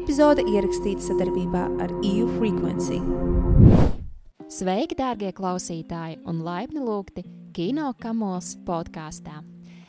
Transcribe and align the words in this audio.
epizode 0.00 0.40
ierakstīta 0.48 1.02
sadarbībā 1.10 1.62
ar 1.84 1.90
EU 2.06 2.24
Frequency. 2.38 3.00
Sveiki, 4.50 4.96
dārgie 4.96 5.28
klausītāji, 5.36 6.20
un 6.30 6.40
laipni 6.46 6.80
lūgti 6.80 7.26
Kino 7.54 7.90
Kamols 8.00 8.54
podkāstā. 8.64 9.42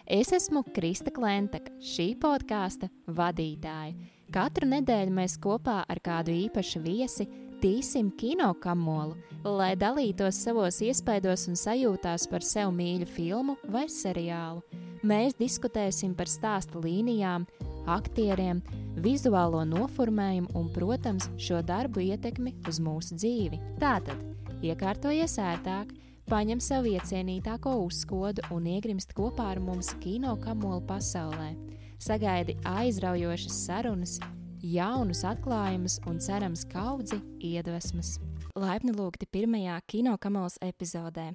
Es 0.03 0.33
esmu 0.35 0.65
Krista 0.75 1.13
Klentaka, 1.15 1.71
šī 1.79 2.09
podkāsta 2.19 2.91
vadītāja. 3.07 3.95
Katru 4.35 4.67
nedēļu 4.73 5.15
mēs 5.15 5.37
kopā 5.39 5.81
ar 5.87 6.03
kādu 6.03 6.35
īpašu 6.43 6.83
viesi 6.83 7.29
tīsim 7.63 8.11
kino 8.17 8.51
kamolu, 8.59 9.15
lai 9.45 9.73
dalītos 9.79 10.43
savos 10.43 10.81
iespaidos 10.83 11.47
un 11.47 11.55
sajūtās 11.59 12.27
par 12.31 12.43
sev 12.43 12.75
mīļu 12.75 13.07
filmu 13.15 13.57
vai 13.71 13.87
seriālu. 13.87 14.59
Mēs 15.07 15.39
diskutēsim 15.39 16.13
par 16.17 16.29
stāsta 16.29 16.81
līnijām, 16.83 17.47
aktieriem, 17.89 18.59
vizuālo 19.01 19.63
noformējumu 19.67 20.53
un, 20.57 20.69
protams, 20.73 21.29
šo 21.41 21.61
darbu 21.65 22.03
ietekmi 22.05 22.53
uz 22.69 22.79
mūsu 22.83 23.17
dzīvi. 23.17 23.59
Tātad, 23.81 24.17
iekārtojies 24.65 25.37
ērtāk, 25.41 25.93
paņem 26.29 26.61
sev 26.63 26.87
iecienītāko 26.89 27.73
uzskodu 27.85 28.45
un 28.53 28.69
iegrimst 28.69 29.15
kopā 29.17 29.51
ar 29.55 29.61
mums 29.63 29.93
kino 30.03 30.35
kamolu 30.41 30.83
pasaulē. 30.89 31.53
Sagaidi 32.01 32.55
aizraujošas 32.65 33.57
sarunas, 33.65 34.17
jaunus 34.61 35.23
atklājumus 35.27 35.99
un 36.09 36.21
cerams 36.21 36.65
kaudzi 36.69 37.19
iedvesmas. 37.41 38.15
Laipni 38.57 38.93
lūgti 38.95 39.27
pirmajā 39.31 39.77
kino 39.87 40.17
kamalas 40.21 40.57
epizodē. 40.61 41.31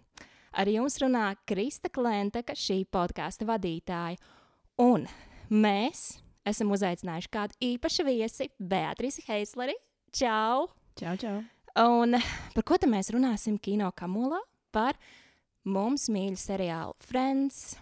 Ar 0.57 0.69
jums 0.73 0.97
runā 1.03 1.31
Krista 1.49 1.91
Klenteka, 1.93 2.55
šī 2.57 2.85
podkāstu 2.93 3.49
vadītāja, 3.49 4.17
un 4.81 5.05
mēs 5.53 6.26
esam 6.47 6.73
uzaicinājuši 6.75 7.31
kādu 7.33 7.59
īpašu 7.73 8.07
viesi, 8.07 8.49
Beatrici 8.59 9.25
Heisleri. 9.27 9.75
Čau! 10.15 10.69
Čau, 10.99 11.17
čau! 11.21 11.41
Un 11.77 12.17
par 12.55 12.65
ko 12.65 12.79
tad 12.81 12.89
mēs 12.89 13.11
runāsim 13.13 13.59
kino 13.61 13.91
kamolā? 13.97 14.39
Par 14.73 14.97
mums 15.69 16.07
mīļu 16.13 16.39
seriālu 16.41 16.97
Friends. 17.05 17.77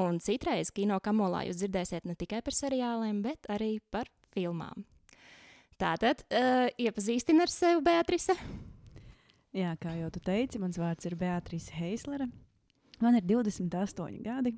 Un 0.00 0.20
citreiz 0.22 0.70
kino 0.74 0.98
kamolā 1.02 1.44
jūs 1.48 1.60
dzirdēsiet 1.60 2.06
ne 2.06 2.16
tikai 2.18 2.40
par 2.46 2.54
seriāliem, 2.54 3.22
bet 3.26 3.46
arī 3.50 3.76
par 3.90 4.10
filmām. 4.34 4.86
Tātad, 5.80 6.22
uh, 6.28 6.68
iepazīstina 6.78 7.46
ar 7.46 7.52
sevi 7.52 7.82
Beatrice. 7.86 8.36
Jā, 9.56 9.72
kā 9.80 9.96
jau 9.98 10.10
tu 10.14 10.20
teici, 10.22 10.60
mans 10.62 10.78
vārds 10.78 11.08
ir 11.08 11.16
Beatrice 11.18 11.74
Heislere. 11.74 12.28
Man 13.00 13.16
ir 13.18 13.24
28 13.26 14.20
gadi. 14.22 14.52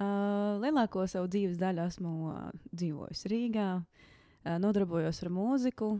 Uh, 0.00 0.56
lielāko 0.62 1.04
savu 1.04 1.28
dzīves 1.28 1.58
daļu 1.60 1.82
esmu 1.84 2.10
uh, 2.30 2.44
dzīvojis 2.72 3.26
Rīgā, 3.28 3.68
uh, 3.84 4.54
nodarbojos 4.62 5.18
ar 5.26 5.28
mūziku, 5.36 5.90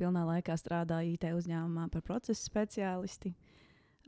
pilnā 0.00 0.22
laikā 0.24 0.56
strādāju 0.56 1.12
IT 1.18 1.26
uzņēmumā 1.36 1.90
par 1.92 2.04
procesu 2.06 2.40
speciālisti. 2.40 3.34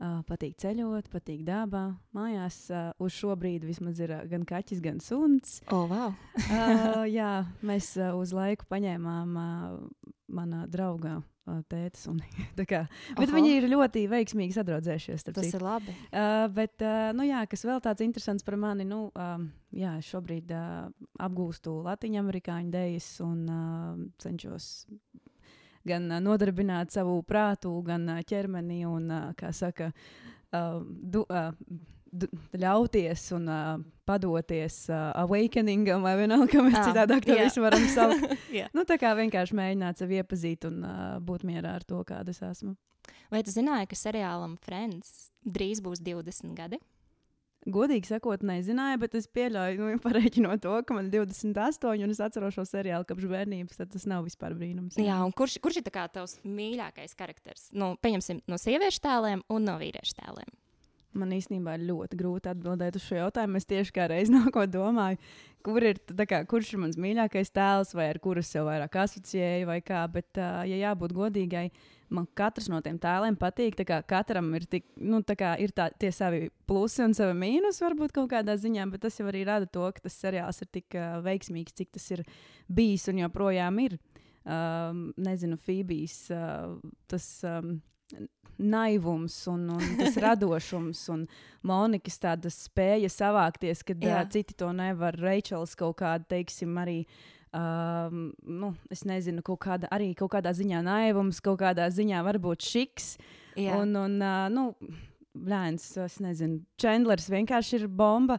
Uh, 0.01 0.23
patīk 0.25 0.55
ceļot, 0.57 1.05
patīk 1.13 1.43
dabā. 1.45 1.83
Mājās 2.17 2.57
uh, 2.73 2.87
uz 2.97 3.13
šo 3.13 3.35
brīdi 3.37 3.69
vismaz 3.69 4.01
ir 4.01 4.15
uh, 4.15 4.23
gan 4.31 4.41
kaķis, 4.49 4.81
gan 4.81 4.97
suns. 5.05 5.59
Oh, 5.69 5.85
wow. 5.85 6.15
uh, 6.47 7.03
jā, 7.05 7.43
mēs 7.61 7.93
uh, 8.01 8.15
uz 8.17 8.33
laiku 8.33 8.65
paņēmām 8.73 9.37
uh, 9.37 10.09
manā 10.33 10.65
draugā 10.65 11.19
uh, 11.47 11.59
tēta 11.69 11.99
suni. 11.99 12.23
kā, 12.71 12.83
bet 13.17 13.27
Oho. 13.27 13.37
viņi 13.37 13.53
ir 13.57 13.67
ļoti 13.71 14.05
veiksmīgi 14.11 14.55
sadraudzējušies. 14.57 15.27
Tas 15.29 15.39
citu. 15.39 15.59
ir 15.59 15.65
labi. 15.65 15.95
Uh, 16.09 16.45
bet, 16.53 16.75
uh, 16.81 17.11
nu, 17.17 17.25
jā, 17.27 17.43
kas 17.49 17.65
vēl 17.67 17.83
tāds 17.83 18.05
interesants 18.05 18.45
par 18.47 18.57
mani, 18.59 18.87
nu, 18.87 19.05
um, 19.13 19.47
jā, 19.75 19.95
šobrīd 20.05 20.53
uh, 20.55 20.89
apgūstu 21.23 21.79
latviešu 21.87 22.59
dēļas 22.73 23.09
un 23.25 23.39
uh, 23.49 24.03
cenšos 24.23 24.69
gan 25.87 26.11
uh, 26.11 26.19
nodarbināt 26.23 26.93
savu 26.95 27.19
prātu, 27.27 27.73
gan 27.85 28.07
uh, 28.09 28.21
ķermeni 28.27 28.83
un, 28.87 29.09
uh, 29.11 29.31
kā 29.39 29.51
saka, 29.55 29.91
uh, 30.53 30.79
du, 30.83 31.25
uh, 31.27 31.51
ļauties 32.59 33.25
un 33.37 33.49
uh, 33.49 33.81
padoties 34.07 34.83
uh, 34.91 35.11
awakeningam, 35.23 36.05
vai 36.05 36.15
vienalga, 36.19 36.49
kā 36.51 36.63
mēs 36.65 36.79
ah, 36.79 36.87
citādāk 36.89 37.25
to 37.25 37.35
jā. 37.35 37.47
visu 37.47 37.63
varam 37.63 37.85
saukt. 37.91 38.33
nu, 38.77 38.85
tā 38.89 38.99
kā 39.01 39.13
vienkārši 39.17 39.57
mēģināt 39.57 40.01
sevi 40.01 40.19
iepazīt 40.21 40.67
un 40.69 40.81
uh, 40.85 41.03
būt 41.23 41.45
mierā 41.49 41.77
ar 41.79 41.85
to, 41.87 42.01
kāda 42.07 42.33
es 42.35 42.41
esmu. 42.45 42.75
Vai 43.33 43.41
tu 43.43 43.51
zināji, 43.53 43.89
ka 43.91 43.99
seriālam 43.99 44.57
Friends 44.63 45.31
drīz 45.43 45.81
būs 45.83 46.03
20 46.05 46.53
gadi? 46.57 46.79
Godīgi 47.63 48.09
sakot, 48.09 48.41
nezināju, 48.43 48.99
bet 48.99 49.13
es 49.15 49.27
pieļauju, 49.31 49.79
nu, 49.79 49.99
pareiķinot 50.03 50.61
to, 50.65 50.73
ka 50.83 50.95
man 50.97 51.07
ir 51.07 51.23
28, 51.23 52.03
un 52.03 52.11
es 52.11 52.19
atceros 52.23 52.57
šo 52.57 52.65
seriālu 52.67 53.07
kopš 53.07 53.29
bērnības, 53.31 53.79
tad 53.79 53.93
tas 53.93 54.03
nav 54.09 54.25
vispār 54.27 54.55
brīnums. 54.57 54.99
Jā, 54.99 55.21
un 55.23 55.31
kurš, 55.31 55.61
kurš 55.63 55.79
ir 55.79 55.87
tavs 55.87 56.35
mīļākais 56.43 57.15
karakteris? 57.15 57.69
Nu, 57.71 57.93
pieņemsim 58.03 58.43
no 58.51 58.59
sieviešu 58.59 58.99
tēliem 59.07 59.45
un 59.47 59.69
no 59.69 59.77
vīriešu 59.79 60.19
tēliem. 60.19 60.51
Man 61.17 61.33
īstenībā 61.35 61.75
ir 61.77 61.87
ļoti 61.91 62.17
grūti 62.17 62.49
atbildēt 62.49 62.97
uz 62.97 63.03
šo 63.05 63.19
jautājumu. 63.19 63.59
Es 63.59 63.67
tieši 63.69 63.93
kā 63.93 64.07
reiz 64.09 64.31
nākot 64.33 64.71
domāju, 64.73 65.19
kur 65.65 65.85
ir, 65.85 65.99
kā, 66.29 66.41
kurš 66.49 66.73
ir 66.73 66.81
mans 66.81 66.97
mīļākais 66.99 67.53
tēls, 67.53 67.93
vai 67.97 68.09
ar 68.11 68.19
kuru 68.23 68.41
es 68.41 68.49
sev 68.53 68.65
vairāk 68.69 68.97
asociēju, 69.03 69.67
vai 69.69 69.79
kā. 69.85 70.01
Bet, 70.11 70.31
uh, 70.39 70.63
ja 70.69 70.79
jābūt 70.87 71.13
godīgai, 71.17 71.67
man 72.13 72.25
katrs 72.37 72.69
no 72.73 72.81
tiem 72.85 72.97
tēliem 73.01 73.37
patīk. 73.39 73.77
Katram 74.09 74.49
ir, 74.57 74.65
tik, 74.69 74.87
nu, 74.97 75.21
ir 75.21 75.75
tā, 75.77 75.89
tie 76.01 76.11
savi 76.15 76.47
plusi 76.69 77.05
un 77.05 77.13
savi 77.17 77.37
mīnusi, 77.37 77.85
varbūt 77.85 78.15
kaut 78.17 78.31
kādā 78.33 78.57
ziņā, 78.59 78.89
bet 78.93 79.05
tas 79.05 79.21
jau 79.21 79.29
arī 79.29 79.45
rada 79.49 79.69
to, 79.69 79.85
ka 79.93 80.07
tas 80.07 80.17
seriāls 80.17 80.65
ir 80.65 80.73
tik 80.73 80.97
uh, 80.97 81.21
veiksmīgs, 81.25 81.77
cik 81.77 81.93
tas 81.99 82.09
ir 82.17 82.25
bijis 82.67 83.07
un 83.13 83.21
joprojām 83.25 83.81
ir. 83.85 83.99
Um, 84.43 85.11
nezinu, 85.23 85.55
Fībijas 85.61 86.23
uh, 86.33 86.77
tas. 87.07 87.35
Um, 87.47 87.77
naivums 88.57 89.35
un, 89.51 89.67
un 89.75 89.93
tas 89.99 90.17
radošums 90.25 91.03
un 91.13 91.27
Monikas 91.63 92.19
tāda 92.21 92.51
spēja 92.53 93.11
savākties, 93.11 93.85
kad 93.87 94.03
uh, 94.03 94.19
citi 94.31 94.57
to 94.59 94.71
nevar. 94.75 95.15
Reičels 95.19 95.77
kaut 95.79 95.97
kāda, 96.01 96.25
teiksim, 96.35 96.75
arī 96.81 96.97
um, 97.55 98.27
nu, 98.43 98.73
es 98.91 99.05
nezinu, 99.07 99.43
kaut 99.45 99.61
kāda, 99.63 99.89
arī 99.93 100.11
kaut 100.17 100.33
kādā 100.35 100.53
ziņā 100.55 100.83
naivums, 100.85 101.41
kaut 101.43 101.61
kādā 101.63 101.87
ziņā 101.93 102.21
varbūt 102.27 102.67
šiks. 102.67 103.15
Jā. 103.59 103.79
Un, 103.79 103.95
un 103.99 104.19
uh, 104.19 104.45
nu, 104.51 104.69
Blēns, 105.33 105.87
es 105.97 106.19
nezinu, 106.21 106.59
Chandlers 106.77 107.25
vienkārši 107.33 107.79
ir 107.79 107.87
bomba. 107.89 108.37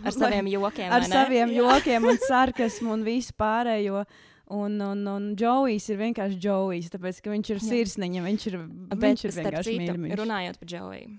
Ar 0.00 0.14
saviem 0.16 0.46
jokiem. 0.54 0.88
ar 0.88 1.04
saviem 1.04 1.52
jokiem 1.52 2.06
un 2.08 2.20
sarkasmu 2.22 2.94
un 2.94 3.02
visu 3.04 3.34
pārējo. 3.36 4.06
Un, 4.52 4.74
un, 4.84 5.06
un 5.08 5.28
Džojs 5.38 5.86
ir 5.94 6.00
vienkārši 6.00 6.36
Džojs, 6.42 6.90
tāpēc 6.92 7.22
ka 7.24 7.32
viņš 7.32 7.50
ir 7.54 7.60
sirsniņa. 7.64 8.24
Viņš 8.26 8.44
ir, 8.50 8.58
Bet, 8.90 8.98
viņš 9.06 9.24
ir 9.24 9.34
vienkārši 9.38 9.76
mīļš. 9.80 10.16
Runājot 10.20 10.60
par 10.60 10.70
Džoju, 10.74 11.14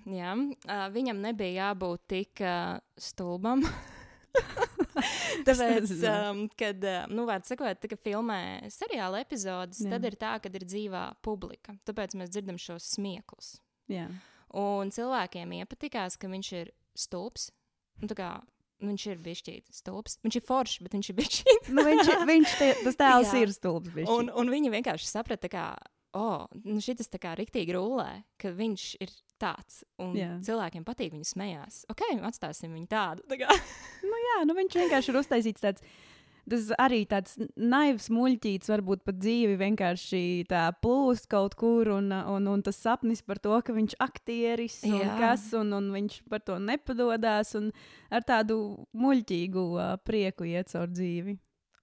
uh, 0.51 0.83
viņam 0.93 1.23
nebija 1.23 1.69
jābūt 1.71 2.03
tik 2.13 2.43
uh, 2.45 2.77
stulbam. 3.01 3.65
Tāpēc, 5.47 5.91
um, 6.09 6.43
kad, 6.57 6.85
nu, 7.09 7.25
vārds 7.29 7.49
sakot, 7.49 7.81
tā, 7.81 7.97
filmē 8.05 8.69
seriāla 8.73 9.23
epizodes, 9.25 9.81
Jā. 9.81 9.95
tad 9.95 10.07
ir 10.09 10.17
tā, 10.21 10.35
ka 10.41 10.51
ir 10.53 10.65
dzīvā 10.69 11.03
publika. 11.25 11.75
Tāpēc 11.89 12.15
mēs 12.19 12.33
dzirdam 12.33 12.61
šos 12.61 12.93
smieklus. 12.95 13.55
Jā. 13.91 14.07
Un 14.53 14.93
cilvēkiem 14.93 15.57
iepatikās, 15.63 16.17
ka 16.21 16.29
viņš 16.29 16.53
ir 16.61 16.73
stulbs. 16.97 17.49
Nu, 18.03 18.13
kā, 18.17 18.35
viņš 18.83 19.07
ir 19.13 19.23
bijis 19.23 19.43
stulbs. 19.79 20.19
Viņš 20.25 20.39
ir 20.39 20.45
foršs, 20.45 20.83
bet 20.85 20.95
viņš 20.97 21.09
ir 21.09 21.17
bijis. 21.17 21.41
nu, 21.73 21.85
viņš, 21.87 22.13
viņš 22.29 22.55
te, 22.59 22.69
tas 22.85 22.99
tēls 22.99 23.33
ir 23.39 23.53
stulbs. 23.55 23.95
Un, 24.05 24.29
un 24.29 24.53
viņi 24.53 24.73
vienkārši 24.73 25.09
saprata, 25.09 25.51
ka 25.51 25.67
oh, 26.17 26.45
nu 26.63 26.81
šis 26.83 27.09
tā 27.11 27.19
kā 27.21 27.33
riktīgi 27.37 27.75
rullē, 27.75 28.23
ka 28.41 28.53
viņš 28.53 28.87
ir 29.03 29.13
tāds. 29.41 29.81
Un 30.01 30.13
jā. 30.17 30.31
cilvēkiem 30.45 30.85
patīk, 30.87 31.13
viņi 31.15 31.27
smējās. 31.27 31.83
Ok, 31.91 32.05
atstāsim 32.29 32.73
viņu 32.77 32.89
tādu. 32.91 33.25
Tā 33.31 33.39
kā. 33.41 33.57
nu, 34.09 34.19
jā, 34.27 34.39
nu 34.47 34.57
viņš 34.57 34.79
vienkārši 34.83 35.13
ir 35.13 35.21
uztaisīts 35.23 35.63
tāds. 35.63 35.85
Tas 36.43 36.67
arī 36.75 37.05
tāds 37.07 37.37
naivs 37.55 38.09
muļķīts, 38.11 38.67
varbūt 38.73 39.05
pat 39.07 39.15
dzīvi 39.15 39.53
vienkārši 39.61 40.23
tā 40.49 40.65
plūst 40.83 41.29
kaut 41.31 41.55
kur, 41.59 41.87
un, 41.95 42.11
un, 42.11 42.49
un 42.51 42.63
tas 42.65 42.81
sapnis 42.83 43.23
par 43.23 43.39
to, 43.39 43.55
ka 43.63 43.75
viņš 43.75 43.95
aktieris 44.03 44.81
un 44.89 44.97
Jā. 44.99 45.13
kas, 45.21 45.45
un, 45.55 45.71
un 45.77 45.87
viņš 45.95 46.19
par 46.27 46.43
to 46.43 46.57
nepadodas, 46.59 47.53
un 47.55 47.71
ar 48.11 48.27
tādu 48.27 48.59
muļķīgu 48.91 49.65
uh, 49.77 49.95
prieku 50.03 50.49
iet 50.51 50.73
caur 50.75 50.91
dzīvi. 50.91 51.37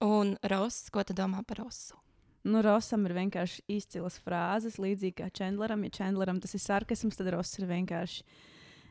Un 0.05 0.35
Ross, 0.49 0.89
ko 0.93 1.01
tu 1.05 1.17
domā 1.17 1.41
par 1.45 1.63
Rosu? 1.65 1.97
Nu, 2.45 2.61
Rosam 2.65 3.05
ir 3.05 3.13
vienkārši 3.17 3.61
izcilas 3.69 4.17
frāzes, 4.21 4.79
līdzīgi 4.81 5.17
kā 5.19 5.29
Chandleram. 5.33 5.83
Ja 5.85 5.93
Chandleram 5.99 6.39
tas 6.41 6.53
ir 6.57 6.61
sarkasms, 6.61 7.17
tad 7.17 7.29
Ross 7.33 7.57
ir 7.57 7.67
vienkārši. 7.69 8.25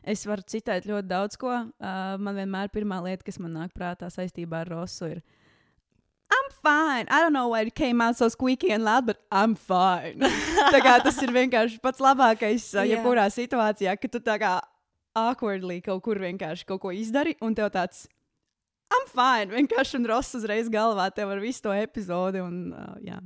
Es 0.07 0.23
varu 0.25 0.43
citēt 0.47 0.87
ļoti 0.89 1.07
daudz 1.07 1.39
ko. 1.39 1.51
Uh, 1.51 2.15
man 2.19 2.39
vienmēr 2.39 2.71
pirmā 2.73 3.01
lieta, 3.05 3.25
kas 3.27 3.39
man 3.43 3.55
nāk 3.59 3.75
prātā 3.75 4.07
saistībā 4.11 4.63
ar 4.63 4.71
Rosu, 4.71 5.11
ir 5.17 5.23
I'm 6.31 6.49
fine. 6.63 7.07
I 7.09 7.19
don't 7.19 7.33
know 7.33 7.49
why 7.49 7.61
it 7.61 7.75
came 7.75 7.99
out 7.99 8.15
so 8.15 8.29
squeaky 8.29 8.71
and 8.71 8.85
loud, 8.85 9.05
but 9.05 9.19
I'm 9.31 9.55
fine. 9.55 10.23
tā 10.71 10.79
kā 10.79 10.95
tas 11.03 11.19
ir 11.21 11.33
vienkārši 11.35 11.81
pats 11.83 11.99
labākais, 11.99 12.71
yeah. 12.73 12.95
jebkurā 12.95 13.27
situācijā, 13.33 13.97
ka 13.99 14.07
tu 14.11 14.21
tā 14.23 14.37
kā 14.39 14.55
awkwardly 15.19 15.81
kaut 15.83 16.03
kur 16.05 16.21
vienkārši 16.23 16.65
kaut 16.69 16.81
ko 16.85 16.93
izdari, 16.95 17.35
un 17.43 17.55
tev 17.57 17.71
tāds 17.75 18.07
I'm 18.91 19.07
fine. 19.07 19.51
Vienkārši 19.55 19.99
un 20.01 20.07
Ross 20.11 20.35
uzreiz 20.35 20.69
galvā 20.71 21.07
tev 21.15 21.31
ar 21.31 21.39
visu 21.43 21.63
to 21.67 21.75
epizodi. 21.75 22.41
Un, 22.43 22.73
uh, 22.75 22.95
jā. 23.03 23.19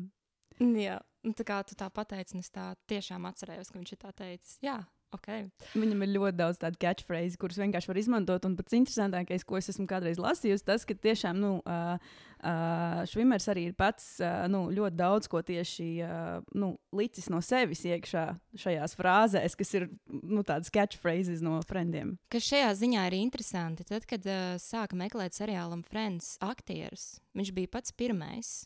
Jā, 0.61 0.99
tā 1.35 1.45
kā 1.47 1.61
tu 1.67 1.77
tā 1.77 1.89
pateici, 1.93 2.35
un 2.37 2.43
es 2.45 2.53
tā 2.53 2.71
tiešām 2.89 3.25
atcerējos, 3.31 3.71
ka 3.71 3.79
viņš 3.79 3.95
tā 3.97 4.13
teicis. 4.13 4.59
Jā, 4.65 4.77
ok. 5.15 5.27
Viņam 5.75 6.05
ir 6.05 6.13
ļoti 6.15 6.39
daudz 6.39 6.59
tādu 6.61 6.79
catchphrase, 6.81 7.37
kuras 7.41 7.59
vienkārši 7.61 7.91
var 7.91 7.99
izmantot. 8.01 8.45
Un 8.47 8.55
pats 8.57 8.75
interesantākais, 8.77 9.45
ko 9.47 9.59
es 9.59 9.69
esmu 9.73 9.87
kādreiz 9.89 10.21
lasījusi, 10.21 10.65
tas, 10.67 10.85
ka 10.87 10.95
tiešām 10.97 11.39
nu, 11.41 11.51
uh, 11.61 11.99
uh, 12.41 13.03
Švimers 13.09 13.47
arī 13.51 13.67
ir 13.69 13.75
pats 13.77 14.15
uh, 14.23 14.45
nu, 14.51 14.65
ļoti 14.75 14.99
daudz 14.99 15.29
ko 15.31 15.41
tieši 15.45 15.89
uh, 16.05 16.39
nu, 16.57 16.73
licis 16.95 17.29
no 17.33 17.41
sevis 17.45 17.85
iekšā 17.87 18.25
šajās 18.65 18.97
frāzēs, 18.99 19.57
kas 19.59 19.75
ir 19.77 19.89
nu, 20.09 20.43
tādas 20.47 20.73
catchphrases 20.73 21.43
no 21.45 21.59
frendiem. 21.67 22.15
Kas 22.33 22.47
šajā 22.49 22.73
ziņā 22.81 23.05
ir 23.11 23.19
interesanti, 23.19 23.87
tad, 23.87 24.07
kad 24.09 24.25
uh, 24.29 24.55
sāka 24.61 24.97
meklēt 24.99 25.37
seriālam 25.37 25.85
Friends 25.87 26.35
aktierus, 26.43 27.15
viņš 27.37 27.53
bija 27.55 27.75
pats 27.77 27.95
pirmais, 27.95 28.57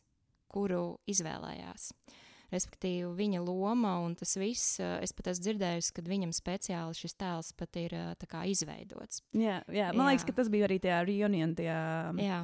kuru 0.49 0.97
izvēlējās. 1.09 1.91
Respektīvi, 2.49 3.09
viņa 3.13 3.41
loma 3.45 3.91
un 4.01 4.15
tas 4.17 4.31
viss, 4.41 4.79
uh, 4.81 4.95
es 5.05 5.13
pat 5.13 5.27
esmu 5.33 5.43
dzirdējusi, 5.45 5.91
ka 5.93 6.01
viņam 6.07 6.31
speciāli 6.33 6.97
šis 6.97 7.13
tēls 7.19 7.51
pat 7.59 7.77
ir 7.77 7.93
tā 8.17 8.25
kā 8.31 8.41
izveidots. 8.49 9.21
Jā, 9.37 9.59
jā. 9.69 9.91
man 9.93 10.07
Jā. 10.07 10.09
liekas, 10.15 10.25
ka 10.25 10.33
tas 10.39 10.49
bija 10.49 10.65
arī 10.69 10.79
tajā 10.81 10.99
reunion, 11.05 11.53
tajā 11.59 11.77
Jā, 12.23 12.39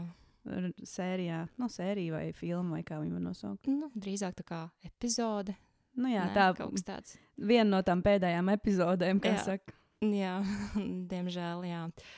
r- 0.45 0.73
sērijā, 0.85 1.39
no 1.57 1.69
sērija 1.73 2.13
vai 2.19 2.25
filma, 2.37 2.77
vai 2.77 2.83
kā 2.85 2.99
viņi 3.01 3.17
var 3.17 3.25
nosaukt. 3.31 3.65
nu, 3.71 3.89
drīzāk 3.97 4.37
tā 4.41 4.45
kā 4.45 4.61
epizode. 4.85 5.55
Nu, 5.95 6.09
jā, 6.11 6.27
Nē, 6.27 6.35
tā 6.35 6.49
kaut 6.57 6.73
kas 6.75 6.83
tāds. 6.83 7.17
viena 7.39 7.69
no 7.77 7.81
tām 7.81 8.01
pēdējām 8.03 8.49
epizodēm, 8.57 9.21
Jā. 9.23 9.37
saka. 9.45 9.73
Jā, 10.03 10.37
diemžēl, 11.13 11.65
jā. 11.65 11.85
Uh, 11.87 12.13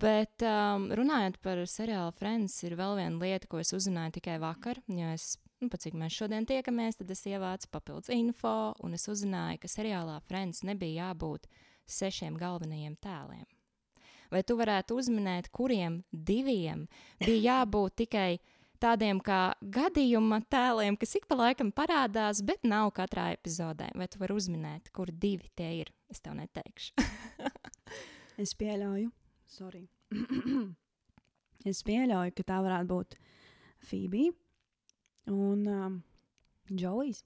bet 0.00 0.44
um, 0.46 0.88
runājot 0.96 1.36
par 1.44 1.60
seriālu 1.68 2.14
Friends, 2.16 2.56
ir 2.64 2.76
vēl 2.78 2.96
viena 2.96 3.20
lieta, 3.20 3.48
ko 3.50 3.60
es 3.60 3.74
uzzināju 3.76 4.16
tikai 4.16 4.38
vakar. 4.40 4.80
Jo 4.88 5.10
es, 5.12 5.34
nu, 5.60 5.68
pat 5.72 5.84
cik 5.84 5.98
mēs 6.00 6.16
šodien 6.16 6.48
tiekamies, 6.48 6.96
tad 7.00 7.10
es 7.12 7.24
ievācu 7.28 7.68
papildus 7.72 8.12
info, 8.14 8.72
un 8.80 8.96
es 8.96 9.04
uzzināju, 9.10 9.60
ka 9.60 9.68
seriālā 9.68 10.20
Friends 10.28 10.64
nebija 10.64 11.10
jābūt 11.10 11.50
sešiem 11.90 12.38
galvenajiem 12.40 12.96
tēliem. 13.04 13.44
Vai 14.30 14.44
tu 14.46 14.54
varētu 14.56 14.96
uzminēt, 15.00 15.50
kuriem 15.50 16.04
diviem 16.12 16.86
bija 17.18 17.60
jābūt 17.60 17.96
tikai 18.04 18.38
tādiem 18.80 19.18
kā 19.20 19.50
gadījuma 19.60 20.38
tēliem, 20.48 20.96
kas 20.96 21.16
ik 21.18 21.26
pa 21.28 21.36
laikam 21.36 21.72
parādās, 21.74 22.40
bet 22.46 22.62
nav 22.64 22.94
katrā 22.96 23.32
epizodē? 23.34 23.90
Vai 23.98 24.06
tu 24.08 24.22
vari 24.22 24.38
uzminēt, 24.38 24.92
kur 24.94 25.10
divi 25.12 25.50
tie 25.58 25.72
ir? 25.82 25.92
Es 26.08 26.22
tev 26.24 26.38
neteikšu. 26.38 26.94
Es 28.40 28.54
pieļauju, 28.56 29.10
sorry. 29.50 29.88
es 31.70 31.82
pieļauju, 31.86 32.34
ka 32.36 32.46
tā 32.46 32.60
varētu 32.64 32.90
būt 32.90 33.18
Phoebe 33.90 34.30
un 35.30 35.66
um, 35.70 35.98
Džolijs. 36.70 37.24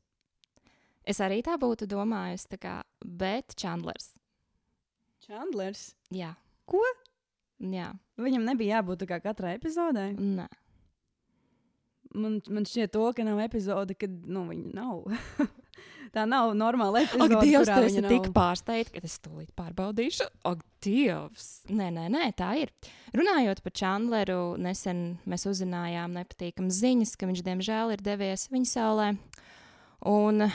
Es 1.04 1.20
arī 1.20 1.42
tā 1.44 1.58
būtu 1.60 1.86
domājusi, 1.90 2.48
tā 2.54 2.58
kā, 2.60 2.74
bet 3.04 3.54
Chandlers. 3.60 4.14
Chandlers. 5.26 5.90
Jā. 6.12 6.32
Ko? 6.68 6.80
Jā, 7.60 7.92
Viņam 8.20 8.44
nebija 8.46 8.78
jābūt 8.78 9.02
tā 9.02 9.08
kā 9.10 9.18
katrai 9.24 9.56
epizodē. 9.58 10.12
nē. 10.16 10.46
Man, 12.14 12.38
man 12.46 12.66
šķiet, 12.68 12.92
to, 12.94 13.08
ka 13.16 13.24
nav 13.26 13.40
epizode, 13.42 13.96
kad 13.98 14.10
nu, 14.30 14.44
viņa 14.48 14.70
nav. 14.76 15.02
tā 16.14 16.24
nav 16.30 16.52
normāla 16.56 17.02
Ak, 17.02 17.10
epizode. 17.12 17.40
Dievs, 17.44 17.68
kurā 17.68 17.76
tu 17.80 17.88
esi 17.88 17.98
viņa 18.00 18.10
tik 18.12 18.28
nav. 18.28 18.34
pārsteigts, 18.38 18.92
ka 18.94 19.02
es 19.04 19.16
tūlīt 19.24 19.50
pārbaudīšu. 19.58 20.28
Ak, 20.50 20.62
Dievs! 20.84 21.48
Nē, 21.72 21.88
nē, 21.96 22.06
nē, 22.12 22.28
tā 22.38 22.52
ir. 22.62 22.72
Runājot 23.16 23.62
par 23.64 23.72
Chandleru, 23.80 24.40
nesen 24.60 25.04
mēs 25.26 25.46
uzzinājām 25.50 26.14
nepatīkamas 26.18 26.80
ziņas, 26.82 27.14
ka 27.16 27.26
viņš 27.30 27.42
diemžēl 27.46 27.94
ir 27.96 28.02
devies 28.04 28.48
viņa 28.52 28.70
saulē. 28.72 29.08
Un 30.10 30.48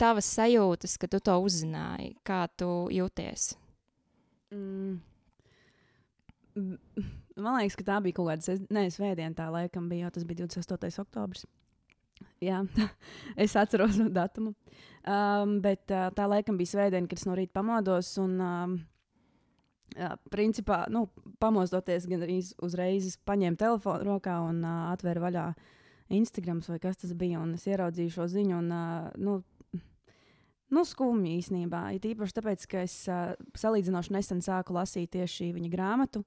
tavas 0.00 0.26
sajūtas, 0.34 0.96
ka 0.98 1.06
tu 1.12 1.20
to 1.20 1.34
uzzināji, 1.44 2.14
kā 2.26 2.46
tu 2.56 2.70
jūties? 2.90 3.50
Mm. 4.54 5.00
Man 7.36 7.56
liekas, 7.58 7.74
ka 7.80 7.84
tā 7.88 7.96
bija 8.04 8.14
kaut 8.14 8.28
kāda 8.30 8.42
ses- 8.46 8.62
nē, 8.70 8.86
svētdiena, 8.94 9.34
tā 9.34 9.48
laikam 9.50 9.88
bija, 9.90 10.06
jo 10.06 10.10
tas 10.16 10.24
bija 10.24 10.46
28. 10.46 10.98
oktobris. 11.02 11.44
Jā, 12.48 12.62
es 13.44 13.54
atceros 13.58 13.98
no 14.00 14.08
datumu. 14.20 14.54
Um, 15.04 15.58
bet 15.64 15.92
uh, 15.92 16.08
tā 16.16 16.26
laikam 16.30 16.58
bija 16.60 16.74
svētdiena, 16.74 17.08
kad 17.10 17.20
es 17.20 17.28
no 17.28 17.36
rīta 17.36 17.54
pamodos. 17.58 18.14
Un, 18.22 18.36
um, 18.40 18.76
uh, 19.98 20.16
principā, 20.32 20.84
nu, 20.92 21.06
pamostoties, 21.42 22.08
gan 22.10 22.24
arī 22.24 22.40
uzreiz 22.64 23.14
paņēmu 23.28 23.60
telefonu 23.60 24.14
rokā 24.14 24.40
un 24.48 24.62
uh, 24.64 24.90
atvēru 24.94 25.26
vaļā 25.26 25.48
Instagram 26.14 26.60
vai 26.68 26.78
kas 26.80 27.00
tas 27.00 27.12
bija. 27.16 27.42
Es 27.56 27.66
ieraudzīju 27.68 28.16
šo 28.16 28.28
ziņu. 28.36 28.60
Un, 28.62 28.72
uh, 28.72 29.10
nu, 29.20 29.42
Nu, 30.74 30.82
skumji 30.88 31.36
īstenībā. 31.38 31.84
Ir 31.94 32.06
īpaši 32.14 32.34
tāpēc, 32.34 32.64
ka 32.70 32.80
es 32.82 32.94
uh, 33.06 33.34
salīdzinoši 33.60 34.14
nesen 34.16 34.40
sāku 34.42 34.74
lasīt 34.74 35.12
tieši 35.12 35.52
viņa 35.54 35.70
grāmatu. 35.70 36.24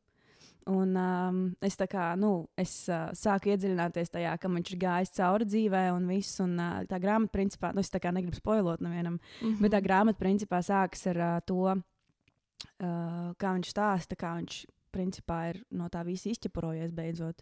Un 0.67 0.97
um, 0.99 1.41
es 1.63 1.77
tā 1.79 1.85
kā, 1.87 2.09
nu, 2.19 2.49
es 2.59 2.71
uh, 2.91 3.07
sāku 3.15 3.53
iedziļināties 3.53 4.11
tajā, 4.11 4.33
kam 4.41 4.57
viņš 4.57 4.71
ir 4.73 4.79
gājis 4.81 5.13
cauri 5.15 5.47
dzīvē 5.47 5.83
un 5.95 6.09
viss. 6.11 6.41
Un 6.43 6.57
uh, 6.59 6.81
tā 6.89 6.99
grāmata, 6.99 7.31
principā, 7.37 7.71
nu, 7.75 7.83
es 7.85 7.91
tā 7.93 8.01
kā 8.03 8.11
negribu 8.11 8.35
spoilot 8.35 8.83
nevienam, 8.83 9.19
Mm 9.41 9.53
-hmm. 9.53 9.61
bet 9.61 9.71
tā 9.71 9.81
grāmata, 9.81 10.19
principā, 10.19 10.59
sākas 10.61 11.07
ar 11.07 11.17
uh, 11.17 11.41
to, 11.45 11.61
uh, 11.71 13.33
kā 13.39 13.53
viņš 13.55 13.69
stāsta, 13.69 14.15
kā 14.15 14.35
viņš, 14.35 14.65
principā, 14.91 15.49
ir 15.49 15.63
no 15.71 15.87
tā 15.89 16.03
visa 16.05 16.29
izķepurojies 16.29 16.91
beidzot. 16.91 17.41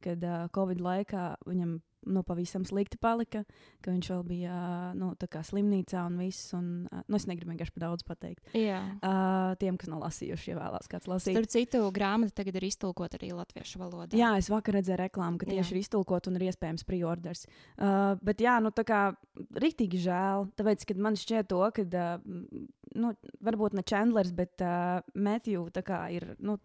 Kad 0.00 0.24
uh, 0.24 0.48
Covid 0.54 0.80
laikā 0.80 1.36
viņam 1.46 1.80
nu, 2.06 2.22
pavisam 2.26 2.64
slikti 2.66 2.98
palika, 3.02 3.42
ka 3.84 3.92
viņš 3.92 4.10
vēl 4.12 4.22
bija 4.26 4.56
nu, 4.98 5.12
slimnīcā 5.16 6.04
un 6.06 6.18
viss. 6.20 6.52
Un, 6.56 6.68
nu, 6.86 7.18
es 7.18 7.26
negribu 7.28 7.52
vienkārši 7.52 7.74
par 7.74 7.86
daudz 7.86 8.06
pateikt. 8.06 8.52
Jā. 8.56 8.80
Uh, 9.00 9.54
tiem, 9.60 9.78
kas 9.80 9.90
nav 9.92 10.04
lasījuši, 10.04 10.52
ja 10.52 10.58
vēlās 10.60 10.90
kāds 10.90 11.10
lasīt. 11.10 11.36
Starp 11.36 11.52
citu, 11.52 11.82
grāmata 11.94 12.38
tagad 12.42 12.58
ir 12.58 12.68
iztulkota 12.68 13.20
arī 13.20 13.32
latviešu 13.36 13.82
valodā. 13.82 14.18
Jā, 14.18 14.34
es 14.40 14.50
vakar 14.52 14.78
redzēju 14.78 15.00
reklāmu, 15.02 15.40
ka 15.42 15.50
tieši 15.50 15.72
Jā. 15.72 15.74
ir 15.74 15.82
iztulkot 15.82 16.30
un 16.30 16.38
ir 16.38 16.46
iespējams 16.50 16.86
pre-orders. 16.88 17.46
Uh, 17.76 18.14
bet 18.26 18.42
jā, 18.44 18.58
nu 18.64 18.72
tā 18.74 18.86
kā 18.88 19.02
rīktīgi 19.56 20.02
žēl. 20.06 20.50
Tāpēc, 20.58 20.86
kad 20.90 21.02
man 21.02 21.18
šķiet 21.18 21.50
to, 21.52 21.62
ka, 21.76 21.86
uh, 21.86 22.62
nu, 22.96 23.16
varbūt 23.44 23.76
ne 23.76 23.84
Chandlers, 23.86 24.32
bet 24.36 24.62
uh, 24.64 25.02
Matthew 25.14 25.68
ir. 26.14 26.34
Nu, 26.38 26.58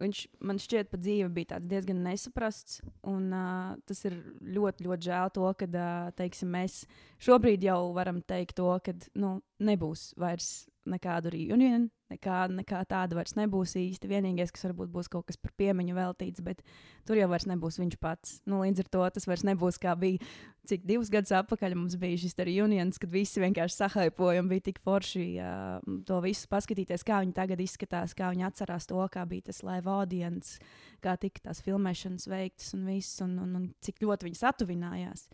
Viņš 0.00 0.22
man 0.48 0.60
šķiet, 0.60 0.88
ka 0.88 0.98
dzīve 1.00 1.28
bija 1.34 1.60
diezgan 1.60 2.00
nesaprasts. 2.06 2.80
Un, 3.08 3.28
uh, 3.36 3.76
tas 3.88 4.00
ir 4.08 4.16
ļoti, 4.40 4.86
ļoti 4.86 5.10
žēl, 5.10 5.32
to, 5.36 5.46
ka 5.60 5.68
uh, 5.68 6.10
teiksim, 6.16 6.52
mēs 6.56 6.82
šobrīd 7.20 7.66
jau 7.68 7.92
varam 7.96 8.22
teikt, 8.24 8.56
to, 8.60 8.72
ka 8.84 8.96
nu, 9.20 9.36
nebūs 9.60 10.10
vairs 10.20 10.50
nekādu 10.88 11.34
reunionu, 11.34 11.90
nekā, 12.10 12.38
nekā 12.52 12.82
tāda 12.90 13.16
vairs 13.18 13.36
nebūs 13.38 13.76
īsti. 13.78 14.10
Vienīgais, 14.10 14.52
kas 14.54 14.66
varbūt 14.68 14.90
būs 14.92 15.10
kaut 15.10 15.28
kas 15.28 15.38
par 15.40 15.52
piemiņu 15.60 15.96
veltīts, 15.96 16.42
bet 16.44 16.62
tur 17.08 17.20
jau 17.20 17.28
vairs 17.30 17.46
nebūs 17.50 17.78
viņš 17.80 17.98
pats. 18.02 18.38
Nu, 18.48 18.60
līdz 18.64 18.84
ar 18.84 18.90
to 18.96 19.04
tas 19.16 19.28
vairs 19.30 19.44
nebūs 19.46 19.80
kā 19.82 19.94
bija. 19.98 20.22
Cik 20.68 20.84
divus 20.86 21.08
gadus 21.10 21.32
atpakaļ 21.34 21.74
mums 21.78 21.96
bija 21.98 22.18
šis 22.20 22.36
reunions, 22.46 22.98
kad 23.00 23.10
visi 23.10 23.40
vienkārši 23.42 23.78
sahaipoja 23.78 24.42
un 24.42 24.50
bija 24.50 24.66
tik 24.68 24.82
forši 24.84 25.24
uh, 25.40 25.78
to 26.06 26.18
visu 26.22 26.50
paskatīties, 26.52 27.04
kā 27.06 27.22
viņi 27.24 27.34
tagad 27.34 27.62
izskatās, 27.64 28.14
kā 28.14 28.28
viņi 28.34 28.46
atcerās 28.50 28.86
to, 28.90 29.00
kā 29.10 29.24
bija 29.30 29.48
tas 29.48 29.62
live 29.66 29.90
audience, 29.90 30.60
kā 31.02 31.16
tika 31.18 31.48
tās 31.48 31.64
filmēšanas 31.64 32.28
veiktas 32.30 32.74
un 32.76 32.84
viss, 32.92 33.22
un, 33.24 33.38
un, 33.40 33.56
un 33.56 33.66
cik 33.82 34.04
ļoti 34.04 34.28
viņi 34.28 34.40
satuvinājās. 34.42 35.26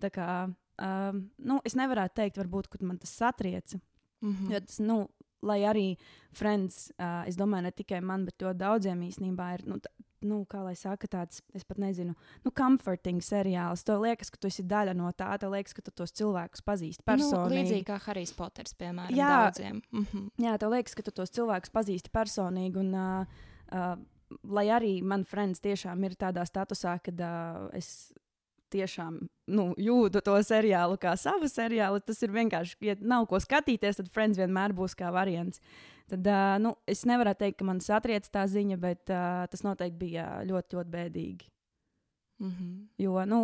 Tā 0.00 0.10
kā, 0.14 0.30
um, 0.48 1.22
nu, 1.44 1.60
es 1.68 1.76
nevarētu 1.76 2.22
teikt, 2.22 2.40
varbūt, 2.40 2.72
ka 2.72 2.80
man 2.82 2.98
tas 2.98 3.12
satrieca. 3.20 3.78
Mm 4.20 4.32
-hmm. 4.32 4.52
Jo 4.52 4.60
tas, 4.60 4.80
nu, 4.80 5.08
lai 5.42 5.62
arī 5.68 5.88
Friends, 6.32 6.92
uh, 6.98 7.24
es 7.26 7.34
domāju, 7.38 7.66
ne 7.66 7.72
tikai 7.74 7.98
man, 8.06 8.24
bet 8.28 8.38
ļoti 8.38 8.60
daudziem 8.60 9.00
īstenībā 9.02 9.48
ir, 9.56 9.64
nu, 9.66 9.80
nu, 10.22 10.44
kā 10.50 10.60
lai 10.62 10.74
saka, 10.78 11.08
tāds, 11.10 11.40
es 11.56 11.64
pat 11.66 11.80
nezinu, 11.82 12.14
nu, 12.44 12.52
comforting 12.54 13.22
seriāls. 13.24 13.82
Tev 13.86 14.04
liekas, 14.04 14.30
ka 14.30 14.40
tu 14.40 14.50
esi 14.50 14.62
daļa 14.68 14.94
no 14.94 15.10
tā, 15.16 15.32
tev 15.40 15.54
liekas, 15.56 15.74
ka 15.76 15.82
tu 15.82 15.94
tos 15.96 16.14
cilvēkus 16.20 16.62
pazīsti 16.66 17.02
Nu, 17.02 17.08
personīgi. 17.08 17.56
līdzīgi 17.56 17.86
kā 17.88 17.98
Harijs 18.04 18.34
Poters, 18.36 18.76
piemēram, 18.78 19.16
Jā. 19.16 19.30
daudziem. 19.40 19.82
Mm 19.90 20.06
-hmm. 20.12 20.30
Jā, 20.44 20.56
tev 20.58 20.70
liekas, 20.70 20.94
ka 20.94 21.02
tu 21.02 21.10
tos 21.10 21.30
cilvēkus 21.30 21.70
pazīsti 21.70 22.10
personīgi. 22.12 22.76
Un, 22.76 22.94
uh, 22.94 23.26
uh, 23.72 23.96
lai 24.44 24.66
arī 24.66 25.02
man 25.02 25.24
friends 25.24 25.60
tiešām 25.60 26.04
ir 26.04 26.14
tādā 26.14 26.44
statusā, 26.46 26.98
kad 27.02 27.20
uh, 27.20 27.68
es 27.72 28.12
tiešām 28.72 29.20
nu, 29.50 29.70
jūtu 29.80 30.22
to 30.24 30.36
seriālu 30.46 30.98
kā 31.00 31.14
savu 31.18 31.48
seriālu, 31.50 32.00
tas 32.04 32.22
ir 32.22 32.34
vienkārši, 32.34 32.76
ja 32.86 32.96
nav 33.00 33.26
ko 33.30 33.40
skatīties, 33.42 34.00
tad 34.00 34.10
friends 34.14 34.40
vienmēr 34.40 34.74
būs 34.76 34.96
kā 34.98 35.10
variants. 35.14 35.62
Tad 36.10 36.26
uh, 36.26 36.56
nu, 36.62 36.74
es 36.90 37.04
nevaru 37.06 37.34
teikt, 37.38 37.60
ka 37.60 37.66
man 37.68 37.82
satriec 37.84 38.26
tā 38.32 38.46
ziņa, 38.50 38.78
bet 38.82 39.12
uh, 39.14 39.46
tas 39.50 39.62
noteikti 39.66 39.98
bija 40.00 40.28
ļoti, 40.46 40.78
ļoti 40.78 40.94
bēdīgi. 40.94 41.50
Mm 42.40 42.50
-hmm. 42.50 42.78
Jo, 42.98 43.24
nu, 43.28 43.40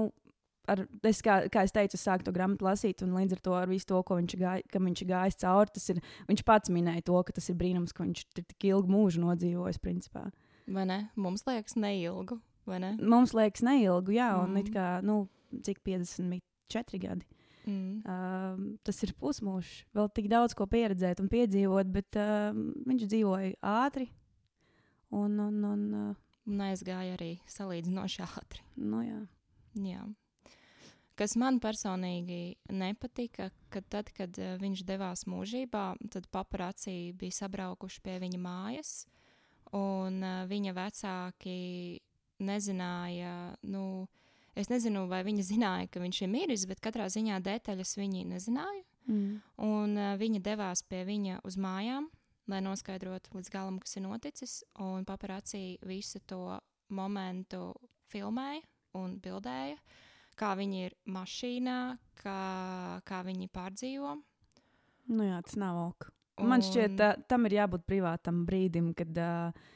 ar, 0.66 0.83
es, 1.06 1.21
kā, 1.25 1.38
kā 1.52 1.62
es 1.66 1.75
teicu, 1.75 1.99
sāku 2.00 2.26
to 2.26 2.35
grāmatu 2.35 2.66
lasīt, 2.66 3.02
un 3.02 3.14
līdz 3.16 3.37
ar 3.37 3.42
to 3.45 3.54
ar 3.54 3.71
visu 3.71 3.87
to, 3.92 4.02
ko 4.02 4.18
viņš, 4.18 4.37
gāj, 4.40 4.64
viņš 4.73 5.02
ir 5.02 5.09
gājis 5.12 5.40
cauri, 5.42 5.75
tas 5.75 5.88
ir, 5.92 6.02
viņš 6.28 6.42
pats 6.49 6.73
minēja 6.75 7.06
to, 7.06 7.23
ka 7.23 7.33
tas 7.33 7.49
ir 7.49 7.59
brīnums, 7.61 7.95
ka 7.95 8.04
viņš 8.04 8.25
ir 8.25 8.45
tik 8.45 8.68
ilgu 8.73 8.90
mūžu 8.90 9.23
nodzīvojis, 9.25 9.78
principā. 9.83 10.30
Vai 10.66 10.87
ne? 10.88 11.00
Mums 11.14 11.47
liekas 11.47 11.76
neilgu. 11.78 12.40
Vai 12.67 12.81
ne? 12.83 12.93
Mums 13.01 13.33
liekas, 13.37 13.63
neilgu, 13.67 14.13
jā, 14.17 14.33
un 14.43 14.53
Mm. 14.55 14.61
it 14.63 14.71
kā, 14.75 14.87
nu, 15.03 15.29
cik 15.63 15.83
54 15.85 16.99
gadi. 16.99 17.27
Mm. 17.67 18.03
Uh, 18.07 18.77
tas 18.87 19.03
ir 19.03 19.13
pusmūžs. 19.19 19.85
Vēl 19.95 20.09
tik 20.15 20.29
daudz 20.31 20.55
ko 20.55 20.67
pieredzēt 20.71 21.19
un 21.21 21.29
piedzīvot, 21.29 21.91
bet 21.91 22.15
uh, 22.21 22.53
viņš 22.87 23.07
dzīvoja 23.11 23.57
ātri. 23.63 24.11
Un, 25.11 25.39
un, 25.41 25.65
un 25.65 25.83
uh, 25.95 26.15
Un 26.47 26.61
aizgāja 26.63 27.17
arī 27.17 27.41
salīdzinoši 27.51 28.23
ātri. 28.23 28.61
nu, 28.77 29.01
jā. 29.03 29.19
Jā. 29.83 30.05
Kas 31.19 31.35
man 31.35 31.59
personīgi 31.59 32.57
nepatika, 32.71 33.49
ka 33.69 33.81
tad, 33.83 34.13
kad 34.15 34.37
uh, 34.39 34.55
viņš 34.61 34.85
devās 34.87 35.25
mūžībā, 35.27 35.97
tad 36.13 36.29
paparācija 36.31 37.17
bija 37.19 37.35
sabraukuši 37.35 38.01
pie 38.05 38.19
viņa 38.23 38.39
mājas, 38.39 38.93
un 39.75 40.23
uh, 40.23 40.45
viņa 40.47 40.73
vecāki 40.77 41.57
nezināja, 42.43 43.57
nu, 43.69 44.07
es 44.57 44.71
nezinu, 44.73 45.07
vai 45.11 45.23
viņi 45.26 45.45
zināja, 45.47 45.88
ka 45.90 46.02
viņš 46.02 46.23
ir 46.23 46.31
miris, 46.33 46.66
bet 46.69 46.83
katrā 46.85 47.09
ziņā 47.12 47.40
detaļas 47.45 47.97
viņi 47.99 48.26
nezināja. 48.33 48.85
Mm. 49.07 49.40
Un 49.62 49.99
uh, 49.99 50.14
viņa 50.19 50.43
devās 50.43 50.83
pie 50.83 51.05
viņa 51.07 51.40
uz 51.47 51.59
mājām, 51.62 52.09
lai 52.50 52.62
noskaidrotu 52.64 53.37
līdz 53.37 53.52
galam, 53.52 53.78
kas 53.83 53.97
ir 53.99 54.07
noticis. 54.07 54.57
Un 54.83 55.07
paparācija 55.07 55.87
visu 55.87 56.21
to 56.26 56.59
momentu 56.95 57.71
filmēja 58.11 58.64
un 58.99 59.16
bildēja, 59.23 59.78
kā 60.38 60.52
viņi 60.59 60.85
ir 60.88 60.99
mašīnā, 61.12 61.78
kā, 62.23 62.40
kā 63.07 63.23
viņi 63.26 63.50
pārdzīvo. 63.55 64.16
Nu, 65.07 65.23
jā, 65.26 65.40
tas 65.47 65.59
nav 65.61 65.78
ok. 65.88 66.11
Man 66.47 66.61
šķiet, 66.61 66.93
Un- 66.93 66.99
tā, 67.00 67.14
tam 67.31 67.47
ir 67.49 67.57
jābūt 67.57 67.87
privātam 67.88 68.43
brīdim, 68.49 68.90
kad 68.97 69.19
uh, 69.23 69.66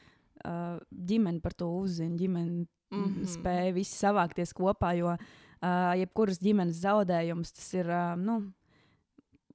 uh, 0.45 0.79
ģimene 0.91 1.41
par 1.43 1.55
to 1.57 1.69
uzzina. 1.81 2.15
Ģimene 2.17 2.65
mm. 2.65 3.03
-hmm. 3.03 3.29
spēja 3.35 3.73
visi 3.75 3.95
savākties 3.97 4.53
kopā, 4.57 4.93
jo 4.97 5.13
uh, 5.13 5.93
jebkuras 5.99 6.41
ģimenes 6.41 6.83
zaudējums 6.83 7.53
tas 7.57 7.73
ir. 7.73 7.87
Uh, 7.87 8.15
nu, 8.19 8.41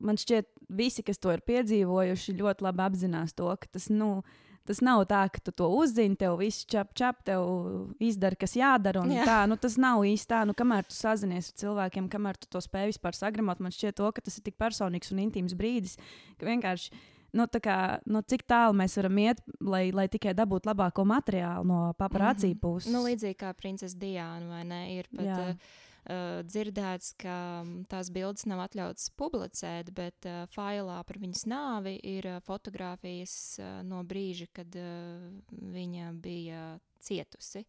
man 0.01 0.19
šķiet, 0.21 0.51
visi, 0.69 1.05
kas 1.07 1.19
to 1.19 1.33
ir 1.33 1.45
piedzīvojuši, 1.47 2.37
ļoti 2.41 2.67
labi 2.67 2.85
apzinās 2.87 3.35
to, 3.37 3.49
ka 3.61 3.71
tas, 3.73 3.89
nu, 3.93 4.23
tas 4.67 4.83
nav 4.85 5.05
tā, 5.11 5.23
ka 5.33 5.43
tu 5.45 5.55
to 5.55 5.69
uzzini, 5.79 6.19
tev 6.19 6.39
viss 6.41 6.67
čap, 6.69 6.93
čap, 6.99 7.23
tev 7.27 7.97
izdara, 8.03 8.39
kas 8.39 8.57
jādara. 8.59 9.05
Jā. 9.13 9.27
Tā, 9.29 9.41
nu, 9.51 9.59
tas 9.61 9.79
nav 9.81 10.05
īsti 10.07 10.33
tā, 10.33 10.45
nu, 10.49 10.57
kamēr 10.59 10.89
tu 10.89 10.97
sazinies 10.97 11.53
ar 11.53 11.61
cilvēkiem, 11.63 12.09
kamēr 12.13 12.41
tu 12.41 12.51
to 12.51 12.63
spēj 12.65 12.93
vispār 12.93 13.17
sagramot. 13.17 13.63
Man 13.63 13.75
šķiet, 13.75 13.99
to, 14.01 14.11
ka 14.13 14.25
tas 14.25 14.39
ir 14.39 14.47
tik 14.49 14.59
personīgs 14.61 15.15
un 15.15 15.23
intīms 15.29 15.57
brīdis, 15.59 15.99
ka 16.41 16.51
vienkārši. 16.51 17.15
Nu, 17.33 17.47
kā, 17.49 18.01
nu, 18.07 18.23
cik 18.23 18.47
tālu 18.47 18.77
mēs 18.79 18.97
varam 18.97 19.19
iet, 19.19 19.41
lai, 19.61 19.91
lai 19.93 20.07
tikai 20.09 20.35
dabūtu 20.35 20.71
labāko 20.71 21.05
materiālu 21.05 21.65
no 21.67 21.81
paparācī 21.99 22.53
Mhm. 22.55 22.61
puses? 22.61 22.93
Nu, 22.93 23.03
līdzīgi 23.05 23.37
kā 23.37 23.55
princese 23.55 23.99
Diana, 23.99 24.47
vai 24.49 24.63
ne? 24.65 24.81
Ir 24.99 25.09
pat 25.15 25.27
uh, 25.27 25.51
uh, 26.09 26.43
dzirdēts, 26.47 27.15
ka 27.19 27.63
mm, 27.65 27.87
tās 27.91 28.11
bildes 28.11 28.47
nav 28.47 28.63
atļautas 28.69 29.11
publicēt, 29.19 29.93
bet 29.95 30.27
uh, 30.27 30.47
failā 30.55 31.03
par 31.05 31.19
viņas 31.19 31.45
nāvi 31.51 31.99
ir 32.03 32.27
uh, 32.27 32.41
fotografijas 32.41 33.59
uh, 33.59 33.83
no 33.83 34.03
brīža, 34.05 34.47
kad 34.53 34.75
uh, 34.77 35.31
viņa 35.51 36.13
bija 36.23 36.79
cietusi. 37.01 37.65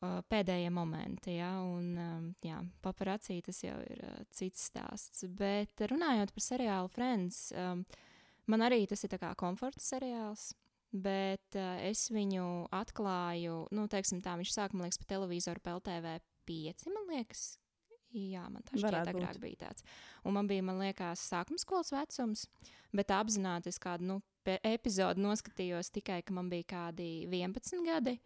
Uh, 0.00 0.22
pēdējie 0.32 0.70
momenti, 0.72 1.34
ja, 1.36 1.50
un 1.60 1.90
um, 2.00 2.28
jā, 2.40 2.56
paparācī 2.80 3.42
tas 3.44 3.58
jau 3.62 3.74
ir 3.84 3.98
uh, 4.06 4.22
cits 4.32 4.70
stāsts. 4.70 5.26
Bet 5.28 5.76
runājot 5.90 6.32
par 6.32 6.40
seriālu 6.46 6.88
Friends, 6.88 7.50
um, 7.52 7.82
man 8.50 8.66
arī 8.66 8.82
tas 8.90 9.04
ir 9.06 9.14
kā 9.20 9.30
komforta 9.38 9.82
seriāls. 9.84 10.50
Bet 10.90 11.54
uh, 11.54 11.78
es 11.86 12.08
viņu 12.10 12.66
atklāju, 12.74 13.62
nu, 13.70 13.86
teiksim, 13.90 14.18
tā 14.24 14.34
viņš 14.40 14.54
sāka, 14.56 14.74
man 14.74 14.88
liekas, 14.88 14.98
pa 14.98 15.06
televizoru, 15.12 15.62
PLTV 15.62 16.16
5, 16.50 16.88
man 16.90 17.12
liekas. 17.12 17.44
Jā, 18.10 18.48
man 18.50 18.64
tā 18.66 18.74
šķiet, 18.74 19.12
agrāk 19.12 19.38
bija 19.38 19.68
tāds. 19.68 19.84
Un 20.26 20.34
man 20.34 20.48
bija, 20.50 20.64
man 20.66 20.80
liekas, 20.82 21.22
sākuma 21.30 21.62
skolas 21.62 21.92
vecums, 21.94 22.48
bet 22.90 23.14
apzināti 23.14 23.70
es 23.70 23.78
kādu 23.78 24.08
nu, 24.08 24.16
epizodi 24.66 25.22
noskatījos 25.22 25.92
tikai, 25.94 26.18
ka 26.26 26.34
man 26.34 26.50
bija 26.50 26.66
kādi 26.74 27.10
11 27.30 27.86
gadi. 27.86 28.16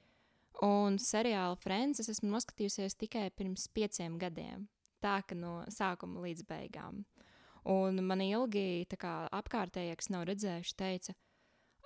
Un 0.65 0.97
seriālu 1.03 1.59
Friends 1.61 2.01
es 2.01 2.09
esmu 2.15 2.31
noskatījusies 2.33 2.97
tikai 2.97 3.27
pirms 3.37 3.67
pieciem 3.75 4.17
gadiem. 4.23 4.69
Tā 5.05 5.19
ka 5.27 5.37
no 5.37 5.59
sākuma 5.69 6.23
līdz 6.25 6.47
beigām. 6.49 7.03
Un 7.71 8.03
man 8.05 8.21
ilgi 8.21 8.85
kā 9.01 9.15
apkārtējie, 9.33 9.95
kas 9.97 10.11
nav 10.13 10.27
redzējuši, 10.29 10.75
teica, 10.77 11.15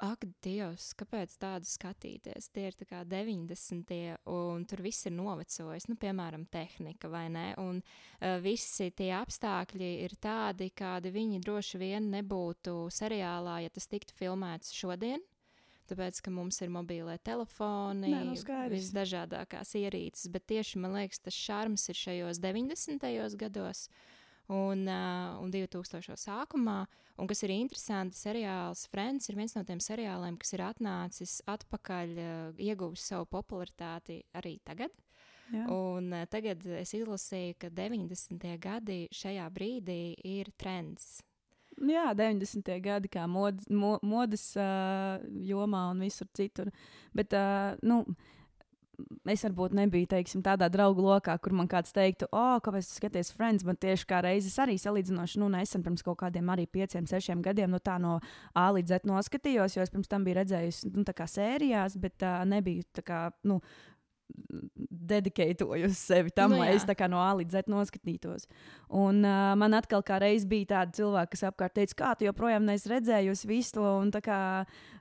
ak, 0.02 0.24
Dievs, 0.42 0.92
kāpēc 0.98 1.34
tādu 1.42 1.66
skatīties? 1.66 2.50
Tie 2.54 2.68
ir 2.70 2.76
kā 2.86 3.02
90. 3.06 3.94
un 4.30 4.66
tur 4.68 4.82
viss 4.84 5.06
ir 5.08 5.14
novecojis, 5.16 5.88
nu, 5.90 5.96
piemēram, 5.98 6.46
tehnika 6.50 7.10
vai 7.10 7.26
ne. 7.34 7.48
Un 7.62 7.80
uh, 7.82 8.36
visi 8.42 8.90
tie 8.94 9.10
apstākļi 9.18 9.90
ir 10.04 10.14
tādi, 10.22 10.70
kādi 10.70 11.12
viņi 11.14 11.42
droši 11.42 11.80
vien 11.82 12.10
nebūtu 12.14 12.76
seriālā, 12.94 13.60
ja 13.64 13.74
tas 13.74 13.90
tiktu 13.90 14.14
filmēts 14.18 14.74
šodien. 14.74 15.22
Tāpēc, 15.88 16.20
ka 16.20 16.30
mums 16.30 16.58
ir 16.60 16.68
mobīlē 16.68 17.14
telefoni, 17.24 18.10
Nē, 18.12 18.24
nu 18.28 18.34
skaidrs. 18.36 18.74
visdažādākās 18.76 19.72
ierīces, 19.80 20.26
bet 20.34 20.44
tieši 20.52 20.82
man 20.84 20.92
liekas, 20.98 21.22
tas 21.24 21.36
šarms 21.36 21.86
ir 21.88 21.96
šajos 21.96 22.42
90. 22.44 23.08
gados 23.40 23.86
un, 24.48 24.86
uh, 24.88 25.36
un 25.42 25.52
2000. 25.52 26.16
sākumā. 26.16 26.78
Un 27.18 27.26
kas 27.26 27.42
ir 27.42 27.52
interesanti, 27.54 28.18
seriāls 28.18 28.86
Friends 28.92 29.28
ir 29.28 29.38
viens 29.38 29.54
no 29.56 29.64
tiem 29.66 29.80
seriāliem, 29.82 30.38
kas 30.38 30.54
ir 30.54 30.64
atnācis 30.66 31.38
atpakaļ, 31.50 32.16
uh, 32.22 32.62
ieguvis 32.62 33.08
savu 33.10 33.28
popularitāti 33.30 34.22
arī 34.38 34.58
tagad. 34.64 34.94
Jā. 35.52 35.64
Un 35.72 36.12
uh, 36.12 36.26
tagad 36.30 36.64
es 36.78 36.92
izlasīju, 36.96 37.56
ka 37.64 37.72
90. 37.72 38.44
gadi 38.60 39.00
šajā 39.14 39.48
brīdī 39.54 40.02
ir 40.28 40.52
trends. 40.60 41.18
Jā, 41.78 42.10
90. 42.16 42.72
gadi, 42.82 43.10
kā 43.12 43.26
mod, 43.30 43.60
mo, 43.70 43.96
modes 44.02 44.50
uh, 44.58 45.22
jomā 45.46 45.88
un 45.92 46.02
visur 46.02 46.26
citur. 46.34 46.72
Bet, 47.14 47.34
uh, 47.38 47.78
nu, 47.86 48.02
es 49.28 49.44
varbūt 49.46 49.74
nebiju 49.78 50.08
teiksim, 50.10 50.42
tādā 50.44 50.68
draugu 50.72 51.04
lokā, 51.04 51.36
kur 51.42 51.54
man 51.56 51.68
kāds 51.70 51.94
teiktu, 51.94 52.28
oh, 52.32 52.56
kāpēc 52.64 52.88
tu 52.88 52.98
skaties 52.98 53.32
Friends. 53.36 53.66
Man 53.66 53.78
tieši 53.80 54.08
kā 54.08 54.22
reizes 54.24 54.56
arī 54.62 54.78
salīdzinoši, 54.80 55.40
nu, 55.42 55.50
nesen 55.52 55.84
pirms 55.86 56.04
kaut 56.06 56.20
kādiem 56.22 56.48
arī 56.54 56.66
pieciem, 56.70 57.06
sešiem 57.08 57.42
gadiem, 57.44 57.70
nu, 57.74 57.82
tā 57.82 57.98
no 58.02 58.18
A 58.58 58.68
līdz 58.74 58.96
Z 58.96 59.10
noskatījos, 59.10 59.76
jo 59.76 59.84
es 59.84 59.94
pirms 59.94 60.10
tam 60.10 60.26
biju 60.26 60.40
redzējusi, 60.40 60.92
nu, 60.96 61.06
tā 61.08 61.14
kā 61.16 61.28
sērijās, 61.30 61.98
bet 62.02 62.26
uh, 62.26 62.42
nebiju 62.48 62.86
tā 62.98 63.06
kā, 63.06 63.22
nu, 63.48 63.60
dedikētoju 65.08 65.88
sevi 65.96 66.32
tam, 66.34 66.52
Nu 66.52 66.60
lai 66.62 66.74
es 66.76 66.84
tā 66.88 66.94
kā 66.98 67.08
no 67.10 67.20
A 67.22 67.30
līdz 67.38 67.56
Z 67.56 67.72
noskatītos. 67.72 68.46
Un 68.88 69.22
uh, 69.24 69.54
man 69.58 69.76
atkal 69.78 70.04
kā 70.06 70.18
reiz 70.22 70.44
bija 70.48 70.74
tāda 70.74 70.96
cilvēka, 70.98 71.32
kas 71.34 71.46
apkārt 71.48 71.76
teica, 71.78 71.96
kā 72.02 72.12
tu 72.18 72.28
joprojām 72.28 72.66
neesi 72.68 72.90
redzējusi 72.92 73.50
visu 73.50 73.84
un 73.84 74.12
tā 74.14 74.24
kā 74.24 74.38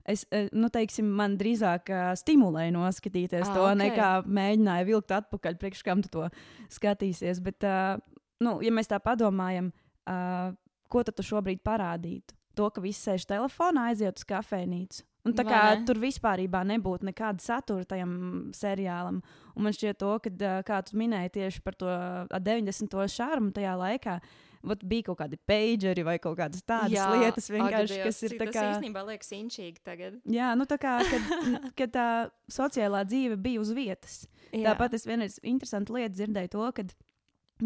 Es, 0.08 0.22
nu, 0.56 0.70
teiksim, 0.72 1.08
man 1.20 1.34
drīzāk 1.36 1.90
uh, 1.92 2.14
stimulēja 2.16 2.72
noskatīties 2.72 3.44
Ā, 3.44 3.52
to, 3.52 3.64
ok. 3.66 3.76
nekā 3.82 4.12
mēģināja 4.24 4.86
vilkt 4.88 5.12
atpakaļ, 5.12 5.58
priekš 5.60 5.82
kam 5.84 6.00
tu 6.06 6.12
to 6.14 6.30
skatīsies. 6.72 7.42
Bet, 7.44 7.66
uh, 7.68 8.00
nu, 8.40 8.54
ja 8.64 8.72
mēs 8.72 8.88
tā 8.88 9.02
padomājam, 9.04 9.68
uh, 10.08 10.56
ko 10.88 11.04
tad 11.04 11.18
tu 11.20 11.28
šobrīd 11.28 11.60
parādītu? 11.60 12.38
To, 12.56 12.70
ka 12.72 12.82
viss 12.82 13.04
sēž 13.04 13.28
telefonā, 13.28 13.90
aiziet 13.92 14.16
uz 14.16 14.24
kafejnīcu. 14.32 15.04
Un 15.28 15.36
tā 15.36 15.44
Vai 15.44 15.52
kā 15.54 15.62
ne? 15.76 15.86
tur 15.90 16.00
vispār 16.00 16.40
nebūtu 16.48 17.08
nekāda 17.12 17.44
satura 17.44 17.84
tajam 17.86 18.12
seriālam. 18.56 19.22
Un 19.58 19.64
man 19.68 19.76
šķiet, 19.76 19.98
to, 20.00 20.12
kad, 20.24 20.44
kā 20.68 20.82
tu 20.88 20.98
minēji 21.00 21.34
tieši 21.42 21.64
par 21.66 21.76
to 21.76 21.88
ā, 21.92 22.40
90. 22.40 22.96
šārumu 23.12 23.52
tajā 23.56 23.74
laikā, 23.78 24.20
vat 24.68 24.82
bija 24.84 25.06
kaut 25.10 25.20
kādi 25.22 25.38
pageri 25.48 26.04
vai 26.04 26.18
kaut 26.20 26.36
kādas 26.40 26.64
tādas 26.68 26.92
Jā, 26.92 27.06
lietas, 27.14 27.46
vienkārši, 27.54 28.00
kas 28.04 28.22
ir 28.26 28.34
tā 28.40 28.48
Tas 28.48 28.56
kā. 28.56 28.64
īstenībā 28.74 29.04
liekas 29.08 29.30
inčīgi 29.38 29.84
tagad. 29.86 30.18
Jā, 30.26 30.50
nu 30.58 30.66
tā 30.68 30.80
kā 30.82 30.98
kad, 31.08 31.28
kad 31.80 31.94
tā 31.94 32.08
sociālā 32.52 33.04
dzīve 33.08 33.38
bija 33.40 33.62
uz 33.62 33.72
vietas. 33.78 34.24
Jā. 34.52 34.72
Tāpat 34.72 34.98
es 34.98 35.06
vienreiz 35.08 35.38
interesantu 35.44 35.96
lietu 36.00 36.18
dzirdēju 36.18 36.54
to, 36.56 36.66
ka 36.80 36.88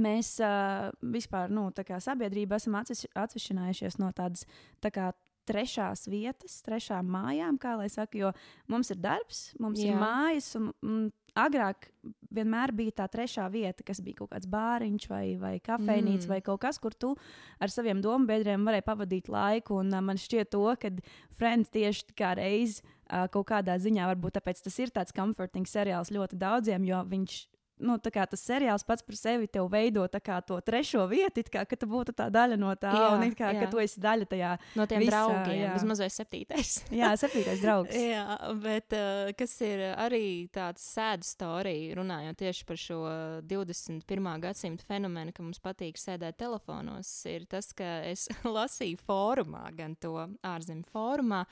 mēs 0.01 0.35
uh, 0.43 0.91
vispār, 1.03 1.49
nu, 1.51 1.65
tā 1.75 1.83
kā 1.87 1.97
sabiedrība 2.03 2.59
esam 2.61 2.77
atsevišķi- 2.79 3.11
atsevišķinājušies 3.23 3.97
no 3.99 4.11
tādas 4.15 4.45
tā 4.83 4.91
kā 4.95 5.09
trešās 5.51 6.08
vietas, 6.12 6.60
trešām 6.65 7.10
mājām, 7.12 7.60
kā 7.62 7.75
lai 7.79 7.89
saka, 7.91 8.17
jo 8.17 8.31
mums 8.72 8.91
ir 8.93 9.01
darbs, 9.03 9.50
mums 9.62 9.81
Jā. 9.84 9.91
Ir 9.91 10.00
mājas, 10.01 10.53
un 10.60 10.72
mm, 10.72 11.10
agrāk 11.38 11.89
vienmēr 12.34 12.74
bija 12.75 12.96
tā 13.01 13.08
trešā 13.12 13.46
vieta, 13.51 13.86
kas 13.88 14.01
bija 14.03 14.22
kaut 14.22 14.31
kāds 14.34 14.50
bāriņš 14.51 15.08
vai, 15.12 15.25
vai 15.39 15.53
kafejnīca 15.63 16.25
Mm. 16.25 16.31
vai 16.31 16.39
kaut 16.41 16.62
kas, 16.62 16.79
kur 16.79 16.93
tu 16.93 17.15
ar 17.60 17.70
saviem 17.70 18.01
domu 18.01 18.27
biedriem 18.27 18.65
varēji 18.65 18.88
pavadīt 18.88 19.29
laiku. 19.29 19.79
Un, 19.79 19.93
uh, 19.93 20.01
man 20.01 20.17
šķiet, 20.17 20.51
to, 20.51 20.65
ka 20.79 20.91
Friends 21.38 21.70
tieši 21.70 22.15
kā 22.15 22.36
reiz 22.36 22.81
uh, 22.81 23.27
kaut 23.31 23.48
kādā 23.48 23.77
ziņā, 23.77 24.08
varbūt 24.15 24.39
tāpēc 24.39 24.63
tas 24.63 24.79
ir 24.79 24.89
tāds 24.89 25.15
comforting 25.15 25.67
seriāls 25.67 26.12
ļoti 26.12 26.39
daudziem, 26.39 26.86
jo 26.86 27.03
viņš 27.08 27.48
nu, 27.81 27.97
tas 28.01 28.43
seriāls 28.43 28.85
pats 28.88 29.03
par 29.05 29.17
sevi 29.17 29.50
tev 29.51 29.67
veido 29.71 30.05
to 30.11 30.59
trešo 30.65 31.05
vietu, 31.09 31.43
kā 31.51 31.65
ka 31.65 31.77
tu 31.79 31.89
būtu 31.89 32.13
tā 32.17 32.29
daļa 32.33 32.57
no 32.59 32.73
tā, 32.79 32.91
Jā, 32.93 33.07
un 33.15 33.35
kā 33.38 33.51
jā. 33.55 33.63
ka 33.63 33.69
tu 33.71 33.81
esi 33.81 34.01
daļa 34.01 34.27
tajā. 34.31 34.51
No 34.77 34.85
tiem 34.89 35.03
visā, 35.03 35.11
draugiem, 35.11 35.61
jā. 35.63 35.73
vismaz 35.75 36.03
vai 36.03 36.09
septītais. 36.13 36.73
Jā, 37.01 37.11
septītais 37.19 37.63
draugs. 37.63 37.97
Jā, 38.13 38.38
bet 38.61 38.95
uh, 38.97 39.31
kas 39.38 39.55
ir 39.65 39.83
arī 39.91 40.25
tāds 40.53 40.85
sēdu 40.93 41.27
storija, 41.27 41.97
runājot 42.00 42.39
tieši 42.41 42.67
par 42.69 42.81
šo 42.81 43.01
21. 43.50 44.31
gadsimta 44.45 44.88
fenomenu, 44.88 45.35
ka 45.35 45.45
mums 45.45 45.61
patīk 45.63 46.00
sēdēt 46.01 46.39
telefonos, 46.41 47.11
ir 47.31 47.47
tas, 47.51 47.71
ka 47.77 48.01
es 48.09 48.27
lasīju 48.57 49.01
fórumā, 49.05 49.67
gan 49.77 49.97
to 50.01 50.15
ārzemju 50.47 50.89
fórumā, 50.91 51.45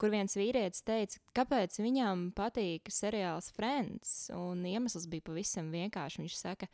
kur 0.00 0.12
viens 0.12 0.36
vīrietis 0.36 0.84
teica, 0.86 1.20
kāpēc 1.36 1.78
viņam 1.80 2.30
patīk 2.36 2.90
seriāls 2.92 3.50
Friends. 3.56 4.30
Un 4.36 4.64
iemesls 4.68 5.08
bija 5.10 5.24
pavisam 5.26 5.70
vienkārši. 5.74 6.22
Viņš 6.22 6.38
saka, 6.38 6.68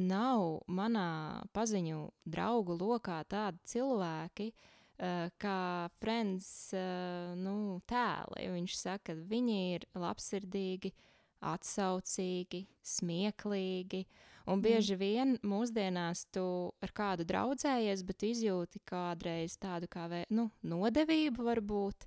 nav 0.00 0.62
manā 0.66 1.44
paziņu 1.54 2.06
draugu 2.24 2.76
lokā 2.80 3.20
tādi 3.30 3.60
cilvēki, 3.74 4.50
uh, 4.50 5.26
kā 5.40 5.58
Friends 6.00 6.48
uh, 6.76 7.34
nu, 7.38 7.80
tēli. 7.90 8.48
Viņš 8.56 8.78
saka, 8.80 9.12
ka 9.12 9.18
viņi 9.32 9.58
ir 9.76 9.88
labsirdīgi, 9.98 10.94
atsaucīgi, 11.44 12.64
smieklīgi. 12.94 14.04
Un 14.46 14.60
bieži 14.60 14.96
vien 15.00 15.38
mūsdienās 15.42 16.26
tu 16.34 16.44
ar 16.84 16.90
kādu 16.92 17.24
draudzējies, 17.24 18.02
bet 18.04 18.26
izjūti 18.28 18.82
kādreiz 18.84 19.56
tādu 19.56 19.88
kā 19.88 20.04
vē, 20.10 20.24
nu, 20.36 20.50
nodevību, 20.62 21.46
varbūt. 21.46 22.04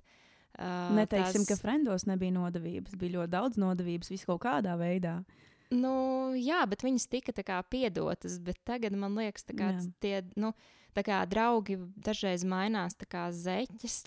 Uh, 0.58 0.94
Neteiksim, 0.94 1.42
tās- 1.42 1.48
ka 1.48 1.56
Friendos 1.58 2.06
nebija 2.06 2.32
nodevības. 2.34 2.94
Bija 2.98 3.18
ļoti 3.18 3.30
daudz 3.34 3.58
nodevības, 3.58 4.10
vis 4.10 4.24
kaut 4.24 4.40
kādā 4.42 4.78
veidā. 4.78 5.24
Nu, 5.70 6.32
jā, 6.38 6.62
bet 6.66 6.80
viņas 6.82 7.08
tika 7.10 7.32
kā 7.42 7.58
piedotas, 7.68 8.38
bet 8.40 8.56
tagad 8.64 8.94
man 8.96 9.14
liekas, 9.14 9.44
ka 9.44 9.52
Jā. 9.74 9.92
tie 10.00 10.22
nu, 10.36 10.54
kā 11.04 11.18
draugi 11.28 11.76
dažreiz 12.00 12.42
mainās 12.48 12.96
kā 13.06 13.28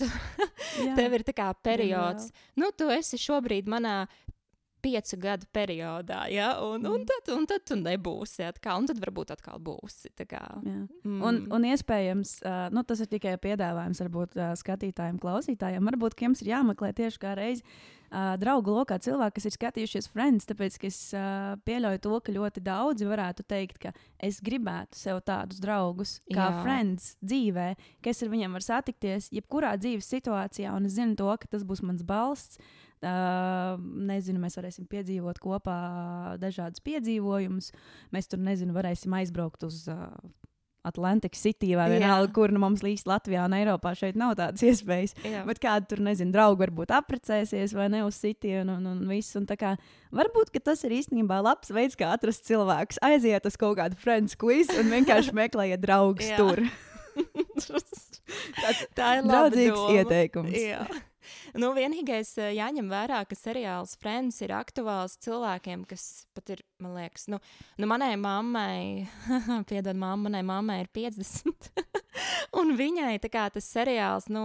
Jā. 0.88 0.96
tev 0.96 1.14
ir 1.14 1.24
kā 1.24 1.54
periods, 1.64 2.32
nu, 2.58 2.72
tu 2.76 2.90
esi 2.90 3.18
šobrīd 3.22 3.70
manā 3.70 4.08
piecu 4.82 5.18
gadu 5.22 5.48
periodā, 5.54 6.26
ja? 6.34 6.52
un, 6.66 6.86
un, 6.86 7.00
Mm. 7.02 7.06
tad, 7.10 7.32
un 7.36 7.46
tad 7.50 7.64
tu 7.66 7.76
nebūsi 7.80 8.44
atkal, 8.48 8.82
un 8.82 8.90
tad 8.90 9.00
varbūt 9.02 9.32
atkal 9.36 9.60
būsi. 9.62 10.12
mm. 11.06 11.22
Un, 11.22 11.40
un 11.54 11.70
iespējams, 11.72 12.36
uh, 12.46 12.68
nu, 12.74 12.84
tas 12.84 13.00
ir 13.02 13.10
tikai 13.12 13.38
piedāvājums 13.42 14.02
varbūt 14.04 14.38
uh, 14.38 14.52
skatītājiem, 14.60 15.22
klausītājiem. 15.22 15.88
Varbūt 15.92 16.20
jums 16.22 16.42
ir 16.44 16.54
jāmeklē 16.54 16.92
tieši 16.98 17.22
kā 17.22 17.34
reiz 17.38 17.64
uh, 18.12 18.36
draugu 18.42 18.74
lokā 18.76 18.98
cilvēki, 19.02 19.36
kas 19.38 19.48
ir 19.50 19.56
skatījušies 19.56 20.10
Friends. 20.12 20.46
Tāpēc 20.50 20.78
es 20.90 21.00
uh, 21.18 21.56
pieļauju 21.66 22.04
to, 22.06 22.20
ka 22.26 22.36
ļoti 22.36 22.64
daudzi 22.66 23.08
varētu 23.10 23.46
teikt, 23.48 23.80
ka 23.86 23.94
es 24.20 24.42
gribētu 24.44 24.98
sev 25.00 25.22
tādus 25.26 25.62
draugus 25.64 26.20
kā 26.30 26.50
Jā. 26.50 26.62
Friends 26.64 27.16
dzīvē, 27.24 27.72
ka 28.04 28.14
es 28.14 28.22
ar 28.26 28.30
viņiem 28.34 28.58
varu 28.58 28.68
satikties 28.68 29.32
jebkurā 29.34 29.76
dzīves 29.82 30.10
situācijā, 30.16 30.74
un 30.76 30.86
es 30.90 30.98
zinu 31.00 31.16
to, 31.20 31.32
ka 31.42 31.48
tas 31.56 31.64
būs 31.68 31.82
mans 31.86 32.04
balsts. 32.04 32.60
Nezinu, 33.02 34.38
mēs 34.44 34.60
varēsim 34.60 34.86
piedzīvot 34.92 35.42
kopā 35.42 35.78
dažādus 36.42 36.84
piedzīvojumus. 36.86 37.72
Mēs 38.14 38.30
tur, 38.30 38.44
nezinu, 38.46 38.76
varēsim 38.78 39.16
aizbraukt 39.18 39.66
uz 39.66 39.88
Atlantic 40.84 41.36
City 41.38 41.76
vai 41.78 41.90
vienalga, 41.94 42.32
kur 42.34 42.52
nu 42.54 42.60
mums 42.62 42.82
līdz 42.82 43.04
Latvijā 43.10 43.44
un 43.46 43.54
Eiropā 43.54 43.92
šeit 43.98 44.18
nav 44.18 44.34
tādas 44.40 44.64
iespējas. 44.70 45.14
Jā. 45.26 45.44
Bet 45.46 45.62
kāda 45.62 45.86
tur, 45.90 46.02
nezinu, 46.06 46.34
draugi 46.34 46.64
varbūt 46.64 46.94
apprecēsies 46.98 47.76
vai 47.78 47.88
ne 47.94 48.02
uz 48.08 48.18
City 48.22 48.56
un, 48.64 48.72
un, 48.78 48.88
un 48.94 49.04
viss. 49.10 49.36
Un 49.38 49.46
tā 49.50 49.58
kā, 49.62 49.76
varbūt 50.14 50.54
tas 50.66 50.82
ir 50.88 50.98
īstenībā 50.98 51.42
labs 51.46 51.74
veids, 51.74 51.98
kā 52.00 52.14
atrast 52.16 52.48
cilvēku. 52.50 52.98
Aiziet 53.06 53.46
uz 53.50 53.60
kaut 53.62 53.78
kādu 53.82 54.00
friends 54.02 54.38
quiz 54.40 54.72
un 54.74 54.90
vienkārši 54.94 55.36
meklējiet 55.38 55.86
draugus 55.86 56.34
tur. 56.40 56.58
tā 58.98 59.08
ir 59.20 59.26
laba 59.26 59.30
Draudzīgs 59.30 59.78
doma. 59.78 59.96
ieteikums. 60.00 60.58
Jā. 60.58 60.82
Nu, 61.60 61.72
vienīgais 61.76 62.36
eh, 62.40 62.54
jāņem 62.56 62.88
vērā, 62.92 63.22
ka 63.28 63.36
seriāls 63.36 63.98
Friends 64.00 64.40
ir 64.46 64.54
aktuāls 64.56 65.18
cilvēkiem, 65.24 65.84
kas 65.90 66.26
pat 66.36 66.54
ir, 66.56 66.62
man 66.80 66.96
liekas, 66.96 67.28
nu, 67.32 67.42
nu 67.82 67.90
manai 67.92 68.14
mammai, 68.20 69.08
piedod, 69.70 69.98
mamma, 69.98 70.30
manai 70.30 70.44
mammai 70.48 70.80
ir 70.86 70.92
50. 70.96 71.72
un 72.60 72.74
viņai 72.80 73.20
kā, 73.32 73.46
tas 73.54 73.68
seriāls 73.68 74.30
nu, 74.32 74.44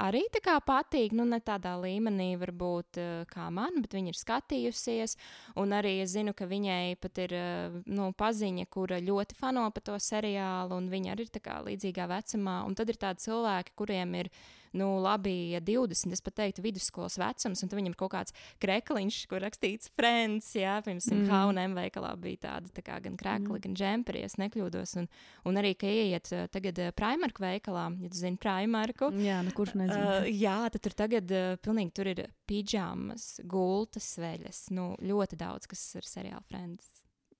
arī 0.00 0.24
kā 0.40 0.56
patīk, 0.64 1.12
nu, 1.16 1.26
ne 1.28 1.40
tādā 1.44 1.74
līmenī, 1.82 2.30
varbūt 2.40 3.00
eh, 3.02 3.10
kā 3.28 3.48
man, 3.52 3.82
bet 3.84 3.96
viņa 3.96 4.14
ir 4.14 4.20
skatījusies. 4.20 5.18
Un 5.60 5.76
arī 5.76 5.98
es 6.04 6.14
zinu, 6.16 6.32
ka 6.36 6.48
viņai 6.48 6.96
pat 7.02 7.20
ir 7.26 7.34
eh, 7.36 7.80
nu, 7.92 8.12
paziņa, 8.16 8.68
kura 8.72 9.02
ļoti 9.04 9.36
fano 9.36 9.66
par 9.74 9.84
to 9.84 9.98
seriālu, 10.00 10.80
un 10.80 10.88
viņa 10.92 11.12
arī 11.12 11.28
ir 11.28 11.42
kā 11.44 11.60
līdzīgā 11.66 12.08
vecumā. 12.08 12.62
Un 12.64 12.78
tad 12.78 12.88
ir 12.88 13.00
tādi 13.00 13.28
cilvēki, 13.28 13.76
kuriem 13.76 14.16
ir 14.22 14.32
nu, 14.72 14.98
labi, 15.00 15.50
ja 15.54 15.60
20, 15.64 16.12
es 16.12 16.22
pat 16.24 16.37
teiktu, 16.38 16.64
vidusskolas 16.64 17.18
vecums, 17.20 17.62
un 17.66 17.72
viņam 17.74 17.92
ir 17.94 17.98
kaut 18.00 18.12
kāds 18.14 18.34
krekliņš, 18.62 19.18
kur 19.30 19.42
rakstīts 19.44 19.90
Friends, 19.98 20.52
jā, 20.58 20.78
piemēram, 20.86 20.96
Mm. 21.18 21.28
H&M 21.30 21.74
veikalā 21.78 22.10
bija 22.20 22.40
tāda 22.46 22.70
tā 22.74 22.82
kā 22.84 22.96
gan 23.02 23.16
krekli, 23.18 23.58
gan 23.64 23.74
džemperi, 23.78 24.22
ja 24.24 24.28
nekļūdos, 24.38 24.96
un, 25.00 25.06
un 25.48 25.58
arī, 25.60 25.74
ka 25.78 25.88
ieiet 25.90 26.30
uh, 26.36 26.46
tagad 26.52 26.78
uh, 26.82 26.90
Primark 26.96 27.38
veikalā, 27.42 27.88
ja 28.02 28.10
tu 28.12 28.18
zini 28.20 28.38
Primarku, 28.40 29.10
Jā, 29.18 29.40
nu 29.46 29.52
kurš 29.56 29.74
nezina. 29.80 30.20
Uh, 30.22 30.28
jā, 30.30 30.56
tad 30.74 30.82
tur 30.84 30.94
tagad 31.04 31.30
uh, 31.34 31.56
pilnīgi 31.64 31.94
tur 31.96 32.10
ir 32.12 32.22
pidžamas, 32.48 33.40
gultas, 33.48 34.10
veļas. 34.20 34.68
Nu, 34.76 34.92
ļoti 35.00 35.38
daudz, 35.40 35.66
kas 35.70 35.82
ir 35.98 36.06
seriāla 36.08 36.44
Friends. 36.48 36.86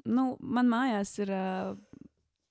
nu, 0.09 0.37
man 0.41 0.69
mājās 0.71 1.19
ir. 1.23 1.31
Uh, 1.35 1.77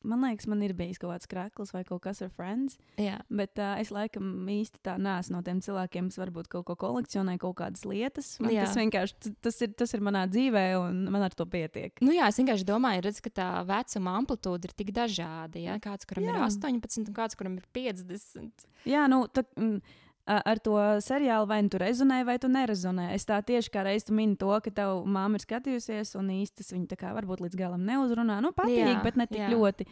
man 0.07 0.23
liekas, 0.25 0.47
man 0.49 0.61
ir 0.65 0.73
bijis 0.77 0.99
kaut 1.01 1.13
kāds 1.13 1.29
krāklis 1.29 1.73
vai 1.73 1.83
kaut 1.87 2.01
kas 2.05 2.21
ar 2.25 2.31
friends. 2.35 2.77
Jā, 3.01 3.17
Bet 3.29 3.59
uh, 3.61 3.75
es 3.81 3.91
laikam 3.93 4.47
īsti 4.51 4.81
tā 4.85 4.97
neesmu 5.01 5.37
no 5.37 5.43
tiem 5.45 5.61
cilvēkiem, 5.63 6.09
kas 6.11 6.21
varbūt 6.21 6.49
kaut 6.51 6.67
ko 6.69 6.77
kolekcionē, 6.79 7.37
kaut 7.41 7.57
kādas 7.61 7.85
lietas. 7.89 8.35
Man 8.43 8.53
Jā. 8.53 8.67
tas 8.67 8.77
vienkārši 8.79 9.33
tas 9.43 9.61
ir, 9.65 9.73
tas 9.77 9.93
ir 9.97 10.03
manā 10.05 10.25
dzīvē, 10.31 10.65
un 10.81 11.05
man 11.13 11.27
ar 11.27 11.35
to 11.37 11.47
pietiek. 11.49 11.93
nu, 12.05 12.13
jā 12.15 12.29
es 12.29 12.41
vienkārši 12.41 12.67
domāju, 12.67 13.05
redz, 13.07 13.21
ka 13.25 13.33
tā 13.41 13.49
vecuma 13.67 14.17
amplitūda 14.21 14.69
ir 14.69 14.75
tik 14.77 14.93
dažāda. 14.95 15.61
Ja? 15.61 15.77
Kāds, 15.83 16.07
kuram 16.09 16.27
jā. 16.27 16.35
Ir 16.35 16.43
18, 16.45 17.07
un 17.07 17.15
kāds, 17.17 17.39
kuram 17.39 17.57
ir 17.59 17.69
50. 17.75 18.67
Jā, 18.87 19.07
nu, 19.11 19.25
tā, 19.33 19.43
mm, 19.57 19.81
ar 20.27 20.59
to 20.59 20.75
seriālu 21.03 21.47
vai 21.47 21.61
nu 21.63 21.71
tu 21.71 21.79
rezonē, 21.81 22.19
vai 22.27 22.37
tu 22.41 22.49
nerezonē. 22.51 23.09
Es 23.15 23.25
tā 23.27 23.39
tieši 23.45 23.71
kā 23.71 23.85
reiz 23.87 24.07
tu 24.07 24.15
mini 24.15 24.35
to, 24.39 24.51
ka 24.63 24.73
tev 24.73 25.05
māma 25.07 25.39
ir 25.39 25.45
skatījusies, 25.45 26.13
un 26.19 26.31
īsti 26.35 26.61
tas 26.61 26.73
viņa 26.75 26.91
tā 26.91 26.99
kā 26.99 27.13
varbūt 27.15 27.45
līdz 27.45 27.59
galam 27.59 27.85
neuzrunā. 27.87 28.39
Nu, 28.43 28.51
patīk, 28.55 28.99
bet 29.05 29.19
ne 29.19 29.27
tik 29.29 29.45
jā. 29.45 29.51
ļoti. 29.55 29.87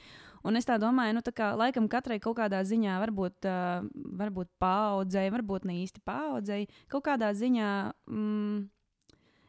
Un 0.45 0.59
es 0.59 0.67
tā 0.67 0.75
domāju, 0.81 1.15
nu, 1.17 1.23
tā 1.25 1.33
kā 1.33 1.53
laikam 1.57 1.87
katrai 1.89 2.19
kaut 2.21 2.37
kādā 2.37 2.59
ziņā, 2.67 2.99
varbūt, 3.01 3.47
uh, 3.49 3.87
varbūt 4.19 4.51
paudzei, 4.61 5.25
varbūt 5.33 5.65
ne 5.65 5.79
īsti 5.81 6.03
paudzei, 6.05 6.67
kaut 6.91 7.07
kādā 7.07 7.31
ziņā. 7.33 7.69
Mm, 8.11 8.67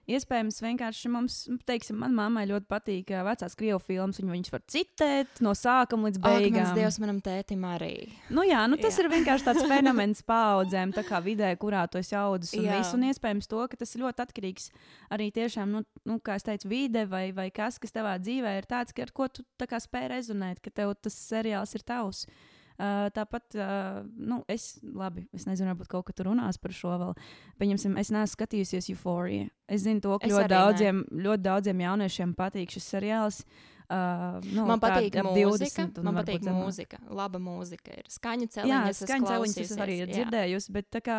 Iespējams, 0.07 0.61
vienkārši 0.63 1.11
mums, 1.11 1.37
nu, 1.51 1.57
teiksim, 1.67 1.97
manai 1.99 2.15
mammai 2.27 2.45
ļoti 2.47 2.69
patīk 2.71 3.11
vecās 3.27 3.57
krievu 3.59 3.81
filmas. 3.83 4.21
Viņa 4.21 4.33
viņas 4.35 4.53
var 4.55 4.63
citēt 4.71 5.41
no 5.43 5.55
sākuma 5.59 6.07
līdz 6.07 6.21
beigām. 6.23 6.71
Dievs, 6.77 6.99
manam 7.03 7.19
tētim 7.25 7.65
arī. 7.67 7.95
Nu, 8.31 8.45
jā, 8.47 8.63
nu, 8.71 8.79
tas 8.79 8.95
Jā. 8.95 9.05
ir 9.05 9.11
vienkārši 9.17 9.49
tāds 9.49 9.67
fenomens 9.73 10.23
paudzēm, 10.27 10.95
tā 10.95 11.03
kā 11.07 11.19
vidē, 11.25 11.51
kurā 11.59 11.87
tu 11.91 11.99
esi 11.99 12.15
audzis. 12.19 12.55
Un, 12.59 12.69
visu, 12.71 12.95
un 12.99 13.09
iespējams, 13.11 13.51
to, 13.51 13.63
ka 13.71 13.81
tas 13.83 13.97
ir 13.97 14.05
ļoti 14.05 14.27
atkarīgs 14.27 14.69
arī 15.17 15.31
tiešām, 15.35 15.75
nu, 15.75 15.83
nu, 16.07 16.21
kā 16.23 16.39
es 16.39 16.47
teicu, 16.47 16.71
vide 16.71 17.07
vai, 17.11 17.29
vai 17.35 17.49
kas, 17.55 17.81
kas 17.83 17.95
tavā 17.97 18.15
dzīvē 18.23 18.57
ir 18.61 18.71
tāds, 18.71 18.95
ka 18.95 19.07
ar 19.07 19.15
ko 19.17 19.27
tu 19.35 19.43
kā 19.67 19.83
spēj 19.83 20.11
rezonēt, 20.15 20.63
ka 20.63 20.71
tev 20.71 20.95
tas 21.03 21.19
seriāls 21.19 21.75
ir 21.75 21.87
tavs. 21.87 22.29
Uh, 22.77 23.07
tāpat, 23.17 23.55
uh, 23.57 24.03
nu, 24.21 24.43
es, 24.53 24.75
labi, 24.85 25.25
es 25.33 25.47
nezinu, 25.49 25.71
varbūt 25.73 25.89
kaut 25.89 26.09
kas 26.09 26.19
tur 26.19 26.29
runās 26.29 26.59
par 26.61 26.75
šo 26.77 26.97
vēl. 27.01 27.15
Pieņemsim, 27.61 27.95
es 28.03 28.11
neesmu 28.13 28.35
skatījusies 28.35 28.91
Euphoria. 28.93 29.47
Es 29.65 29.87
zinu, 29.87 30.03
to, 30.05 30.19
ka 30.21 30.29
ļoti 30.29 30.51
daudziem, 30.53 31.01
ļoti 31.25 31.47
daudziem 31.47 31.81
jauniešiem 31.87 32.35
patīk 32.37 32.75
šis 32.77 32.91
seriāls. 32.93 33.41
Uh, 33.87 34.43
nu, 34.51 34.67
Man 34.67 34.83
patīk 34.83 35.15
ap 35.23 35.31
mūzika. 35.31 35.87
20 35.87 36.03
un 36.03 36.09
Man 36.09 36.19
varbūt 36.19 36.33
patīk 36.35 36.45
zemāk. 36.45 36.67
mūzika. 36.67 37.01
Laba 37.17 37.41
mūzika 37.41 37.95
ir. 37.95 38.11
Skaņu 38.11 38.49
Jā, 38.49 38.53
celiņas. 38.59 39.01
skaņas 39.07 39.31
celiņas 39.31 39.63
es 39.63 39.75
arī 39.87 39.97
jā. 40.01 40.11
dzirdēju, 40.11 40.61
bet 40.75 40.91
tā 40.93 41.03
kā, 41.07 41.19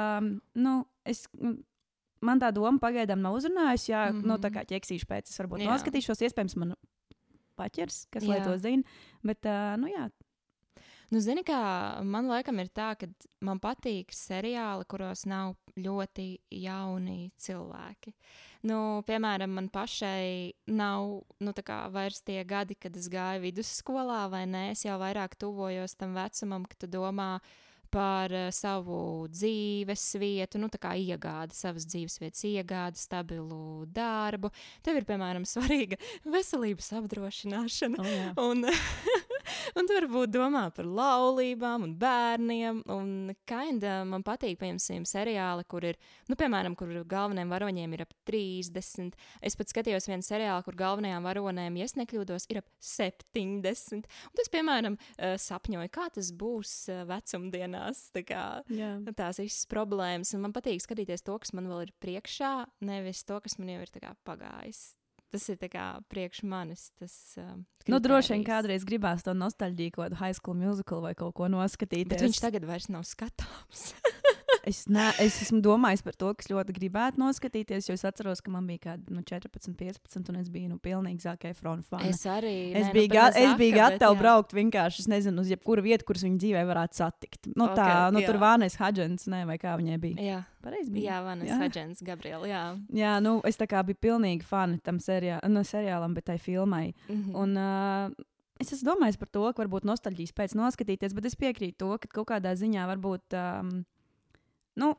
nu, 0.60 0.74
es, 1.08 1.24
man 2.22 2.44
tā 2.44 2.52
doma 2.56 2.78
pagaidām 2.84 3.24
nav 3.24 3.40
uzrunājusi. 3.40 3.92
Jā, 3.94 4.12
mm 4.12 4.20
-hmm. 4.20 4.30
nu, 4.30 4.38
tā 4.44 4.52
kā 4.54 4.66
ķeksīšu 4.68 5.10
pēc, 5.10 5.32
es 5.32 5.40
varbūt 5.40 5.64
Jā. 5.64 5.72
noskatīšos, 5.72 6.24
iespējams, 6.28 6.58
man 6.60 6.76
paķers, 7.58 8.06
kas 8.12 8.24
lai 8.28 8.40
Jā. 8.40 8.46
to 8.46 8.58
zina. 8.58 8.84
Bet, 9.24 9.46
uh, 9.46 9.74
nu, 9.82 9.88
jā, 9.88 10.10
Nu, 11.08 11.22
zini, 11.24 11.40
kā 11.48 11.58
man 12.04 12.28
laikam 12.28 12.58
ir 12.60 12.68
tā, 12.76 12.90
ka 13.00 13.08
man 13.48 13.62
patīk 13.64 14.12
seriāli, 14.12 14.84
kuros 14.92 15.24
nav 15.30 15.54
ļoti 15.80 16.26
jauni 16.52 17.30
cilvēki. 17.40 18.12
Nu, 18.68 18.80
piemēram, 19.08 19.54
man 19.56 19.70
pašai 19.72 20.52
nav 20.68 21.22
nu, 21.40 21.54
vairs 21.94 22.20
tie 22.28 22.42
gadi, 22.44 22.76
kad 22.76 22.98
es 23.00 23.08
gāju 23.14 23.46
vidusskolā, 23.46 24.26
vai 24.34 24.44
nē, 24.50 24.72
es 24.74 24.84
jau 24.84 24.98
vairāk 25.00 25.38
tuvojos 25.40 25.96
tam 25.96 26.18
vecumam, 26.18 26.68
kad 26.68 26.84
tu 26.84 26.92
domā 26.98 27.38
par 27.88 28.34
uh, 28.36 28.50
savu 28.52 29.28
dzīves 29.32 30.04
vietu, 30.20 30.60
nu, 30.60 30.68
tā 30.68 30.80
kā 30.82 30.92
iegādi 31.00 31.56
savas 31.56 31.88
dzīves 31.88 32.20
vietas, 32.20 32.44
iegādi 32.48 33.00
stabilu 33.00 33.88
darbu. 33.96 34.52
Tev 34.84 35.00
ir, 35.00 35.08
piemēram, 35.08 35.48
svarīga 35.54 36.00
veselības 36.28 36.92
apdrošināšana. 37.00 38.04
Oh, 38.04 38.12
jā. 38.12 38.30
un, 38.44 38.68
un 39.78 39.88
tu 39.88 39.96
varbūt 39.98 40.34
domā 40.34 40.66
par 40.76 40.88
laulībām 40.88 41.86
un 41.88 41.96
bērniem. 42.00 42.82
Un 42.94 43.34
kinda 43.50 44.02
man 44.08 44.26
patīk, 44.28 44.60
piemēram, 44.62 45.06
seriāli, 45.08 45.66
kur 45.70 45.86
ir, 45.88 46.00
nu, 46.30 46.38
piemēram, 46.40 46.76
kur 46.78 46.92
galvenajiem 47.08 47.54
varoņiem 47.54 47.96
ir 47.96 48.06
ap 48.08 48.14
30. 48.30 49.16
Es 49.42 49.58
pat 49.60 49.72
skatījos 49.72 50.10
vienu 50.10 50.26
seriālu, 50.26 50.66
kur 50.66 50.78
galvenajām 50.80 51.28
varonēm, 51.28 51.80
ja 51.80 51.88
es 51.88 51.98
nekļūdos, 52.00 52.50
ir 52.52 52.62
ap 52.64 52.70
70. 52.84 54.04
Un 54.04 54.38
tas, 54.40 54.52
piemēram, 54.54 55.00
eh, 55.18 55.38
sapņoju, 55.42 55.94
kā 55.94 56.10
tas 56.14 56.32
būs 56.36 56.76
eh, 56.94 57.04
vecumdienās. 57.08 58.08
Tā 58.16 58.26
kā, 58.28 58.46
Jā. 58.74 58.94
tās 59.16 59.42
visas 59.42 59.66
problēmas. 59.70 60.34
Un 60.36 60.46
man 60.48 60.56
patīk 60.56 60.82
skatīties 60.84 61.26
to, 61.26 61.38
kas 61.40 61.54
man 61.58 61.70
vēl 61.72 61.88
ir 61.88 61.96
priekšā, 62.04 62.54
nevis 62.82 63.24
to, 63.28 63.40
kas 63.44 63.58
man 63.60 63.76
jau 63.76 63.82
ir 63.86 64.16
pagājis. 64.28 64.97
Tas 65.34 65.50
ir 65.52 65.58
priekš 66.08 66.44
manis. 66.48 66.90
Tas, 67.00 67.16
um, 67.42 67.66
Nu, 67.88 68.00
droši 68.04 68.34
vien 68.36 68.44
kādreiz 68.48 68.84
gribās 68.88 69.24
to 69.24 69.34
nostalģiju, 69.36 69.94
kaut 69.96 70.06
kādu 70.08 70.20
high 70.20 70.36
school 70.36 70.58
musical 70.60 71.04
vai 71.04 71.14
kaut 71.16 71.36
ko 71.38 71.48
noskatīties. 71.52 72.10
Bet 72.12 72.24
viņš 72.26 72.42
tagad 72.44 72.68
vairs 72.68 72.90
nav 72.92 73.06
skatāms. 73.08 73.92
Es, 74.68 74.82
ne, 74.92 75.06
es 75.24 75.38
esmu 75.46 75.62
domājis 75.64 76.02
par 76.04 76.16
to, 76.20 76.34
kas 76.36 76.50
ļoti 76.52 76.74
gribētu 76.76 77.22
noskatīties, 77.22 77.88
jo 77.88 77.96
es 77.96 78.04
atceros, 78.08 78.42
ka 78.44 78.52
man 78.52 78.66
bija 78.68 78.84
kāda 78.90 79.14
nu, 79.16 79.22
14, 79.24 79.74
15, 79.80 80.32
un 80.34 80.40
es 80.42 80.50
biju 80.52 80.74
nu, 80.74 80.78
pilnīgi 80.84 81.24
Zaka 81.24 81.52
Efrona 81.54 81.86
fani. 81.88 82.10
es 82.12 82.24
arī. 82.28 82.54
Es 82.76 82.90
nē, 82.90 82.94
biju, 82.98 83.08
nu, 83.08 83.14
ga 83.16 83.26
ne 83.32 83.44
es 83.46 83.54
biju 83.62 83.74
Zaka, 83.78 83.90
bet 83.90 84.00
gatava 84.00 84.14
jā. 84.18 84.22
braukt 84.22 84.56
vienkārši, 84.58 85.06
es 85.06 85.10
nezinu, 85.12 85.42
uz 85.46 85.52
jebkuru 85.54 85.86
vietu, 85.86 86.08
kuras 86.10 86.26
viņa 86.28 86.42
dzīvē 86.44 86.66
varētu 86.68 87.00
satikt. 87.02 87.52
Nu, 87.56 87.70
tā, 87.78 87.88
Ok, 87.88 88.14
nu, 88.18 88.22
jā. 88.24 88.28
tur 88.32 88.42
Vānēs 88.44 88.78
Hadžens, 88.82 89.28
ne, 89.32 89.44
vai 89.48 89.58
kā 89.62 89.74
viņai 89.80 90.00
bija. 90.04 90.22
Jā, 90.22 90.40
Pareizi 90.62 90.92
bija. 90.92 91.22
jā 91.24 91.36
Jā. 91.48 91.60
Hadžens, 91.64 92.04
Gabriela. 92.04 92.48
Jā. 92.48 92.64
Jā, 92.92 93.18
nu, 93.24 93.38
es 93.48 93.56
tā 93.58 93.68
kā 93.72 93.84
biju 93.88 94.02
pilnīgi 94.04 94.44
fani 94.44 94.80
tam 94.84 95.00
seriā, 95.00 95.40
nu, 95.48 95.64
seriālam, 95.64 96.14
bet 96.14 96.26
tai 96.26 96.38
filmai. 96.38 96.94
Mhm. 97.08 97.36
Un, 97.36 97.56
uh, 97.58 98.10
es 98.60 98.74
esmu 98.74 98.92
domājis 98.96 99.18
par 99.22 99.30
to, 99.30 99.46
ka 99.54 99.64
varbūt 99.64 99.86
nostalģijas 99.86 100.34
pēc 100.34 100.56
noskatīties, 100.60 101.14
bet 101.14 101.26
es 101.30 101.36
piekrītu 101.36 101.78
to, 101.78 101.98
ka 102.02 102.08
kaut 102.20 102.28
kādā 102.34 102.52
ziņā 102.58 102.88
varbūt. 102.96 103.38
Um, 103.38 103.86
nu, 104.80 104.94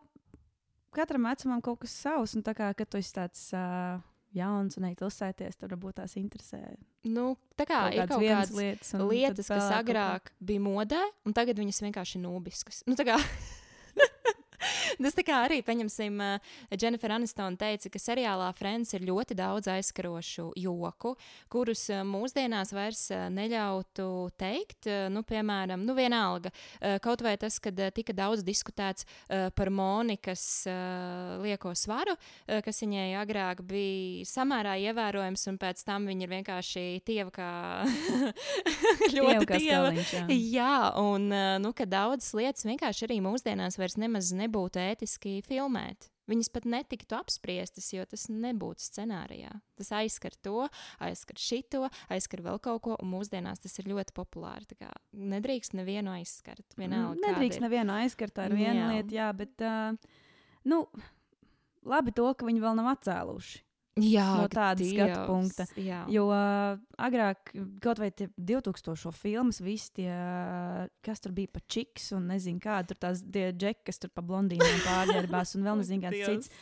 Katram 0.95 1.27
vecumam 1.29 1.61
kaut 1.63 1.83
kas 1.83 1.93
savs, 2.01 2.33
un 2.39 2.43
tā 2.43 2.55
kā 2.57 2.71
kad 2.75 2.89
tu 2.91 2.99
esi 2.99 3.13
tāds 3.15 3.43
uh, 3.55 4.01
jauns 4.37 4.79
un 4.79 4.87
ej 4.89 4.97
ilsēties, 4.99 5.59
tad 5.61 5.73
varbūt 5.75 5.99
tās 6.01 6.17
interesē. 6.21 6.63
nu, 7.09 7.31
tā 7.59 7.67
kā 7.69 7.83
kaut 7.85 7.97
ir 7.97 8.11
kaut 8.11 8.25
kādas 8.25 8.55
lietas, 8.57 8.93
lietas, 9.13 9.51
kas 9.53 9.71
agrāk 9.77 10.33
bija 10.41 10.65
modē, 10.65 11.01
un 11.29 11.37
tagad 11.37 11.61
viņas 11.61 11.83
vienkārši 11.87 12.23
nobiskas. 12.25 12.83
Nu, 12.89 12.97
tā 12.99 13.07
kā 13.09 13.19
Tas 15.03 15.15
tā 15.17 15.25
kā 15.27 15.43
arī, 15.47 15.61
pieņemsim, 15.67 16.19
Jennifer 16.75 17.13
Aniston 17.15 17.57
teica, 17.61 17.91
ka 17.93 18.01
seriālā 18.03 18.49
Friends 18.59 18.93
ir 18.97 19.05
ļoti 19.07 19.37
daudz 19.39 19.69
aizskarošu 19.73 20.51
joku, 20.59 21.15
kurus 21.53 21.87
eh, 21.93 22.03
mūsdienās 22.07 22.73
vairs 22.77 23.05
eh, 23.15 23.27
neļautu 23.33 24.09
teikt. 24.41 24.87
Eh, 24.87 25.07
Nu, 25.09 25.23
piemēram, 25.25 25.81
nu 25.87 25.95
vienalga, 25.97 26.51
eh, 26.85 26.99
kaut 27.03 27.23
vai 27.25 27.33
tas, 27.41 27.57
kad 27.63 27.79
eh, 27.81 27.89
tika 27.95 28.13
daudz 28.13 28.43
diskutēts 28.45 29.07
eh, 29.07 29.49
par 29.57 29.71
Monikas 29.73 30.43
eh, 30.69 31.39
lieko 31.43 31.73
svaru, 31.79 32.13
eh, 32.47 32.61
kas 32.65 32.83
viņai 32.85 33.07
agrāk 33.23 33.63
bija 33.67 34.27
samērā 34.29 34.75
ievērojams, 34.89 35.47
un 35.53 35.59
pēc 35.63 35.81
tam 35.89 36.07
viņa 36.11 36.27
ir 36.27 36.33
vienkārši 36.35 36.85
tieva 37.09 37.33
kā 37.35 37.49
ļoti 39.17 39.47
tieva. 39.49 39.89
skaliņš, 39.89 40.13
jā. 40.13 40.25
Jā, 40.59 40.75
un 41.01 41.29
nu, 41.63 41.73
ka 41.77 41.87
daudzas 41.89 42.35
lietas 42.37 42.67
vienkārši 42.69 43.07
arī 43.09 43.19
mūsdienās 43.25 43.79
vairs 43.81 43.97
nemaz 44.01 44.31
nebūtu 44.49 44.81
ētiski 44.83 45.39
filmēt. 45.47 46.09
Viņas 46.29 46.51
pat 46.53 46.67
netiktu 46.69 47.17
apspriestas, 47.17 47.87
jo 47.95 48.03
tas 48.05 48.27
nebūtu 48.29 48.85
scenārijā. 48.85 49.55
Tas 49.81 49.89
aizskar 49.97 50.35
to, 50.45 50.67
aizskar 51.01 51.41
šito, 51.41 51.87
aizskar 52.13 52.43
vēl 52.45 52.61
kaut 52.61 52.83
ko, 52.85 52.97
un 53.01 53.09
mūsdienās 53.15 53.65
tas 53.65 53.79
ir 53.81 53.89
ļoti 53.89 54.13
populāri. 54.17 54.69
Nedrīkst 55.17 55.73
nevienu 55.79 56.13
aizskart. 56.19 56.67
Vienalga, 56.77 57.17
kāda 57.17 57.33
Nedrīkst 57.33 57.65
nevienu 57.65 57.97
aizskart, 57.97 58.37
tā 58.37 58.51
ir 58.51 58.59
viena 58.59 58.83
Jā. 58.83 58.91
lieta, 58.93 59.17
jā, 59.17 59.31
bet 59.41 59.65
uh, 59.65 60.21
nu, 60.69 60.83
labi 61.89 62.13
to, 62.13 62.29
ka 62.37 62.49
viņi 62.49 62.65
vēl 62.67 62.77
nav 62.77 62.93
atcēluši. 62.93 63.65
Jā, 64.05 64.27
no 64.39 64.49
tāda 64.53 64.85
skatu 64.85 65.13
Dievs, 65.13 65.27
punkta. 65.29 65.67
Jā, 65.81 66.01
Jo 66.13 66.27
uh, 66.31 66.81
agrāk, 67.01 67.53
kaut 67.85 68.01
vai 68.03 68.11
tie 68.15 68.29
2000 68.37 69.15
filmas, 69.17 69.61
visi 69.65 69.93
tie, 70.01 70.11
kas 71.05 71.25
tur 71.25 71.35
bija 71.37 71.53
pa 71.53 71.63
čiks 71.67 72.11
un 72.17 72.29
nezinu, 72.33 72.61
kāda 72.63 72.93
tur 72.93 73.01
tās 73.07 73.23
tie 73.25 73.49
džeki, 73.53 73.87
kas 73.89 74.03
tur 74.03 74.13
pa 74.15 74.25
blondīniem 74.25 74.85
pārģērbās 74.85 75.57
un 75.59 75.67
vēl 75.69 75.81
nezinu, 75.83 76.05
kāds 76.07 76.25
cits. 76.29 76.53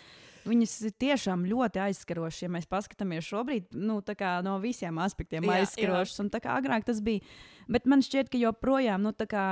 Viņas 0.46 0.76
ir 0.86 0.94
tiešām 1.02 1.42
ļoti 1.50 1.80
aizskarošas, 1.88 2.44
ja 2.44 2.50
mēs 2.54 2.68
paskatāmies 2.70 3.26
šobrīd, 3.26 3.72
nu, 3.74 3.98
tā 4.06 4.14
kā 4.18 4.36
no 4.46 4.54
visiem 4.62 5.00
aspektiem 5.02 5.48
Jā, 5.48 5.64
aizskarošas. 5.64 6.20
Un 6.22 6.30
tā 6.30 6.38
kā 6.44 6.54
agrāk 6.54 6.86
tas 6.86 7.02
bija. 7.02 7.24
Bet 7.66 7.88
man 7.90 8.04
šķiet, 8.06 8.30
ka 8.30 8.38
joprojām, 8.38 9.02
nu, 9.02 9.10
tā 9.10 9.26
kā, 9.26 9.48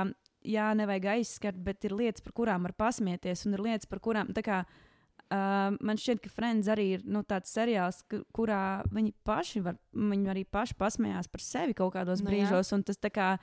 jā, 0.47 0.69
nevajag 0.79 1.09
aizskart, 1.17 1.59
bet 1.67 1.83
ir 1.83 1.97
lietas, 1.99 2.23
par 2.23 2.37
kurām 2.39 2.63
var 2.69 2.77
pasmieties, 2.79 3.43
un 3.43 3.57
ir 3.59 3.65
lietas, 3.67 3.91
par 3.91 3.99
kurām, 4.07 4.31
tā 4.31 4.45
kā, 4.45 4.63
Uh, 4.63 4.84
man 5.31 5.97
šķiet, 5.97 6.21
ka 6.21 6.29
Friends 6.29 6.67
arī 6.71 6.85
ir 6.97 7.01
nu, 7.05 7.23
tāds 7.23 7.49
seriāls, 7.55 8.03
kurā 8.35 8.83
viņi 8.93 9.13
paši 9.25 9.61
var, 9.65 9.77
viņi 9.93 10.29
arī 10.31 10.43
paši 10.45 10.77
pasmējās 10.77 11.27
par 11.31 11.41
sevi 11.41 11.73
kaut 11.73 11.93
kādos 11.95 12.21
Nu 12.21 12.29
brīžos. 12.29 12.71
un 12.73 12.83
Tas, 12.83 12.97
kā, 13.11 13.37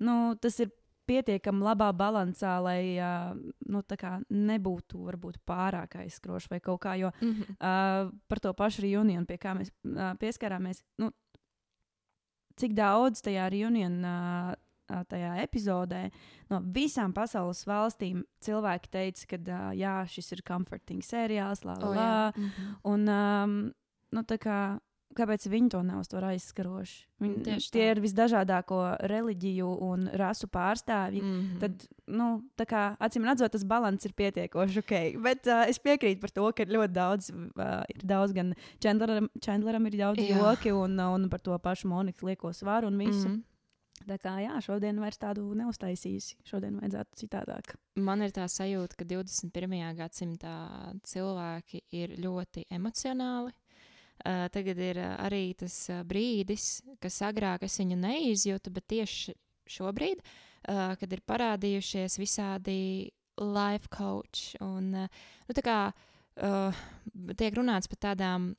nu, 0.00 0.34
tas 0.40 0.58
ir 0.60 0.70
pietiekami 1.06 1.62
labā 1.62 1.92
balansā, 1.94 2.56
lai 2.64 2.98
uh, 2.98 3.36
nu, 3.70 3.82
nebūtu 4.30 5.04
varbūt 5.06 5.38
pārāk 5.46 6.00
aizskroši 6.02 6.48
vai 6.50 6.60
kaut 6.60 6.80
kā. 6.82 6.96
Jo 6.98 7.12
Mhm. 7.20 7.42
uh, 7.60 8.10
par 8.28 8.38
to 8.40 8.52
pašu 8.52 8.82
reunionu, 8.82 9.26
pie 9.26 9.38
kā 9.38 9.54
mēs 9.54 9.70
uh, 9.84 10.14
pieskarāmies, 10.18 10.82
nu, 10.98 11.12
cik 12.56 12.74
daudz 12.74 13.20
tajā 13.22 13.50
reunionā. 13.52 14.52
Uh, 14.52 14.62
Tajā 14.86 15.32
epizodē 15.42 16.04
no 16.50 16.60
visām 16.74 17.10
pasaules 17.16 17.64
valstīm 17.66 18.22
cilvēki 18.44 18.90
teica, 18.94 19.26
ka 19.34 19.38
uh, 19.42 19.70
jā, 19.74 19.96
šis 20.06 20.32
ir 20.36 20.44
comforting 20.46 21.02
seriāls, 21.02 21.64
la, 21.66 21.74
la, 21.74 21.86
O, 21.86 21.94
la. 21.94 22.02
jā. 22.02 22.26
Mhm. 22.36 22.74
Un, 22.92 23.08
um, 23.10 23.56
nu, 24.14 24.22
tā 24.22 24.38
kā, 24.38 24.58
kāpēc 25.16 25.46
viņi 25.48 25.70
to 25.72 25.80
neuztver 25.82 26.26
aizskaroši? 26.28 26.96
Viņi, 27.24 27.38
Tieši 27.48 27.70
tie 27.72 27.82
tā. 27.82 27.88
ir 27.94 28.00
visdažādāko 28.04 28.78
reliģiju 29.10 29.68
un 29.88 30.06
rasu 30.20 30.46
pārstāvji. 30.52 31.22
Mhm. 31.24 31.58
Tad, 31.64 31.86
nu, 32.06 32.28
tā 32.60 32.66
kā 32.68 32.84
acīm 33.02 33.24
redzot, 33.26 33.50
tas 33.56 33.64
līdzsvars 33.66 34.06
ir 34.06 34.14
pietiekoši 34.22 34.84
ok. 34.84 34.94
Bet 35.24 35.48
uh, 35.50 35.64
es 35.66 35.80
piekrītu 35.82 36.20
par 36.22 36.30
to, 36.36 36.46
ka 36.54 36.68
ļoti 36.68 36.92
daudz, 36.94 37.32
uh, 37.34 37.82
ir 37.90 38.06
daudz 38.06 38.36
gan 38.36 38.54
Chandleram, 38.78 39.26
Chandleram 39.42 39.90
ir 39.90 39.98
daudz 39.98 40.22
joki, 40.22 40.70
un, 40.76 40.94
un 41.00 41.26
par 41.32 41.40
to 41.42 41.58
pašu 41.58 41.88
Moniku 41.90 42.28
lieko 42.30 42.52
svaru 42.54 42.86
un 42.92 42.98
visu. 43.02 43.26
Mhm. 43.32 43.42
Tā 44.04 44.18
kā 44.20 44.34
jā, 44.42 44.56
šodien 44.60 44.98
vairs 45.00 45.18
tādu 45.18 45.46
neuztaisīsi. 45.56 46.36
Šodien 46.44 46.76
vajadzētu 46.82 47.20
citādāk. 47.22 47.76
Man 47.96 48.22
ir 48.26 48.34
tā 48.36 48.44
sajūta, 48.50 48.98
ka 49.00 49.06
21. 49.08 49.72
gadsimtā 49.96 50.56
cilvēki 51.08 51.80
ir 51.96 52.18
ļoti 52.20 52.66
emocionāli. 52.76 53.54
Uh, 54.16 54.46
tagad 54.52 54.78
ir 54.80 54.98
uh, 55.00 55.10
arī 55.26 55.50
tas 55.60 55.74
uh, 55.92 56.00
brīdis, 56.08 56.80
kas 57.04 57.18
agrāk 57.26 57.66
es 57.66 57.76
viņu 57.78 57.98
neizjūtu, 58.00 58.72
bet 58.72 58.86
tieši 58.88 59.34
šobrīd, 59.68 60.22
uh, 60.22 60.94
kad 60.96 61.12
ir 61.12 61.22
parādījušies 61.28 62.16
visādi 62.16 62.78
life 63.36 63.92
coach 63.92 64.56
un 64.64 64.88
uh, 65.02 65.20
nu, 65.50 65.56
kā, 65.60 65.78
uh, 65.92 66.80
tiek 67.36 67.60
runāts 67.60 67.92
par 67.92 68.00
tādām 68.08 68.54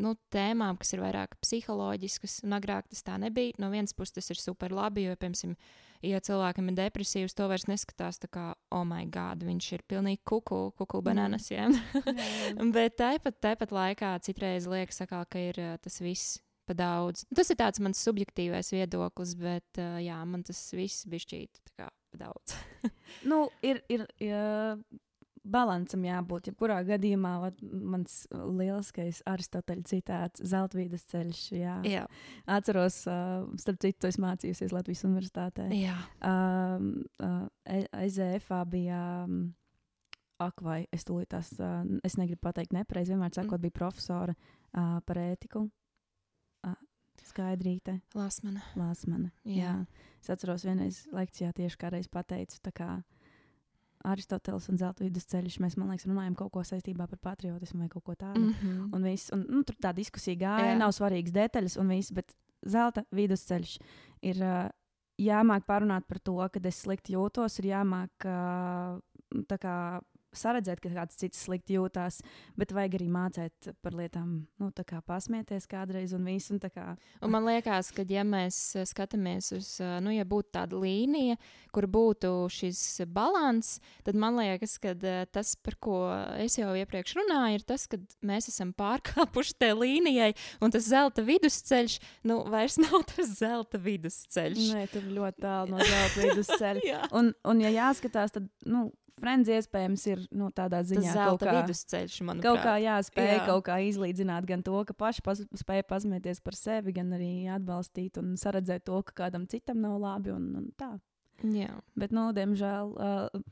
nu, 0.00 0.14
tēmām, 0.32 0.78
kas 0.80 0.94
ir 0.94 1.02
vairāk 1.04 1.36
psiholoģiskas, 1.44 2.40
un 2.46 2.56
agrāk 2.56 2.88
tas 2.90 3.04
tā 3.06 3.18
nebija. 3.20 3.56
No 3.62 3.70
vienas 3.72 3.94
puses 3.96 4.16
tas 4.16 4.30
ir 4.32 4.40
super 4.40 4.74
labi, 4.74 5.06
jo, 5.06 5.16
piemēram, 5.20 5.56
ja 6.06 6.20
cilvēkam 6.24 6.70
ir 6.72 6.78
depresīvs, 6.78 7.36
to 7.36 7.48
vairs 7.50 7.68
neskatās 7.70 8.20
tā 8.22 8.30
kā, 8.32 8.46
oh, 8.74 8.84
my 8.88 9.04
God, 9.12 9.44
viņš 9.46 9.72
ir 9.76 9.86
pilnīgi 9.90 10.22
kuku, 10.28 10.62
kuku 10.78 11.02
banānas. 11.04 11.50
Jā. 11.52 11.68
Bet 12.76 12.98
tāpat, 13.00 13.40
tāpat 13.44 13.74
laikā 13.76 14.14
citreiz 14.26 14.68
liekas, 14.70 15.02
atkal, 15.04 15.26
ka 15.28 15.42
ir 15.50 15.60
tas 15.84 16.00
viss 16.02 16.38
pa 16.70 16.76
daudz. 16.76 17.24
Tas 17.34 17.50
ir 17.50 17.58
tāds 17.58 17.82
mans 17.82 18.00
subjektīvais 18.06 18.70
viedoklis, 18.70 19.34
bet 19.40 19.80
jā, 20.04 20.18
man 20.28 20.44
tas 20.46 20.60
viss 20.76 21.06
bija 21.10 21.26
šķīt 21.26 21.62
tā 21.66 21.72
kā 21.82 21.88
pa 22.12 22.20
daudz. 22.20 22.54
nu, 23.30 23.48
ir, 23.66 23.82
ir, 23.90 24.06
ir 24.22 24.84
balansam 25.44 26.02
jābūt. 26.04 26.50
Jebkurā 26.50 26.80
gadījumā 26.88 27.32
vat, 27.44 27.60
mans 27.62 28.26
lieliskais 28.32 29.22
Aristoteļa 29.30 29.86
citāts- 29.88 30.42
zeltvīdas 30.52 31.06
ceļš. 31.10 31.40
Jā. 31.56 31.76
jā, 31.84 32.04
Atceros, 32.46 33.06
uh, 33.08 33.46
starp 33.56 33.80
citu, 33.80 34.06
es 34.10 34.18
mācījos 34.20 34.72
Latvijas 34.72 35.04
Universitātē. 35.08 35.70
jā. 35.72 35.96
Um, 36.22 37.04
uh, 37.22 37.48
EZFā 37.66 38.64
bija. 38.68 39.24
Um, 39.24 39.54
Ak, 40.40 40.62
vai 40.64 40.86
es 40.90 41.04
tūlīt 41.04 41.28
tās, 41.28 41.52
uh, 41.60 41.84
es 42.02 42.14
negribu 42.16 42.40
pateikt 42.40 42.72
nepareizi, 42.72 43.12
vienmēr 43.12 43.34
sakot, 43.34 43.60
bija 43.60 43.74
profesora 43.76 44.32
uh, 44.32 44.98
par 45.04 45.16
ētiku. 45.20 45.66
Uh, 46.64 46.74
Skaidrīte, 47.28 47.98
Lāsmana. 48.16 48.62
Lāsmane. 48.74 49.32
Jā. 49.44 49.52
Jā. 49.52 49.74
Es 50.22 50.30
atceros, 50.32 50.64
vienreiz 50.64 51.02
lekcijā 51.12 51.52
tieši 51.52 51.76
kādreiz 51.76 52.08
pateicu, 52.08 52.56
tā 52.64 52.72
kā 52.72 52.88
Aristoteles 54.08 54.68
un 54.72 54.78
Zelta 54.80 55.04
vidusceļš. 55.04 55.58
Mēs, 55.60 55.76
man 55.76 55.90
liekas, 55.92 56.06
runājam 56.08 56.36
kaut 56.38 56.52
ko 56.54 56.62
saistībā 56.64 57.06
par 57.10 57.20
patriotismu 57.30 57.84
vai 57.84 57.88
kaut 57.92 58.04
ko 58.04 58.14
tādu. 58.14 58.40
Mm 58.40 58.54
-hmm. 58.60 58.94
Un, 58.96 59.02
viss, 59.02 59.32
un 59.32 59.44
nu, 59.48 59.62
tur 59.62 59.76
tā 59.76 59.92
diskusija 59.94 60.36
gāja, 60.36 60.72
Jā. 60.72 60.78
Nav 60.78 60.92
svarīgas 60.92 61.32
detaļas 61.32 61.76
un 61.80 61.88
viss, 61.88 62.12
bet 62.12 62.34
zelta 62.66 63.04
vidusceļš 63.12 63.78
ir 64.22 64.36
uh, 64.36 64.70
jāmāk 65.18 65.66
parunāt 65.66 66.06
par 66.08 66.18
to, 66.18 66.48
kad 66.52 66.66
es 66.66 66.82
slikti 66.82 67.12
jūtos, 67.12 67.58
ir 67.58 67.64
jāmāk 67.64 68.10
uh, 68.24 69.00
tā 69.48 69.58
kā 69.58 70.00
saredzēt, 70.36 70.80
ka 70.82 70.92
kāds 70.94 71.18
cits 71.20 71.44
slikti 71.46 71.76
jūtās, 71.76 72.20
bet 72.58 72.74
vajag 72.76 72.98
arī 73.00 73.08
mācīt 73.12 73.70
par 73.82 73.96
lietām, 73.98 74.34
nu, 74.60 74.70
tā 74.76 74.84
kā 74.86 75.00
pasmieties 75.06 75.68
kādreiz 75.70 76.14
un 76.16 76.26
visu. 76.28 76.54
Un 76.54 76.62
kā, 76.62 76.94
Un 77.22 77.32
man 77.32 77.46
liekas, 77.46 77.92
ka, 77.94 78.04
ja 78.08 78.24
mēs 78.26 78.58
skatāmies 78.90 79.50
uz, 79.56 79.72
nu, 80.04 80.12
ja 80.14 80.26
būtu 80.28 80.54
tāda 80.56 80.78
līnija, 80.80 81.38
kur 81.74 81.86
būtu 81.90 82.32
šis 82.52 83.02
balans, 83.10 83.78
tad 84.06 84.18
man 84.18 84.38
liekas, 84.40 84.76
ka 84.82 84.94
eh, 84.94 85.24
tas, 85.32 85.54
par 85.60 85.76
ko 85.82 85.98
es 86.40 86.58
jau 86.58 86.72
iepriekš 86.78 87.16
runāju, 87.20 87.60
ir 87.60 87.66
tas, 87.66 87.86
ka 87.90 88.00
mēs 88.26 88.50
esam 88.52 88.72
pārkāpuši 88.76 89.56
tajā 89.60 89.78
līnijai, 89.78 90.30
un 90.64 90.74
tas 90.74 90.88
zelta 90.90 91.24
vidusceļš, 91.26 91.98
nu, 92.30 92.40
vairs 92.50 92.78
nav 92.84 93.04
tas 93.12 93.34
zelta 93.40 93.80
vidusceļš. 93.82 94.64
nē, 94.74 94.86
tur 94.94 95.06
ļoti 95.18 95.46
tālu 95.46 95.74
no 95.74 95.82
zelta 95.84 96.26
vidusceļa. 96.26 96.86
Jā. 96.90 97.04
Un, 97.16 97.32
un, 97.46 97.62
ja 97.62 97.70
jāskatās, 97.74 98.34
tad, 98.34 98.48
nu, 98.68 98.88
Friends 99.20 99.50
iespējams 99.52 100.06
ir 100.10 100.22
nu, 100.32 100.48
tādā 100.56 100.80
Tas 100.80 100.88
ziņā 100.90 101.12
kaut 101.12 101.14
zelta 101.18 101.46
kā, 101.50 101.54
vidusceļš, 101.60 102.16
manuprāt. 102.26 102.46
kaut 102.48 102.64
kā 102.64 102.74
jāspēj 102.80 103.30
Jā. 103.34 103.44
kaut 103.46 103.64
kā 103.68 103.76
izlīdzināt 103.90 104.48
gan 104.48 104.62
to, 104.66 104.80
ka 104.88 104.96
paši 104.96 105.22
pas, 105.26 105.42
spēj 105.62 105.84
pasmieties 105.90 106.40
par 106.44 106.56
sevi, 106.58 106.94
gan 106.96 107.12
arī 107.16 107.30
atbalstīt 107.52 108.18
un 108.22 108.34
saredzēt 108.40 108.84
to, 108.88 109.02
ka 109.10 109.24
kādam 109.24 109.46
citam 109.50 109.80
nav 109.84 109.98
labi. 110.00 110.32
Un, 110.34 110.50
un 110.62 110.68
tā. 110.80 110.94
Jā. 111.44 111.72
Bet, 111.96 112.12
nu, 112.16 112.30
diemžēl, 112.36 112.94
uh, 112.96 113.42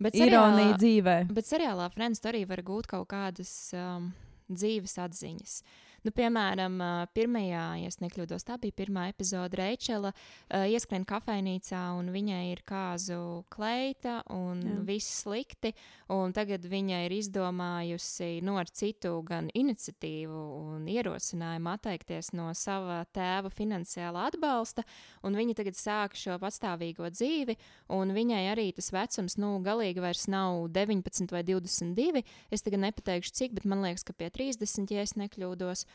Bet 0.00 0.14
ironija 0.16 0.72
seriālā, 0.72 0.76
dzīvē. 0.80 1.16
bet 1.36 1.48
seriālā 1.48 1.90
Friends 1.92 2.22
arī 2.28 2.46
var 2.48 2.62
gūt 2.64 2.86
kaut 2.88 3.08
kādas 3.12 3.50
um, 3.76 4.10
dzīves 4.48 4.96
atziņas. 5.04 5.58
Nu, 6.06 6.12
piemēram, 6.14 6.76
pirmajā, 7.16 7.62
ja 7.80 7.88
es 7.90 7.96
nekļūdos, 7.98 8.44
tā 8.46 8.54
bija 8.62 8.76
pirmā 8.78 9.08
epizode. 9.10 9.58
Reičela 9.58 10.12
ieskrien 10.54 11.02
kafejnīcā, 11.08 11.80
un 11.98 12.12
viņai 12.14 12.42
ir 12.52 12.60
kāzu 12.62 13.18
kleita, 13.50 14.20
un 14.30 14.60
Jā. 14.62 14.76
Viss 14.86 15.16
slikti. 15.24 15.72
Un 16.14 16.30
tagad 16.36 16.62
viņa 16.70 17.00
ir 17.08 17.14
izdomājusi 17.16 18.38
no 18.46 18.54
ar 18.60 18.70
citu 18.70 19.16
gan 19.26 19.48
iniciatīvu 19.50 20.42
un 20.60 20.84
ierosinājumu 20.92 21.72
atteikties 21.72 22.30
no 22.38 22.52
sava 22.54 23.00
tēva 23.10 23.50
finansiālā 23.50 24.28
atbalsta. 24.30 24.86
Un 25.26 25.34
viņa 25.34 25.58
tagad 25.58 25.74
sāk 25.80 26.14
šo 26.14 26.38
patstāvīgo 26.38 27.10
dzīvi, 27.10 27.58
un 27.98 28.14
viņai 28.14 28.44
arī 28.52 28.68
tas 28.78 28.92
vecums, 28.94 29.40
nu, 29.42 29.56
galīgi 29.66 30.06
vairs 30.06 30.28
nav 30.30 30.68
19 30.70 31.34
vai 31.34 31.42
22. 31.50 32.22
Es 32.54 32.62
tagad 32.62 32.84
nepateikšu, 32.86 33.34
cik, 33.42 33.58
bet 33.58 33.66
man 33.66 33.82
liekas, 33.82 34.06
ka 34.06 34.14
pie 34.14 34.30
30, 34.30 34.94
ja 34.94 35.02
es 35.02 35.18
nekļūdos. 35.18 35.88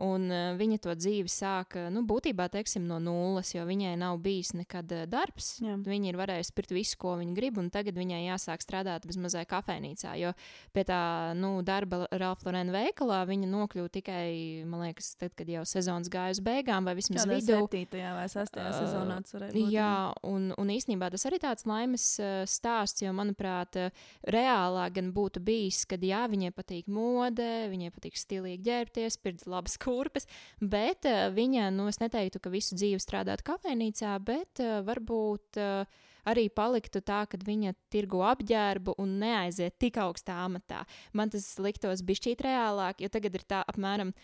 Un 0.00 0.26
uh, 0.32 0.54
viņa 0.56 0.78
to 0.86 0.94
dzīvi 0.96 1.28
sāka, 1.28 1.88
nu, 1.92 2.02
būtībā, 2.08 2.46
teiksim, 2.52 2.86
no 2.88 2.96
nulles, 3.02 3.52
jo 3.52 3.66
viņai 3.68 3.92
nav 4.00 4.16
bijis 4.24 4.54
nekad 4.56 4.92
uh, 4.96 5.04
darbs. 5.10 5.58
Jā. 5.60 5.76
Viņa 5.84 6.12
ir 6.12 6.18
varējusi 6.20 6.54
pirkt 6.56 6.72
visu, 6.72 6.96
ko 7.00 7.16
viņa 7.20 7.36
grib, 7.36 7.58
un 7.60 7.68
tagad 7.72 7.98
viņai 8.00 8.22
jāsāk 8.24 8.64
strādāt 8.64 9.04
bezmazai 9.08 9.44
kafejnīcā. 9.50 10.14
Jo 10.20 10.32
pie 10.72 10.84
tā 10.88 11.00
nu, 11.36 11.52
darba 11.66 12.06
Ralfa 12.10 12.48
Lorena 12.48 12.72
veikalā 12.74 13.20
viņa 13.28 13.50
nokļuva 13.50 13.92
tikai, 13.92 14.30
man 14.68 14.86
liekas, 14.86 15.12
tad, 15.20 15.34
kad 15.36 15.50
jau 15.52 15.66
sezonas 15.68 16.08
gāja 16.12 16.36
uz 16.36 16.40
beigām, 16.44 16.88
vai 16.88 16.96
vismaz 16.98 17.26
Kādā 17.26 17.36
vidū. 17.36 17.58
septītajā 17.60 18.14
vai 18.16 18.26
sastajā 18.32 18.70
Ā, 18.70 18.78
sezonā 18.78 19.20
tas 19.24 19.36
varēja 19.36 19.56
būt. 19.56 19.74
Jā, 19.74 19.92
un, 20.30 20.48
un 20.56 20.72
īsnībā 20.72 21.10
tas 21.12 21.26
arī 21.28 21.40
tāds 21.42 21.68
laimes 21.68 22.06
uh, 22.22 22.40
stāsts, 22.48 23.04
jo, 23.04 23.12
manuprāt, 23.16 23.76
uh, 23.76 24.08
reālā 24.32 24.88
gan 24.94 25.12
būtu 25.16 25.42
bijis, 25.44 25.84
kad 25.90 26.02
jā, 26.04 26.24
viņai 26.30 26.54
patīk 26.56 26.88
mode, 26.90 27.50
viņai 27.72 27.92
patīk 27.94 28.18
stilīgi 28.18 28.64
ģērbties, 28.70 29.20
pirkt 29.20 29.46
labas 29.50 29.76
kurpes, 29.90 30.30
bet 30.62 31.08
uh, 31.10 31.26
viņa, 31.34 31.68
nu, 31.74 31.90
es 31.90 32.00
neteiktu, 32.02 32.40
ka 32.40 32.54
visu 32.54 32.78
dzīvi 32.78 33.02
strādātu 33.02 33.50
kafejnīcā, 33.50 34.14
bet 34.24 34.62
uh, 34.62 34.78
varbūt 34.86 35.60
uh, 35.60 36.00
arī 36.30 36.48
paliktu 36.52 37.02
tā, 37.04 37.24
ka 37.30 37.40
viņa 37.44 37.74
tirgo 37.92 38.22
apģērbu 38.28 38.96
un 39.00 39.18
neaiziet 39.22 39.78
tik 39.80 40.00
augstā 40.00 40.40
amatā. 40.44 40.84
Man 41.16 41.32
tas 41.32 41.52
liktos 41.62 42.04
bišķīt 42.06 42.44
reālāk, 42.46 43.02
jo 43.02 43.10
tagad 43.12 43.40
ir 43.40 43.46
tā 43.48 43.64
apmēram. 43.70 44.14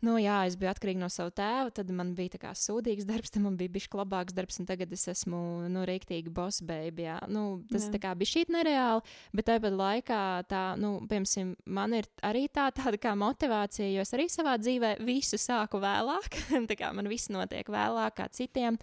Nu, 0.00 0.14
jā, 0.16 0.38
es 0.48 0.54
biju 0.56 0.70
atkarīga 0.70 1.02
no 1.02 1.10
sava 1.12 1.32
tēva, 1.36 1.72
tad 1.76 1.90
man 1.92 2.14
bija 2.16 2.32
tā 2.32 2.38
kā 2.40 2.50
sūdīgs 2.56 3.04
darbs, 3.08 3.32
tad 3.34 3.44
man 3.44 3.58
bija 3.60 3.72
bijis 3.74 3.90
labāks 3.92 4.32
darbs, 4.36 4.56
un 4.62 4.68
tagad 4.68 4.94
es 4.96 5.04
esmu 5.12 5.40
nu, 5.68 5.82
rīktīgi 5.88 6.32
boss 6.32 6.64
baby. 6.64 7.04
Jā. 7.04 7.18
Nu, 7.28 7.60
tas 7.68 7.90
Jā. 7.90 8.00
kā 8.00 8.14
bija 8.16 8.32
šī 8.32 8.46
nereāli, 8.54 9.04
bet 9.36 9.50
tāpat 9.50 9.76
laikā 9.76 10.22
tā, 10.48 10.62
nu, 10.80 10.94
piemēram, 11.10 11.52
man 11.68 11.98
ir 12.00 12.08
arī 12.24 12.46
tā, 12.48 12.70
tāda 12.76 13.00
kā 13.02 13.12
motivācija, 13.18 13.90
jo 13.92 14.06
es 14.06 14.16
arī 14.16 14.28
savā 14.32 14.56
dzīvē 14.62 14.94
visu 15.04 15.36
sāku 15.40 15.82
vēlāk. 15.84 16.40
tā 16.70 16.80
kā 16.80 16.94
man 16.96 17.12
viss 17.12 17.28
notiek 17.28 17.68
vēlāk 17.68 18.16
kā 18.22 18.32
citiem. 18.32 18.80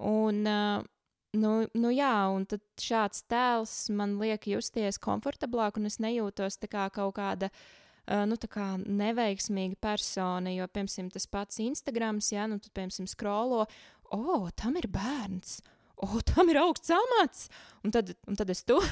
Un, 0.00 0.42
uh, 0.48 0.90
Nu, 1.34 1.64
nu 1.74 1.90
jā, 1.90 2.12
un 2.30 2.44
šāds 2.78 3.24
tēls 3.26 3.72
man 3.90 4.12
liek 4.20 4.44
justies 4.46 5.00
komfortablāk, 5.02 5.80
un 5.80 5.90
es 5.90 5.96
nejūtos 5.98 6.60
kā 6.70 6.84
kaut 6.94 7.16
kāda 7.16 7.48
uh, 7.50 7.64
nu, 8.28 8.38
tā 8.40 8.50
kā 8.50 8.68
neveiksmīga 8.80 9.78
persona. 9.82 10.52
Jo, 10.54 10.68
piemēram, 10.68 11.10
tas 11.14 11.28
pats 11.30 11.60
Instagram, 11.64 12.20
ja 12.32 12.48
nu, 12.50 12.60
tu, 12.62 12.72
piemēram, 12.74 13.08
skrolo, 13.10 13.64
o, 14.10 14.20
oh, 14.20 14.48
tam 14.56 14.78
ir 14.80 14.88
bērns, 14.92 15.60
o, 15.96 16.08
oh, 16.08 16.18
tam 16.30 16.52
ir 16.52 16.60
augsts 16.62 16.94
amats. 16.94 17.48
Un 17.84 17.94
tad, 17.94 18.16
un 18.28 18.40
tad 18.40 18.52
es 18.54 18.64
to. 18.66 18.80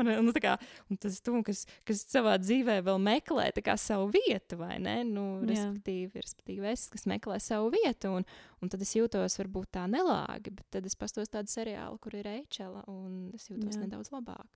Un, 0.00 0.08
nu, 0.24 0.32
kā, 0.40 0.54
un 0.88 0.96
tas 1.00 1.18
ir 1.18 1.24
tu, 1.26 1.34
kas, 1.44 1.64
kas 1.84 2.02
savā 2.08 2.36
dzīvē 2.40 2.78
vēl 2.86 3.00
meklē 3.02 3.50
kā 3.64 3.74
savu 3.80 4.08
vietu, 4.14 4.56
vai 4.60 4.78
ne? 4.82 5.00
Nu, 5.04 5.24
Jā. 5.42 5.50
respektīvi, 5.50 6.22
respektīvi 6.24 6.70
es, 6.70 6.86
kas 6.92 7.04
meklē 7.10 7.36
savu 7.42 7.72
vietu, 7.74 8.14
un, 8.20 8.24
un 8.62 8.72
tad 8.72 8.80
es 8.84 8.94
jūtos 8.96 9.36
varbūt 9.42 9.72
tā 9.76 9.84
nelāgi, 9.90 10.54
bet 10.56 10.64
tad 10.78 10.88
es 10.88 10.96
pastos 10.96 11.28
tādu 11.32 11.52
seriālu, 11.52 12.00
kur 12.00 12.16
ir 12.16 12.30
Eičela, 12.32 12.84
un 12.88 13.34
es 13.36 13.50
jūtos. 13.50 13.76
Jā. 13.76 13.84
nedaudz 13.84 14.12
labāk. 14.14 14.48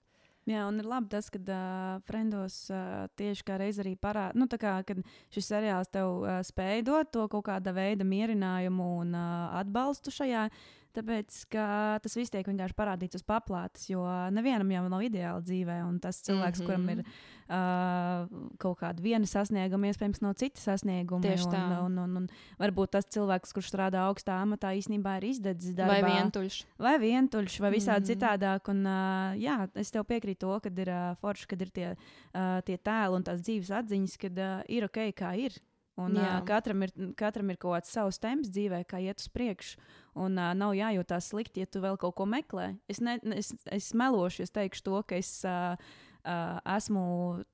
Jā, 0.44 0.66
un 0.68 0.76
ir 0.76 0.84
labi 0.84 1.08
tas, 1.08 1.30
ka 1.32 1.40
uh, 1.40 2.00
Frendos 2.04 2.66
uh, 2.68 3.06
tieši 3.16 3.46
kā 3.48 3.56
reiz 3.56 3.78
arī 3.80 3.94
parāda, 3.96 4.36
nu, 4.36 4.44
kā, 4.60 4.74
kad 4.84 5.00
šis 5.32 5.48
seriāls 5.48 5.88
tev 5.88 6.18
uh, 6.20 6.42
spēj 6.44 6.82
dot 6.84 7.14
to 7.16 7.24
kaut 7.32 7.46
kāda 7.46 7.72
veida 7.72 8.04
mierinājumu 8.04 8.88
un 9.00 9.16
uh, 9.16 9.54
atbalstu 9.62 10.12
šajā. 10.12 10.50
Tāpēc 10.94 11.38
tas 11.50 12.14
viss 12.14 12.30
tiek 12.30 12.46
vienkārši 12.46 12.76
parādīts 12.78 13.18
uz 13.18 13.24
paplātes, 13.26 13.88
jo 13.90 14.04
nevienam 14.30 14.70
jau 14.70 14.84
nav 14.92 15.02
ideāla 15.02 15.42
dzīvē. 15.42 15.80
Un 15.88 15.98
tas 16.02 16.20
cilvēks, 16.22 16.60
mm 16.60 16.66
-hmm. 16.66 16.68
kuram 16.70 16.88
ir 16.88 17.00
uh, 17.02 18.54
kaut 18.62 18.78
kāda 18.78 19.02
viena 19.02 19.26
sasnieguma, 19.26 19.90
iespējams, 19.90 20.22
nav 20.22 20.36
cita 20.38 20.60
sasnieguma. 20.60 21.22
Tieši 21.22 21.48
un, 21.48 21.52
tā. 21.52 21.64
un, 21.84 21.98
un, 21.98 22.16
un 22.22 22.28
varbūt 22.60 22.94
tas 22.94 23.04
cilvēks, 23.10 23.52
kurš 23.56 23.72
strādā 23.72 24.06
augstā 24.06 24.38
amatā, 24.42 24.72
īstenībā 24.78 25.18
ir 25.18 25.28
izdedzis 25.32 25.74
darbā. 25.74 26.00
Vai 26.00 26.14
vientuļš? 26.14 26.64
vai 26.78 26.96
vientuļš, 26.98 27.60
vai 27.60 27.70
visādi 27.74 28.04
mm. 28.04 28.10
citādāk. 28.12 28.70
Un, 28.72 28.86
uh, 28.86 29.34
jā, 29.40 29.58
es 29.74 29.90
tev 29.90 30.06
piekrītu, 30.08 30.46
to, 30.46 30.58
ka 30.60 30.72
ir 30.82 30.90
uh, 30.92 31.14
forši, 31.20 31.46
kad 31.50 31.62
ir 31.64 31.70
tie, 31.74 31.92
uh, 31.96 32.58
tie 32.66 32.78
tēli 32.78 33.18
un 33.18 33.26
tās 33.26 33.42
dzīves 33.44 33.70
atziņas, 33.82 34.18
kad 34.20 34.38
uh, 34.38 34.58
ir 34.68 34.86
ok, 34.88 35.08
kā 35.16 35.34
ir. 35.40 35.58
Un, 35.94 36.16
uh, 36.18 36.24
Jā. 36.26 36.38
katram, 36.48 36.82
ir, 36.82 36.90
katram 37.14 37.52
ir 37.52 37.58
kaut 37.62 37.76
kāds 37.76 37.92
savs 37.94 38.18
temps 38.18 38.50
dzīvē, 38.50 38.80
kā 38.90 38.98
iet 38.98 39.22
uz 39.22 39.28
priekšu. 39.30 39.78
Un 40.18 40.40
uh, 40.40 40.50
nav 40.58 40.74
jājūtās 40.74 41.30
slikti, 41.30 41.62
ja 41.62 41.70
tu 41.70 41.82
vēl 41.84 41.98
kaut 42.02 42.16
ko 42.18 42.26
meklē. 42.26 42.72
Es, 42.90 42.98
ne, 43.04 43.14
es, 43.36 43.52
es 43.70 43.92
melošu, 43.94 44.42
es 44.42 44.54
teikšu 44.54 44.82
to, 44.88 44.98
ka 45.06 45.20
es 45.22 45.30
uh, 45.46 45.78
uh, 46.26 46.58
esmu 46.74 47.04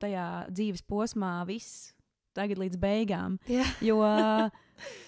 tajā 0.01 0.27
dzīves 0.49 0.87
posmā 0.89 1.35
viss 1.49 1.93
tagad 2.37 2.63
līdz 2.63 2.81
beigām. 2.81 3.37
Jā. 3.51 3.67
Jo 3.85 4.01
uh, 4.07 4.49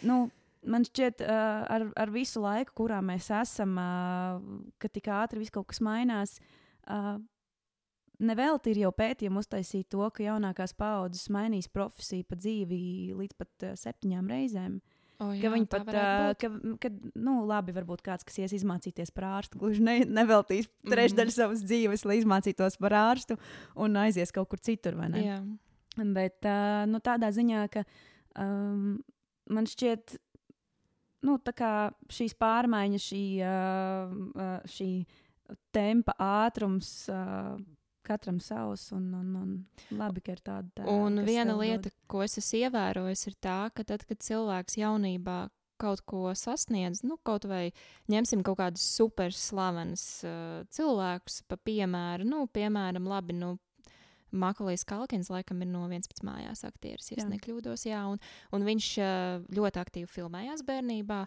nu, 0.09 0.27
man 0.69 0.87
šķiet, 0.87 1.25
uh, 1.25 1.65
ar, 1.73 1.87
ar 2.05 2.13
visu 2.15 2.43
laiku, 2.43 2.77
kurā 2.83 3.01
mēs 3.05 3.31
esam, 3.43 3.79
uh, 3.81 4.75
ka 4.83 4.93
tik 4.93 5.09
ātri 5.09 5.41
viss 5.43 5.55
kaut 5.55 5.71
kas 5.73 5.81
mainās. 5.85 6.37
Uh, 6.83 7.17
Nevelti 8.23 8.71
ir 8.71 8.85
jau 8.85 8.93
pētījumi 8.95 9.41
uztaisīti 9.41 9.91
to, 9.95 10.05
ka 10.15 10.23
jaunākās 10.23 10.75
paaudzes 10.79 11.27
mainīs 11.35 11.69
profesiju 11.73 12.27
pa 12.29 12.39
dzīvi 12.39 12.81
līdz 13.19 13.39
pat 13.39 13.67
uh, 13.67 13.73
septiņām 13.79 14.29
reizēm. 14.31 14.77
O, 15.23 15.29
Ka 15.39 15.51
viņi 15.53 15.69
pat, 15.71 15.89
uh, 15.91 16.33
ka, 16.39 16.49
kad, 16.83 16.95
nu, 17.19 17.35
labi, 17.47 17.75
varbūt 17.77 18.03
kāds, 18.07 18.27
kas 18.27 18.41
ies 18.43 18.55
izmācīties 18.59 19.13
par 19.15 19.29
ārstu, 19.39 19.61
gluži 19.61 19.85
ne, 19.87 19.97
neveltīs 20.07 20.71
trešdaļu 20.83 21.31
Mhm. 21.31 21.37
savas 21.37 21.63
dzīves, 21.63 22.07
lai 22.09 22.19
izmācītos 22.21 22.79
par 22.83 22.97
ārstu 22.99 23.39
un 23.79 23.99
aizies 24.03 24.35
kaut 24.35 24.51
kur 24.51 24.59
citur. 24.63 24.99
Jā. 25.15 25.39
Bet 25.99 26.47
uh, 26.49 26.83
nu, 26.91 26.99
tādā 27.05 27.31
ziņā, 27.35 27.67
ka 27.71 27.85
um, 28.41 29.03
man 29.53 29.69
šķiet, 29.69 30.17
nu, 31.29 31.37
šīs 32.11 32.35
pārmaiņas, 32.41 33.11
šī, 33.13 33.25
uh, 33.47 34.59
šī 34.67 34.91
tempa 35.75 36.17
ātrums. 36.19 36.95
Uh, 37.13 37.61
Katram 38.07 38.39
savs, 38.43 38.89
un, 38.97 39.09
un, 39.15 39.33
un 39.39 39.99
labi, 39.99 40.23
ka 40.25 40.35
ir 40.37 40.43
tāda 40.45 40.69
tā, 40.77 40.87
Un 40.91 41.23
viena 41.27 41.55
lieta, 41.59 41.89
dod. 41.91 41.99
ko 42.11 42.23
es 42.27 42.39
esmu 42.41 42.65
ievērojis, 42.67 43.27
ir 43.31 43.37
tā, 43.45 43.59
ka 43.75 43.85
tad, 43.87 44.05
kad 44.09 44.23
cilvēks 44.23 44.79
jaunībā 44.81 45.41
kaut 45.83 46.05
ko 46.07 46.31
sasniedz, 46.39 47.01
nu, 47.03 47.17
kaut 47.27 47.47
vai 47.51 47.73
ņemsim 48.13 48.45
kaut 48.47 48.61
kādus 48.61 48.85
superslavenus 48.99 50.05
uh, 50.27 50.63
cilvēkus, 50.71 51.41
pa 51.51 51.59
piemēru, 51.59 52.27
nu, 52.29 52.45
piemēram, 52.55 53.09
labi, 53.11 53.35
nu, 53.39 53.57
Makalīs 54.33 54.87
Kalkins, 54.89 55.29
laikam, 55.29 55.61
ir 55.61 55.69
no 55.69 55.83
11 55.91 56.23
mājās 56.25 56.63
aktieris, 56.65 57.11
ja 57.13 57.19
Jā. 57.21 57.27
nekļūdos. 57.35 57.83
Jā, 57.85 57.99
un, 58.09 58.21
un 58.57 58.63
viņš 58.65 58.87
uh, 59.03 59.43
ļoti 59.53 59.81
aktīvi 59.83 60.09
filmējās 60.09 60.63
bērnībā. 60.65 61.19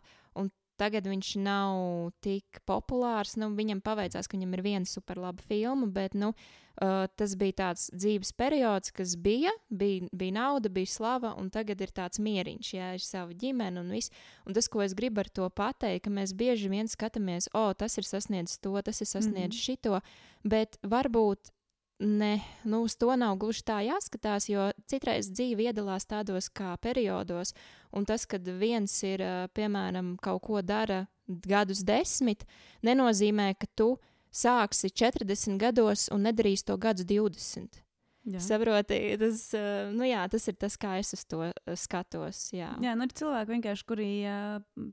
Un 0.42 0.50
tagad 0.80 1.08
viņš 1.08 1.32
nav 1.44 2.12
tik 2.24 2.62
populārs. 2.68 3.36
Nu, 3.40 3.50
viņam 3.56 3.82
paveicās, 3.86 4.28
ka 4.28 4.38
viņam 4.38 4.54
ir 4.58 4.64
viena 4.66 4.90
superlaba 4.90 5.44
filma, 5.50 5.88
bet 5.92 6.16
nu, 6.18 6.32
uh, 6.34 7.06
tas 7.16 7.36
bija 7.40 7.58
tāds 7.62 7.88
dzīves 7.96 8.34
periods, 8.38 8.94
kas 8.96 9.16
bija, 9.16 9.54
bija, 9.70 10.10
bija 10.12 10.38
nauda, 10.38 10.72
bija 10.74 10.92
slava, 10.92 11.34
un 11.40 11.50
tagad 11.54 11.82
ir 11.82 11.94
tāds 11.96 12.22
mieriņš, 12.24 12.72
jā, 12.78 12.94
ir 12.98 13.06
sava 13.06 13.34
ģimene 13.34 13.82
un 13.82 13.92
viss. 13.96 14.14
Un 14.46 14.58
tas, 14.58 14.70
ko 14.72 14.84
es 14.86 14.96
gribu 14.98 15.24
ar 15.24 15.32
to 15.32 15.50
pateikt, 15.50 16.06
ka 16.06 16.14
mēs 16.14 16.36
bieži 16.38 16.72
vien 16.72 16.92
skatāmies, 16.92 17.50
o, 17.54 17.68
tas 17.74 17.98
ir 17.98 18.08
sasniedzis 18.08 18.62
to, 18.64 18.76
tas 18.82 19.02
ir 19.02 19.12
sasniedzis 19.12 19.36
mm 19.36 19.60
-hmm. 19.60 19.66
šito, 19.66 20.02
bet 20.44 20.80
varbūt 20.84 21.52
Ne, 22.00 22.42
nu, 22.68 22.82
uz 22.84 22.98
to 23.00 23.14
nav 23.16 23.38
gluži 23.40 23.62
tā 23.64 23.78
jāskatās, 23.86 24.50
jo 24.52 24.68
citreiz 24.92 25.30
dzīve 25.32 25.70
iedalās 25.70 26.04
tādos 26.04 26.50
kā 26.52 26.74
periodos, 26.84 27.54
un 27.96 28.04
tas, 28.04 28.26
kad 28.28 28.44
viens 28.44 28.92
ir, 29.08 29.24
piemēram, 29.56 30.18
kaut 30.20 30.44
ko 30.44 30.60
dara 30.60 31.06
gadus 31.26 31.86
desmit, 31.88 32.44
nenozīmē, 32.84 33.54
ka 33.56 33.70
tu 33.80 33.94
sāksi 34.36 34.92
40 34.92 35.56
gados 35.62 36.10
un 36.12 36.28
nedarīsi 36.28 36.68
to 36.68 36.76
gadus 36.76 37.08
20. 37.08 37.80
Jā. 38.26 38.42
Saproti, 38.42 38.98
tas, 39.22 39.46
nu 39.94 40.08
jā, 40.10 40.26
tas 40.34 40.50
ir 40.50 40.56
tas, 40.60 40.76
kā 40.82 40.98
es 41.00 41.14
uz 41.14 41.24
to 41.30 41.48
skatos. 41.78 42.50
Jā, 42.58 42.74
Jā, 42.82 42.96
nu 42.98 43.06
ir 43.06 43.14
cilvēki 43.16 43.54
vienkārši, 43.54 43.86
kuri, 43.88 44.10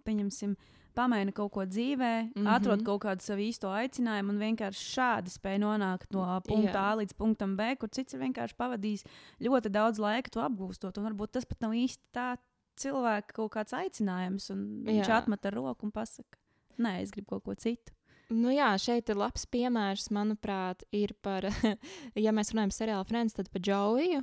pieņemsim, 0.06 0.54
pamaina 0.94 1.32
kaut 1.34 1.52
ko 1.52 1.64
dzīvē, 1.66 2.12
mm. 2.22 2.32
-hmm. 2.34 2.50
atrod 2.54 2.84
kaut 2.86 3.02
kādu 3.04 3.24
savu 3.24 3.44
īsto 3.44 3.70
aicinājumu 3.72 4.34
un 4.34 4.38
vienkārši 4.42 4.86
šādi 4.96 5.32
spēj 5.32 5.58
nonākt 5.62 6.12
no 6.12 6.24
punkta 6.46 6.78
Jā. 6.78 6.86
A 6.92 6.96
līdz 7.00 7.16
punktam 7.18 7.56
B, 7.56 7.76
kur 7.76 7.88
cits 7.88 8.14
ir 8.14 8.20
vienkārši 8.20 8.58
pavadījis 8.58 9.04
ļoti 9.40 9.68
daudz 9.68 9.98
laika 9.98 10.30
to 10.30 10.40
apgūstot. 10.40 10.98
Un 10.98 11.04
varbūt 11.10 11.32
tas 11.32 11.44
pat 11.44 11.60
nav 11.60 11.72
īsti 11.72 12.02
tā 12.12 12.36
cilvēka 12.76 13.34
kaut 13.36 13.52
kāds 13.56 13.74
aicinājums, 13.76 14.50
un 14.50 14.84
viņš 14.86 15.08
Jā. 15.08 15.18
atmet 15.22 15.46
ar 15.46 15.54
roku 15.54 15.86
un 15.86 15.92
pasaka, 15.92 16.38
nē, 16.78 17.02
es 17.02 17.10
gribu 17.10 17.36
kaut 17.36 17.44
ko 17.44 17.54
citu. 17.54 17.92
Nu 18.32 18.52
jā, 18.52 18.70
šeit 18.80 19.10
ir 19.12 19.18
labs 19.20 19.44
piemērs, 19.52 20.08
manuprāt, 20.14 20.86
ir 20.94 21.12
par, 21.20 21.44
ja 22.24 22.32
mēs 22.32 22.52
runājam 22.54 22.72
par 22.72 22.78
seriālu 22.78 23.08
Friends, 23.08 23.36
tad 23.36 23.50
par 23.52 23.60
Džoiju, 23.60 24.22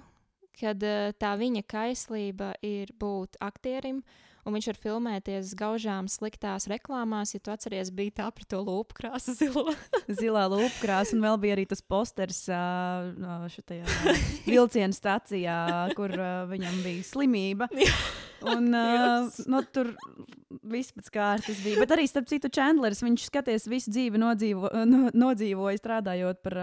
kad 0.60 0.84
eh, 0.84 1.12
tā 1.20 1.36
viņa 1.40 1.64
kaislība 1.70 2.54
ir 2.66 2.94
būt 3.00 3.38
aktierim. 3.44 4.02
Un 4.50 4.56
viņš 4.58 4.68
var 4.72 4.78
filmēties 4.82 5.52
gaužām 5.54 6.08
sliktās 6.10 6.66
reklāmās, 6.72 7.36
ja 7.36 7.42
tu 7.44 7.52
atceries, 7.54 7.92
bija 7.94 8.16
tā 8.24 8.30
par 8.34 8.48
to 8.50 8.64
lūpu 8.66 8.98
krāsu 8.98 9.36
zilo. 9.38 9.76
Zilā 10.20 10.48
lūpkrāsa, 10.50 11.14
un 11.14 11.22
vēl 11.22 11.38
bija 11.44 11.58
arī 11.60 11.68
tas 11.70 11.86
posters 11.86 12.40
šajā 12.50 13.84
vilcienu 14.50 14.98
stācijā, 14.98 15.60
kur 15.94 16.18
viņam 16.50 16.82
bija 16.82 17.06
slimība. 17.06 17.70
Un, 18.48 18.70
uh, 18.78 19.42
nu, 19.50 19.62
tur 19.74 19.92
viss 20.70 20.94
pēc 20.96 21.10
kārtas 21.14 21.60
bija. 21.64 21.80
Bet 21.82 21.92
arī, 21.94 22.06
starp 22.10 22.30
citu, 22.30 22.50
Chandlers, 22.54 23.02
viņš 23.06 23.26
skaties 23.28 23.68
visu 23.70 23.92
dzīvi 23.94 24.22
nodzīvo, 24.22 24.72
no, 24.90 25.02
nodzīvoja, 25.14 25.80
strādājot 25.82 26.42
par, 26.46 26.58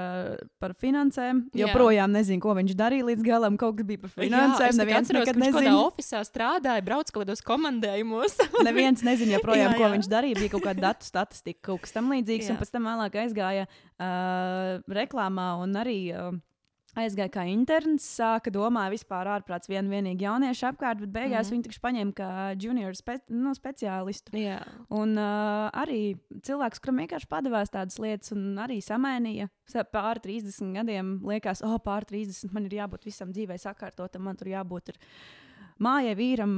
par 0.62 0.74
finansēm. 0.80 1.44
Jā. 1.52 1.66
Joprojām 1.66 2.14
nezinu, 2.14 2.42
ko 2.42 2.56
viņš 2.58 2.74
darīja 2.78 3.08
līdz 3.10 3.26
galam. 3.26 3.58
Kaut 3.60 3.78
kas 3.78 3.88
bija 3.88 4.02
par 4.04 4.14
finansēm. 4.14 4.72
es 4.72 4.80
Neviens 4.80 5.06
atceros, 5.06 5.28
nekad 5.28 5.38
ka 5.38 5.62
viņš 5.62 5.80
oficiālā 5.84 6.28
strādāja, 6.28 6.86
brauc 6.86 7.12
kaut 7.12 7.26
kādos 7.26 7.44
komandējumos. 7.46 8.38
Neviens 8.68 9.06
nezina 9.06 9.38
joprojām, 9.38 9.70
Jā, 9.74 9.78
ko 9.78 9.86
jā. 9.86 9.92
viņš 9.96 10.10
darīja. 10.12 10.40
Bija 10.42 10.56
kaut 10.56 10.66
kāda 10.66 10.88
datu 10.90 11.08
statistika, 11.08 11.62
kaut 11.70 11.86
kas 11.86 11.96
tam 11.96 12.10
līdzīgs. 12.14 12.50
Jā. 12.50 12.56
Un 12.56 12.60
pēc 12.62 12.74
tam 12.74 12.90
vēlāk 12.90 13.22
aizgāja 13.22 13.70
uh, 13.70 14.82
reklāmā 14.98 15.52
un 15.62 15.80
arī. 15.84 16.00
Uh, 16.16 16.36
Aizgāja 16.96 17.28
kā 17.35 17.42
interns, 17.52 18.04
sāka 18.16 18.48
domāt 18.52 18.88
vispār 18.94 19.28
ārprāts 19.35 19.68
vienu 19.68 19.92
vienīgu 19.92 20.24
jauniešu 20.24 20.68
apkārt, 20.70 21.02
bet 21.04 21.12
beigās 21.12 21.50
mm. 21.50 21.52
Viņu 21.56 21.66
taču 21.68 21.82
paņēma 21.85 22.14
kā 22.16 22.28
junior 22.62 22.96
spe 22.96 23.18
nu, 23.28 23.52
speciālistu. 23.56 24.32
jā, 24.40 24.59
Un 24.96 25.12
uh, 25.20 25.68
arī 25.76 26.16
cilvēks, 26.46 26.80
kuram 26.80 27.02
vienkārši 27.04 27.28
padavās 27.30 27.72
tādas 27.74 28.00
lietas, 28.00 28.32
un 28.32 28.56
arī 28.64 28.80
samainīja 28.85 29.50
sa- 29.68 29.85
pāri 29.85 30.24
30 30.24 30.72
gadiem, 30.78 31.16
liekas, 31.28 31.61
oh, 31.66 31.76
pāri 31.85 32.09
30 32.14 32.54
man 32.56 32.68
ir 32.70 32.78
jābūt 32.80 33.04
visam 33.11 33.32
dzīvē 33.35 33.59
sakārtotam, 33.61 34.24
man 34.24 34.37
tur 34.40 34.48
jābūt 34.54 34.94
ir 34.94 35.02
mājai, 35.82 36.14
vīram, 36.18 36.54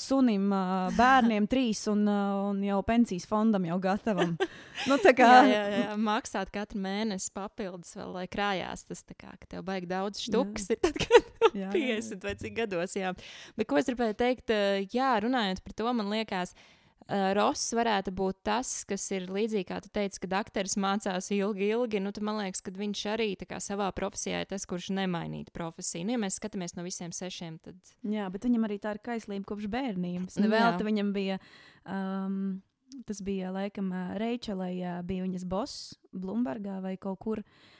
sunim, 0.00 0.48
bērniem, 0.96 1.48
trīs 1.52 1.84
un, 1.90 2.04
un 2.08 2.62
jau 2.64 2.78
pensijas 2.86 3.26
fondam 3.28 3.66
jau 3.68 3.78
gatavam. 3.82 4.36
nu, 4.90 4.98
kā, 5.04 5.12
jā, 5.18 5.42
jā, 5.52 5.62
jā, 5.74 5.98
maksāt 6.08 6.52
katru 6.54 6.82
mēnesi 6.84 7.32
papildus, 7.34 7.94
vēl, 7.98 8.14
lai 8.20 8.26
krājās. 8.30 8.86
Tas 8.88 9.04
tā 9.04 9.16
kā 9.18 9.34
ka 9.36 9.52
tev 9.56 9.66
baigi 9.68 9.90
daudz 9.90 10.22
štukas, 10.24 10.70
ir 10.74 10.82
tad, 10.84 10.98
kad 11.00 11.30
jā, 11.62 11.68
jā, 11.68 11.74
50 11.74 12.26
vai 12.28 12.34
cik 12.40 12.58
gados. 12.62 12.96
Jā. 12.98 13.14
Bet 13.58 13.70
ko 13.70 13.80
es 13.80 13.88
gribēju 13.90 14.18
teikt, 14.18 14.56
jā, 14.94 15.12
runājot 15.24 15.64
par 15.64 15.78
to, 15.80 15.92
man 15.96 16.12
liekas, 16.12 16.54
uh, 16.54 16.77
Ross 17.08 17.72
varētu 17.72 18.12
būt 18.12 18.42
tas, 18.44 18.82
kas 18.88 19.06
ir 19.16 19.30
līdzīgi 19.32 19.64
kā 19.70 19.78
tu 19.80 19.88
teici, 19.92 20.20
kad 20.24 20.34
akteris 20.42 20.76
mācās 20.80 21.30
ilgi, 21.32 21.70
ilgi. 21.72 22.02
Nu, 22.04 22.12
tad 22.12 22.26
man 22.28 22.36
liekas, 22.42 22.60
ka 22.64 22.74
viņš 22.76 23.04
arī 23.14 23.30
savā 23.64 23.88
profesijā 23.96 24.42
ir 24.44 24.50
tas, 24.50 24.66
kurš 24.68 24.90
nemainītu 24.98 25.54
profesiju. 25.56 26.04
Nu, 26.04 26.16
ja 26.16 26.20
mēs 26.20 26.36
skatāmies 26.36 26.76
no 26.76 26.84
visiem 26.84 27.14
sešiem, 27.16 27.56
tad 27.64 27.80
Jā, 28.04 28.28
bet 28.32 28.44
viņam 28.44 28.68
arī 28.68 28.76
tā 28.82 28.92
ir 28.96 29.02
kaislība 29.08 29.48
kopš 29.48 29.70
bērnības. 29.72 30.36
Jā. 30.36 30.44
Nevelti 30.44 30.84
viņam 30.84 31.14
bija, 31.16 31.40
um, 31.88 32.60
tas 33.08 33.24
bija 33.24 33.54
laikam 33.56 33.88
uh, 33.88 34.12
Reičelai, 34.20 34.74
uh, 34.82 35.00
bija 35.08 35.24
viņas 35.24 35.48
boss 35.48 35.96
Blumbergā 36.12 36.82
vai 36.84 36.98
kaut 37.00 37.24
kur, 37.24 37.40
uh, 37.40 37.77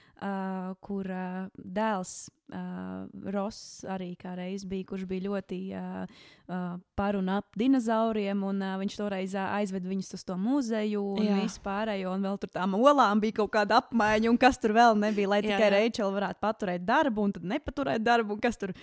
kur 0.83 1.07
uh, 1.07 1.47
dēls 1.55 2.13
uh, 2.51 3.05
Ross 3.31 3.85
arī 3.87 4.09
kādreiz 4.19 4.65
bija, 4.67 4.87
kurš 4.89 5.05
bija 5.07 5.27
ļoti 5.29 5.59
uh, 5.79 6.01
uh, 6.49 6.73
par 6.99 7.15
un 7.19 7.29
ap 7.31 7.55
dinozauriem, 7.59 8.41
un 8.43 8.59
uh, 8.63 8.73
viņš 8.81 8.97
toreiz 8.99 9.35
uh, 9.37 9.53
aizveda 9.59 9.87
viņus 9.87 10.11
uz 10.17 10.25
to 10.27 10.35
muzeju 10.39 11.03
un 11.15 11.23
Jā. 11.23 11.37
visu 11.39 11.63
pārējo, 11.63 12.15
un 12.17 12.27
vēl 12.27 12.41
tur 12.41 12.51
tām 12.51 12.75
olām 12.79 13.23
bija 13.23 13.39
kaut 13.39 13.53
kāda 13.55 13.79
apmaiņa, 13.79 14.33
un 14.33 14.41
kas 14.41 14.59
tur 14.59 14.75
vēl 14.75 14.99
nebija, 14.99 15.31
lai 15.35 15.39
Jā, 15.43 15.53
tikai. 15.53 15.71
Reičela 15.77 16.11
varētu 16.17 16.43
paturēt 16.43 16.83
darbu, 16.87 17.29
un 17.29 17.37
tad 17.37 17.47
nepaturēt 17.55 18.03
darbu, 18.03 18.35
un 18.35 18.43
kas 18.43 18.59
tur 18.59 18.75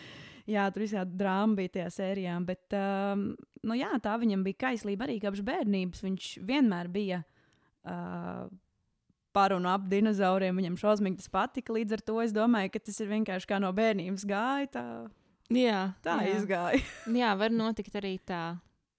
Jā, 0.46 0.68
tur 0.70 0.84
visādi 0.84 1.16
drāma 1.18 1.58
bija 1.58 1.72
tajā 1.74 1.88
sērijā. 1.90 2.36
Bet 2.46 2.74
um, 2.78 3.32
nu, 3.66 3.74
jā, 3.74 3.90
tā 4.02 4.12
viņam 4.22 4.44
bija 4.46 4.60
kaislība 4.68 5.08
arī 5.08 5.18
kopš 5.24 5.42
bērnības. 5.46 6.04
Viņš 6.06 6.28
vienmēr 6.46 6.90
bija 6.94 7.18
uh, 7.82 8.46
par 9.36 9.52
un 9.52 9.68
ap 9.68 9.84
dinozauriem. 9.90 10.56
Viņam 10.56 10.78
šausmīgi 10.80 11.20
tas 11.20 11.32
patika. 11.32 11.74
Līdz 11.76 11.98
ar 11.98 12.04
to 12.08 12.20
es 12.24 12.34
domāju, 12.36 12.72
ka 12.72 12.84
tas 12.88 13.00
ir 13.04 13.12
vienkārši 13.12 13.50
kā 13.50 13.60
no 13.60 13.72
bērnības 13.76 14.24
gāja. 14.28 14.70
Tā, 14.72 14.86
jā, 15.52 15.80
tā 16.06 16.20
jā. 16.24 16.38
izgāja. 16.38 16.80
jā, 17.22 17.34
var 17.36 17.54
notikt 17.54 17.98
arī 18.00 18.16
tā. 18.24 18.44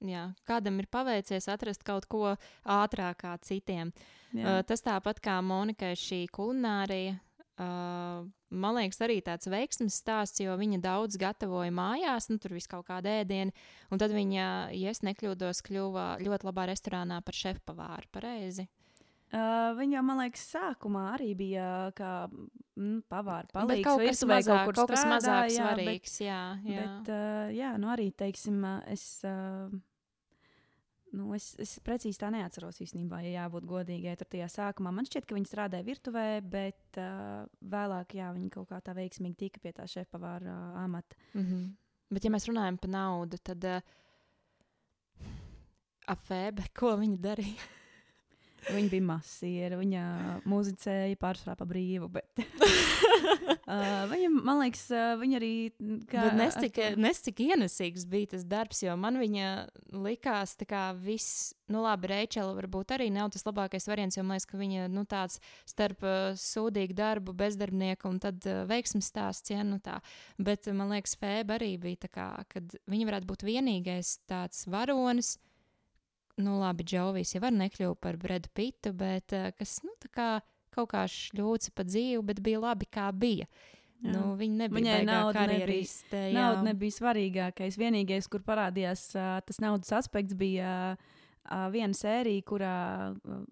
Jā, 0.06 0.28
kādam 0.46 0.78
ir 0.78 0.86
paveicies 0.94 1.50
atrast 1.50 1.82
kaut 1.86 2.06
ko 2.06 2.36
ātrāk 2.62 3.24
kā 3.24 3.34
citiem. 3.42 3.90
Uh, 4.36 4.60
tas 4.68 4.84
tāpat 4.86 5.18
kā 5.24 5.40
Monikai 5.42 5.96
šī 5.98 6.28
kulinārija. 6.30 7.18
Uh, 7.58 8.28
man 8.54 8.78
liekas, 8.78 9.00
arī 9.02 9.18
tāds 9.26 9.50
veiksmes 9.50 9.98
stāsts, 9.98 10.44
jo 10.44 10.54
viņa 10.60 10.78
daudz 10.84 11.18
gatavoja 11.18 11.74
mājās, 11.74 12.30
nu 12.30 12.38
tur 12.38 12.54
viss 12.54 12.70
kaut 12.70 12.86
kāda 12.92 13.24
ēdiena. 13.24 13.56
Un 13.90 13.98
tad 13.98 14.14
viņa, 14.14 14.46
ja 14.78 14.94
es 14.94 15.02
nekļūdos, 15.02 15.64
kļuva 15.66 16.10
ļoti 16.22 16.52
labā 16.52 16.68
restorānā 16.70 17.24
par 17.26 17.42
šefpavāru. 17.42 18.12
Pareizi. 18.14 18.68
Uh, 19.28 19.74
viņa, 19.76 20.02
man 20.08 20.22
liekas, 20.22 20.46
sākumā 20.54 21.02
arī 21.18 21.34
bija 21.36 21.92
kā 21.98 22.30
mm, 22.32 23.02
pavāra 23.12 23.44
Bet 23.50 23.58
palīgs. 23.58 23.84
kaut 23.84 24.04
kas 24.06 24.22
mazāk, 24.24 24.62
kur 24.70 24.78
kaut 24.78 24.94
kas 24.94 25.04
mazāk 25.04 25.50
jā, 25.52 25.52
bet- 25.52 25.58
svarīgs. 25.60 26.14
Jā, 26.24 26.38
jā. 26.64 26.86
Bet, 26.86 27.12
uh, 27.12 27.50
jā, 27.52 27.74
nu 27.82 27.90
arī, 27.92 28.06
teiksim, 28.16 28.64
es, 28.88 29.04
uh, 29.28 29.68
nu, 31.12 31.28
es, 31.36 31.50
es 31.60 31.76
precīzi 31.84 32.22
tā 32.24 32.32
neatceros 32.32 32.80
īstenībā, 32.88 33.20
ja 33.26 33.44
jābūt 33.44 33.68
godīgai. 33.68 34.16
Tur 34.16 34.32
tajā 34.32 34.48
sākumā 34.54 34.96
man 34.96 35.10
šķiet, 35.12 35.28
ka 35.28 35.36
viņi 35.36 35.52
strādāja 35.52 35.84
virtuvē, 35.92 36.26
bet 36.48 37.02
uh, 37.04 37.44
vēlāk, 37.76 38.16
jā, 38.16 38.32
viņi 38.32 38.50
kaut 38.56 38.72
kā 38.72 38.80
tā 38.80 38.96
veiksmīgi 38.96 39.36
tika 39.44 39.60
pie 39.60 39.76
tā 39.76 39.90
šefpavāra 39.92 40.56
uh, 40.56 40.84
amata. 40.86 41.20
Mm 41.34 41.44
-hmm. 41.44 41.72
Bet, 42.16 42.24
ja 42.24 42.32
mēs 42.32 42.48
runājam 42.48 42.78
par 42.80 42.90
naudu, 42.90 43.38
tad 43.44 43.64
uh, 43.68 43.82
apfēbe, 46.08 46.70
ko 46.74 46.96
viņa 46.96 47.18
darīja? 47.20 47.74
Viņa 48.68 48.90
bija 48.92 49.06
masiera, 49.06 49.78
viņa 49.80 50.04
muzicēja 50.50 51.16
pārsvarā 51.22 51.54
pa 51.60 51.66
brīvu, 51.70 52.08
bet 52.12 52.42
uh, 52.42 54.04
viņa, 54.12 54.30
man 54.34 54.60
liekas, 54.64 54.84
uh, 54.92 55.14
viņa 55.22 55.38
arī. 55.40 55.52
Kā, 56.10 56.26
Bet 56.28 56.38
nes 56.40 56.58
ar 56.58 56.66
cik, 56.66 56.76
to- 56.80 57.02
nes 57.04 57.22
cik 57.24 57.42
ienesīgs 57.46 58.08
bija 58.10 58.32
tas 58.34 58.44
darbs, 58.50 58.82
jo 58.84 58.96
man 59.00 59.20
viņa 59.22 59.52
likās, 60.04 60.56
kā 60.68 60.84
viss, 61.00 61.54
nu 61.72 61.84
labi, 61.86 62.10
Reičela 62.12 62.56
varbūt 62.58 62.96
arī 62.98 63.10
nav 63.14 63.32
tas 63.36 63.46
labākais 63.48 63.88
variants, 63.88 64.18
jo 64.20 64.26
man 64.26 64.36
liekas, 64.38 64.50
ka 64.52 64.60
viņa, 64.60 64.88
nu 64.92 65.06
tāds 65.10 65.40
starp 65.70 66.04
uh, 66.04 66.36
sūdīgu 66.40 66.98
darbu, 66.98 67.36
bezdarbnieku 67.38 68.10
un 68.12 68.20
tad 68.24 68.44
uh, 68.50 68.66
veiksmes 68.70 69.12
stāsts, 69.14 69.54
ja, 69.54 69.64
nu 69.68 69.80
tā. 69.84 70.00
Bet 70.42 70.68
uh, 70.68 70.76
man 70.78 70.92
liekas, 70.96 71.16
Fēba 71.22 71.56
arī 71.62 71.76
bija 71.82 72.04
tā 72.08 72.12
kā, 72.14 72.30
kad 72.52 72.76
viņa 72.90 73.12
varētu 73.14 73.32
būt 73.32 73.48
vienīgais 73.48 74.18
tāds 74.30 74.66
varonis, 74.70 75.38
nu, 76.44 76.60
labi, 76.62 76.86
Džovijs 76.88 77.36
jau 77.36 77.42
var 77.44 77.56
nekļūt 77.56 78.00
par 78.04 78.20
Bredu 78.22 78.52
Pitu, 78.54 78.94
bet 78.98 79.34
uh, 79.36 79.50
kas, 79.58 79.80
nu, 79.86 79.94
tā 80.04 80.12
kā 80.14 80.30
kaut 80.78 80.92
kā 80.94 81.08
šļūca 81.10 81.74
pa 81.74 81.86
dzīvi, 81.88 82.22
bet 82.26 82.42
bija 82.46 82.62
labi, 82.62 82.88
kā 82.94 83.10
bija. 83.16 83.48
Jā. 83.98 84.14
Nu, 84.14 84.36
viņa 84.38 84.60
nebija 84.62 84.78
Viņai 84.78 84.98
nauda 85.08 85.46
nebija, 85.48 85.66
karjeriste, 85.66 86.20
jā. 86.30 86.38
nauda 86.38 86.66
nebija 86.68 86.94
svarīgākais. 87.00 87.80
Vienīgais, 87.82 88.30
kur 88.30 88.44
parādījās 88.46 89.08
uh, 89.18 89.38
tas 89.46 89.58
naudas 89.64 89.90
aspekts, 89.98 90.38
bija 90.38 90.74
uh, 90.94 91.68
viena 91.74 91.98
sērija, 91.98 92.46
kurā. 92.46 92.76
Uh, 93.26 93.46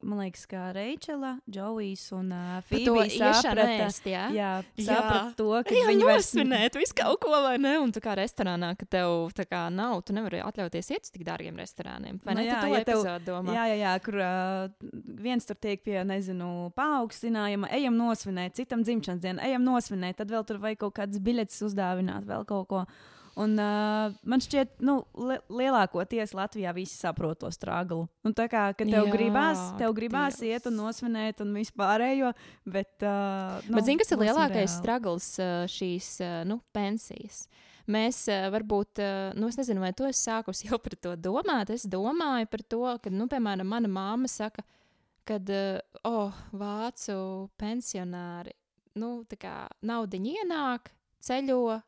Man 0.00 0.20
liekas, 0.22 0.44
ka 0.46 0.68
Reičela, 0.70 1.32
Džovijs 1.50 2.04
un 2.14 2.28
uh, 2.30 2.68
iešanu 2.70 3.32
saprata, 3.34 3.88
jā? 4.06 4.20
jā, 4.30 4.50
Jā. 4.78 4.84
saprata 4.86 5.32
to, 5.34 5.48
ka 5.66 5.74
Ejam 5.74 5.88
viņi 5.90 6.06
vairs 6.06 6.28
nosvinēt 6.28 6.78
visu 6.78 6.94
kaut 7.00 7.18
ko, 7.24 7.32
vai 7.42 7.56
ne? 7.58 7.72
Un 7.82 7.90
tu 7.90 7.98
kā 8.04 8.14
restorānā, 8.14 8.68
ka 8.78 8.86
tev 8.86 9.32
tā 9.34 9.42
kā 9.50 9.64
nav, 9.74 9.96
tu 10.06 10.14
nevari 10.14 10.38
atļauties 10.46 10.92
iet 10.94 11.02
uz 11.08 11.10
tik 11.10 11.26
dārgiem 11.26 11.58
restorāniem. 11.58 12.20
Vai 12.22 12.36
Nu 12.38 12.44
ne? 12.44 12.46
jā, 12.46 12.60
tu 12.62 12.68
to 12.68 12.72
ja 12.76 12.84
tev- 12.86 13.02
epizodu 13.02 13.26
domā? 13.32 13.56
Jā, 13.58 13.66
jā, 13.72 13.76
jā 13.82 13.96
kur 14.06 14.20
uh, 14.22 14.88
viens 15.26 15.50
tur 15.50 15.58
tiek 15.58 15.82
pie, 15.82 15.98
nezinu, 16.06 16.70
paaugstinājuma, 16.78 17.72
ejam 17.74 17.98
nosvinēt, 17.98 18.54
citam 18.54 18.86
dzimšanas 18.86 19.20
dienu, 19.26 19.42
ejam 19.50 19.66
nosvinēt, 19.66 20.20
tad 20.22 20.30
vēl 20.30 20.46
tur 20.46 20.62
vajag 20.62 20.78
kaut 20.86 20.94
kādas 21.02 21.18
biļetes 21.18 21.58
uzdāvināt, 21.72 22.22
vēl 22.30 22.46
kaut 22.46 22.68
ko. 22.70 22.84
Un, 23.38 23.54
uh, 23.54 24.14
man 24.26 24.42
šķiet, 24.42 24.80
ka 24.82 24.94
li 25.28 25.36
lielākoties 25.60 26.34
Latvijā 26.34 26.72
visi 26.74 26.96
saprot 26.98 27.38
to 27.38 27.50
strāglu. 27.54 28.08
Un 28.26 28.34
tā 28.34 28.48
kā 28.50 28.64
tev 28.74 28.90
Jā, 28.90 29.02
gribās, 29.12 29.60
tev 29.78 29.94
gribās 29.94 30.40
Dievs. 30.40 30.64
iet 30.64 30.66
un 30.66 30.78
nosvinēt 30.80 31.42
un 31.44 31.52
vispārējo, 31.54 32.32
bet. 32.66 32.96
Uh, 32.98 33.60
Nu, 33.68 33.76
bet 33.78 33.86
zini, 33.86 34.00
kas 34.00 34.10
ir 34.14 34.22
lielākais 34.24 34.74
uh, 35.38 35.62
šīs 35.70 36.10
nu, 36.50 36.58
pensijas? 36.74 37.44
Mēs 37.88 38.26
varbūt, 38.52 39.00
nu, 39.40 39.48
es 39.48 39.56
nezinu, 39.56 39.80
vai 39.80 39.94
tu 39.96 40.04
esi 40.04 40.26
sākusi 40.26 40.66
jau 40.68 40.76
par 40.82 40.92
to 41.00 41.14
domāt. 41.16 41.70
Es 41.72 41.86
domāju 41.88 42.50
par 42.52 42.64
to, 42.68 42.82
ka, 43.00 43.12
nu, 43.14 43.24
piemēram, 43.32 43.70
mana 43.70 43.88
māma 43.88 44.28
saka, 44.28 44.60
ka, 45.24 45.38
oh, 46.04 46.36
vācu 46.52 47.16
pensionāri, 47.56 48.52
nu, 49.00 49.22
tā 49.30 49.38
kā 49.40 49.54
naudiņa 49.88 50.34
ienāk, 50.42 50.92
ceļo. 51.24 51.78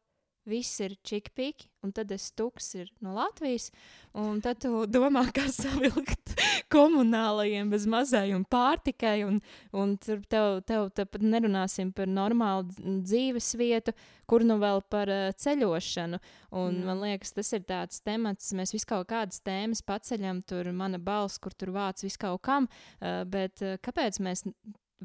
Viss 0.49 0.81
ir 0.81 0.95
čikpīgi, 1.05 1.67
un 1.85 1.91
tad 1.93 2.11
es 2.15 2.31
tuks 2.33 2.71
ir 2.79 2.89
no 3.05 3.13
Latvijas. 3.13 3.69
Un 4.17 4.41
tad 4.41 4.63
tu 4.65 4.87
domā, 4.89 5.27
kā 5.37 5.45
savilkt 5.53 6.33
komunālajiem 6.75 7.69
bez 7.71 7.85
mazajiem 7.91 8.47
pārtikai, 8.49 9.19
un, 9.29 9.39
un 9.77 9.95
tur 10.01 10.23
tev, 10.33 10.63
tev, 10.65 10.89
pat 10.97 11.21
nerunāsim 11.21 11.93
par 11.93 12.09
normālu 12.09 12.71
dz- 12.71 12.97
dzīves 13.11 13.53
vietu, 13.61 13.95
kur 14.31 14.47
nu 14.49 14.57
vēl 14.63 14.81
par 14.89 15.13
uh, 15.13 15.29
ceļošanu. 15.37 16.21
Un, 16.57 16.81
Jā. 16.81 16.89
man 16.89 17.05
liekas, 17.05 17.37
tas 17.37 17.53
ir 17.57 17.67
tāds 17.69 18.01
temats, 18.01 18.55
mēs 18.57 18.73
visu 18.75 18.89
kaut 18.89 19.11
kādas 19.13 19.45
tēmas 19.45 19.85
paceļam, 19.85 20.41
tur 20.49 20.73
mana 20.73 20.99
balss, 20.99 21.39
kur 21.39 21.53
tur 21.53 21.77
vāc 21.77 22.01
visu 22.07 22.25
kaut 22.25 22.41
kam, 22.49 22.71
uh, 22.71 23.23
bet 23.29 23.61
uh, 23.61 23.77
kāpēc 23.85 24.23
mēs 24.25 24.49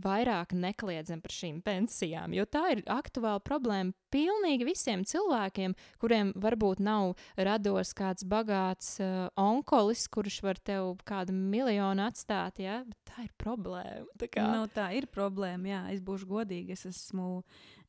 vairāk 0.01 0.53
nekliedzam 0.55 1.21
par 1.23 1.33
šīm 1.33 1.61
pensijām? 1.65 2.33
Jo 2.35 2.45
tā 2.49 2.63
ir 2.73 2.83
aktuāla 2.91 3.41
problēma 3.43 3.95
pilnīgi 4.13 4.67
visiem 4.67 5.03
cilvēkiem, 5.07 5.75
kuriem 6.01 6.31
varbūt 6.39 6.81
nav 6.83 7.13
rados 7.35 7.93
kāds 7.97 8.25
bagāts 8.27 8.95
uh, 9.03 9.27
onkolis, 9.39 10.05
kurš 10.11 10.41
var 10.45 10.59
tev 10.59 10.95
kādu 11.07 11.35
miljonu 11.35 12.05
atstāt, 12.07 12.61
ja? 12.63 12.81
bet 12.87 13.11
tā 13.11 13.27
ir 13.27 13.31
problēma. 13.41 14.07
Tā 14.21 14.29
kā... 14.31 14.47
Nu, 14.55 14.67
tā 14.71 14.89
ir 14.97 15.09
problēma. 15.11 15.71
Jā, 15.71 15.81
es 15.95 16.03
būšu 16.05 16.29
godīga. 16.29 16.75
Es 16.75 16.85
esmu, 16.89 17.41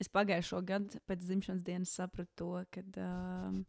es 0.02 0.10
pagājušo 0.12 0.62
gadu 0.66 1.02
pēc 1.06 1.26
dzimšanas 1.26 1.66
dienas 1.66 1.94
sapratu 1.98 2.32
to, 2.36 2.52
ka 2.74 2.82
um, 3.02 3.62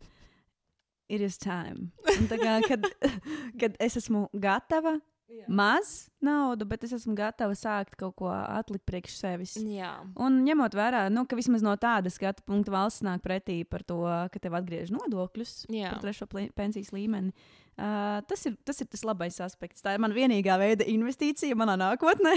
ir 1.09 1.21
is 1.21 1.37
time. 1.37 1.91
Un 2.17 2.27
tā 2.29 2.39
Kā, 2.41 2.57
kad, 2.67 2.85
kad 3.61 3.77
es 3.83 3.97
esmu 3.99 4.27
gatava, 4.33 4.97
Jā. 5.27 5.43
maz 5.51 6.07
naudu, 6.23 6.63
bet 6.69 6.85
es 6.87 6.93
esmu 6.95 7.11
gatava 7.17 7.55
sākt 7.57 7.97
kaut 7.99 8.15
ko 8.21 8.29
atlikt 8.31 8.85
priekš 8.87 9.17
sevis. 9.19 9.57
Jā. 9.59 9.91
Un 10.23 10.39
ņemot 10.45 10.75
vērā, 10.77 11.01
nu, 11.11 11.25
ka 11.27 11.35
vismaz 11.35 11.65
no 11.65 11.73
tāda 11.79 12.11
skatu 12.13 12.45
punkta 12.47 12.71
valsts 12.71 13.03
nāk 13.03 13.25
pretī 13.25 13.59
par 13.67 13.83
to, 13.87 13.99
ka 14.31 14.41
tev 14.41 14.55
atgriež 14.61 14.93
nodokļus 14.95 15.67
Jā. 15.73 15.91
par 15.91 16.05
trešo 16.05 16.29
pensijas 16.55 16.93
līmeni. 16.95 17.35
Uh, 17.77 18.23
tas, 18.25 18.41
ir, 18.49 18.55
tas 18.65 18.79
ir 18.81 18.87
tas 18.89 19.03
labais 19.05 19.35
aspekts. 19.43 19.83
Tā 19.85 19.93
ir 19.93 20.01
mana 20.01 20.15
vienīgā 20.15 20.55
veida 20.57 20.87
investīcija 20.89 21.57
manā 21.59 21.75
nākotnē. 21.77 22.33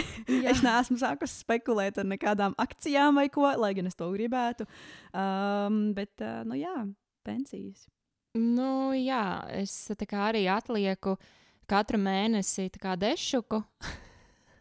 Es 0.50 0.60
neesmu 0.66 0.98
sākusi 1.00 1.40
spekulēt 1.46 2.02
ar 2.02 2.10
nekādām 2.10 2.58
akcijām 2.60 3.16
vai 3.22 3.30
ko, 3.32 3.46
lai 3.56 3.70
gan 3.78 3.88
es 3.88 3.96
to 3.96 4.10
gribētu. 4.12 4.66
Um, 5.14 5.94
bet, 5.96 6.12
uh, 6.20 6.42
nu 6.44 6.58
jā, 6.60 6.74
pensijas. 7.24 7.86
Nu, 8.36 8.92
jā, 8.94 9.24
es 9.62 9.72
tā 9.96 10.06
kā 10.06 10.28
arī 10.28 10.44
atlieku 10.52 11.16
katru 11.70 12.00
mēnesi 12.02 12.68
dešuku, 13.04 13.62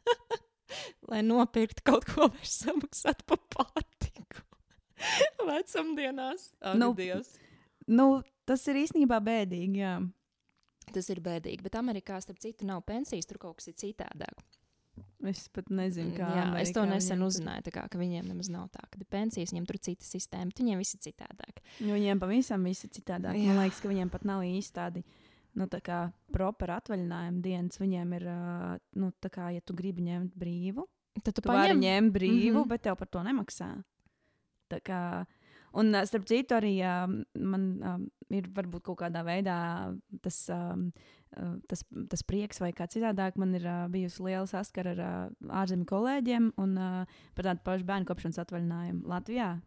lai 1.10 1.24
nopirktu 1.26 1.86
kaut 1.86 2.06
ko, 2.10 2.30
vai 2.30 2.46
samaksāt 2.46 3.26
par 3.30 3.42
pārtiku. 3.56 4.46
Vecumdienās. 5.50 6.52
Nu, 6.76 6.94
Dievs. 6.98 7.34
Nu, 7.90 8.22
tas 8.46 8.66
ir 8.70 8.84
īstenībā 8.84 9.20
bēdīgi. 9.24 9.82
Jā. 9.82 9.98
Tas 10.94 11.10
ir 11.14 11.22
bēdīgi, 11.22 11.62
bet 11.66 11.78
Amerikā, 11.78 12.18
starp 12.22 12.40
citu, 12.42 12.66
nav 12.66 12.82
pensijas, 12.88 13.28
tur 13.30 13.38
kaut 13.42 13.60
kas 13.60 13.70
ir 13.70 13.78
citādāk. 13.78 14.42
Es 15.30 15.46
pat 15.54 15.68
nezinu, 15.74 16.14
kā. 16.16 16.28
Jā, 16.34 16.46
es 16.62 16.72
to 16.74 16.82
Amerikā 16.82 16.98
nesen 16.98 17.24
uzzināju, 17.24 17.72
kā, 17.76 17.84
ka 17.92 18.00
viņiem 18.00 18.30
nemaz 18.32 18.50
nav 18.52 18.70
tā, 18.74 18.82
ka 18.92 19.02
pensijas, 19.12 19.54
viņiem 19.54 19.68
tur 19.70 19.78
ir 19.78 19.84
cita 19.90 20.08
sistēma, 20.08 20.56
viņiem 20.58 20.82
viss 20.82 20.96
ir 20.96 21.04
citādāk. 21.10 21.62
Viņiem 21.78 22.22
pavisam 22.22 22.66
viss 22.68 22.88
ir 22.88 22.94
citādāk. 22.96 23.38
Jā. 23.38 23.52
Man 23.52 23.62
liekas, 23.62 23.82
ka 23.84 23.92
viņiem 23.92 24.12
pat 24.14 24.26
nav 24.28 24.46
īsti 24.48 24.76
tādi. 24.76 25.04
Nu, 25.58 25.66
proper 26.32 26.76
atvaļinājuma 26.76 27.42
dienas 27.42 27.80
viņiem 27.82 28.14
ir, 28.20 28.26
nu, 29.02 29.12
tā 29.20 29.32
kā, 29.34 29.50
ja 29.56 29.62
tu 29.66 29.74
gribi 29.74 30.06
ņemt 30.06 30.36
brīvu, 30.38 30.86
Tad 31.24 31.36
tu 31.36 31.44
tu 31.44 31.52
vari 31.52 31.76
ņemt 31.76 32.14
brīvu, 32.14 32.54
mm. 32.54 32.64
-hmm. 32.64 32.70
bet 32.70 32.84
tev 32.86 32.96
par 32.96 33.08
to 33.08 33.24
nemaksā. 33.26 33.70
Tā 34.70 34.80
kā, 34.86 35.26
un, 35.74 35.94
starp 36.06 36.28
citu, 36.30 36.56
arī 36.56 36.76
man 37.34 38.10
ir 38.30 38.50
varbūt 38.54 38.84
kaut 38.86 39.00
kādā 39.02 39.24
veidā 39.26 39.58
tas, 40.22 40.46
tas, 41.68 41.84
tas 42.10 42.24
prieks, 42.24 42.62
vai 42.62 42.72
kā 42.72 42.86
citādāk. 42.88 43.36
Man 43.36 43.56
ir 43.56 43.66
bijusi 43.90 44.24
liela 44.24 44.46
saskara 44.48 44.92
ar 44.92 45.32
ārzemju 45.64 45.86
kolēģiem 45.90 46.54
un 46.58 46.78
par 47.36 47.50
tādu 47.50 47.66
pašu 47.66 47.86
bērnu 47.86 48.06
kopšanas 48.06 48.40
atvaļinājumu 48.46 49.08
Latvijā. 49.10 49.58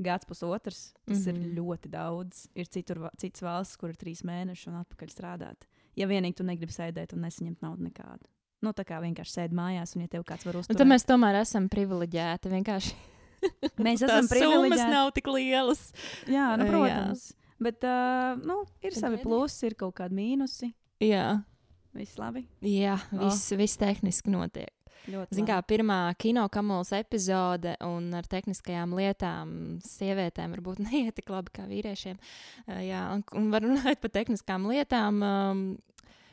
Gads 0.00 0.24
pusotrs, 0.26 0.92
tas 1.06 1.18
mm 1.18 1.20
Mhm. 1.32 1.36
-hmm. 1.36 1.46
ir 1.52 1.58
ļoti 1.62 1.88
daudz. 1.90 2.46
Ir 2.54 2.66
citur, 2.66 2.98
va- 2.98 3.10
citas 3.18 3.40
valstis, 3.42 3.76
kur 3.76 3.88
ir 3.90 3.96
trīs 3.96 4.22
mēneši 4.22 4.68
un 4.68 4.74
atpakaļ 4.84 5.08
strādāt. 5.10 5.66
Ja 5.96 6.06
vienīgi 6.06 6.34
tu 6.36 6.44
negribi 6.44 6.72
sēdēt 6.72 7.12
un 7.14 7.20
nesaņemt 7.22 7.60
naudu 7.62 7.82
nekādu. 7.82 8.24
Nu, 8.62 8.72
tā 8.72 8.84
kā 8.84 9.00
vienkārši 9.00 9.32
sēdi 9.38 9.54
mājās, 9.54 9.94
un 9.96 10.02
ja 10.02 10.08
tev 10.08 10.22
kāds 10.24 10.44
var 10.44 10.54
Nu, 10.54 10.62
tad 10.62 10.86
mēs 10.86 11.04
tomēr 11.04 11.40
esam 11.40 11.68
privileģēti. 11.68 12.48
Vienkārši 12.50 12.94
Mēs 13.78 14.02
esam 14.06 14.26
summas 14.26 14.30
privileģēti. 14.30 14.90
nav 14.90 15.12
tik 15.12 15.26
lielas. 15.26 15.92
Jā, 16.26 16.56
nu, 16.58 16.64
Jā. 16.64 16.70
protams. 16.70 17.32
Bet 17.60 17.82
uh, 17.84 18.36
nu, 18.46 18.64
ir 18.82 18.92
Tad 18.92 19.00
savi 19.00 19.16
viedi. 19.16 19.22
plusi, 19.22 19.66
ir 19.66 19.74
kaut 19.74 19.94
kādi 19.94 20.14
mīnusi. 20.14 20.72
Jā, 21.00 21.42
Viss 21.94 22.16
labi. 22.18 22.46
jā 22.62 22.98
Oh. 23.12 23.24
viss, 23.24 23.50
viss 23.52 23.76
tehniski 23.76 24.30
notiek. 24.30 24.70
Ziniet, 25.06 25.48
kā 25.48 25.58
pirmā 25.68 26.00
kino 26.20 26.44
kamols 26.52 26.90
epizode 26.96 27.76
un 27.86 28.10
ar 28.18 28.26
tehniskajām 28.28 28.92
lietām 28.98 29.52
sievietēm 29.86 30.56
varbūt 30.56 30.82
neiet 30.88 31.16
tik 31.18 31.30
labi 31.32 31.54
kā 31.54 31.68
vīriešiem. 31.70 32.18
Uh, 32.66 32.80
jā, 32.84 33.04
un, 33.14 33.24
un 33.38 33.52
var 33.54 33.64
runāt 33.66 34.02
par 34.02 34.14
tehniskām 34.18 34.66
lietām. 34.70 35.22
Um, 35.22 35.68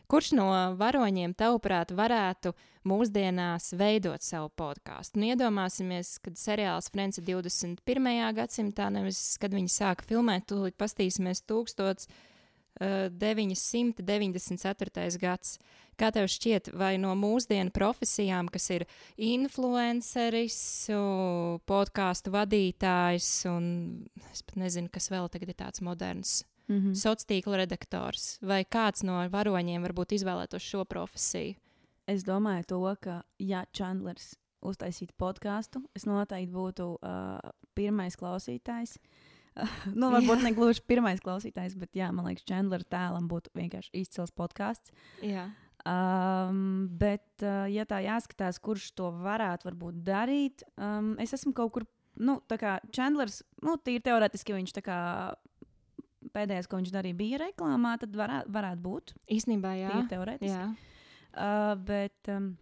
Kurš 0.06 0.36
no 0.38 0.46
varoņiem, 0.78 1.34
tavuprāt, 1.34 1.90
varētu 1.98 2.52
mūsdienās 2.86 3.72
veidot 3.74 4.22
savu 4.22 4.52
podkāstu? 4.54 5.18
Nu, 5.18 5.32
iedomāsimies, 5.34 6.20
kad 6.22 6.38
seriāls 6.38 6.92
ir 6.94 7.26
21. 7.26 8.12
gadsimtā, 8.38 8.92
nevis 8.94 9.40
kad 9.42 9.56
viņi 9.58 9.72
sāka 9.74 10.06
filmēt, 10.06 10.46
tūlīt 10.52 10.78
pastīsimies 10.78 11.42
1994. 12.80 15.20
gads. 15.22 15.58
Kā 15.96 16.10
tev 16.12 16.28
šķiet, 16.28 16.74
vai 16.76 16.98
no 17.00 17.14
mūsdienu 17.16 17.72
profesijām, 17.72 18.50
kas 18.52 18.66
ir 18.76 18.84
influenceris, 19.16 20.90
podkāstu 21.70 22.34
vadītājs, 22.36 23.30
un 23.48 23.70
es 24.34 24.44
pat 24.44 24.60
nezinu, 24.60 24.92
kas 24.92 25.08
vēl 25.14 25.32
tagad 25.32 25.54
ir 25.54 25.60
tāds 25.64 25.80
moderns 25.86 26.42
Mhm. 26.68 26.94
sociālo 26.98 27.26
tīklu 27.30 27.56
redaktors, 27.62 28.40
vai 28.42 28.64
kāds 28.66 29.04
no 29.06 29.22
varoņiem 29.30 29.86
varbūt 29.86 30.18
izvēlētos 30.18 30.66
šo 30.66 30.86
profesiju? 30.86 31.56
Es 32.08 32.24
domāju, 32.24 32.66
to, 32.66 32.96
ka, 33.02 33.24
ja 33.40 33.66
Chandlers 33.74 34.36
uztaisītu 34.66 35.14
podkāstu, 35.18 35.84
es 35.96 36.06
noteikti 36.06 36.54
būtu 36.54 36.98
uh, 36.98 37.40
pirmais 37.76 38.16
klausītājs. 38.18 38.98
nu, 40.00 40.10
varbūt 40.14 40.44
ne 40.44 40.52
gluži 40.56 40.84
pirmais 40.88 41.22
klausītājs, 41.24 41.78
bet 41.80 41.96
jā, 41.98 42.10
man 42.16 42.28
liekas, 42.30 42.46
Chandler 42.50 42.84
tēlam 42.84 43.30
būtu 43.32 43.54
vienkārši 43.56 43.94
izcils 44.02 44.34
podkāsts. 44.36 44.94
Um, 45.86 46.88
bet, 46.98 47.28
uh, 47.46 47.68
ja 47.70 47.86
tā 47.86 48.02
jāskatās, 48.02 48.58
kurš 48.64 48.90
to 48.98 49.12
varētu 49.22 49.70
varbūt 49.70 50.00
darīt, 50.08 50.66
um, 50.82 51.14
es 51.22 51.36
esmu 51.38 51.54
kaut 51.58 51.76
kur, 51.76 51.86
nu, 52.18 52.40
tā 52.50 52.58
kā 52.62 52.80
Chandlers, 52.96 53.44
nu, 53.62 53.78
tīri 53.78 54.02
teorētiski 54.06 54.56
viņš 54.58 54.74
tā 54.80 54.86
kā 54.86 55.00
pēdējais, 56.36 56.68
ko 56.70 56.80
viņš 56.80 56.94
darīja, 56.94 57.18
bija 57.20 57.42
reklāmā, 57.46 57.96
tad 58.02 58.16
varā, 58.18 58.42
varētu 58.52 58.82
būt. 58.82 59.16
Īsnībā, 59.38 59.76
jā. 59.78 59.94
Tīri 59.94 60.12
teorētiski. 60.16 60.52
jā. 60.52 60.68
Uh, 61.36 61.74
bet 61.84 62.32
um, 62.32 62.54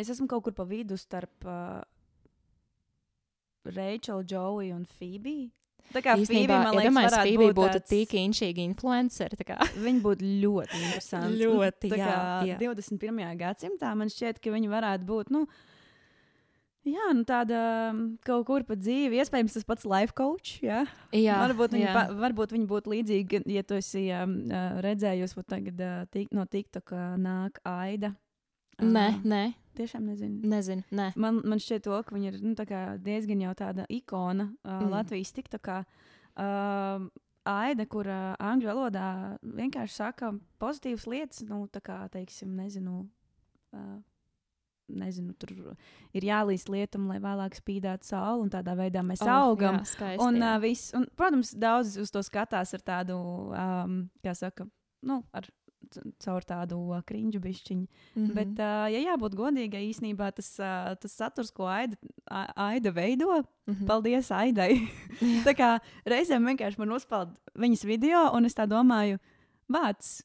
es 0.00 0.10
esmu 0.12 0.26
kaut 0.30 0.46
kur 0.46 0.56
pa 0.56 0.64
vidu 0.68 0.96
starp 0.98 1.44
uh, 1.44 1.82
Rachel, 3.68 4.24
Joey 4.24 4.72
un 4.72 4.86
Phoebe. 4.88 5.52
Tā 5.94 6.02
kā 6.04 6.16
Īsnībā, 6.18 6.56
man 6.60 6.74
ja 6.74 6.80
liekas, 6.80 6.90
domāju, 6.90 7.10
varētu 7.10 7.30
Phoebe 7.30 7.46
būt 7.46 7.56
būtu 7.60 7.78
tāds- 7.78 7.92
tik 7.92 8.16
inčīga 8.20 8.64
influenceri. 8.64 9.38
Viņa 9.86 10.02
būtu 10.04 10.32
ļoti 10.42 10.82
interesanta. 10.82 11.30
Ļoti, 11.44 11.92
Tā 11.92 12.00
jā, 12.02 12.18
jā. 12.50 12.58
21. 12.64 13.32
gadsimtā 13.40 13.94
man 13.96 14.12
šķiet, 14.12 14.42
ka 14.42 14.52
viņa 14.54 14.74
varētu 14.74 15.08
būt. 15.08 15.32
Nu, 15.34 15.46
Jā, 16.86 17.08
nu 17.18 17.24
tāda 17.26 17.60
um, 17.90 18.02
kaut 18.22 18.44
kur 18.46 18.62
pa 18.62 18.76
dzīvi, 18.78 19.18
iespējams, 19.18 19.56
tas 19.56 19.64
pats 19.66 19.86
life 19.90 20.14
coach. 20.14 20.60
Jā. 20.62 20.84
Jā, 21.10 21.40
varbūt, 21.42 21.74
viņa, 21.74 21.88
jā. 21.88 21.94
pa, 21.96 22.04
varbūt 22.14 22.54
viņa 22.54 22.68
būtu 22.70 22.92
līdzīga, 22.92 23.40
ja 23.50 23.64
tu 23.66 23.74
esi 23.74 24.04
um, 24.14 24.36
redzējusi, 24.86 25.42
tagad 25.50 25.82
uh, 25.82 26.04
tik, 26.14 26.30
no 26.30 26.46
TikTok 26.46 26.94
uh, 26.94 27.08
nāk 27.18 27.58
Aida. 27.66 28.12
Nē, 28.82 29.06
nē, 29.24 29.44
Tiešām 29.76 30.06
nezinu. 30.08 30.40
nezinu. 30.48 30.84
Nē. 30.92 31.10
Man, 31.20 31.42
man 31.44 31.60
šķiet, 31.60 31.84
to, 31.84 31.96
ka 32.04 32.14
viņa 32.16 32.32
ir 32.32 32.40
nu, 32.44 32.54
diezgan 33.04 33.44
jau 33.44 33.52
tāda 33.56 33.84
ikona 33.92 34.50
uh, 34.64 34.80
Mm. 34.80 34.90
Latvijas 34.92 35.32
TikTokā. 35.36 35.84
Uh, 36.36 37.06
Aida, 37.46 37.86
kur 37.86 38.08
uh, 38.10 38.34
angļu 38.42 38.68
valodā 38.72 39.38
vienkārši 39.40 39.94
saka 39.94 40.32
pozitīvas 40.60 41.06
lietas, 41.06 41.44
nu, 41.46 41.66
tā 41.68 41.80
kā, 41.80 42.08
teiksim, 42.12 42.56
nezinu. 42.56 43.06
Uh, 43.72 43.96
Nezinu, 44.86 45.32
tur 45.34 45.50
ir 46.14 46.22
jālīst 46.22 46.68
lietam, 46.70 47.08
lai 47.10 47.16
vēlāk 47.18 47.56
spīdētu 47.58 48.06
saule, 48.06 48.44
un 48.44 48.52
tādā 48.52 48.76
veidā 48.78 49.00
mēs 49.02 49.18
oh, 49.24 49.32
augam. 49.48 49.80
Jā, 49.80 49.88
skaisti, 49.90 50.22
Un, 50.22 50.36
jā. 50.38 50.52
uh, 50.52 50.60
viss, 50.62 50.92
un, 50.94 51.08
protams, 51.18 51.50
daudz 51.58 51.96
uz 51.98 52.12
to 52.14 52.22
skatās 52.22 52.70
ar 52.76 52.84
tādu, 52.86 53.16
um, 53.50 53.96
kā 54.22 54.30
saka, 54.38 54.68
nu, 55.02 55.24
ar, 55.34 55.48
caur 56.22 56.44
tādu 56.44 56.78
krinģu 57.06 57.40
bišķiņu. 57.40 57.86
Mm. 58.14 58.22
-hmm. 58.26 58.34
Bet, 58.34 58.52
uh, 58.58 58.86
ja 58.92 59.00
jābūt 59.16 59.34
godīgai, 59.38 59.82
īsnībā 59.90 60.32
tas, 60.34 60.58
uh, 60.60 60.94
tas 61.00 61.12
saturs, 61.12 61.50
ko 61.50 61.66
Aida, 61.66 61.96
Aida 62.56 62.90
veido, 62.92 63.42
Mhm. 63.66 63.86
paldies 63.86 64.30
Aidai. 64.30 64.88
tā 65.46 65.54
kā 65.56 65.80
reizēm 66.06 66.44
vienkārši 66.46 66.78
man 66.78 66.92
uzpeld 66.92 67.28
viņas 67.58 67.84
video, 67.84 68.30
un 68.34 68.44
es 68.44 68.54
tā 68.54 68.66
domāju, 68.66 69.18
vārds. 69.68 70.22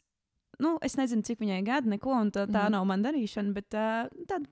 Nu, 0.60 0.78
es 0.82 0.96
nezinu, 0.96 1.24
cik 1.24 1.40
viņai 1.40 1.64
gadi, 1.66 1.90
neko, 1.90 2.12
un 2.22 2.32
tā, 2.32 2.46
tā 2.46 2.64
Mhm. 2.66 2.72
nav 2.72 2.86
man 2.86 3.04
darīšana, 3.04 3.54
bet 3.54 3.74
uh, 3.74 4.06
tāda 4.28 4.46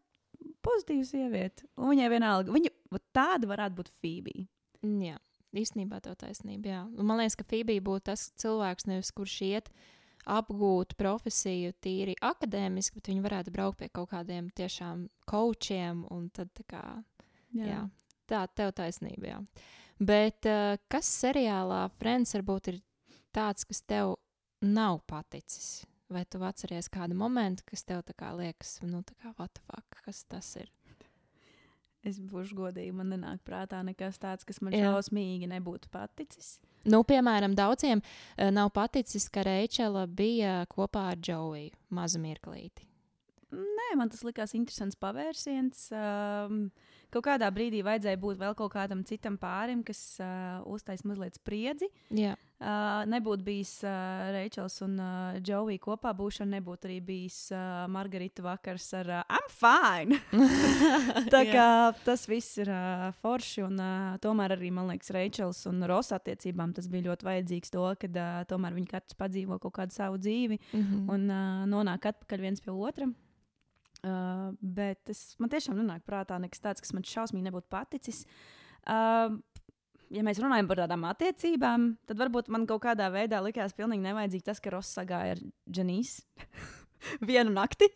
pozitīva 0.64 1.06
sieviete. 1.06 1.64
Un 1.78 1.90
viņai 1.96 2.10
vienalga, 2.10 2.52
viņa 2.52 2.70
tāda 3.14 3.46
varētu 3.48 3.76
būt 3.76 3.90
Phoebe. 4.02 4.48
Jā, 4.84 5.18
īstenībā 5.54 6.02
tā 6.02 6.16
taisnība. 6.16 6.66
Jā. 6.66 6.82
Un 6.98 7.06
Man 7.06 7.18
liekas, 7.20 7.36
ka 7.36 7.44
Fībija 7.44 7.82
būtu 7.82 8.04
tas 8.04 8.32
cilvēks, 8.38 8.88
nevis 8.88 9.12
kurš 9.12 9.42
iet 9.42 9.70
apgūt 10.28 10.96
profesiju 11.00 11.74
tīri 11.82 12.16
akadēmiski, 12.22 13.00
bet 13.00 13.12
viņi 13.12 13.24
varētu 13.24 13.54
braukt 13.56 13.80
pie 13.80 13.90
kaut 13.94 14.12
kādiem 14.12 14.50
tiešām 14.56 15.08
kočiem. 15.30 16.06
un 16.10 16.30
tad 16.30 16.52
Tā, 16.56 16.66
kā, 16.68 16.84
jā. 17.56 17.66
Jā, 17.66 17.82
tā 18.28 18.46
tev 18.54 18.74
taisnība. 18.78 19.28
Jā. 19.28 19.40
Bet 20.00 20.48
uh, 20.48 20.78
kas 20.92 21.10
seriālā 21.24 21.90
Friends 22.00 22.36
varbūt 22.38 22.74
ir 22.74 22.82
tāds, 23.36 23.66
kas 23.68 23.82
tev 23.82 24.16
nav 24.62 25.02
paticis? 25.08 25.86
Vai 26.10 26.24
tu 26.26 26.42
atceries 26.42 26.90
kādu 26.90 27.14
momentu, 27.14 27.64
kas 27.70 27.84
tev 27.86 28.02
tā 28.08 28.16
kā 28.18 28.32
liekas, 28.34 28.80
nu, 28.82 29.04
tā 29.06 29.14
kā, 29.20 29.34
what 29.38 29.54
the 29.54 29.62
fuck, 29.68 30.00
kas 30.06 30.24
tas 30.26 30.56
ir? 30.58 30.72
Es 32.08 32.20
būšu 32.24 32.56
godīga, 32.56 32.94
man 32.96 33.12
nenāk 33.12 33.42
prātā 33.48 33.82
nekas 33.84 34.20
tāds, 34.22 34.48
kas 34.48 34.62
man 34.64 34.76
šausmīgi 34.76 35.50
nebūtu 35.52 35.92
paticis. 35.92 36.58
Nu, 36.88 37.02
piemēram, 37.04 37.58
daudziem 37.60 38.00
uh, 38.00 38.48
nav 38.56 38.72
paticis, 38.76 39.28
ka 39.32 39.44
Reičela 39.44 40.06
bija 40.08 40.62
kopā 40.72 41.10
ar 41.12 41.20
Džoiju 41.20 41.76
mazu 41.92 42.22
mirklīti. 42.24 42.88
Nē, 43.52 43.90
man 43.98 44.12
tas 44.14 44.22
likās 44.24 44.54
interesants 44.56 44.96
pavērsiens. 45.02 45.88
Um, 45.92 46.68
kaut 47.12 47.26
kādā 47.26 47.50
brīdī 47.52 47.82
vajadzēja 47.84 48.22
būt 48.22 48.40
vēl 48.40 48.56
kaut 48.56 48.72
kādam 48.76 49.02
citam 49.10 49.40
pārim, 49.42 49.82
kas 49.84 50.02
uh, 50.22 50.62
uztais 50.70 51.04
mazliet 51.04 51.40
spriedzi. 51.42 51.90
Jā, 52.16 52.38
Uh, 52.60 53.06
nebūtu 53.08 53.46
bijis 53.46 53.70
uh, 53.88 54.34
Reičels 54.36 54.82
un 54.84 54.98
uh, 55.00 55.38
Džovija 55.40 55.80
kopā 55.80 56.12
būšana, 56.12 56.58
nebūtu 56.58 56.90
arī 56.90 56.98
bijis 57.08 57.38
uh, 57.56 57.86
Margarita 57.88 58.44
vakars 58.44 58.90
ar 59.00 59.12
uh, 59.16 59.22
I'm 59.32 59.48
fine. 59.48 60.18
Tā 61.34 61.46
kā 61.48 61.68
tas 62.04 62.28
viss 62.28 62.60
ir 62.60 62.68
uh, 62.74 63.06
forši, 63.24 63.64
un 63.64 63.80
uh, 63.80 64.18
tomēr 64.20 64.58
arī, 64.58 64.74
man 64.76 64.92
liekas, 64.92 65.14
Reičels 65.16 65.64
un 65.72 65.88
Rosa 65.88 66.20
attiecībām 66.20 66.76
tas 66.76 66.92
bija 66.92 67.08
ļoti 67.08 67.30
vajadzīgs 67.30 67.72
to, 67.78 67.86
ka 68.02 68.12
uh, 68.12 68.44
tomēr 68.52 68.76
viņi 68.76 68.92
katrs 68.92 69.16
padzīvo 69.24 69.62
kaut 69.64 69.78
kādu 69.80 69.96
savu 69.96 70.20
dzīvi 70.20 70.60
mm 70.60 70.84
-hmm. 70.84 71.10
un 71.16 71.28
uh, 71.32 71.66
nonāk 71.78 72.12
atpakaļ 72.12 72.44
viens 72.44 72.60
pie 72.60 72.76
otra. 72.76 73.08
Uh, 74.04 74.52
bet 74.60 75.06
tas 75.08 75.36
man 75.40 75.50
tiešām 75.50 75.80
nenāk 75.80 76.04
prātā 76.04 76.36
nekas 76.40 76.60
tāds, 76.60 76.84
kas 76.84 76.92
man 76.92 77.08
šausmīgi 77.08 77.48
nebūtu 77.48 77.72
paticis. 77.72 78.26
Uh, 78.84 79.40
ja 80.14 80.24
mēs 80.26 80.42
runājam 80.42 80.70
par 80.70 80.84
tādām 80.84 81.06
attiecībām, 81.10 81.92
tad 82.10 82.20
varbūt 82.22 82.50
man 82.54 82.66
kaut 82.70 82.84
kādā 82.88 83.10
veidā 83.14 83.42
likās 83.46 83.76
pilnīgi 83.78 84.06
nevajadzīgi 84.08 84.48
tas, 84.50 84.62
ka 84.64 84.74
Ross 84.74 84.98
sagāja 84.98 85.38
ar 85.38 85.46
Dženīs 85.70 86.20
vienu 87.30 87.54
nakti. 87.56 87.90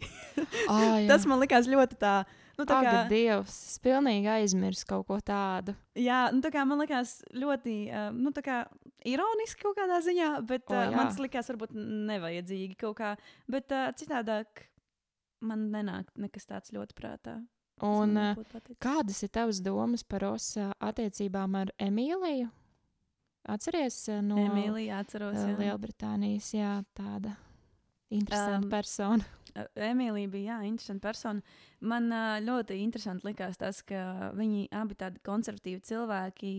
oh, 0.70 1.02
tas 1.12 1.28
man 1.30 1.44
likās 1.44 1.70
ļoti 1.70 2.00
tā. 2.02 2.22
Nu, 2.54 2.68
tā 2.70 2.76
Ak, 2.78 2.86
kā, 2.86 2.98
Dievs, 3.10 3.54
es 3.72 3.80
pilnīgi 3.82 4.30
aizmirsu 4.30 4.86
kaut 4.86 5.08
ko 5.08 5.16
tādu. 5.26 5.74
jā, 5.98 6.28
nu, 6.30 6.38
tā 6.46 6.52
kā 6.54 6.62
man 6.70 6.78
likās 6.84 7.16
ļoti 7.34 7.74
nu, 8.14 8.30
tā 8.30 8.44
kā 8.46 8.58
ironiski 9.10 9.64
kaut 9.66 9.80
kādā 9.80 9.98
ziņā, 10.06 10.28
bet 10.46 10.70
O, 10.70 10.78
uh, 10.78 10.92
man 10.94 11.10
tas 11.10 11.18
likās 11.18 11.50
varbūt 11.50 11.74
nevajadzīgi 12.12 12.78
kaut 12.78 13.00
kā. 13.00 13.16
Bet 13.50 13.74
uh, 13.74 13.90
citādāk 13.98 14.68
man 15.42 15.66
nenāk 15.74 16.14
nekas 16.14 16.46
tāds 16.46 16.76
ļoti 16.76 16.94
prātā. 16.94 17.40
Un 17.82 18.14
nebūtu 18.14 18.46
paticis. 18.54 18.78
kādas 18.80 19.24
ir 19.24 19.30
tavas 19.30 19.60
domas 19.66 20.04
par 20.04 20.22
Rosa 20.22 20.72
attiecībām 20.80 21.56
ar 21.56 21.72
Emīliju? 21.80 22.50
Atceries 23.50 24.08
uh, 24.08 24.22
no 24.24 24.38
Emīlija 24.40 25.02
atceros. 25.04 25.36
uh, 25.36 25.50
jā. 25.50 25.58
Lielbritānijas, 25.60 26.54
jā, 26.56 26.84
tāda 26.96 27.34
interesanta 28.14 28.64
Um, 28.64 28.70
persona. 28.72 29.26
Uh, 29.56 29.66
Emīlija 29.92 30.30
bija 30.32 30.54
jā, 30.54 30.68
interesanta 30.70 31.02
persona. 31.10 31.42
Man 31.82 32.08
ļoti 32.46 32.78
interesanti 32.80 33.28
likās 33.28 33.58
tas, 33.60 33.82
ka 33.84 34.32
viņi 34.38 34.70
abi 34.72 34.96
tādi 34.96 35.20
konservatīvi 35.26 35.82
cilvēki 35.84 36.54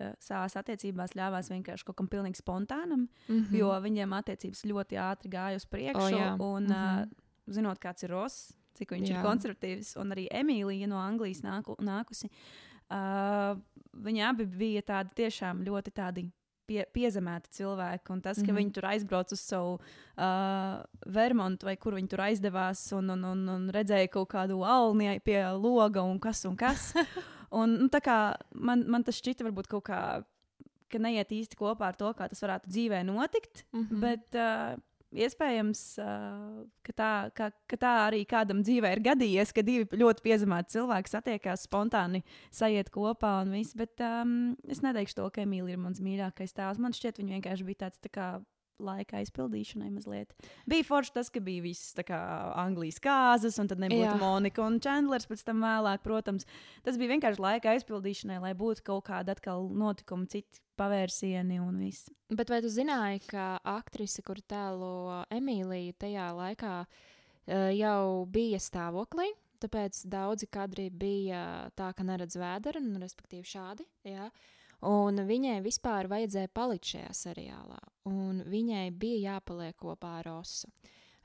uh, 0.00 0.10
savā 0.18 0.48
attiecībās 0.64 1.14
ļāvās 1.14 1.52
vienkārši 1.52 1.84
kaut 1.86 1.96
kam 2.00 2.08
pilnīgi 2.10 2.40
spontānam, 2.42 3.06
Mm 3.28 3.44
mm. 3.44 3.54
jo 3.60 3.70
viņiem 3.86 4.16
attiecības 4.18 4.64
ļoti 4.66 4.98
ātri 4.98 5.30
gāja 5.30 5.56
uz 5.62 5.64
priekšu. 5.66 6.10
jā. 6.16 6.32
un, 6.40 6.64
Mhm. 6.64 6.72
uh, 6.72 7.52
zinot, 7.54 7.78
kāds 7.78 8.02
ir 8.02 8.10
Ross, 8.10 8.52
cik 8.76 8.94
viņš 8.96 9.10
Jā. 9.10 9.18
ir 9.18 9.26
konservatīvs, 9.26 9.92
un 10.02 10.14
arī 10.14 10.26
Emīlija 10.32 10.88
no 10.90 11.00
Anglijas 11.02 11.42
nāku, 11.44 11.76
nākusi, 11.82 12.30
uh, 12.92 13.54
viņi 14.06 14.26
abi 14.28 14.46
bija 14.46 14.84
tādi 14.94 15.22
tiešām 15.22 15.64
ļoti 15.66 15.94
tādi. 15.96 16.28
Pie, 16.66 16.80
piezemēti 16.90 17.60
cilvēki, 17.60 18.10
un 18.10 18.20
tas, 18.24 18.40
ka 18.40 18.42
mm. 18.42 18.48
-hmm. 18.48 18.56
viņi 18.58 18.72
tur 18.74 18.86
aizbrauca 18.90 19.36
uz 19.36 19.40
savu 19.40 19.76
uh, 19.78 20.80
Vermontu, 21.14 21.68
vai 21.68 21.76
kur 21.78 21.94
viņi 21.94 22.08
tur 22.10 22.24
aizdevās, 22.24 22.80
un, 22.96 23.12
un, 23.14 23.22
un, 23.22 23.44
un 23.52 23.68
redzēja 23.70 24.08
kaut 24.10 24.32
kādu 24.32 24.64
alni 24.66 25.20
pie 25.22 25.44
loga, 25.54 26.02
un 26.02 26.18
kas 26.18 26.42
un 26.44 26.56
kas. 26.58 26.88
un, 27.60 27.78
nu, 27.86 27.88
man, 28.50 28.82
man 28.82 29.06
tas 29.06 29.14
šķita 29.14 29.46
varbūt 29.46 29.70
kaut 29.70 29.86
kā, 29.86 30.00
ka 30.90 30.98
neiet 30.98 31.30
īsti 31.30 31.54
kopā 31.54 31.92
ar 31.92 31.94
to, 31.94 32.10
kā 32.18 32.26
tas 32.28 32.42
varētu 32.42 32.66
dzīvē 32.66 33.04
notikt. 33.06 33.62
Mm 33.70 33.86
-hmm. 33.86 34.00
Bet 34.00 34.34
uh, 34.34 34.82
iespējams, 35.24 35.82
ka, 36.86 36.94
tā, 36.96 37.10
ka, 37.36 37.50
ka 37.70 37.78
tā 37.80 37.92
arī 38.06 38.22
kādam 38.28 38.62
dzīvē 38.66 38.92
ir 38.96 39.02
gadījies, 39.04 39.54
ka 39.56 39.64
divi 39.66 40.00
ļoti 40.00 40.24
piezemēti 40.26 40.76
cilvēki 40.76 41.12
satiekās 41.12 41.66
spontāni, 41.68 42.22
sajiet 42.54 42.92
kopā 42.94 43.38
un 43.44 43.54
viss. 43.56 43.76
Bet 43.78 44.02
um, 44.04 44.54
es 44.70 44.82
neteikšu 44.84 45.20
to, 45.20 45.30
ka 45.34 45.44
Emīlija 45.46 45.78
ir 45.78 45.82
mans 45.82 46.02
mīļākais 46.04 46.56
tēls. 46.56 46.82
Man 46.82 46.96
šķiet, 46.96 47.20
viņa 47.22 47.38
vienkārši 47.38 47.68
bija 47.68 47.86
tāds 47.86 48.02
tā 48.04 48.12
kā 48.12 48.28
laika 48.82 49.20
aizpildīšanai 49.20 49.88
mazliet. 49.94 50.34
Bija 50.68 50.86
forši 50.86 51.14
tas, 51.16 51.30
ka 51.32 51.40
bija 51.44 51.64
viss 51.64 51.94
tā 51.96 52.04
kā 52.06 52.18
Anglijas 52.60 53.00
kāzas, 53.02 53.58
un 53.62 53.70
tad 53.70 53.80
nebūtu 53.82 54.04
Jā. 54.04 54.18
Monika 54.20 54.64
un 54.66 54.78
Chandlers 54.82 55.28
pēc 55.30 55.44
tam 55.46 55.64
vēlāk, 55.64 56.04
protams. 56.04 56.48
Tas 56.86 56.98
bija 57.00 57.14
vienkārši 57.14 57.42
laika 57.42 57.72
aizpildīšanai, 57.74 58.40
lai 58.42 58.52
būtu 58.58 58.84
kaut 58.86 59.06
kāda 59.08 59.36
atkal 59.36 59.68
notikuma, 59.72 60.28
citi 60.30 60.62
pavērsieni 60.76 61.60
un 61.62 61.80
viss. 61.80 62.10
Bet 62.28 62.50
vai 62.52 62.60
tu 62.64 62.70
zināji, 62.72 63.24
ka 63.30 63.56
aktrise, 63.76 64.22
kur 64.26 64.40
tēlo 64.44 65.22
Emīliju, 65.32 65.96
tajā 66.02 66.28
laikā 66.36 66.76
uh, 66.84 67.70
jau 67.72 68.26
bija 68.32 68.60
stāvoklī? 68.62 69.30
Tāpēc 69.62 70.02
daudzi 70.12 70.48
kadri 70.52 70.90
bija 70.92 71.70
tā, 71.78 71.88
ka 71.96 72.04
neredz 72.04 72.36
vēdera, 72.36 72.82
nu, 72.84 73.00
respektīvi 73.00 73.46
šādi. 73.48 73.86
Jā. 74.04 74.28
Un 74.84 75.22
viņai 75.24 75.62
vispār 75.64 76.08
vajadzēja 76.10 76.52
palikt 76.52 76.92
šajā 76.92 77.14
seriālā, 77.16 77.78
un 78.10 78.42
viņai 78.44 78.90
bija 78.92 79.32
jāpaliek 79.32 79.76
kopā 79.80 80.18
ar 80.20 80.28
Rosu. 80.28 80.68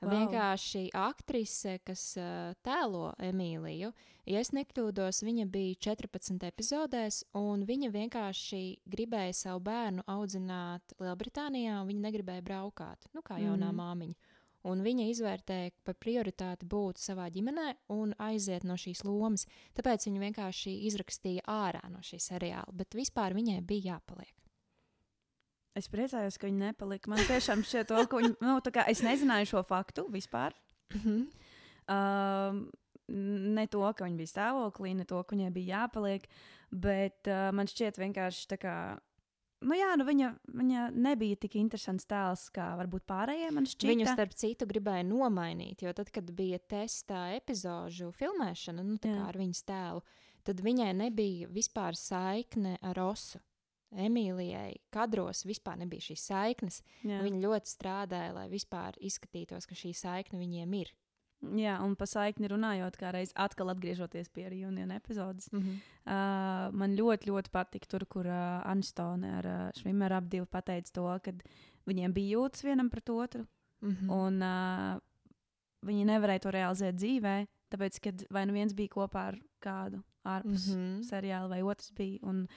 Wow. 0.02 0.10
Vienkārši 0.10 0.88
aktrise, 0.98 1.76
kas 1.86 2.16
uh, 2.18 2.56
tēlo 2.66 3.12
Emīliju, 3.22 3.92
ja 4.26 4.40
es 4.42 4.50
nekļūdos, 4.50 5.20
viņa 5.22 5.46
bija 5.52 5.76
14 5.92 6.42
epizodēs, 6.48 7.20
un 7.38 7.62
viņa 7.68 7.92
vienkārši 7.94 8.62
gribēja 8.90 9.36
savu 9.44 9.62
bērnu 9.68 10.02
audzināt 10.10 10.96
Lielbritānijā, 10.98 11.76
un 11.78 11.92
viņa 11.92 12.06
negribēja 12.08 12.42
braukāt, 12.48 13.06
nu 13.14 13.22
kā 13.22 13.38
jaunā 13.44 13.70
mm. 13.70 13.78
māmiņa. 13.78 14.31
Un 14.70 14.82
viņa 14.84 15.08
izvērtēja, 15.10 15.72
ka 15.72 15.88
par 15.88 15.96
prioritāti 15.98 16.68
būt 16.70 17.00
savā 17.02 17.26
ģimenē 17.34 17.72
un 17.90 18.12
aiziet 18.22 18.62
no 18.62 18.76
šīs 18.78 19.02
lomas. 19.02 19.46
Tāpēc 19.74 20.06
viņa 20.06 20.22
vienkārši 20.22 20.76
izrakstīja 20.86 21.42
ārā 21.50 21.82
no 21.90 21.98
šī 22.06 22.20
seriāla, 22.22 22.70
bet 22.78 22.94
vispār 22.94 23.34
viņai 23.34 23.58
bija 23.66 23.96
jāpaliek. 23.96 24.30
Es 25.78 25.88
priecājos, 25.88 26.36
ka 26.36 26.46
viņi 26.46 26.66
nepalika. 26.66 27.10
Man 27.10 27.22
tiešām 27.24 27.64
šķiet, 27.64 27.88
to, 27.88 28.04
ka 28.06 28.20
viņi, 28.20 28.34
nu, 28.44 28.58
kā, 28.74 28.84
es 28.92 29.00
nezināju 29.04 29.48
šo 29.54 29.62
faktu 29.66 30.04
vispār. 30.12 30.54
Mm 30.92 31.00
-hmm. 31.04 31.22
um, 31.94 32.58
ne 33.56 33.66
to, 33.66 33.92
ka 33.96 34.04
viņi 34.04 34.16
bija 34.16 34.32
stāvoklī, 34.34 34.94
ne 34.94 35.04
to, 35.04 35.22
ka 35.22 35.36
viņai 35.36 35.50
bija 35.50 35.78
jāpaliek, 35.78 36.28
bet 36.70 37.26
uh, 37.26 37.50
man 37.56 37.66
šķiet 37.66 37.98
vienkārši 37.98 38.46
tā 38.48 38.58
kā. 38.60 38.76
Nu 39.62 39.76
jā, 39.78 39.92
nu 39.98 40.06
viņa, 40.06 40.28
viņa 40.58 40.86
nebija 40.94 41.38
tik 41.44 41.56
interesants 41.60 42.06
tēls 42.10 42.48
kā 42.54 42.72
varbūt 42.80 43.04
pārējiem. 43.08 43.60
Viņu, 43.62 44.08
starp 44.10 44.34
citu, 44.38 44.66
gribēja 44.68 45.04
nomainīt, 45.06 45.84
jo 45.86 45.92
tad, 45.96 46.10
kad 46.14 46.28
bija 46.36 46.58
testā 46.58 47.28
epizodu 47.36 48.10
filmēšana 48.18 48.84
nu, 48.86 48.98
ar 49.26 49.38
viņas 49.38 49.64
tēlu, 49.68 50.02
tad 50.46 50.62
viņai 50.64 50.90
nebija 50.98 51.50
vispār 51.52 51.98
saikne 51.98 52.76
ar 52.82 53.00
Osu. 53.06 53.42
Emīlijai 53.92 54.78
kadros 54.92 55.42
vispār 55.44 55.76
nebija 55.82 56.06
šīs 56.06 56.22
saiknes. 56.30 56.78
Jā. 57.04 57.18
Viņa 57.26 57.42
ļoti 57.42 57.72
strādāja, 57.74 58.32
lai 58.38 58.46
vispār 58.48 58.96
izskatītos, 59.04 59.68
ka 59.68 59.76
šī 59.76 59.92
saikne 59.96 60.40
viņiem 60.40 60.78
ir. 60.80 60.94
Jā, 61.42 61.74
un 61.82 61.96
par 61.98 62.06
saikni 62.06 62.46
runājot, 62.50 62.96
kā 63.00 63.10
reiz 63.14 63.32
atkal 63.34 63.72
atgriežoties 63.72 64.28
pie 64.30 64.44
reuniona 64.52 64.94
epizodes. 65.00 65.48
Mm 65.52 65.60
-hmm. 65.60 65.78
uh, 66.06 66.74
man 66.78 66.94
ļoti, 66.96 67.30
ļoti 67.30 67.50
patika 67.50 67.86
tur, 67.86 68.06
kur 68.06 68.26
uh, 68.26 68.62
Anstone 68.70 69.32
ar 69.38 69.46
uh, 69.46 69.70
Švimeru 69.74 70.14
ap 70.14 70.28
divu 70.30 70.46
pateica 70.46 70.92
to, 70.92 71.18
ka 71.24 71.32
viņiem 71.86 72.12
bija 72.12 72.38
jūtas 72.38 72.62
vienam 72.62 72.90
pret 72.90 73.10
otru. 73.10 73.46
Mm 73.80 73.90
-hmm. 73.90 74.10
Un 74.10 74.42
uh, 74.42 75.00
viņi 75.82 76.04
nevarēja 76.04 76.38
to 76.38 76.50
realizēt 76.50 76.94
dzīvē, 76.94 77.46
tāpēc, 77.70 78.00
ka 78.00 78.10
vai 78.30 78.46
nu 78.46 78.52
viens 78.52 78.72
bija 78.72 78.88
kopā 78.88 79.26
ar 79.32 79.38
kādu 79.60 80.02
ārpus 80.24 80.68
mm 80.68 80.78
-hmm. 80.78 81.02
seriāla, 81.02 81.48
vai 81.48 81.62
otrs 81.62 81.92
bija. 81.92 82.18
Un, 82.22 82.48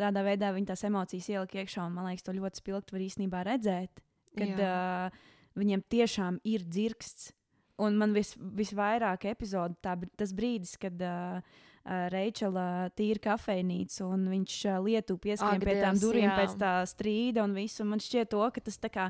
Tādā 0.00 0.24
veidā 0.24 0.52
viņi 0.54 0.66
tās 0.66 0.84
emocijas 0.84 1.28
ielika 1.28 1.58
iekšā, 1.58 1.86
un 1.86 1.92
man 1.92 2.06
liekas, 2.08 2.22
to 2.22 2.32
ļoti 2.32 2.56
spilgti 2.56 2.92
var 2.92 3.00
īstenībā 3.00 3.44
redzēt, 3.44 4.00
kad 4.38 4.62
uh, 4.64 5.18
viņiem 5.58 5.82
tiešām 5.92 6.38
ir 6.48 6.64
dzirksts. 6.64 7.32
Un 7.80 7.96
man 7.96 8.12
vis, 8.12 8.34
visvairāk 8.36 9.24
epizode, 9.30 9.74
tā, 9.80 9.96
tas 10.16 10.32
brīdis, 10.36 10.76
kad 10.80 11.00
uh, 11.02 11.38
uh, 11.40 12.08
Reičela 12.12 12.90
tīra 12.96 13.22
kafejnīcu 13.30 14.04
un 14.06 14.26
viņš 14.28 14.58
uh, 14.68 14.80
lietu 14.84 15.16
pieskrien 15.18 15.62
pie 15.62 15.78
tām 15.80 16.00
durvīm 16.00 16.34
pēc 16.36 16.58
tā 16.60 16.74
strīda 16.86 17.46
un 17.46 17.56
visu. 17.56 17.86
Man 17.88 18.02
šķiet, 18.02 18.30
to, 18.34 18.44
ka 18.52 18.60
tas 18.60 18.76
tā, 18.78 18.92
kā, 18.92 19.08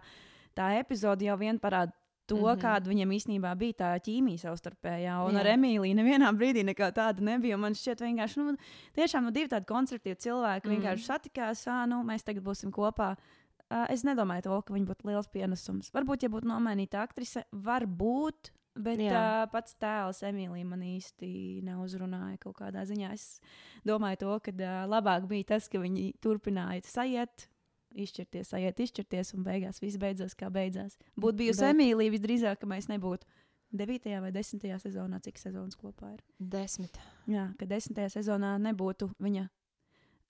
tā 0.54 0.70
epizode 0.78 1.26
jau 1.26 1.36
vien 1.40 1.58
parāda 1.58 1.92
to, 2.26 2.36
mm 2.36 2.44
-hmm. 2.44 2.60
kāda 2.60 2.88
viņam 2.88 3.10
īstenībā 3.10 3.54
bija 3.58 3.72
tā 3.72 3.90
ķīmija 4.06 4.38
savstarpējā. 4.38 5.14
Un 5.26 5.34
Jā. 5.34 5.40
ar 5.40 5.46
Emīliju 5.46 5.94
nevienā 5.94 6.32
brīdī 6.32 6.62
nekā 6.64 6.92
tāda 6.92 7.20
nebija. 7.20 7.56
Man 7.56 7.74
šķiet, 7.74 8.00
vienkārši 8.00 8.36
nu, 8.38 8.56
tiešām 8.94 9.24
nu, 9.24 9.30
divi 9.30 9.48
tādi 9.48 9.66
konstruktīvi 9.66 10.16
cilvēki 10.16 10.68
mm 10.68 10.72
-hmm. 10.72 10.80
vienkārši 10.80 11.04
satikās, 11.04 11.66
ah, 11.66 11.86
nu, 11.86 12.02
mēs 12.02 12.22
tagad 12.24 12.42
būsim 12.42 12.70
kopā. 12.70 13.16
Uh, 13.72 13.86
es 13.92 14.02
nedomāju, 14.04 14.44
to, 14.44 14.56
ka 14.66 14.74
viņi 14.74 14.88
būtu 14.90 15.08
liels 15.08 15.30
pienesums. 15.32 15.88
Varbūt, 15.94 16.26
ja 16.26 16.32
būtu 16.32 16.50
nomainīta 16.50 17.00
aktrise, 17.00 17.46
varbūt. 17.52 18.52
Bet 18.72 19.00
Jā. 19.00 19.12
uh, 19.12 19.46
pats 19.52 19.76
tēls 19.80 20.22
Emīlija 20.24 20.64
man 20.64 20.80
īsti 20.84 21.60
neuzrunāja 21.64 22.38
kaut 22.40 22.56
kādā 22.60 22.84
ziņā. 22.88 23.10
Es 23.12 23.40
domāju, 23.88 24.22
to, 24.24 24.36
ka 24.44 24.54
uh, 24.56 24.82
labāk 24.88 25.26
bija 25.28 25.50
tas, 25.54 25.68
ka 25.72 25.80
viņi 25.80 26.14
turpināja 26.24 26.84
sajiet, 26.88 27.46
izšķirties, 27.92 28.52
aiziet, 28.56 28.80
izšķirties, 28.86 29.34
un 29.36 29.46
beigās 29.46 29.80
viss 29.82 30.00
beidzās 30.00 30.36
kā 30.38 30.48
beidzās. 30.52 30.96
Būtu 31.20 31.42
bijusi 31.42 31.64
Bet... 31.64 31.74
Emīlija, 31.74 32.14
visdrīzāk, 32.16 32.60
ka 32.62 32.68
mēs 32.70 32.88
nebūtu 32.92 33.28
9. 33.72 34.20
vai 34.24 34.32
10. 34.32 34.68
sezonā, 34.84 35.20
cik 35.24 35.40
sezonas 35.40 35.76
kopā 35.80 36.14
ir? 36.14 36.22
10. 36.40 37.00
Jā, 37.32 37.48
ka 37.60 37.68
10. 37.68 38.00
sezonā 38.12 38.56
nebūtu 38.60 39.12
viņa. 39.22 39.48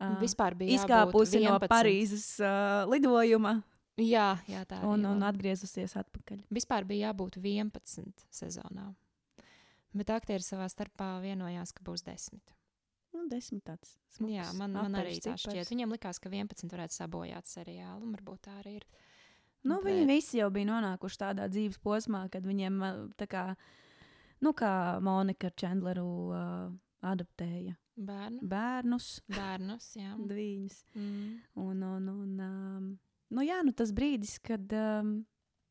Uh, 0.02 0.16
Vispār 0.22 0.56
bija 0.58 0.80
izkāpusi 0.80 1.44
no 1.44 1.58
Parīzes 1.70 2.26
uh, 2.42 2.82
lidojuma. 2.90 3.60
Jā, 4.00 4.32
jā 4.48 4.64
tā 4.66 4.80
ir. 4.80 4.88
Un, 4.88 5.04
un 5.06 5.22
atgriezusies 5.28 5.94
atpakaļ. 6.00 6.40
Vispār 6.50 6.86
bija 6.88 7.10
jābūt 7.10 7.38
11 7.38 8.26
sezonā. 8.32 8.88
Bet 9.92 10.10
aktieri 10.10 10.42
savā 10.42 10.66
starpā 10.72 11.18
vienojās, 11.22 11.74
ka 11.76 11.84
būs 11.84 12.02
10. 12.06 12.40
Nu, 13.12 13.26
desmit 13.28 13.60
tāds. 13.68 13.98
Smuks, 14.16 14.32
Jā, 14.32 14.46
man, 14.56 14.72
man 14.72 14.96
arī 14.96 15.18
tā 15.18 15.34
cipars. 15.34 15.44
šķiet. 15.44 15.68
Viņam 15.74 15.92
likās, 15.92 16.20
ka 16.22 16.32
11 16.32 16.72
varētu 16.72 16.96
sabojāt 16.96 17.50
seriālu, 17.50 18.06
un 18.06 18.16
varbūt 18.16 18.46
tā 18.48 18.56
arī 18.62 18.78
ir. 18.80 18.86
Nu, 19.62 19.78
Bet... 19.82 19.92
Viņi 19.92 20.08
visi 20.08 20.40
jau 20.40 20.48
bija 20.50 20.70
nonākuši 20.72 21.20
tādā 21.20 21.46
dzīves 21.52 21.78
posmā, 21.84 22.24
kad 22.32 22.48
viņiem 22.48 22.80
tā 23.20 23.28
kā, 23.30 23.44
nu, 24.42 24.54
kā 24.56 24.72
Monika 25.04 25.52
ar 25.52 25.58
Chandleru 25.60 26.08
uh, 26.32 26.72
adaptēja. 27.12 27.76
Bērnu. 27.96 28.40
Bērnus. 28.48 29.08
Bērnus, 29.28 29.90
jā. 29.98 30.14
Dviņus. 30.30 30.78
Mm. 30.96 31.34
Un, 31.64 31.82
un, 31.88 32.08
un 32.12 32.46
um, 32.46 32.88
nu, 33.34 33.44
jā, 33.44 33.60
nu 33.66 33.74
tas 33.76 33.92
brīdis, 33.94 34.38
kad 34.44 34.72
um, 34.76 35.18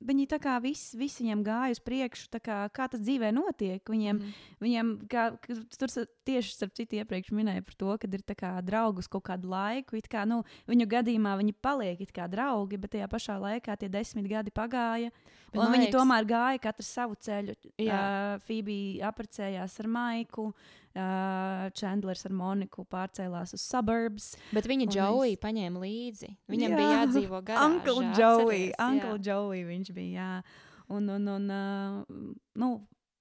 viņi 0.06 0.28
tā 0.30 0.38
kā 0.42 0.58
viss 0.64 0.96
vis 0.98 1.18
viņiem 1.22 1.44
gāja 1.46 1.76
uz 1.76 1.82
priekšu, 1.84 2.30
kā, 2.44 2.64
kā 2.74 2.88
tas 2.92 3.02
dzīvē 3.02 3.32
notiek. 3.36 3.82
Viņiem, 3.90 4.22
mm. 4.22 4.52
viņiem 4.64 4.94
kā, 5.12 5.32
tur 5.78 5.94
tieši 6.32 6.56
starp 6.56 6.74
citu 6.80 6.98
iepriekš 7.02 7.34
minēja 7.36 7.64
par 7.68 7.78
to, 7.78 7.94
ka 8.02 8.10
ir 8.10 8.24
kā, 8.40 8.52
draugus 8.66 9.10
kaut 9.12 9.26
kādu 9.28 9.52
laiku. 9.52 10.00
Kā, 10.12 10.24
nu, 10.30 10.42
viņu 10.72 10.88
gadījumā 10.96 11.36
viņi 11.42 11.56
paliek 11.62 12.04
kā 12.16 12.28
draugi, 12.32 12.80
bet 12.82 12.96
tajā 12.96 13.10
pašā 13.12 13.38
laikā 13.42 13.78
tie 13.80 13.92
desmit 13.92 14.30
gadi 14.32 14.54
pagāja. 14.56 15.12
Bet, 15.52 15.60
un 15.60 15.74
viņi 15.74 15.90
liekas, 15.90 15.98
tomēr 15.98 16.28
gāja 16.30 16.62
katru 16.64 16.86
savu 16.88 17.18
ceļu. 17.20 17.58
Uh, 17.84 18.38
Fībija 18.48 19.12
apprecējās 19.12 19.76
ar 19.84 19.92
Maiku. 19.92 20.52
Uh, 20.92 21.70
Chandlers 21.80 22.26
ar 22.28 22.34
Moniku 22.36 22.84
pārcēlās 22.92 23.54
uz 23.56 23.62
suburbs. 23.64 24.34
Bet 24.52 24.66
viņa 24.68 24.90
Džoija 24.92 25.38
es... 25.38 25.40
paņēma 25.40 25.80
līdzi. 25.80 26.32
Viņam 26.52 26.74
jā. 26.74 26.80
bija 26.82 26.98
jādzīvo 26.98 27.40
garā. 27.48 27.68
Uncle 27.70 28.10
Joey, 28.18 28.66
Uncle 28.76 29.16
Joey 29.24 29.64
viņš 29.70 29.94
bija. 29.96 30.12
Jā. 30.12 30.68
Un, 30.92 31.08
un, 31.16 31.30
un 31.32 31.48
uh, 31.56 32.26
nu, 32.60 32.74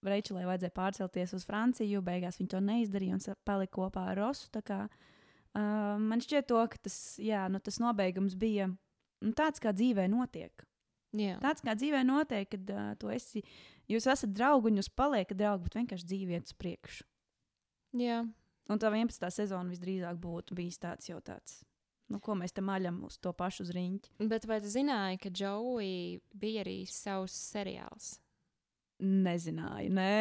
Reičelai 0.07 0.47
vajadzēja 0.49 0.73
pārcelties 0.77 1.35
uz 1.37 1.45
Franciju, 1.49 2.01
beigās 2.05 2.41
viņa 2.41 2.55
to 2.55 2.61
neizdarīja 2.65 3.19
un 3.19 3.39
palika 3.45 3.75
kopā 3.77 4.07
ar 4.13 4.21
Rosu. 4.23 4.49
Kā, 4.65 4.87
uh, 4.89 6.01
man 6.01 6.25
šķiet, 6.25 6.49
to, 6.49 6.61
ka 6.73 6.81
tas, 6.89 6.97
jā, 7.21 7.45
nu, 7.53 7.61
tas 7.61 7.81
nobeigums 7.83 8.37
bija 8.41 8.71
nu, 8.71 9.33
tāds, 9.37 9.61
kā 9.61 9.75
dzīvē 9.77 10.09
notiek. 10.13 10.65
Jā. 11.17 11.37
Tāds 11.43 11.65
kā 11.67 11.75
dzīvē 11.75 12.05
notiek, 12.07 12.49
kad 12.53 12.73
uh, 12.73 13.15
esi, 13.15 13.43
jūs 13.91 14.07
esat 14.09 14.31
draugi 14.33 14.71
un 14.71 14.79
jūs 14.79 14.93
paliekat 14.95 15.39
draugi, 15.39 15.67
bet 15.67 15.81
vienkārši 15.81 16.07
dzīve 16.13 16.39
iet 16.39 16.47
uz 16.49 16.55
priekšu. 16.57 17.09
Jā. 18.01 18.23
Un 18.71 18.79
tā 18.79 18.93
11. 18.93 19.27
sezona 19.35 19.73
visdrīzāk 19.73 20.21
būtu 20.23 20.55
bijis 20.55 20.79
tāds 20.79 21.11
jau 21.11 21.19
tāds. 21.27 21.65
Nu, 22.11 22.19
ko 22.23 22.35
mēs 22.39 22.55
te 22.55 22.63
maļam 22.63 23.03
uz 23.07 23.19
to 23.23 23.33
pašu 23.35 23.69
riņķi? 23.71 24.17
Bet 24.31 24.47
vai 24.51 24.59
tu 24.63 24.71
zināji, 24.71 25.21
ka 25.23 25.31
Džoui 25.35 26.21
bija 26.35 26.65
arī 26.65 26.81
savs 26.91 27.35
seriāls? 27.53 28.17
Nezināju, 29.01 29.93
nē. 29.97 30.15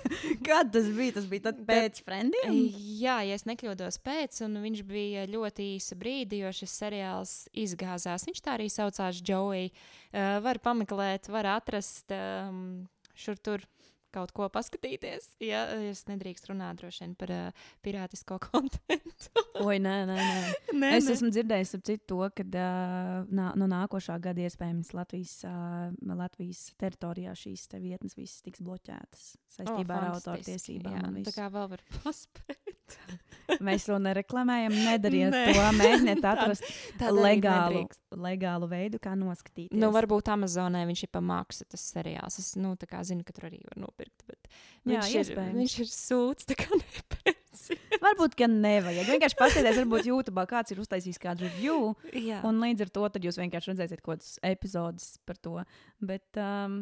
Kad 0.46 0.70
tas 0.72 0.86
bija? 0.94 1.14
Tas 1.18 1.26
bija 1.28 1.52
pēc 1.66 2.00
Friendiem? 2.06 2.54
Jā, 3.00 3.18
ja 3.26 3.36
es 3.36 3.44
nekļūdos 3.48 4.00
pēc, 4.04 4.38
un 4.46 4.60
viņš 4.62 4.84
bija 4.88 5.26
ļoti 5.30 5.66
īsu 5.74 5.98
brīdi, 6.00 6.40
jo 6.44 6.52
šis 6.54 6.76
seriāls 6.82 7.34
izgāzās. 7.52 8.24
Viņš 8.28 8.40
tā 8.46 8.54
arī 8.56 8.70
saucās 8.72 9.20
Džoui. 9.20 9.68
Uh, 10.10 10.38
var 10.44 10.62
pameklēt, 10.62 11.28
var 11.32 11.50
atrast 11.56 12.14
um, 12.16 12.86
šur 13.18 13.42
tur 13.42 13.66
kaut 14.14 14.32
ko 14.36 14.48
paskatīties. 14.52 15.34
Ja 15.44 15.64
es 15.90 16.04
nedrīkstu 16.08 16.52
runāt 16.52 16.80
droši 16.80 17.04
vien 17.04 17.14
par 17.18 17.32
uh, 17.34 17.66
pirātisko 17.84 18.38
kontekstu. 18.48 19.44
Oi, 19.60 19.78
nē, 19.82 19.96
nē, 20.10 20.16
nē. 20.18 20.54
nē 20.82 20.92
es 20.98 21.08
nē. 21.08 21.16
esmu 21.16 21.32
dzirdējis 21.34 21.76
ap 21.78 21.86
citu 21.88 22.06
to, 22.14 22.20
ka 22.36 22.46
uh, 22.46 23.28
nā, 23.28 23.50
no 23.60 23.70
nākošā 23.70 24.18
gada 24.22 24.46
iespējams 24.46 24.94
Latvijas, 24.96 25.36
uh, 25.48 25.90
Latvijas 26.16 26.66
teritorijā 26.80 27.34
šīs 27.38 27.68
te 27.70 27.82
vietnes 27.82 28.16
visas 28.18 28.42
tiks 28.46 28.62
bloķētas 28.64 29.34
saistībā 29.56 29.96
oh, 29.96 30.00
ar 30.00 30.10
autortiesībām. 30.14 31.20
Tā 31.26 31.34
kā 31.34 31.50
vēl 31.52 31.70
var 31.74 31.84
paspēt. 32.02 32.98
Mēs 33.62 33.86
to 33.88 33.98
nereklamējam, 34.02 34.74
nedariet 34.86 35.34
Nē. 35.34 35.42
to. 35.54 35.66
Mēģiniet 35.78 36.26
atrast 36.26 36.66
tā, 36.98 37.10
legālu, 37.14 37.84
legālu 38.14 38.68
veidu, 38.70 39.00
kā 39.02 39.16
noskatīties. 39.18 39.78
Nu, 39.78 39.90
varbūt 39.94 40.30
Amazonē 40.34 40.84
viņš 40.88 41.04
ir 41.06 41.12
pa 41.12 41.22
maksu 41.24 41.66
tas 41.70 41.84
seriāls. 41.92 42.38
Es 42.42 42.54
nu, 42.58 42.74
zinu, 43.06 43.26
ka 43.26 43.34
tur 43.36 43.50
arī 43.50 43.60
var 43.66 43.82
nopirkt. 43.86 43.99
Jā, 44.88 45.02
viņš, 45.04 45.30
ir, 45.34 45.40
viņš 45.58 45.74
ir 45.84 45.90
sūds, 45.92 46.46
tā 46.48 46.56
kā 46.58 46.70
nepēc. 46.82 47.64
varbūt, 48.00 48.36
ka 48.38 48.48
nevajag. 48.50 49.10
Vienkārši 49.10 49.38
paskatieties, 49.38 49.82
varbūt 49.82 50.08
YouTube 50.08 50.46
kāds 50.50 50.72
ir 50.72 50.80
uztaisījis 50.80 51.20
kādu 51.20 51.44
review. 51.48 51.92
Jā. 52.16 52.40
Un 52.48 52.62
līdz 52.62 52.86
ar 52.86 52.94
to 52.96 53.10
jūs 53.28 53.40
vienkārši 53.42 53.74
redzēsiet 53.74 54.00
kaut 54.00 54.18
kādas 54.18 54.38
epizodes 54.46 55.12
par 55.28 55.38
to. 55.44 55.58
Bet, 56.00 56.26
um, 56.40 56.80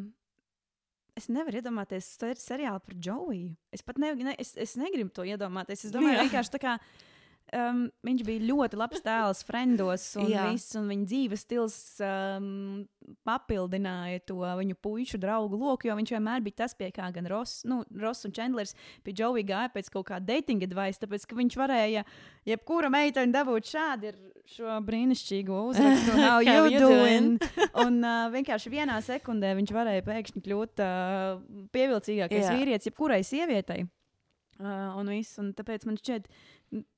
es 1.18 1.26
nevaru 1.32 1.58
iedomāties 1.60 2.06
ser 2.20 2.38
seriālu 2.40 2.80
par 2.84 2.96
Džoiju. 2.96 3.50
Es 3.74 3.82
pat 3.86 3.98
ne, 4.02 4.12
ne, 4.22 4.34
es, 4.38 4.54
es 4.60 4.76
negribu 4.78 5.10
to 5.14 5.26
iedomāties. 5.26 5.88
Es 5.88 5.94
domāju, 5.94 6.20
Jā. 6.20 6.26
vienkārši 6.28 6.54
tā 6.54 6.62
kā. 6.62 6.76
Um, 7.56 7.86
viņš 8.04 8.22
bija 8.28 8.44
ļoti 8.44 8.76
labs 8.76 9.00
tēls, 9.00 9.38
friendos, 9.48 10.02
un, 10.20 10.26
viss, 10.50 10.74
un 10.76 10.84
viņa 10.90 11.06
dzīves 11.08 11.44
stils 11.46 11.76
um, 12.04 12.82
papildināja 13.24 14.20
to 14.28 14.36
viņu 14.58 14.76
puišu 14.84 15.16
draugu 15.22 15.56
loku, 15.56 15.88
jo 15.88 15.96
viņš 15.96 16.12
vienmēr 16.12 16.44
bija 16.44 16.58
tas, 16.64 16.74
pie 16.76 16.90
kā 16.92 17.08
gan 17.14 17.24
Ross, 17.30 17.62
nu, 17.64 17.80
Ross 18.02 18.28
un 18.28 18.34
Chandlers 18.36 18.74
pie 19.06 19.14
Džovija 19.16 19.48
gāja 19.48 19.72
pēc 19.72 19.88
kaut 19.94 20.10
kāda 20.10 20.28
dating 20.34 20.60
advice, 20.66 21.00
tāpēc 21.00 21.24
ka 21.24 21.38
viņš 21.40 21.56
varēja 21.56 22.04
jebkura 22.52 22.90
meitene 22.92 23.32
dabūt 23.32 23.72
šādi 23.72 24.12
ar 24.12 24.20
šo 24.48 24.78
brīnišķīgo 24.84 25.64
uzrakstu, 25.72 26.16
how 26.28 26.40
you 26.44 26.76
doing? 26.76 27.36
un 27.80 28.00
uh, 28.04 28.26
vienkārši 28.34 28.72
vienā 28.76 29.00
sekundē 29.04 29.54
viņš 29.56 29.72
varēja 29.76 30.04
pēkšņi 30.04 30.44
kļūt 30.44 30.84
uh, 30.84 31.38
pievilcīgākais 31.72 32.44
Jā. 32.44 32.56
vīrietis 32.58 32.90
jebkurai 32.92 33.22
sievietei. 33.24 33.86
Uh, 34.58 34.96
un, 34.98 35.06
viss, 35.14 35.36
un 35.38 35.52
tāpēc 35.54 35.84
man 35.86 35.94
šķiet, 36.00 36.24
n- 36.26 36.34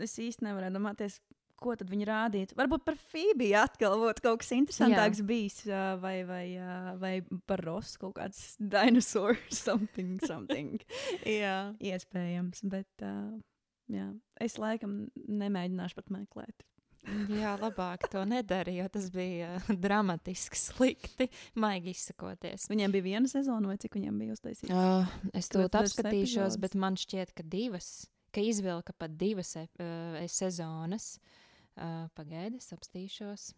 es 0.00 0.16
īsti 0.20 0.46
nevaru 0.46 0.72
domāties, 0.74 1.20
ko 1.60 1.74
tad 1.76 1.90
viņi 1.92 2.08
rādītu. 2.08 2.56
Varbūt 2.58 2.86
par 2.86 2.96
Fībiju 3.10 3.58
atkal 3.60 3.98
būtu 4.00 4.24
kaut 4.24 4.40
kas 4.42 4.54
interesantāks 4.56 5.20
Jā. 5.20 5.26
bijis, 5.28 5.58
uh, 5.68 5.92
vai, 6.00 6.16
vai, 6.28 6.44
uh, 6.56 6.94
vai 7.00 7.12
par 7.48 7.62
Rosu 7.66 8.00
kaut 8.06 8.16
kāds 8.16 8.54
dinosaurs, 8.74 9.60
something, 9.66 10.16
something. 10.24 10.80
Jā. 11.28 11.74
Iespējams, 11.92 12.64
bet 12.72 13.04
uh, 13.04 13.36
jā, 13.92 14.08
es 14.40 14.58
laikam 14.60 15.04
nemēģināšu 15.28 16.00
pat 16.00 16.12
meklēt. 16.16 16.66
Jā, 17.32 17.54
labāk 17.56 18.04
to 18.12 18.20
nedarīja, 18.28 18.84
jo 18.84 18.90
tas 18.92 19.06
bija 19.12 19.54
uh, 19.56 19.68
dramatiski, 19.72 20.58
slikti, 20.60 21.30
maigi 21.60 21.94
izsakoties. 21.94 22.68
Viņiem 22.70 22.92
bija 22.92 23.06
viena 23.06 23.30
sezona, 23.30 23.70
vai 23.72 23.78
cik 23.80 23.96
viņiem 23.96 24.18
bija 24.20 24.36
uztaisīts? 24.36 24.72
Uh, 24.72 25.08
es 25.32 25.48
to 25.52 25.64
epizodes? 25.64 26.58
bet 26.60 26.76
man 26.76 27.00
šķiet, 27.00 27.32
ka 27.36 27.46
divas, 27.46 28.04
ka 28.34 28.42
izvilka 28.44 28.94
pat 28.96 29.16
divas 29.20 29.54
ep- 29.60 29.82
uh, 29.82 30.20
sezonas. 30.30 31.14
Uh, 31.80 32.08
Pagaidi, 32.16 32.58
es 32.60 32.72
apstīšos. 32.74 33.50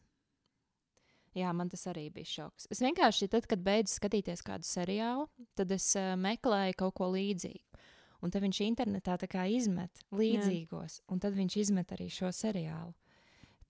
Jā, 1.33 1.49
man 1.57 1.71
tas 1.73 1.87
arī 1.89 2.11
bija 2.13 2.29
šoks. 2.29 2.67
Es 2.71 2.83
vienkārši, 2.85 3.31
tad, 3.33 3.47
kad 3.49 3.63
beidzu 3.65 3.95
skatīties 3.97 4.45
kādu 4.45 4.69
seriālu, 4.69 5.25
tad 5.57 5.73
es 5.73 5.87
uh, 5.97 6.13
meklēju 6.21 6.77
kaut 6.83 6.95
ko 7.01 7.09
līdzīgu. 7.15 7.81
Un 8.23 8.31
tad 8.31 8.45
viņš 8.45 8.61
internetā 8.69 9.17
tā 9.19 9.27
kā 9.27 9.49
izmet 9.51 10.05
līdzīgos, 10.15 11.01
Jā. 11.01 11.07
un 11.11 11.23
tad 11.25 11.35
viņš 11.35 11.57
izmet 11.65 11.91
arī 11.97 12.07
šo 12.13 12.29
seriālu. 12.37 12.93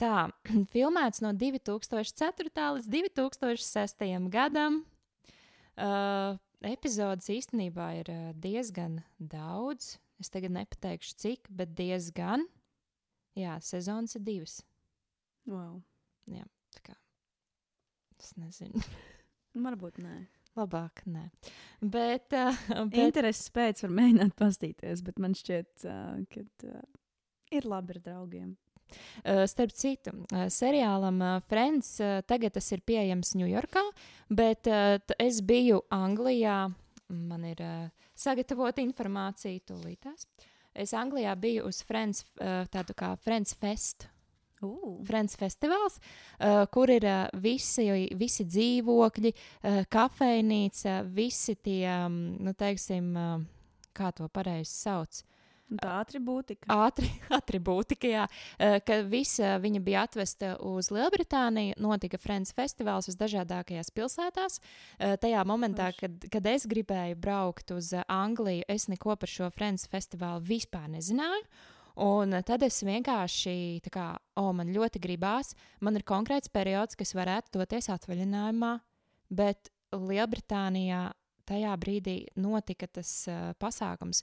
Tā, 0.02 0.26
filmēts 0.74 1.22
no 1.24 1.30
2004. 1.38 2.50
līdz 2.80 2.90
2006. 2.90 4.04
gadam. 4.34 4.82
Uh, 5.72 6.36
epizodes 6.68 7.30
īstenībā 7.32 7.88
ir 8.02 8.10
diezgan 8.42 9.00
daudz. 9.16 9.96
Es 10.22 10.30
tagad 10.30 10.54
nepateikšu, 10.54 11.16
cik, 11.18 11.48
bet 11.50 11.72
diezgan. 11.74 12.46
Jā, 13.38 13.56
sezonas 13.64 14.14
ir 14.18 14.22
divas. 14.26 14.60
Wow. 15.50 15.80
Tā 16.72 16.82
kā, 16.86 16.94
es 18.20 18.36
nezinu, 18.38 18.80
Varbūt 19.66 19.98
nē. 20.00 20.14
labāk 20.56 21.02
nē. 21.10 21.26
Bet, 21.82 22.32
uh, 22.38 22.56
bet 22.86 23.08
Intereses 23.08 23.50
pēc 23.52 23.82
var 23.84 23.94
mēģināt 23.98 24.36
pastīties, 24.38 25.02
bet 25.04 25.18
man 25.20 25.34
šķiet, 25.36 25.86
uh, 25.88 26.20
ka 26.32 26.44
uh, 26.70 26.84
ir 27.52 27.66
labi 27.68 27.96
ar 27.96 28.02
draugiem. 28.06 28.52
Uh, 29.24 29.42
starp 29.48 29.72
citu, 29.76 30.14
uh, 30.30 30.46
seriālam 30.52 31.20
uh, 31.24 31.34
Friends 31.48 31.96
tagad 32.28 32.54
tas 32.56 32.68
ir 32.76 32.84
pieejams 32.86 33.34
Ņujorkā, 33.40 33.82
bet 34.32 34.68
es 35.18 35.42
biju 35.44 35.82
Anglijā. 35.92 36.66
Man 37.12 37.44
ir 37.44 37.60
uh, 37.60 38.08
sagatavota 38.22 38.82
informācija 38.84 39.66
tūlītās. 39.68 40.26
Es 40.72 40.94
Anglijā 40.96 41.34
biju 41.36 41.66
uz 41.68 41.82
Friends, 41.84 42.24
uh, 42.40 42.64
tādu 42.72 42.96
kā 42.96 43.12
Friends 43.20 43.54
Fest. 43.60 44.08
Uh. 44.62 45.00
Friends 45.02 45.34
festivāls, 45.34 45.96
uh, 46.38 46.62
kur 46.70 46.90
ir 46.94 47.02
uh, 47.02 47.24
visi, 47.42 47.88
visi 48.14 48.46
dzīvokļi, 48.46 49.32
uh, 49.34 49.80
kafejnīca, 49.90 51.00
visi 51.10 51.56
tie, 51.58 51.82
um, 52.06 52.20
nu, 52.46 52.54
teiksim, 52.54 53.08
uh, 53.18 53.42
kā 53.90 54.12
to 54.14 54.28
pareizi 54.30 54.70
sauc. 54.70 55.24
Tā 55.72 55.92
atribūtika. 56.02 56.68
Ātri, 56.68 57.08
atribūtika, 57.38 58.08
jā, 58.10 58.26
eh, 58.58 58.78
ka 58.84 58.98
visa 59.08 59.54
viņa 59.62 59.80
bija 59.84 60.04
atvesta 60.06 60.54
uz 60.68 60.90
Lielbritāniju. 60.92 61.78
Notika 61.80 62.20
Friends 62.20 62.52
festivāls 62.56 63.08
visdažādākajās 63.08 63.92
pilsētās. 63.94 64.58
Eh, 64.98 65.16
Tajā 65.22 65.44
momentā, 65.48 65.92
kad, 65.96 66.18
kad 66.32 66.48
es 66.52 66.66
gribēju 66.68 67.16
braukt 67.20 67.72
uz 67.72 67.92
eh, 67.96 68.04
Angliju, 68.12 68.66
es 68.68 68.88
neko 68.92 69.16
par 69.16 69.30
šo 69.30 69.48
Friends 69.54 69.88
festivālu 69.92 70.44
vispār 70.52 70.90
nezināju. 70.92 71.46
Un 72.04 72.36
eh, 72.36 72.44
tad 72.44 72.64
es 72.66 72.82
vienkārši, 72.84 73.56
tā 73.84 73.92
kā, 73.92 74.06
o, 74.40 74.50
man 74.56 74.72
ļoti 74.72 75.00
gribās, 75.02 75.54
man 75.80 75.96
ir 75.96 76.04
konkrēts 76.08 76.52
periods, 76.52 76.96
kas 77.00 77.16
varētu 77.16 77.58
doties 77.58 77.88
atvaļinājumā, 77.92 78.76
bet 79.32 79.72
Lielbritānijā 79.92 81.10
tajā 81.48 81.72
brīdī 81.76 82.16
notika 82.40 82.86
tas 82.88 83.10
uh, 83.28 83.50
pasākums 83.60 84.22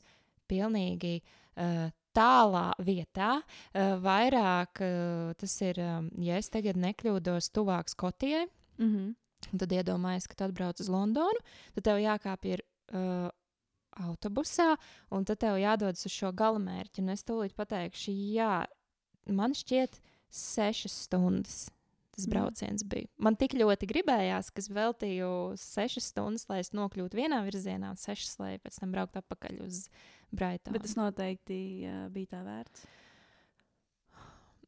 pilnīgi 0.50 1.20
uh, 1.22 1.88
tālā 2.16 2.68
vietā. 2.84 3.40
Uh, 3.40 3.96
vairāk 4.04 4.82
uh, 4.84 5.32
tas 5.40 5.56
ir, 5.66 5.80
um, 5.84 6.10
ja 6.24 6.40
es 6.42 6.50
tagad 6.52 6.80
nekļūdos, 6.80 7.52
tuvāk 7.56 7.92
Skotijai. 7.92 8.48
Mm 8.80 8.92
-hmm. 8.94 9.16
Tad 9.58 9.72
iedomājies, 9.72 10.28
ka 10.28 10.36
tu 10.36 10.44
atbrauc 10.44 10.80
uz 10.80 10.90
Londonu, 10.90 11.40
tad 11.74 11.84
tev 11.84 11.98
jākāpj 12.04 12.50
ir 12.54 12.64
uh, 12.94 13.30
autobusā, 14.00 14.76
un 15.12 15.26
tad 15.26 15.40
tev 15.40 15.58
jādodas 15.60 16.06
uz 16.06 16.12
šo 16.12 16.32
galamērķi. 16.32 17.02
Un 17.02 17.10
es 17.10 17.24
tūlīt 17.24 17.56
pateikšu, 17.56 18.12
jā, 18.36 18.66
man 19.26 19.56
šķiet, 19.58 20.02
sešas 20.30 21.06
stundas. 21.08 21.70
Tas 22.20 22.28
Jā. 22.28 22.34
brauciens 22.34 22.84
bija. 22.84 23.08
Man 23.24 23.38
tik 23.40 23.56
ļoti 23.56 23.88
gribējās, 23.88 24.52
ka 24.52 24.60
es 24.60 24.68
veltīju 24.76 25.32
sešas 25.62 26.12
stundas, 26.12 26.48
lai 26.52 26.60
es 26.60 26.74
nokļūtu 26.76 27.16
vienā 27.16 27.40
virzienā, 27.46 27.94
un 27.96 28.00
sešas, 28.00 28.36
lai 28.42 28.58
pēc 28.60 28.82
tam 28.82 28.92
brauktu 28.92 29.22
atpakaļ 29.22 29.62
uz 29.64 29.86
Braitonu. 30.36 30.76
Bet 30.76 30.84
tas 30.86 30.98
noteikti 31.00 31.60
uh, 31.88 32.02
bija 32.14 32.36
tā 32.36 32.42
vērts. 32.46 32.84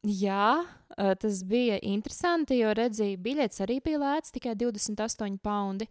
Jā, 0.02 0.64
eh, 0.98 1.12
tas 1.14 1.44
bija 1.46 1.76
interesanti, 1.86 2.56
jo 2.58 2.72
redzēju, 2.74 3.20
biļets 3.22 3.62
arī 3.62 3.76
bija 3.84 4.00
lēts, 4.02 4.34
tikai 4.34 4.56
28 4.58 5.38
poundi. 5.38 5.86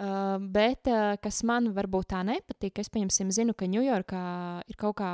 Uh, 0.00 0.38
bet 0.40 0.88
uh, 0.88 1.18
kas 1.20 1.42
man 1.44 1.66
varbūt 1.76 2.06
tā 2.14 2.22
nepatīk, 2.24 2.78
es 2.80 2.88
pieņemsim, 2.88 3.32
zinu, 3.36 3.52
ka 3.52 3.66
Ņujorkā 3.68 4.22
ir 4.70 4.78
kaut 4.80 4.96
kā 4.96 5.10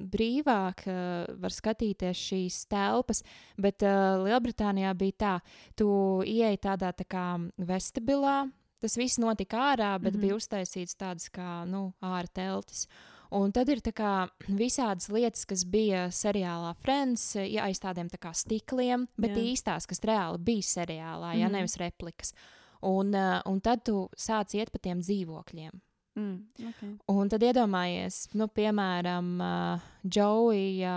brīvāk, 0.00 0.84
uh, 0.88 1.34
var 1.42 1.52
skatīties 1.52 2.22
šīs 2.30 2.62
telpas, 2.72 3.20
bet 3.60 3.84
uh, 3.84 4.22
Lielbritānijā 4.24 4.94
bija 4.96 5.18
tā, 5.20 5.34
tu 5.76 5.88
ieej 6.24 6.56
tādā 6.64 6.94
tā 6.96 7.04
kā 7.04 7.26
vestibilā, 7.68 8.46
tas 8.80 8.96
viss 8.96 9.20
notika 9.20 9.60
ārā, 9.74 9.92
bet 9.98 10.14
mm. 10.14 10.16
-hmm. 10.16 10.22
bija 10.24 10.40
uztaisīts 10.40 10.96
tādas 10.96 11.28
kā, 11.28 11.66
nu, 11.68 11.92
ārā 12.00 12.32
teltis. 12.32 12.86
Un 13.34 13.52
tad 13.52 13.68
ir 13.68 13.80
kā 13.92 14.28
visādas 14.48 15.10
lietas, 15.10 15.44
kas 15.44 15.64
bija 15.64 16.08
seriālā 16.08 16.74
Friends, 16.80 17.34
ja 17.36 17.64
aiz 17.64 17.80
tādiem 17.80 18.08
tā 18.08 18.16
kā 18.16 18.32
stikliem, 18.32 19.08
bet 19.18 19.36
Jā. 19.36 19.42
Īstās, 19.52 19.86
kas 19.86 20.00
reāli 20.00 20.38
bija 20.38 20.62
seriālā, 20.62 21.36
ja 21.36 21.48
Mhm. 21.48 21.52
nevis 21.52 21.76
replikas. 21.76 22.32
Uh, 22.32 22.63
un 22.84 23.64
tad 23.64 23.84
tu 23.88 24.06
sāc 24.16 24.54
iet 24.58 24.72
pa 24.74 24.82
tiem 24.82 25.02
dzīvokļiem. 25.04 25.82
Mm, 26.14 26.46
okay. 26.68 26.90
Un 27.10 27.26
tad 27.26 27.42
iedomājies, 27.42 28.28
nu, 28.38 28.46
piemēram, 28.54 29.30
uh, 29.42 29.86
Džoija 30.06 30.92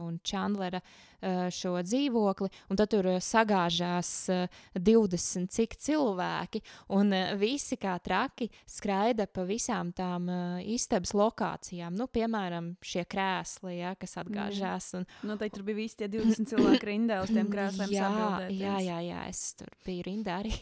un 0.00 0.16
Chandlera 0.24 0.80
uh, 0.80 1.50
šo 1.52 1.74
dzīvokli, 1.84 2.48
un 2.72 2.80
tad 2.80 2.88
tur 2.94 3.10
uh, 3.12 3.18
sagāžās 3.20 4.14
uh, 4.32 4.62
20 4.80 5.52
cik 5.52 5.76
cilvēki, 5.76 6.62
un 6.96 7.12
uh, 7.12 7.34
visi 7.36 7.76
kā 7.76 7.98
traki 8.00 8.48
skraida 8.64 9.28
pa 9.28 9.44
visām 9.44 9.92
tām 9.92 10.32
uh, 10.32 10.58
istabas 10.72 11.12
lokācijām. 11.12 11.92
Nu, 11.92 12.08
piemēram, 12.08 12.78
šie 12.80 13.04
krēsli, 13.04 13.82
ja, 13.82 13.92
kas 14.00 14.16
atgāžās. 14.24 14.94
Un, 14.96 15.04
Noteikti 15.28 15.60
tur 15.60 15.68
bija 15.68 15.82
visi 15.84 16.00
tie 16.00 16.08
20 16.08 16.48
cilvēki 16.54 16.94
rindā 16.94 17.20
uz 17.26 17.34
tiem 17.34 17.52
krēsliem. 17.52 17.92
jā, 18.00 18.14
jā, 18.48 18.78
jā, 18.88 19.02
jā, 19.12 19.26
es 19.28 19.50
tur 19.60 19.68
biju 19.84 20.08
rindā 20.08 20.40
arī. 20.46 20.56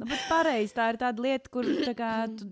Nu, 0.00 0.08
bet 0.08 0.24
pareizi, 0.28 0.74
tā 0.76 0.88
ir 0.92 0.98
tāda 1.00 1.22
lieta, 1.22 1.50
kur 1.52 1.66
tā 1.84 1.92
kā, 1.96 2.10
tu, 2.36 2.48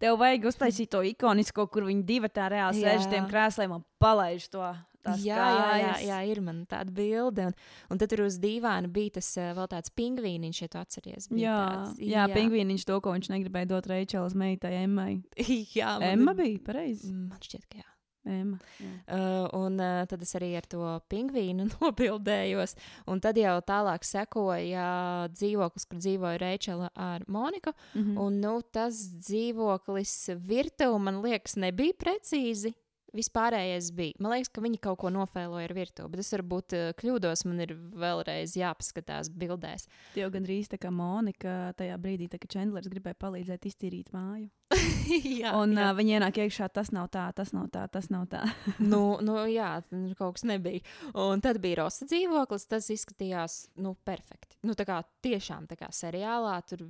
tev 0.00 0.18
vajag 0.20 0.46
uztaisīt 0.50 0.90
to 0.92 1.02
ikonisko, 1.10 1.66
kur 1.72 1.88
viņi 1.88 2.06
divi 2.08 2.30
tā 2.32 2.50
reāli 2.52 2.84
sēž 2.84 3.04
uz 3.04 3.10
tiem 3.10 3.26
krēsliem 3.30 3.74
un 3.78 3.84
palaiž 4.02 4.48
to. 4.52 4.68
Jā, 5.00 5.36
jā, 5.40 5.68
jā, 5.80 5.92
jā, 6.04 6.16
ir 6.28 6.42
man 6.44 6.58
tāda 6.68 6.92
bilde. 6.92 7.46
Un, 7.48 7.54
un 7.88 8.00
tad 8.00 8.10
tur 8.12 8.26
uz 8.26 8.36
dīvāna 8.40 8.90
bija 8.92 9.14
tas 9.16 9.30
uh, 9.40 9.54
vēl 9.56 9.70
tāds 9.72 9.92
pingvīniņš, 9.96 10.60
ja 10.60 10.68
tu 10.68 10.80
atceries. 10.80 11.28
Jā, 11.32 11.56
tāds, 11.56 12.02
jā, 12.04 12.26
jā. 12.26 12.26
pingvīniņš 12.34 12.84
to, 12.90 12.98
ko 13.00 13.14
viņš 13.16 13.30
negribēja 13.32 13.70
dot 13.72 13.88
Reičelas 13.88 14.36
meitai 14.36 14.74
Emmai. 14.82 15.14
jā, 15.78 15.94
man 15.96 16.10
Emma 16.10 16.36
bija 16.36 16.60
pareizi. 16.68 17.14
Man 17.16 17.40
šķiet, 17.40 17.64
ka 17.72 17.80
jā. 17.80 17.88
Ema. 18.28 18.58
Uh, 19.08 19.48
un 19.56 19.78
uh, 19.80 20.02
tad 20.08 20.20
es 20.20 20.34
arī 20.36 20.50
ar 20.58 20.66
to 20.68 20.82
pingvīnu 21.08 21.70
nobildējos. 21.78 22.76
Un 23.08 23.22
tad 23.24 23.40
jau 23.40 23.54
tālāk 23.64 24.04
sekoja 24.04 24.84
dzīvoklis, 25.32 25.88
kur 25.88 26.02
dzīvoja 26.02 26.40
Reičela 26.42 26.90
ar 26.94 27.24
Moniku. 27.28 27.72
Mhm. 27.94 28.18
Un 28.20 28.38
nu, 28.42 28.58
tas 28.72 29.00
dzīvoklis 29.24 30.14
virtuve 30.36 31.00
man 31.00 31.22
liekas 31.24 31.56
nebija 31.60 31.96
precīzi. 32.00 32.74
Vispārējais 33.16 33.88
bija. 33.96 34.14
Man 34.22 34.36
liekas, 34.36 34.52
ka 34.54 34.62
viņi 34.62 34.78
kaut 34.84 35.00
ko 35.02 35.10
nofēloja 35.10 35.66
ar 35.66 35.72
virtuvi, 35.74 36.12
bet 36.12 36.20
es 36.22 36.30
varbūt 36.36 36.76
uh, 36.76 36.92
kļūdos. 37.00 37.42
Man 37.48 37.64
ir 37.64 37.74
vēlreiz 37.74 38.54
jāpaskatās 38.60 39.32
bildēs. 39.32 39.88
Tie 40.14 40.22
jau 40.22 40.30
gandrīz 40.30 40.70
tā 40.70 40.78
kā 40.78 40.92
Monika 40.94 41.72
tajā 41.80 41.96
brīdī, 41.98 42.28
tā, 42.30 42.38
kad 42.38 42.52
Čendlers 42.52 42.92
gribēja 42.92 43.18
palīdzēt 43.24 43.66
iztīrīt 43.72 44.12
māju. 44.14 44.46
jā, 45.40 45.50
Un 45.58 45.74
jā. 45.74 45.88
uh, 45.88 45.96
viņi 45.98 46.16
ienāk 46.18 46.38
iekšā, 46.44 46.68
tas 46.74 46.92
nav 46.94 47.08
tā, 47.14 47.24
tas 47.34 47.50
nav 47.54 47.66
tā, 47.74 47.86
tas 47.90 48.06
nav 48.12 48.28
tā. 48.30 48.44
nu, 48.92 49.18
nu, 49.24 49.40
jā, 49.50 49.72
tur 49.88 50.14
kaut 50.18 50.38
kas 50.38 50.46
nebija. 50.46 50.84
Un 51.18 51.42
tad 51.42 51.58
bija 51.62 51.82
Rosa 51.82 52.06
dzīvoklis. 52.10 52.68
Tas 52.70 52.90
izskatījās 52.94 53.64
nu, 53.82 53.96
perfekti. 54.06 54.60
Nu, 54.66 54.76
tā 54.78 54.86
kā 54.86 55.00
tiešām 55.24 55.66
tā 55.70 55.78
kā 55.80 55.88
seriālā 55.94 56.54
tur 56.68 56.84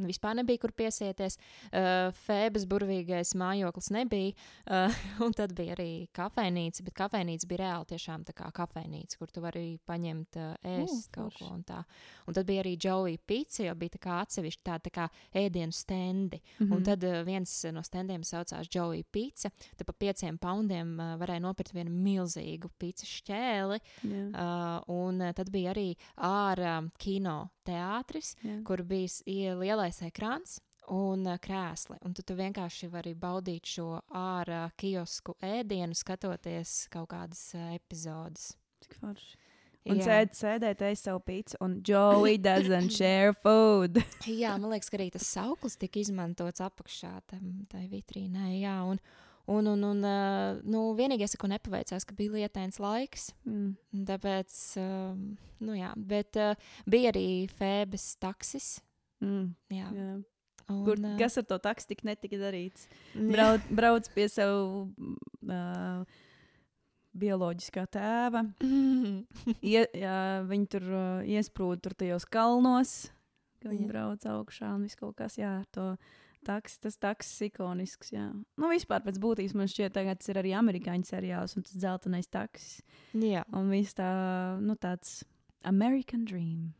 nu, 0.00 0.08
vispār 0.08 0.34
nebija 0.38 0.62
kur 0.62 0.72
piesieties. 0.76 1.36
Uh, 1.70 2.08
Fēbes 2.24 2.66
burvīgais 2.70 3.34
mājoklis 3.38 3.90
nebija. 3.94 4.34
Uh, 4.64 5.00
un 5.26 5.36
tad 5.36 5.54
bija 5.58 5.76
arī 5.76 6.08
kafejnīca, 6.16 6.84
bet 6.86 6.96
kafejnīca 6.98 7.50
bija 7.50 7.62
reāli 7.64 7.90
tiešām 7.92 8.24
tā 8.28 8.34
kā 8.36 8.50
kafejnīca, 8.56 9.20
kur 9.20 9.30
tu 9.30 9.44
vari 9.44 9.64
paņemt 9.86 10.40
uh, 10.40 10.52
ēst 10.74 11.10
U, 11.10 11.14
kaut 11.20 11.38
ko 11.38 11.52
un 11.54 11.62
tā. 11.68 11.82
Un 12.26 12.36
tad 12.36 12.48
bija 12.48 12.64
arī 12.64 12.76
Joey 12.80 13.18
pizza, 13.18 13.64
jo 13.68 13.76
bija 13.78 13.96
tā 13.98 14.02
kā 14.02 14.20
atsevišķi 14.24 14.66
tāda 14.66 14.86
tā 14.88 14.94
kā 14.96 15.08
ēdienu 15.44 15.76
stendi. 15.76 16.40
Mm 16.40 16.66
-hmm. 16.66 16.76
Un 16.76 16.84
tad 16.84 17.04
uh, 17.04 17.19
viens 17.26 17.52
no 17.74 17.82
standiem 17.86 18.24
saucās 18.26 18.68
Joey 18.72 19.04
Pizza. 19.04 19.50
Tad 19.76 19.86
par 19.88 19.96
pieciem 20.00 20.38
poundiem 20.40 20.94
uh, 20.98 21.14
varēja 21.20 21.44
nopirkt 21.44 21.74
vienu 21.76 21.92
milzīgu 21.94 22.70
pizza 22.80 23.08
šķēli. 23.08 23.80
jā, 24.04 24.24
Uh, 24.30 24.80
un 24.92 25.20
uh, 25.22 25.32
tad 25.36 25.50
bija 25.52 25.72
arī 25.74 25.92
ārā 26.16 26.78
kino 27.00 27.50
teātris, 27.66 28.34
jā. 28.44 28.60
kur 28.66 28.82
bija 28.86 29.56
lielais 29.58 30.00
ekrāns. 30.06 30.58
Un 30.90 31.26
uh, 31.28 31.36
krēsli. 31.38 32.00
Un 32.06 32.14
tu, 32.16 32.24
tu 32.26 32.34
vienkārši 32.38 32.88
vari 32.90 33.12
baudīt 33.14 33.68
šo 33.76 34.00
ārā 34.16 34.64
kiosku 34.80 35.36
ēdienu, 35.44 35.94
skatoties 35.94 36.88
kaut 36.90 37.12
kādas 37.12 37.44
uh, 37.54 37.70
epizodes. 37.76 38.54
Cik 38.82 38.96
forši. 38.98 39.36
Un 39.88 40.00
sēd, 40.04 40.34
sēdēt, 40.36 40.82
ēst 40.90 41.06
savu 41.08 41.22
pīci, 41.24 41.56
un 41.64 41.78
Joey 41.86 42.36
doesn't 42.42 42.92
share 42.98 43.32
food. 43.32 43.96
Jā, 44.28 44.52
man 44.60 44.74
liekas, 44.74 44.90
ka 44.92 44.98
arī 44.98 45.08
tas 45.14 45.24
sauklis 45.24 45.78
tika 45.80 46.02
izmantots 46.02 46.60
apakšā 46.64 47.14
tam 47.30 47.64
tai 47.72 47.86
vitrīnai. 47.88 48.58
Jā, 48.60 48.76
un, 48.84 49.00
un, 49.48 49.70
un, 49.72 49.86
un 49.88 50.04
uh, 50.04 50.60
nu, 50.68 50.84
vienīgais, 50.98 51.38
ko 51.40 51.48
nepaveicās, 51.48 52.04
ka 52.04 52.16
bija 52.18 52.36
lietains 52.36 52.76
laiks. 52.82 53.30
Mm. 53.48 54.04
Tāpēc, 54.10 54.58
um, 54.84 55.24
nu 55.64 55.80
jā, 55.80 55.94
bet 55.96 56.36
uh, 56.40 56.72
bija 56.90 57.14
arī 57.14 57.26
Fēbes 57.56 58.12
taksis. 58.20 58.74
Mm. 59.24 59.54
Jā, 59.72 59.88
Jā. 59.96 60.10
un, 60.68 60.84
Kur, 60.84 61.00
uh, 61.00 61.16
kas 61.20 61.40
ar 61.40 61.48
to 61.48 61.56
taksu 61.64 61.88
tik 61.94 62.04
netika 62.04 62.36
darīts? 62.40 62.84
Brauc, 63.16 63.64
brauc 63.72 64.12
pie 64.12 64.28
savu 64.28 64.90
uh, 65.48 66.20
bioloģiskā 67.16 67.84
tēva. 67.90 68.44
Ie, 69.72 69.82
jā, 69.98 70.16
viņi 70.48 70.68
tur 70.70 70.86
uh, 70.88 71.04
iesprūda 71.26 71.84
tur 71.86 71.96
tajos 71.98 72.26
kalnos, 72.30 72.94
ka 73.62 73.70
viņi 73.72 73.86
Jā. 73.86 73.90
brauc 73.90 74.26
augšā 74.30 74.72
un 74.76 74.84
viss 74.86 74.98
kaut 74.98 75.16
kas, 75.18 75.38
to 75.74 75.86
taks, 76.46 76.78
tas 76.80 76.96
taksis 77.00 77.48
ikonisks, 77.50 78.12
jā. 78.14 78.28
Nu, 78.56 78.70
vispār 78.72 79.02
pēc 79.04 79.18
būtības 79.22 79.56
man 79.58 79.70
šķiet, 79.70 79.94
tagad 79.96 80.22
tas 80.22 80.30
ir 80.32 80.40
arī 80.40 80.54
amerikāņu 80.56 81.08
seriāls 81.08 81.56
un 81.58 81.66
tas 81.66 81.76
dzeltenais 81.76 82.30
taksis. 82.30 82.78
jā, 83.16 83.42
Un 83.52 83.72
viss 83.74 83.98
tā, 83.98 84.10
nu, 84.62 84.78
tāds 84.80 85.20
American 85.66 86.24
Dream. 86.24 86.70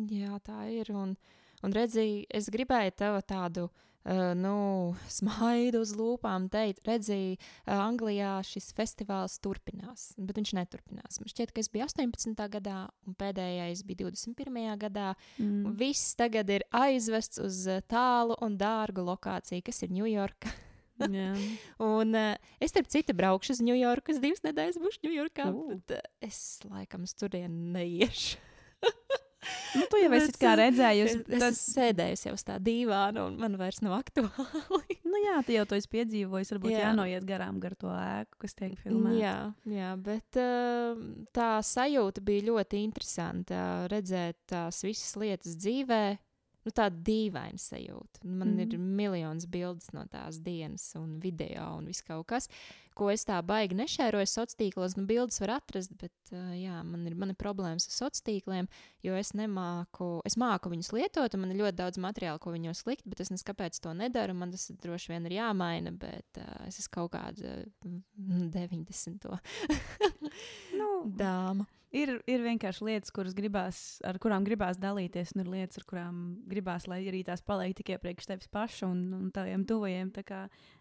jā, 0.00 0.40
tā 0.42 0.64
ir. 0.72 0.90
Un, 0.96 1.14
un 1.62 1.76
redzēji, 1.76 2.24
es 2.32 2.50
gribēju 2.50 2.96
tev 2.96 3.20
tādu. 3.28 3.68
Uh, 3.68 3.86
nu, 4.34 4.94
smaidu 5.18 5.82
uz 5.84 5.92
lūpām 5.98 6.48
teikt, 6.52 6.82
redzēju, 6.88 7.36
uh, 7.36 7.74
Anglijā 7.76 8.38
šis 8.46 8.70
festivāls 8.76 9.38
turpinās, 9.42 10.10
bet 10.18 10.40
viņš 10.40 10.54
neturpinās. 10.58 11.20
Man 11.20 11.30
šķiet, 11.32 11.52
ka 11.54 11.62
es 11.62 11.70
biju 11.72 11.86
18. 11.86 12.34
gadā, 12.56 12.80
un 13.06 13.16
pēdējais 13.20 13.84
bija 13.86 14.06
21. 14.06 14.58
gadā. 14.80 15.12
Mm. 15.38 15.76
Viss 15.80 16.16
tagad 16.18 16.50
ir 16.50 16.66
aizvests 16.74 17.42
uz 17.42 17.62
uh, 17.70 17.84
tālu 17.90 18.38
un 18.44 18.58
dārgu 18.60 19.04
lokāciju, 19.06 19.64
kas 19.66 19.82
ir 19.86 19.94
Ņujorka. 19.94 20.52
jā. 21.20 21.32
Un 21.86 22.18
uh, 22.18 22.52
es, 22.58 22.74
starp 22.74 22.90
citu, 22.92 23.16
braukšu 23.16 23.56
uz 23.56 23.64
Ņujorku. 23.64 24.14
Es 24.14 24.22
divas 24.22 24.44
nedēļas 24.46 24.82
būšu 24.82 25.06
Ņujorkā, 25.06 25.50
uh, 25.54 25.98
es 26.24 26.60
laikam 26.68 27.06
turieni 27.20 27.74
neiešu. 27.78 28.40
Nu, 29.74 29.86
tu 29.88 29.98
jau 30.00 30.10
esi 30.16 30.32
redzējusi. 30.36 31.14
Es, 31.14 31.24
es 31.24 31.40
Tad, 31.40 31.54
esmu 31.54 31.74
sēdējusi 31.74 32.26
jau 32.28 32.34
uz 32.36 32.44
tā 32.44 32.56
dīvāna, 32.60 33.24
un 33.30 33.38
man 33.40 33.56
vairs 33.60 33.80
nav 33.84 33.94
aktuāli. 34.00 34.98
nu, 35.08 35.20
jā, 35.24 35.38
tu 35.46 35.54
jau 35.56 35.64
to 35.70 35.78
esi 35.80 35.90
piedzīvojis. 35.94 36.52
Varbūt 36.54 36.74
Jā. 36.74 36.82
jānoiet 36.88 37.26
garām 37.28 37.60
gar 37.62 37.76
to 37.80 37.92
ēku, 37.94 38.40
kas 38.44 38.56
tiek 38.58 38.74
filmēta. 38.82 39.16
jā, 39.16 39.36
jā, 39.72 39.92
bet 40.04 40.40
uh, 40.40 41.00
tā 41.36 41.50
sajūta 41.64 42.24
bija 42.26 42.48
ļoti 42.50 42.82
interesanta. 42.84 43.62
Redzēt 43.92 44.38
tās 44.50 44.82
visas 44.84 45.16
lietas 45.20 45.56
dzīvē. 45.60 46.02
Nu, 46.66 46.72
tāda 46.76 46.92
dīvaina 47.06 47.60
sajūta. 47.60 48.20
Man 48.26 48.52
mm. 48.52 48.60
ir 48.66 48.80
miljonus 48.80 49.46
bildes 49.48 49.88
no 49.96 50.04
tās 50.12 50.40
dienas, 50.44 50.84
un 50.98 51.16
video, 51.22 51.64
un 51.78 51.88
viss 51.88 52.04
kaut 52.04 52.26
kas, 52.28 52.50
ko 52.98 53.08
es 53.08 53.24
tā 53.24 53.38
baigi 53.46 53.78
nešēroju 53.78 54.28
sociālos 54.28 54.58
tīklos. 54.60 54.96
Nu, 54.98 55.06
bildes 55.08 55.40
var 55.40 55.54
atrast, 55.56 55.94
bet 56.00 56.34
uh, 56.34 56.52
jā, 56.58 56.82
man 56.84 57.08
ir, 57.08 57.16
man 57.16 57.32
ir 57.32 57.38
problēmas 57.40 57.88
ar 57.88 57.96
sociāliem 57.96 58.26
tīkliem, 58.28 58.70
jo 59.06 59.16
es 59.16 59.32
nemāku, 59.38 60.10
es 60.28 60.36
māku 60.40 60.72
viņus 60.74 60.92
lietot, 60.98 61.32
un 61.32 61.44
man 61.46 61.54
ir 61.54 61.62
ļoti 61.62 61.80
daudz 61.80 62.02
materiālu, 62.02 62.42
ko 62.42 62.52
viņos 62.52 62.84
likt, 62.90 63.08
bet 63.08 63.24
es 63.24 63.46
kāpēc 63.46 63.80
to 63.80 63.96
nedaru. 63.96 64.36
Man 64.36 64.52
tas 64.52 64.68
droši 64.84 65.14
vien 65.14 65.30
ir 65.30 65.38
jāmaina, 65.40 65.94
bet 65.96 66.42
uh, 66.42 66.66
es 66.68 66.82
esmu 66.82 66.96
kaut 67.00 67.14
kāda 67.16 67.62
mm, 67.88 68.50
90. 68.52 69.30
Nu, 70.76 70.90
dāma. 71.24 71.64
Ir, 71.94 72.12
ir 72.30 72.42
vienkārši 72.44 72.84
lietas, 72.86 73.12
kuras 73.14 73.34
gribās, 73.36 73.78
ar 74.06 74.18
kurām 74.22 74.44
gribās 74.46 74.78
dalīties, 74.80 75.32
un 75.34 75.42
ir 75.44 75.50
lietas, 75.52 75.80
ar 75.80 75.86
kurām 75.90 76.20
gribās, 76.50 76.86
lai 76.90 77.00
arī 77.10 77.22
tās 77.26 77.42
paliek 77.46 77.74
tikai 77.78 77.98
priekš 78.02 78.30
tevis 78.30 78.50
paša 78.52 78.88
un, 78.88 79.02
un 79.16 79.28
taviem 79.34 79.64
tuvajiem. 79.68 80.12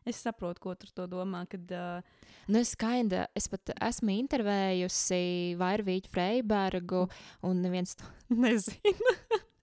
Es 0.09 0.21
saprotu, 0.23 0.63
ko 0.63 0.75
tu 0.75 0.89
ar 0.89 0.93
to 0.99 1.07
domā. 1.11 1.43
Kad, 1.49 1.73
uh, 1.73 2.23
Nu, 2.49 2.61
es, 2.61 2.75
kinda, 2.79 3.27
es 3.37 3.49
pat 3.51 3.73
esmu 3.75 4.15
intervējusi 4.19 5.21
Vairvīķu 5.59 6.13
Freibergu, 6.13 7.05
un 7.45 7.61
neviens 7.65 7.95
to 7.99 8.09
nezina. 8.45 9.17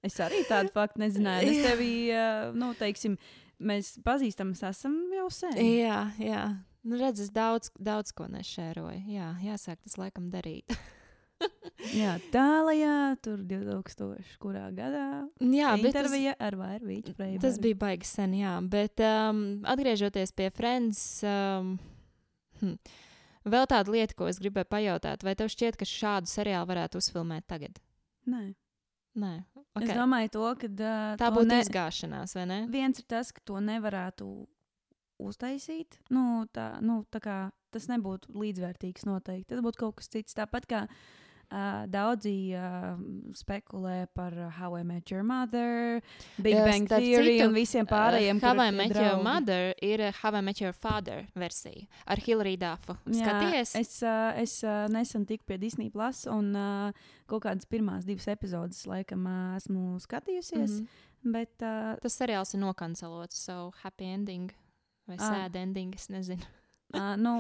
es 0.06 0.18
arī 0.22 0.44
tādu 0.50 0.74
faktu 0.74 1.02
nezināju. 1.02 1.50
Es 1.50 1.66
tevi, 1.70 1.90
uh, 2.14 2.52
nu, 2.56 2.72
teiksim, 2.78 3.18
mēs 3.58 3.96
pazīstamies, 4.06 4.62
esam 4.68 4.98
jau 5.14 5.28
sen. 5.34 5.58
jā, 5.62 6.06
jā. 6.22 6.46
Nu, 6.86 6.94
redz, 7.00 7.18
es 7.24 7.32
daudz, 7.34 7.72
daudz 7.82 8.12
ko 8.14 8.28
nešēroju. 8.30 9.00
Jā, 9.10 9.32
jāsāk 9.42 9.80
tas 9.82 9.96
laikam 9.98 10.28
darīt. 10.30 10.70
Jā, 12.00 12.16
tālajā, 12.32 13.16
tur 13.24 13.40
2000. 13.46 14.36
kurā 14.42 14.66
gadā. 14.74 15.26
jā, 15.40 15.72
bet 15.80 15.92
tas, 15.92 16.06
intervija 16.06 16.34
ar 16.40 16.56
Vairvīķu 16.58 17.14
Freibergu. 17.16 17.42
tas 17.44 17.58
bija 17.62 17.78
baigi 17.80 18.08
sen, 18.08 18.36
jā. 18.40 18.54
Bet 18.72 19.02
um, 19.04 19.42
atgriežoties 19.68 20.32
pie 20.36 20.48
Friends. 20.56 21.02
Um, 21.26 21.76
hm. 22.62 22.78
Vēl 23.46 23.68
tāda 23.70 23.92
lieta, 23.94 24.16
ko 24.18 24.26
es 24.26 24.40
gribēju 24.42 24.66
pajautāt, 24.72 25.22
vai 25.22 25.36
tev 25.38 25.52
šķiet, 25.52 25.76
ka 25.78 25.86
šādu 25.86 26.30
seriālu 26.30 26.66
varētu 26.72 26.98
uzfilmēt 27.02 27.46
tagad? 27.46 27.78
Nē. 28.26 28.48
Nē, 29.16 29.36
Okay. 29.76 29.90
Es 29.92 29.98
domāju, 29.98 30.30
to, 30.32 30.44
ka 30.56 30.68
uh, 30.72 31.16
tā 31.20 31.26
būtu 31.34 31.50
ne... 31.50 31.56
izgāšanās, 31.60 32.32
vai 32.32 32.46
ne? 32.48 32.56
viens 32.72 32.96
ir 32.96 33.04
tas, 33.12 33.28
ka 33.28 33.42
to 33.44 33.60
nevarētu 33.60 34.24
uztaisīt. 35.20 35.98
Nu, 36.08 36.46
tā, 36.48 36.78
nu, 36.80 37.02
tā 37.12 37.20
kā 37.20 37.34
tas 37.76 37.84
nebūtu 37.90 38.32
līdzvērtīgs 38.40 39.04
noteikti. 39.04 39.50
Tas 39.50 39.60
būtu 39.60 39.82
kaut 39.82 39.98
kas 40.00 40.08
cits. 40.08 40.32
Tāpat 40.38 40.68
kā 40.70 40.80
uh, 40.86 41.25
daudzi 41.86 42.52
uh, 42.58 42.96
spekulē 43.34 44.06
par 44.14 44.32
uh, 44.34 44.48
How 44.58 44.74
I 44.80 44.82
Met 44.84 45.10
Your 45.12 45.22
Mother, 45.22 46.00
Big 46.42 46.54
Jā, 46.56 46.64
Bang 46.66 46.88
Theory 46.90 47.36
citu, 47.38 47.46
un 47.48 47.54
visiem 47.54 47.86
pārējiem. 47.86 48.40
Uh, 48.42 48.46
How 48.48 48.60
I 48.64 48.70
Met 48.74 48.90
Your 48.94 49.04
draugi. 49.14 49.22
Mother 49.22 49.74
ir 49.82 50.00
uh, 50.08 50.12
How 50.22 50.34
I 50.34 50.40
Met 50.42 50.60
Your 50.60 50.72
Father 50.72 51.26
versija 51.38 51.86
ar 52.06 52.18
Hillary 52.18 52.56
Duffu. 52.56 52.96
Skaties, 53.06 53.74
Jā, 53.74 53.80
es, 53.80 53.94
uh, 54.02 54.32
es 54.42 54.56
uh, 54.64 54.86
nesen 54.90 55.26
tiku 55.26 55.44
pie 55.46 55.58
Disney 55.62 55.90
Plus 55.90 56.24
un 56.26 56.52
uh, 56.56 56.90
kaut 57.30 57.44
kādas 57.46 57.66
pirmās 57.70 58.04
divas 58.06 58.26
epizodes 58.28 58.84
laikam 58.86 59.26
uh, 59.26 59.56
esmu 59.60 59.96
skatījusies. 60.02 60.80
Mhm. 60.82 61.32
Bet 61.32 61.62
uh, 61.62 61.96
tas 62.02 62.14
seriāls 62.20 62.52
ir 62.54 62.60
nokancelots, 62.62 63.38
so 63.48 63.72
happy 63.82 64.04
ending 64.12 64.50
vai 65.08 65.16
Ah. 65.18 65.26
sad 65.46 65.56
ending, 65.56 65.94
es 65.94 66.08
nezinu. 66.10 66.42
Uh, 66.94 67.14
nu, 67.20 67.38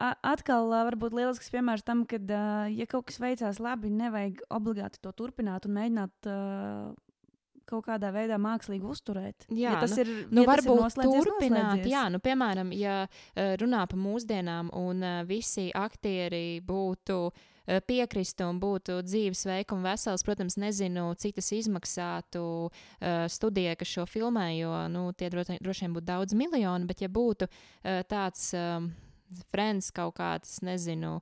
a- 0.00 0.16
atkal 0.34 0.70
varbūt 0.72 1.16
lielisks 1.16 1.50
piemērs 1.52 1.84
tam, 1.86 2.04
ka, 2.08 2.20
uh, 2.20 2.66
ja 2.72 2.86
kaut 2.90 3.08
kas 3.10 3.20
veicās 3.22 3.60
labi, 3.62 3.92
nevajag 3.92 4.44
obligāti 4.54 5.02
to 5.04 5.12
turpināt 5.16 5.68
un 5.68 5.76
mēģināt 5.78 6.30
uh, 6.30 6.92
kaut 7.64 7.86
kādā 7.86 8.10
veidā 8.12 8.36
mākslīgi 8.36 8.84
uzturēt. 8.84 9.46
Jā, 9.48 9.72
ja 9.72 9.80
tas 9.80 9.94
nu, 9.96 10.02
ir, 10.02 10.12
Nu, 10.28 10.44
ja 10.44 10.50
tas 10.52 10.66
ir 10.66 10.70
varbūt 10.70 10.98
turpināt, 11.00 11.86
jā, 11.88 12.02
nu, 12.12 12.20
piemēram, 12.20 12.74
ja 12.76 13.06
runā 13.34 13.86
par 13.88 14.00
mūsdienām 14.02 14.68
un 14.76 15.00
visi 15.24 15.70
aktieri 15.72 16.60
būtu 16.60 17.16
uh, 17.30 17.48
piekristu 17.86 18.48
un 18.48 18.58
būtu 18.62 18.98
dzīvesveiki 19.06 19.74
un 19.76 19.84
vesels, 19.86 20.24
protams, 20.26 20.58
nezinu, 20.60 21.06
cik 21.20 21.38
tas 21.38 21.52
izmaksātu 21.56 22.44
uh, 22.68 23.24
studijai, 23.30 23.76
kas 23.80 23.94
šo 23.94 24.06
filmē, 24.08 24.50
jo 24.58 24.74
nu, 24.92 25.06
tie 25.16 25.30
droši 25.32 25.86
vien 25.86 25.96
būtu 25.96 26.08
daudz 26.10 26.36
miljoni, 26.36 26.88
bet 26.90 27.04
ja 27.04 27.10
būtu 27.12 27.48
uh, 27.48 28.02
tāds 28.10 28.52
friends 29.50 29.90
kaut 29.94 30.16
kāds, 30.18 30.60
nezinu, 30.66 31.18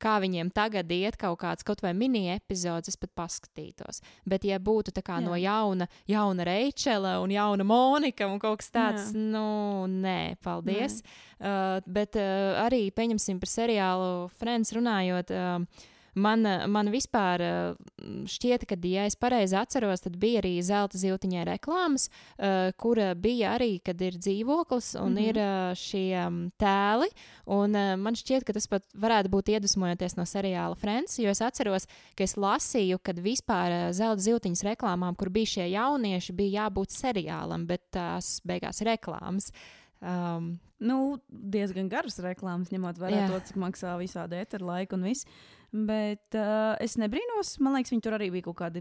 kā 0.00 0.16
viņiem 0.22 0.50
tagad 0.54 0.90
iet 0.94 1.18
kaut 1.20 1.38
kāds 1.42 1.66
kaut 1.66 1.82
vai 1.84 1.92
mini-epizodes, 1.96 2.92
es 2.92 3.00
pat 3.00 3.12
paskatītos. 3.22 4.00
Bet, 4.28 4.46
ja 4.48 4.58
būtu 4.62 4.94
tā 4.96 5.04
kā 5.06 5.18
Jā. 5.20 5.26
no 5.26 5.36
jauna, 5.38 5.88
jauna 6.10 6.46
Reičela 6.48 7.18
un 7.22 7.34
jauna 7.34 7.66
Monika 7.66 8.28
un 8.30 8.40
kaut 8.42 8.62
kas 8.62 8.72
tāds, 8.74 9.12
Jā. 9.12 9.22
nu, 9.36 9.86
nē, 10.00 10.36
paldies. 10.44 11.00
Uh, 11.40 11.78
bet 11.86 12.18
uh, 12.20 12.60
arī, 12.66 12.88
pieņemsim 12.92 13.40
par 13.40 13.52
seriālu 13.52 14.12
Friends 14.40 14.74
runājot. 14.76 15.32
Uh, 15.32 15.88
Man, 16.14 16.46
uh, 16.46 16.66
man 16.66 16.90
vispār 16.90 17.42
uh, 17.44 18.24
šķiet, 18.26 18.66
ka, 18.66 18.78
ja 18.88 19.04
es 19.06 19.16
pareizi 19.16 19.56
atceros, 19.56 20.00
tad 20.02 20.16
bija 20.20 20.40
arī 20.42 20.56
zelta 20.62 20.98
zīltiņai 20.98 21.44
reklāmas, 21.52 22.08
uh, 22.38 22.72
kura 22.80 23.14
bija 23.14 23.54
arī, 23.58 23.80
kad 23.84 24.00
ir 24.00 24.18
dzīvoklis 24.18 24.94
un 25.00 25.12
mm 25.12 25.20
Mhm. 25.20 25.20
-hmm. 25.20 25.28
ir 25.28 25.76
šie 25.76 26.52
tēli. 26.58 27.08
Un, 27.46 27.70
man 28.02 28.14
šķiet, 28.14 28.44
ka 28.44 28.52
tas 28.52 28.66
pat 28.66 28.82
varētu 28.94 29.28
būt 29.28 29.48
iedvesmojoties 29.48 30.16
no 30.16 30.22
seriāla 30.22 30.76
Friends, 30.76 31.18
jo 31.18 31.28
es 31.28 31.40
atceros, 31.40 31.86
ka 32.16 32.24
es 32.24 32.36
lasīju, 32.36 32.98
kad 33.02 33.18
vispār 33.18 33.92
zelta 33.92 34.22
zīltiņas 34.22 34.62
reklāmām, 34.64 35.16
kur 35.16 35.28
bija 35.30 35.46
šie 35.46 35.70
jaunieši, 35.70 36.32
bija 36.32 36.64
jābūt 36.64 36.90
seriālam, 36.90 37.66
bet 37.66 37.80
tās 37.90 38.40
beigās 38.44 38.80
reklāmas. 38.82 39.52
Um, 40.00 40.58
Nu, 40.80 41.18
diezgan 41.28 41.90
garas 41.92 42.16
reklāmas, 42.24 42.70
ņemot 42.72 42.96
vērā 42.96 43.16
Jā. 43.18 43.28
to, 43.28 43.40
cik 43.44 43.56
maksā 43.60 43.98
visādi 44.00 44.38
eteru 44.40 44.70
laika 44.70 44.96
un 44.96 45.02
viss. 45.04 45.26
Bet 45.72 46.34
uh, 46.34 46.74
es 46.82 46.96
nebrīnos, 46.98 47.52
man 47.62 47.76
liekas, 47.76 47.92
viņi 47.94 48.02
tur 48.02 48.16
arī 48.16 48.26
bija 48.34 48.48
kaut 48.48 48.56
kādi 48.58 48.80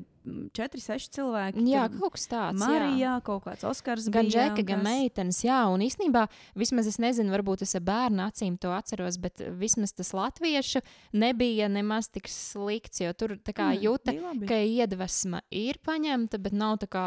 4, 0.57 0.81
6 0.81 1.11
cilvēki. 1.13 1.61
jā, 1.69 1.83
Tur 1.85 1.99
kaut 2.01 2.15
kas 2.15 2.23
tāds. 2.31 2.57
jā. 2.57 2.65
Marija, 2.65 3.11
kaut 3.27 3.43
kāds 3.45 3.65
Oskars. 3.69 4.07
Gan 4.09 4.25
bija, 4.25 4.47
džeka, 4.49 4.63
gan 4.65 4.81
kas- 4.81 4.87
meitenes, 4.89 5.41
jā, 5.45 5.59
un 5.69 5.83
īstenībā, 5.85 6.23
vismaz 6.57 6.89
es 6.89 6.97
nezinu, 6.97 7.29
varbūt 7.35 7.61
es 7.61 7.75
ar 7.77 7.81
bērnu 7.85 8.25
acīm 8.25 8.57
to 8.57 8.73
atceros, 8.73 9.19
bet 9.21 9.37
vismaz 9.61 9.93
tas 9.93 10.09
latviešu 10.17 10.81
nebija 11.13 11.69
nemaz 11.69 12.09
tik 12.09 12.25
slikts, 12.27 13.03
jo 13.05 13.13
tur 13.13 13.37
tā 13.37 13.53
kā 13.53 13.69
Nē, 13.69 13.83
jūta, 13.85 14.17
ka 14.49 14.57
iedvesma 14.57 15.43
ir 15.53 15.77
paņemta, 15.85 16.41
bet 16.41 16.53
nav 16.57 16.79
tā 16.81 16.89
kā 16.89 17.05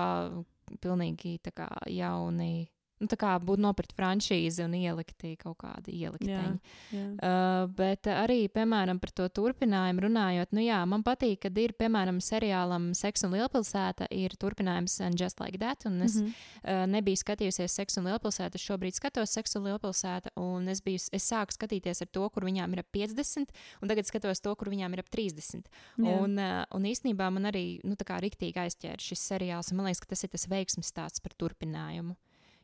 pilnīgi 0.80 1.40
tā 1.42 1.50
kā 1.52 1.66
jauni. 1.90 2.68
Nu, 3.02 3.08
tā 3.10 3.16
kā 3.18 3.32
būtu 3.42 3.58
nopirkt 3.64 3.96
franšīzi 3.98 4.62
un 4.62 4.76
ielikti 4.78 5.32
kaut 5.40 5.56
kādi 5.58 5.96
ielikteņi. 6.04 6.58
Jā. 6.94 7.06
Uh, 7.18 7.64
bet 7.74 8.06
arī, 8.06 8.44
piemēram, 8.54 9.00
par 9.02 9.10
to 9.10 9.26
turpinājumu 9.40 10.04
runājot, 10.04 10.52
nu 10.54 10.62
jā, 10.62 10.78
man 10.86 11.02
patīk, 11.02 11.40
kad 11.48 11.58
ir, 11.58 11.74
piemēram, 11.74 12.20
seriālam 12.22 12.92
Seks 12.94 13.24
un 13.26 13.34
Lielpilsēta, 13.34 14.06
ir 14.14 14.36
turpinājums 14.38 14.94
and 15.02 15.18
Just 15.18 15.42
Like 15.42 15.58
That, 15.58 15.82
un 15.90 15.98
es 16.06 16.20
Mhm. 16.20 16.30
uh, 16.62 16.84
nebiju 16.94 17.18
skatījusies 17.18 17.74
Seks 17.74 17.98
un 17.98 18.06
Lielpilsēta, 18.06 18.54
es 18.54 18.62
šobrīd 18.62 18.94
skatos 18.94 19.34
Seks 19.34 19.56
un 19.58 19.66
Lielpilsēta, 19.66 20.30
un 20.38 20.68
es, 20.68 20.80
biju, 20.80 21.02
es 21.12 21.26
sāku 21.26 21.50
skatīties 21.58 22.02
ar 22.06 22.12
to, 22.14 22.28
kur 22.30 22.46
viņām 22.46 22.72
ir 22.78 22.84
ap 22.84 22.92
50, 22.94 23.50
un 23.82 23.88
tagad 23.90 24.06
skatos 24.06 24.40
to, 24.40 24.54
kur 24.54 24.70
viņām 24.70 24.92
ir 24.94 25.02
ap 25.02 25.10
30. 25.10 25.66
Jā. 25.98 26.20
Un, 26.22 26.38
uh, 26.38 26.64
un 26.70 26.82
īstenībā 26.86 27.32
man 27.34 27.50
arī, 27.50 27.80
nu, 27.82 27.96
tā 27.98 28.06
kā 28.06 28.20
riktīgi 28.22 28.62
aizķēra 28.62 29.00
šis 29.02 29.26
seriāls, 29.32 29.72
un 29.72 29.78
man 29.82 29.90
liekas, 29.90 30.00
ka 30.06 30.14
tas 30.14 30.22
ir 30.22 30.30
tas 30.30 30.46
veiksmes 30.46 30.86
stāsts 30.94 31.18
par 31.20 31.34
turpinājumu. 31.34 32.14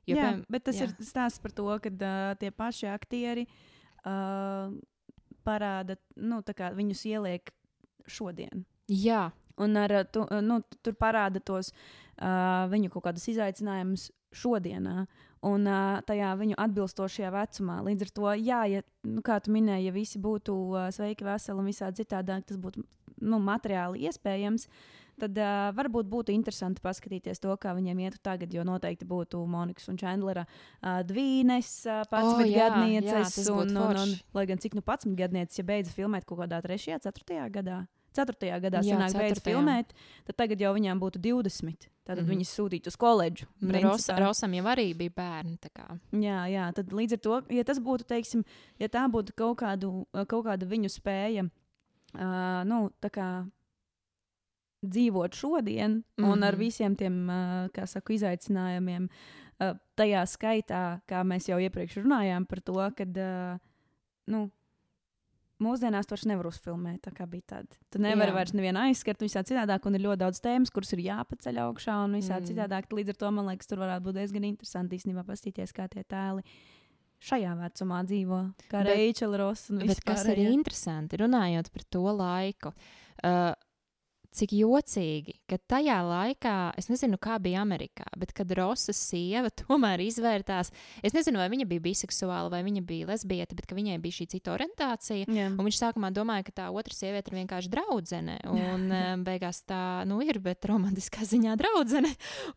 Jo, 0.08 0.16
Jā, 0.16 0.22
piemēram, 0.22 0.44
bet 0.48 0.64
tas 0.64 0.78
jā. 0.80 0.88
ir 0.88 1.04
stāsts 1.04 1.42
par 1.44 1.52
to, 1.52 1.68
ka 1.84 1.92
uh, 1.92 2.30
tie 2.40 2.48
paši 2.54 2.88
aktieri 2.88 3.44
uh, 3.44 4.72
parāda, 5.44 5.98
nu, 6.16 6.40
kā 6.56 6.72
viņus 6.76 7.04
ieliek 7.12 7.52
šodien. 8.08 8.64
Jā, 8.88 9.28
Un 9.58 9.76
ar, 9.76 9.90
uh, 9.90 10.04
tu, 10.10 10.22
uh, 10.22 10.42
nu, 10.42 10.60
tur 10.82 10.94
parāda 10.94 11.42
tos 11.42 11.72
uh, 11.72 12.66
viņu 12.70 12.92
kaut 12.94 13.08
kādus 13.08 13.26
izaicinājumus 13.32 14.08
šodienā. 14.38 15.06
Un 15.48 15.66
uh, 15.70 15.98
tajā 16.06 16.32
viņu 16.38 16.58
atbilstošajā 16.58 17.32
vecumā. 17.34 17.80
Līdz 17.86 18.06
ar 18.06 18.12
to, 18.14 18.28
jā, 18.38 18.60
ja, 18.74 18.84
nu, 19.06 19.22
kā 19.26 19.38
tu 19.42 19.54
minēji, 19.54 19.88
ja 19.88 19.94
visi 19.94 20.22
būtu 20.22 20.54
uh, 20.54 20.86
sveiki, 20.94 21.26
veseli 21.26 21.62
un 21.62 21.70
visādi 21.70 22.02
citādi, 22.02 22.38
tas 22.46 22.58
būtu 22.58 22.82
nu, 23.22 23.40
materiāli 23.42 24.06
iespējams. 24.08 24.68
Tad 25.18 25.38
uh, 25.42 25.68
varbūt 25.74 26.08
būtu 26.10 26.34
interesanti 26.34 26.82
paskatīties 26.84 27.42
to, 27.42 27.54
kā 27.60 27.74
viņiem 27.76 28.04
ietu 28.06 28.20
tagad, 28.22 28.52
jo 28.54 28.64
noteikti 28.66 29.08
būtu 29.08 29.42
Monikas 29.50 29.88
un 29.90 29.98
Chandlera 30.00 30.44
uh, 30.46 31.00
dvīnes, 31.06 31.72
uh, 31.88 32.02
pats 32.10 32.36
O, 32.36 32.40
jā, 32.46 32.50
jā, 32.52 32.70
gadnieces. 32.70 33.34
tas 33.34 33.52
un, 33.52 33.74
un, 33.74 34.02
un, 34.04 34.16
lai 34.36 34.46
gan 34.50 34.62
cik 34.62 34.78
nu 34.78 34.84
pats 34.86 35.08
gadnieces, 35.18 35.58
ja 35.58 35.66
beidza 35.66 35.94
filmēt 35.94 36.28
kaut 36.28 36.44
kādā 36.44 36.62
3. 36.64 36.98
4. 37.02 37.46
gadā. 37.54 37.84
4. 38.16 38.60
gadā 38.62 38.80
Jā, 38.82 38.96
sanāk, 38.96 39.16
beidz 39.20 39.42
filmēt, 39.44 39.92
tad 40.26 40.38
tagad 40.40 40.62
jau 40.62 40.72
viņām 40.76 41.00
būtu 41.02 41.20
20. 41.22 41.88
Tad 42.08 42.16
mm. 42.16 42.24
-hmm. 42.24 42.30
viņas 42.32 42.54
sūtītu 42.56 42.88
uz 42.88 42.96
koledžu. 42.96 43.46
Nu. 43.60 43.80
Rosa, 43.84 44.16
Rosam 44.16 44.54
jau 44.54 44.64
arī 44.64 44.94
bija 44.96 45.12
bērni. 45.16 45.58
Jā, 46.24 46.46
jā, 46.48 46.72
tad 46.72 46.92
līdz 46.92 47.18
ar 47.18 47.20
to, 47.20 47.42
ja 47.52 47.64
tas 47.64 47.78
būtu, 47.78 48.08
teiksim, 48.08 48.44
ja 48.78 48.88
tā 48.88 49.04
būtu 49.12 49.36
kaut, 49.36 49.58
kādu, 49.60 50.06
kaut 50.26 50.46
kāda 50.46 50.66
viņu 50.66 50.88
spēja, 50.88 51.44
uh, 51.44 52.64
nu, 52.64 52.88
tā 53.00 53.10
kā 53.12 53.28
dzīvot 54.84 55.34
šodien 55.34 55.90
mm 55.90 56.24
-hmm. 56.24 56.32
un 56.32 56.42
ar 56.42 56.52
Mhm. 56.54 56.60
visiem 56.60 56.96
tiem, 56.96 57.28
saku, 57.86 58.12
izaicinājumiem, 58.12 59.08
tajā 59.96 60.22
skaitā, 60.26 61.00
kā 61.08 61.24
mēs 61.24 61.48
jau 61.48 61.58
iepriekš 61.58 62.04
runājām 62.04 62.46
par 62.46 62.60
to, 62.60 62.90
kad, 62.96 63.16
uh, 63.16 63.58
nu, 64.26 64.50
Mūsdienās 65.58 66.06
to 66.06 66.14
nevar 66.28 66.46
uzfilmēt. 66.46 67.00
Tā 67.00 67.10
kā 67.10 67.26
bija 67.26 67.42
tāda. 67.42 67.66
Tu 67.90 67.98
nevari 67.98 68.30
Jā. 68.30 68.34
vairs 68.34 68.52
nevienu 68.52 68.78
aizskart, 68.78 69.18
visā 69.18 69.42
citādāk, 69.42 69.86
un 69.86 69.94
ir 69.94 70.00
ļoti 70.00 70.16
daudz 70.18 70.40
tēmas, 70.40 70.70
kuras 70.70 70.92
ir 70.92 70.98
jāpaceļ 71.00 71.56
augšā, 71.58 72.04
un 72.04 72.12
visā 72.14 72.38
Mm. 72.38 72.46
citādāk. 72.46 72.86
Līdz 72.94 73.08
ar 73.08 73.14
to 73.14 73.30
man 73.32 73.46
liekas, 73.46 73.66
tur 73.66 73.78
varētu 73.78 74.02
būt 74.02 74.14
diezgan 74.14 74.44
interesanti 74.44 74.96
īstenībā 74.96 75.24
paskatīties, 75.26 75.72
kā 75.72 75.88
tie 75.90 76.04
tēli 76.04 76.44
šajā 77.20 77.56
vecumā 77.58 78.04
dzīvo. 78.06 78.54
Kā 78.70 78.84
Reičela 78.86 79.36
Rosa 79.36 79.74
kas 79.74 79.82
ir 79.82 80.36
vispārējie. 80.36 80.52
interesanti, 80.52 81.16
runājot 81.16 81.72
par 81.72 81.82
to 81.90 82.02
laiku, 82.06 82.72
uh, 83.24 83.52
cik 84.34 84.52
jocīgi, 84.58 85.34
ka 85.48 85.58
tajā 85.70 85.96
laikā, 86.04 86.54
es 86.78 86.88
nezinu, 86.90 87.18
kā 87.20 87.38
bija 87.42 87.62
Amerikā, 87.64 88.06
bet 88.18 88.34
kad 88.36 88.50
Rosas 88.56 88.98
sieva 89.00 89.50
tomēr 89.62 90.02
izvērtās, 90.04 90.72
es 91.02 91.16
nezinu, 91.16 91.40
vai 91.40 91.48
viņa 91.52 91.68
bija 91.70 91.84
biseksuāla 91.88 92.52
vai 92.52 92.62
viņa 92.66 92.82
bija 92.86 93.08
lesbieta, 93.12 93.56
bet 93.58 93.72
viņai 93.74 93.98
bija 94.02 94.18
šī 94.20 94.28
cita 94.34 94.54
orientācija. 94.54 95.28
Un 95.28 95.66
viņš 95.66 95.80
sākumā 95.80 96.10
domāja, 96.14 96.46
ka 96.48 96.56
tā 96.62 96.68
otra 96.74 96.94
sieviete 96.94 97.32
ir 97.32 97.40
vienkārši 97.40 97.72
draudzene. 97.72 98.38
Un 98.68 98.88
um, 98.92 99.22
beigās 99.26 99.62
tā 99.68 100.04
nu, 100.08 100.20
ir, 100.24 100.40
bet 100.42 100.66
romantiskā 100.68 101.26
ziņā 101.32 101.56
draudzene. 101.60 102.12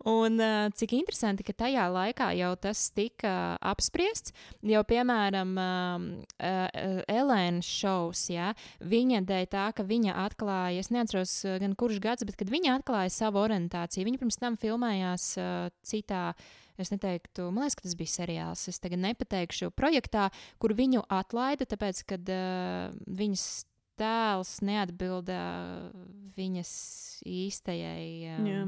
Un 0.09 0.39
uh, 0.41 0.67
cik 0.75 0.95
interesanti, 0.97 1.45
ka 1.47 1.55
tajā 1.65 1.87
laikā 1.93 2.31
jau 2.39 2.51
tas 2.61 2.83
tika 2.95 3.55
apspriests. 3.71 4.35
Jo, 4.65 4.83
piemēram, 4.87 5.53
um, 5.61 6.07
uh, 6.41 7.01
Elēnas 7.11 7.67
šovs, 7.67 8.27
ja, 8.33 8.51
viņa 8.83 9.23
dēļ 9.27 9.47
tā, 9.51 9.67
ka 9.75 9.85
viņa 9.87 10.17
atklāja, 10.25 10.81
es 10.81 10.91
neatceros 10.93 11.33
gan 11.61 11.77
kurš 11.79 12.01
gads, 12.03 12.25
bet 12.27 12.37
kad 12.39 12.51
viņa 12.51 12.79
atklāja 12.79 13.13
savu 13.13 13.41
orientāciju, 13.43 14.07
viņa 14.07 14.21
pirms 14.21 14.39
tam 14.41 14.57
filmējās 14.61 15.31
uh, 15.41 15.69
citā. 15.87 16.31
Es 16.81 16.89
neteiktu, 16.89 17.49
man 17.53 17.67
liekas, 17.67 17.75
ka 17.77 17.85
tas 17.85 17.97
bija 17.99 18.09
seriāls. 18.09 18.63
Es 18.71 18.81
tagad 18.81 19.03
nepateikšu, 19.03 19.69
projektā, 19.77 20.29
kur 20.61 20.73
viņu 20.73 21.03
atlaida, 21.13 21.67
tāpēc, 21.69 22.01
ka 22.09 22.17
uh, 22.17 22.95
viņas 23.05 23.45
tēls 24.01 24.55
neatbilda 24.65 25.39
viņas 26.37 26.73
īstajai. 27.27 28.07
Um, 28.33 28.49
Jā. 28.49 28.65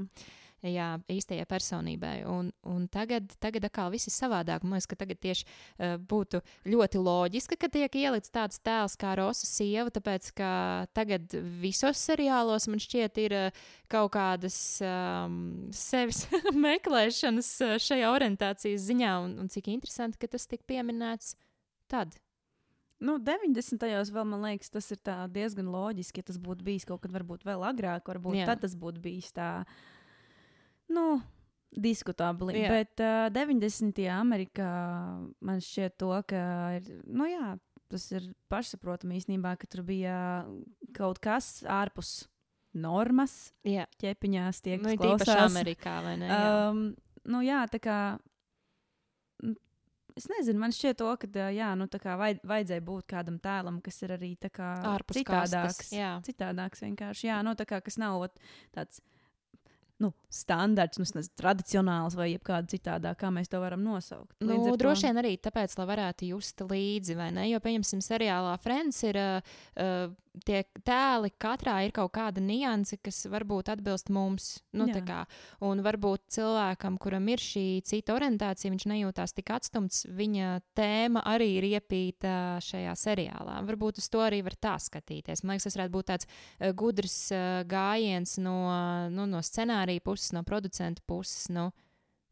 Jā, 0.64 0.94
īstajai 1.12 1.44
personībai. 1.50 2.14
Un, 2.30 2.48
un 2.72 2.86
tagad, 2.92 3.34
tagad 3.44 3.66
atkal 3.68 3.90
viss 3.92 4.08
ir 4.08 4.14
savādāk. 4.16 4.64
Man 4.64 4.78
liekas, 4.78 4.88
ka 4.88 4.98
tagad 5.02 5.20
tieši 5.20 5.44
uh, 5.44 5.96
būtu 6.00 6.40
ļoti 6.72 7.02
loģiski, 7.04 7.58
ka 7.60 7.68
tiek 7.74 7.98
ielikts 8.00 8.32
tāds 8.32 8.62
tēls 8.64 8.96
kā 9.00 9.12
Rosa 9.20 9.48
sieva, 9.50 9.92
tāpēc 9.92 10.32
ka 10.38 10.52
tagad 10.96 11.36
visos 11.60 12.00
seriālos 12.00 12.70
man 12.72 12.80
šķiet 12.80 13.20
ir 13.26 13.36
uh, 13.42 13.64
kaut 13.92 14.14
kādas 14.16 14.58
um, 14.88 15.68
sevis 15.76 16.24
meklēšanas 16.68 17.56
uh, 17.68 17.76
šajā 17.84 18.14
orientācijas 18.16 18.88
ziņā, 18.88 19.18
un, 19.26 19.40
un 19.44 19.52
cik 19.52 19.68
interesanti, 19.74 20.22
ka 20.22 20.32
tas 20.32 20.48
tika 20.48 20.64
pieminēts 20.72 21.36
tad. 21.92 22.16
Nu, 23.04 23.18
90. 23.20 23.84
gados 23.84 24.14
vēl 24.16 24.28
man 24.32 24.46
liekas, 24.46 24.72
tas 24.72 24.88
ir 24.96 25.00
tā 25.04 25.18
diezgan 25.32 25.68
loģiski. 25.74 26.24
Ja 26.24 26.30
tas 26.32 26.40
būtu 26.40 26.64
bijis 26.64 26.88
kaut 26.88 27.04
kad 27.04 27.12
varbūt 27.12 27.44
vēl 27.44 27.66
agrāk, 27.68 28.08
varbūt 28.08 28.40
Jā. 28.40 28.48
tad 28.48 28.64
tas 28.64 28.78
būtu 28.80 29.04
bijis 29.04 29.34
tā, 29.36 29.66
nu, 30.94 31.08
diskutabli. 31.74 32.58
Jā. 32.62 32.72
Bet 32.74 33.04
uh, 33.04 33.28
90. 33.34 34.02
Amerikā 34.14 34.72
man 35.44 35.64
šķiet 35.64 35.98
to, 36.02 36.12
ka 36.30 36.44
ir, 36.78 36.92
nu 37.10 37.28
jā, 37.30 37.56
tas 37.94 38.10
ir 38.14 38.30
pašsaprotami 38.52 39.20
īstenībā, 39.20 39.56
ka 39.60 39.70
tur 39.70 39.84
bija 39.88 40.18
kaut 40.98 41.22
kas 41.24 41.62
ārpus 41.70 42.24
normas 42.74 43.54
Jā, 43.68 43.86
ķepiņās 44.02 44.62
tiek 44.66 44.82
nu, 44.82 44.94
klausās. 44.98 45.46
Amerikā, 45.46 46.00
vai 46.06 46.18
ne? 46.22 46.30
Jā. 46.30 46.54
Um, 46.70 46.86
nu, 47.30 47.44
jā, 47.46 47.64
tā 47.72 47.82
kā. 47.84 47.98
Es 50.14 50.28
nezinu, 50.30 50.60
man 50.62 50.74
šķiet, 50.74 51.00
to, 51.00 51.10
ka 51.18 51.48
jā, 51.54 51.72
nu, 51.78 51.88
tā 51.90 51.98
kā 52.02 52.14
vajad, 52.20 52.44
vajadzēja 52.46 52.84
būt 52.86 53.08
kādam 53.10 53.40
tēlam, 53.42 53.80
kas 53.82 53.98
ir 54.06 54.14
arī 54.14 54.36
kā 54.46 54.76
citādāks. 55.10 55.80
kastes, 55.80 55.94
jā. 55.96 56.12
Citādāks 56.26 56.86
vienkārši. 56.86 57.30
Jā, 57.32 57.40
nu, 57.46 57.56
tā 57.58 57.66
kā 57.70 57.82
kas 57.82 57.98
nav 58.02 58.20
ot, 58.28 58.38
tāds 58.76 59.02
nu, 60.00 60.14
standarts, 60.30 60.98
nu, 60.98 61.06
nezinu, 61.06 61.34
tradicionāls 61.40 62.16
vai 62.18 62.32
kāda 62.44 62.68
citādā, 62.68 63.14
kā 63.16 63.30
mēs 63.32 63.48
to 63.50 63.60
varam 63.62 63.84
nosaukt. 63.86 64.34
Nu, 64.42 64.54
Līdz 64.58 64.72
to- 64.72 64.78
droši 64.78 65.08
vien 65.08 65.22
arī 65.22 65.38
tāpēc, 65.40 65.78
lai 65.78 65.86
varētu 65.96 66.28
just 66.34 66.60
līdzi, 66.60 67.16
vai 67.16 67.32
ne? 67.32 67.50
Jo, 67.52 67.60
pieņemsim, 67.60 68.02
seriālā 68.02 68.58
Friends 68.60 69.04
ir 69.04 69.16
uh, 69.22 70.10
tie 70.46 70.64
tēli, 70.86 71.30
katrā 71.42 71.76
ir 71.86 71.94
kaut 71.96 72.14
kāda 72.16 72.42
nianse, 72.44 72.98
kas 73.04 73.24
varbūt 73.30 73.70
atbilst 73.74 74.10
mums. 74.14 74.48
Nu, 74.74 74.88
kā, 75.06 75.24
un 75.64 75.84
varbūt 75.86 76.26
cilvēkam, 76.34 76.98
kuram 77.02 77.28
ir 77.30 77.42
šī 77.44 77.84
cita 77.86 78.16
orientācija, 78.16 78.72
viņš 78.74 78.88
nejūtās 78.90 79.36
tik 79.38 79.54
atstumts, 79.54 80.04
viņa 80.10 80.58
tēma 80.78 81.24
arī 81.30 81.52
ir 81.60 81.70
iepīta 81.76 82.58
šajā 82.64 82.96
seriālā. 83.00 83.60
Varbūt 83.70 84.02
uz 84.02 84.10
to 84.10 84.24
arī 84.26 84.42
var 84.46 84.58
tā 84.58 84.76
skatīties. 84.82 85.44
Man 85.44 85.56
liekas, 85.56 85.70
tas 85.70 85.80
varētu 85.80 85.96
būt 85.98 86.12
tāds 86.12 86.30
uh, 86.30 86.74
gudrs 86.78 87.18
uh, 87.36 87.62
gājiens 87.70 88.38
no, 88.42 88.58
nu, 89.14 89.30
no 89.30 89.44
scenārija 89.46 90.04
puses, 90.04 90.34
no 90.36 90.46
producenta 90.48 91.06
puses. 91.06 91.50
Nu, 91.54 91.72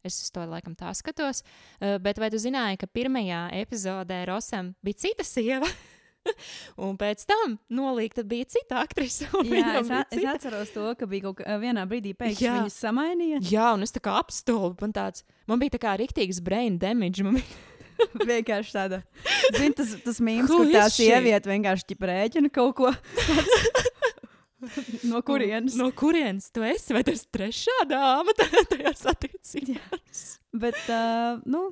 Es 0.02 0.16
uz 0.18 0.32
to 0.34 0.42
laikam 0.50 0.74
tā 0.74 0.90
skatos. 0.98 1.44
Uh, 1.78 1.94
bet 2.02 2.18
vai 2.18 2.26
tu 2.34 2.40
zināji, 2.42 2.80
ka 2.80 2.90
pirmajā 2.90 3.44
epizodē 3.60 4.24
Rosam 4.26 4.72
bija 4.82 5.04
cita 5.04 5.22
sieva? 5.22 5.68
un 6.84 6.96
pēc 7.00 7.24
tam 7.28 7.56
nolīgta 7.72 8.24
bija 8.28 8.48
cita 8.54 8.82
aktrise. 8.82 9.28
Jā, 9.46 9.80
es, 9.80 9.90
a, 9.90 10.02
es 10.12 10.26
atceros 10.34 10.72
to, 10.74 10.86
ka 10.98 11.08
bija 11.10 11.28
kaut 11.28 11.42
kā 11.42 11.58
vienā 11.62 11.84
brīdī 11.88 12.14
pēkšņi 12.18 12.48
viņas 12.58 12.78
samainīja. 12.84 13.42
Jā, 13.50 13.72
un 13.76 13.86
es 13.86 13.94
tā 13.94 14.02
kā 14.04 14.16
apstulbu. 14.20 14.78
Man, 14.84 14.94
tāds, 14.96 15.26
man 15.50 15.62
bija 15.62 15.76
tā 15.76 15.82
kā 15.82 15.96
rīktīgs 16.00 16.42
brain 16.44 16.78
damage. 16.82 17.26
Man 17.26 17.40
vienkārši 18.32 18.76
tāda, 18.76 19.02
zini, 19.56 19.74
tas, 19.78 19.96
tas 20.04 20.22
mīmīms, 20.22 20.52
kur 20.52 20.70
tā 20.72 20.86
sieviete 20.92 21.52
vienkārši 21.52 21.90
ķip 21.92 22.08
rēķina 22.12 22.52
kaut 22.54 22.76
ko. 22.80 22.94
no 25.10 25.22
kurienes? 25.26 25.76
No 25.78 25.90
kurienes 25.96 26.50
tu 26.54 26.64
esi? 26.66 26.94
Vai 26.96 27.04
tas 27.06 27.26
trešā 27.34 27.82
dāma 27.90 28.34
tajā- 28.38 28.94
attiecībās? 29.14 30.26
Bet, 30.52 30.78
uh, 30.92 31.40
nu, 31.48 31.70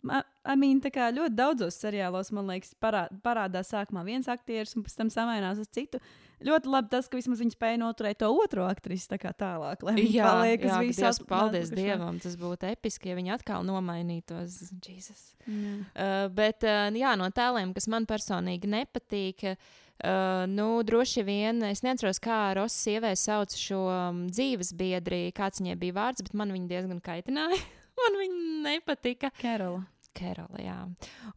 I 0.00 0.22
I 0.40 0.56
mean, 0.56 0.78
tā 0.80 0.88
kā 0.94 1.10
ļoti 1.12 1.36
daudzos 1.36 1.76
seriālos, 1.82 2.30
man 2.32 2.48
liekas, 2.48 2.72
parā, 2.80 3.04
parādās 3.24 3.74
sākumā 3.74 4.00
viens 4.06 4.28
aktieris 4.32 4.72
un 4.76 4.86
pēc 4.86 4.94
tam 4.96 5.10
samainās 5.12 5.60
uz 5.60 5.68
citu. 5.68 6.00
Ļoti 6.40 6.70
labi 6.72 6.88
tas, 6.88 7.10
ka 7.10 7.18
vismaz 7.18 7.42
viņi 7.42 7.52
spēja 7.52 7.76
noturēt 7.82 8.22
to 8.22 8.30
otro 8.32 8.64
aktrisi 8.64 9.10
tā 9.10 9.18
kā 9.20 9.34
tālāk, 9.36 9.82
lai 9.84 9.92
viņi 9.98 10.14
Jā, 10.14 10.30
paliek 10.30 10.64
uz 10.64 10.72
atp- 10.72 11.26
paldies 11.28 11.68
atpakaļ. 11.68 11.82
Dievam. 11.84 12.20
Tas 12.24 12.38
būtu 12.40 12.70
episki, 12.70 13.10
ja 13.12 13.18
viņi 13.18 13.34
atkal 13.34 13.66
nomainītos. 13.68 14.56
Jesus. 14.80 15.34
Jā. 15.44 15.74
Uh, 15.92 16.24
bet 16.32 16.64
uh, 16.64 16.88
jā, 16.96 17.12
no 17.20 17.28
tēliem, 17.36 17.76
kas 17.76 17.90
man 17.92 18.08
personīgi 18.08 18.72
nepatīk, 18.72 19.44
uh, 19.52 20.48
nu, 20.48 20.70
droši 20.88 21.26
vien 21.28 21.60
es 21.68 21.84
neatceros, 21.84 22.22
kā 22.24 22.40
Rosa 22.56 22.78
sievē 22.88 23.12
sauc 23.20 23.52
šo 23.60 23.84
um, 23.92 24.24
dzīves 24.32 24.72
biedri, 24.80 25.26
kāds 25.36 25.60
viņai 25.60 25.76
bija 25.84 26.00
vārds, 26.00 26.24
bet 26.24 26.32
man 26.40 26.56
viņa 26.56 26.72
diezgan 26.72 27.04
kaitināja. 27.04 27.60
man 28.00 28.20
viņa 28.24 28.44
nepatika. 28.70 29.36
Kerola. 29.44 29.84
Kerola, 30.16 30.58
jā. 30.58 30.76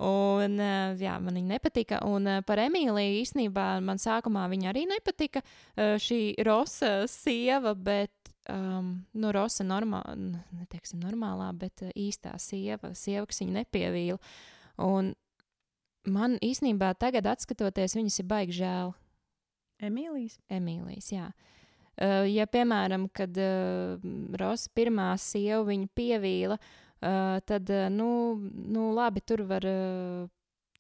Un, 0.02 0.58
uh, 0.58 0.94
jā, 0.98 1.14
man 1.22 1.38
viņa 1.38 1.52
nepatika. 1.56 2.00
Un 2.10 2.28
uh, 2.30 2.42
par 2.46 2.62
Emīliju 2.64 3.20
īstenībā 3.22 3.68
man 3.86 4.02
sākumā 4.02 4.48
viņa 4.52 4.72
arī 4.72 4.86
nepatika. 4.90 5.44
Uh, 5.76 5.96
šī 6.02 6.36
Rosa 6.48 7.04
sieva, 7.12 7.76
bet 7.78 8.34
um, 8.50 8.96
nu, 9.14 9.32
Rosa 9.36 9.66
normālā, 9.68 10.16
neteiksim 10.58 11.04
normālā, 11.04 11.52
bet 11.58 11.86
īstā 11.94 12.34
sieva, 12.42 12.94
sieva, 12.98 13.28
kas 13.30 13.44
viņu 13.44 13.58
nepievīla. 13.60 14.20
Un 14.84 15.14
man 16.10 16.38
īstenībā 16.44 16.96
tagad, 17.00 17.30
skatoties, 17.46 17.98
viņas 18.00 18.22
ir 18.24 18.30
baigi 18.30 18.62
žēl. 18.64 18.94
Emīlijas. 19.84 20.40
Emīlijas, 20.54 21.12
jā. 21.14 21.30
Uh, 21.94 22.24
ja, 22.26 22.48
piemēram, 22.50 23.06
kad 23.14 23.38
uh, 23.38 24.02
Rosa 24.42 24.72
pirmā 24.74 25.12
sieva 25.22 25.62
viņu 25.68 25.92
pievīla, 25.94 26.58
uh, 26.58 26.80
tad, 27.46 27.70
nu, 27.92 28.10
nu, 28.54 28.94
labi, 28.96 29.22
tur 29.26 29.44
var. 29.50 29.68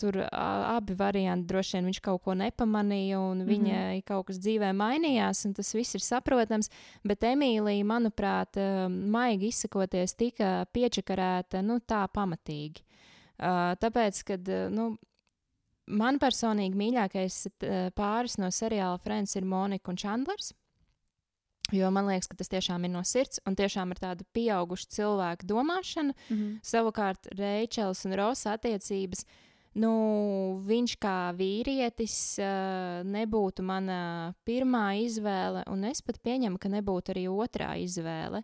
Tur 0.02 0.16
abi 0.34 0.96
varianti 0.98 1.46
droši 1.48 1.76
vien 1.78 1.86
viņš 1.86 2.00
kaut 2.02 2.24
ko 2.26 2.34
nepamanīja, 2.34 3.20
un 3.22 3.44
Mhm. 3.44 3.48
viņai 3.48 4.04
kaut 4.04 4.26
kas 4.26 4.40
dzīvē 4.42 4.72
mainījās, 4.74 5.46
un 5.46 5.54
tas 5.54 5.70
viss 5.72 5.94
ir 5.94 6.02
saprotams. 6.02 6.68
Bet 7.06 7.22
Emīlija, 7.22 7.86
manuprāt, 7.86 8.58
maigi 8.90 9.52
izsakoties, 9.54 10.16
tika 10.18 10.66
piečakarēta 10.74 11.62
nu, 11.64 11.78
tā 11.80 12.08
pamatīgi. 12.10 12.82
Tāpēc, 13.40 14.24
kad 14.26 14.50
nu, 14.74 14.98
man 15.88 16.18
personīgi 16.20 16.74
mīļākais 16.76 17.38
pāris 17.96 18.40
no 18.40 18.48
seriāla 18.48 19.00
Friends 19.00 19.36
ir 19.36 19.46
Monika 19.46 19.92
un 19.94 19.96
Chandlers. 19.96 20.54
Jo 21.72 21.88
man 21.96 22.10
liekas, 22.10 22.28
ka 22.28 22.36
tas 22.38 22.52
tiešām 22.52 22.84
ir 22.84 22.92
no 22.92 23.02
sirds 23.08 23.40
un 23.48 23.56
tiešām 23.56 23.94
ir 23.94 24.02
tāda 24.02 24.26
pieauguša 24.36 24.90
cilvēka 24.98 25.48
domāšana. 25.48 26.16
Mhm. 26.28 26.60
Savukārt, 26.66 27.32
Reičels 27.40 28.04
un 28.06 28.18
Rosa 28.20 28.58
attiecības, 28.58 29.24
nu, 29.80 29.94
viņš 30.68 30.98
kā 31.02 31.32
vīrietis 31.38 32.18
uh, 32.44 33.02
nebūtu 33.08 33.64
mana 33.66 34.34
pirmā 34.46 35.00
izvēle, 35.06 35.64
un 35.72 35.88
es 35.90 36.04
pat 36.06 36.20
pieņemu, 36.22 36.60
ka 36.60 36.70
nebūtu 36.70 37.16
arī 37.16 37.26
otrā 37.32 37.74
izvēle. 37.82 38.44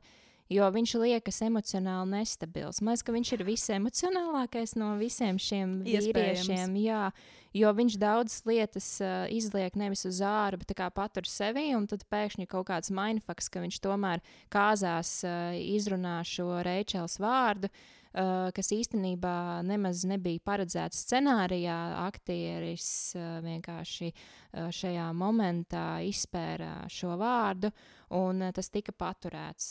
Jo 0.50 0.66
viņš 0.74 0.96
liekas 0.98 1.44
emocionāli 1.46 2.10
nestabils. 2.10 2.80
Man 2.82 2.96
liekas, 2.96 3.04
ka 3.06 3.14
viņš 3.14 3.32
ir 3.36 3.44
visemocionālākais 3.46 4.72
no 4.82 4.96
visiem 4.98 5.38
šiem 5.38 5.76
vīriešiem. 5.86 6.74
Jā, 6.82 7.12
jo 7.54 7.74
viņš 7.78 7.98
daudzas 8.02 8.42
lietas 8.50 8.88
uh, 9.04 9.28
izliek 9.30 9.76
nevis 9.78 10.08
uz 10.10 10.24
ārā, 10.26 10.58
bet 10.58 10.74
kā 10.78 10.88
patur 10.90 11.28
sevi, 11.30 11.68
un 11.78 11.86
tad 11.92 12.02
pēkšņi 12.10 12.50
kaut 12.50 12.66
kāds 12.72 12.90
mindfucks, 12.90 13.50
ka 13.54 13.62
viņš 13.62 13.78
tomēr 13.84 14.24
kāzās 14.50 15.20
uh, 15.28 15.54
izrunā 15.54 16.24
šo 16.26 16.64
Reičels 16.66 17.20
vārdu. 17.22 17.70
Uh, 18.10 18.50
kas 18.58 18.72
īstenībā 18.74 19.62
nemaz 19.70 20.02
nebija 20.10 20.42
paredzēts 20.42 21.04
scenārijā. 21.06 21.78
Aktieris 22.08 22.88
uh, 23.14 23.38
vienkārši 23.46 24.10
uh, 24.10 24.72
šajā 24.74 25.06
momentā 25.14 26.02
izspēra 26.10 26.88
šo 26.90 27.14
vārdu, 27.22 27.70
un 28.18 28.48
tas 28.50 28.74
tika 28.74 28.98
paturēts. 28.98 29.70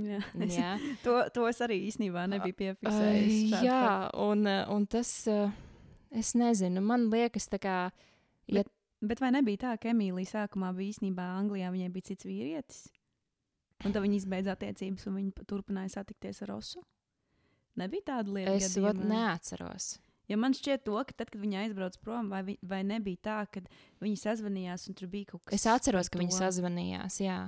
Jā. 0.00 0.20
Es, 0.40 0.54
Jā, 0.56 0.70
to, 1.04 1.18
to 1.34 1.44
es 1.50 1.58
arī 1.60 1.76
īstenībā 1.90 2.24
nebiju 2.32 2.56
piefiksējis. 2.56 3.50
šādu 3.52 3.66
jā 3.66 3.80
un, 4.24 4.46
uh, 4.48 4.62
un 4.72 4.86
tas, 4.88 5.10
uh, 5.28 5.50
es 6.16 6.32
nezinu, 6.38 6.80
man 6.80 7.10
liekas, 7.12 7.50
tā 7.52 7.60
kā. 7.60 7.76
Ja, 8.48 8.64
Bet 9.02 9.18
vai 9.18 9.32
nebija 9.34 9.58
tā, 9.58 9.70
ka 9.82 9.90
Emīlija 9.90 10.30
sākumā 10.30 10.68
bija 10.76 10.92
īstenībā 10.94 11.24
Anglijā, 11.40 11.72
viņai 11.74 11.88
bija 11.90 12.12
cits 12.12 12.26
vīrietis? 12.28 12.84
Un 13.82 13.90
tad 13.90 14.04
viņi 14.04 14.20
izbeidza 14.20 14.54
attiecības, 14.54 15.08
un 15.10 15.16
viņi 15.18 15.46
turpināja 15.50 15.90
satikties 15.96 16.38
ar 16.44 16.52
Rosu. 16.52 16.84
Nebija 17.82 18.12
tāda 18.12 18.30
lieta, 18.30 18.54
es 18.54 18.76
vat 18.78 19.00
neatceros. 19.02 19.96
Jo 20.30 20.38
man 20.38 20.54
šķiet, 20.54 20.84
to, 20.86 20.94
ka 21.08 21.16
tad, 21.18 21.32
kad 21.32 21.40
viņi 21.42 21.58
aizbrauca 21.64 21.98
prom, 22.04 22.30
vai, 22.30 22.44
vi, 22.46 22.54
vai 22.62 22.84
nebija 22.86 23.18
tā, 23.26 23.40
ka 23.50 23.64
viņi 24.04 24.20
sazvanījās 24.22 24.86
un 24.86 24.96
tur 25.00 25.10
bija 25.10 25.32
kaut 25.32 25.42
kas 25.48 25.58
Es 25.58 25.66
atceros, 25.66 26.12
ka 26.12 26.20
viņi 26.22 26.30
to. 26.36 26.38
sazvanījās. 26.38 27.18
Jā, 27.24 27.40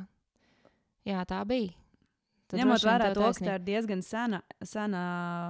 jā 1.06 1.22
tā 1.30 1.38
bija. 1.46 1.70
Ņemot 2.58 2.86
vērā 2.88 3.12
to, 3.16 3.28
ka 3.36 3.46
tā 3.46 3.54
ir 3.58 3.64
diezgan 3.66 4.02
sena, 4.04 4.40
sena 4.64 5.04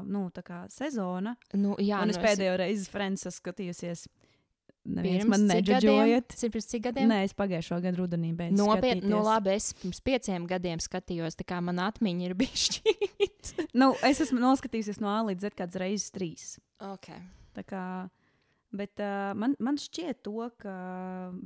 nu, 0.07 0.27
sezona. 0.73 1.35
Nu, 1.53 1.77
jā, 1.81 2.03
un 2.03 2.11
nu 2.11 2.15
es 2.15 2.21
pēdējo 2.23 2.59
reizi 2.61 2.91
Frančijas 2.93 3.41
skatījusies. 3.41 4.07
Neviens 4.85 5.23
Pirms 5.23 5.33
man 5.33 5.47
neģeģojiet. 5.49 6.35
Pirms 6.53 6.67
cik 6.69 6.83
gadiem? 6.85 7.09
Nē, 7.09 7.23
es 7.25 7.33
pagājušo 7.37 7.79
gadu 7.87 8.03
rudenī 8.03 8.35
beidzu. 8.37 8.59
Nopietni, 8.59 9.09
nu 9.09 9.23
labi, 9.25 9.55
es 9.57 9.71
pirms 9.79 10.03
pieciem 10.05 10.45
gadiem 10.49 10.83
skatījos, 10.85 11.39
tā 11.41 11.47
kā 11.49 11.61
man 11.65 11.81
atmiņa 11.81 12.27
ir 12.29 12.35
bijusi. 12.43 12.97
Nu, 13.73 13.95
es 14.05 14.21
esmu 14.21 14.43
noskatījusies 14.43 15.01
no 15.01 15.09
A 15.09 15.23
līdz 15.31 15.49
Z 15.49 15.57
kādas 15.57 15.81
reizes 15.81 16.13
trīs. 16.13 16.45
okay. 16.85 17.25
Tā 17.55 17.63
kā, 17.63 17.85
bet 18.75 19.01
uh, 19.01 19.31
man, 19.39 19.55
man 19.63 19.79
šķiet, 19.81 20.21
to, 20.27 20.51
ka 20.61 20.75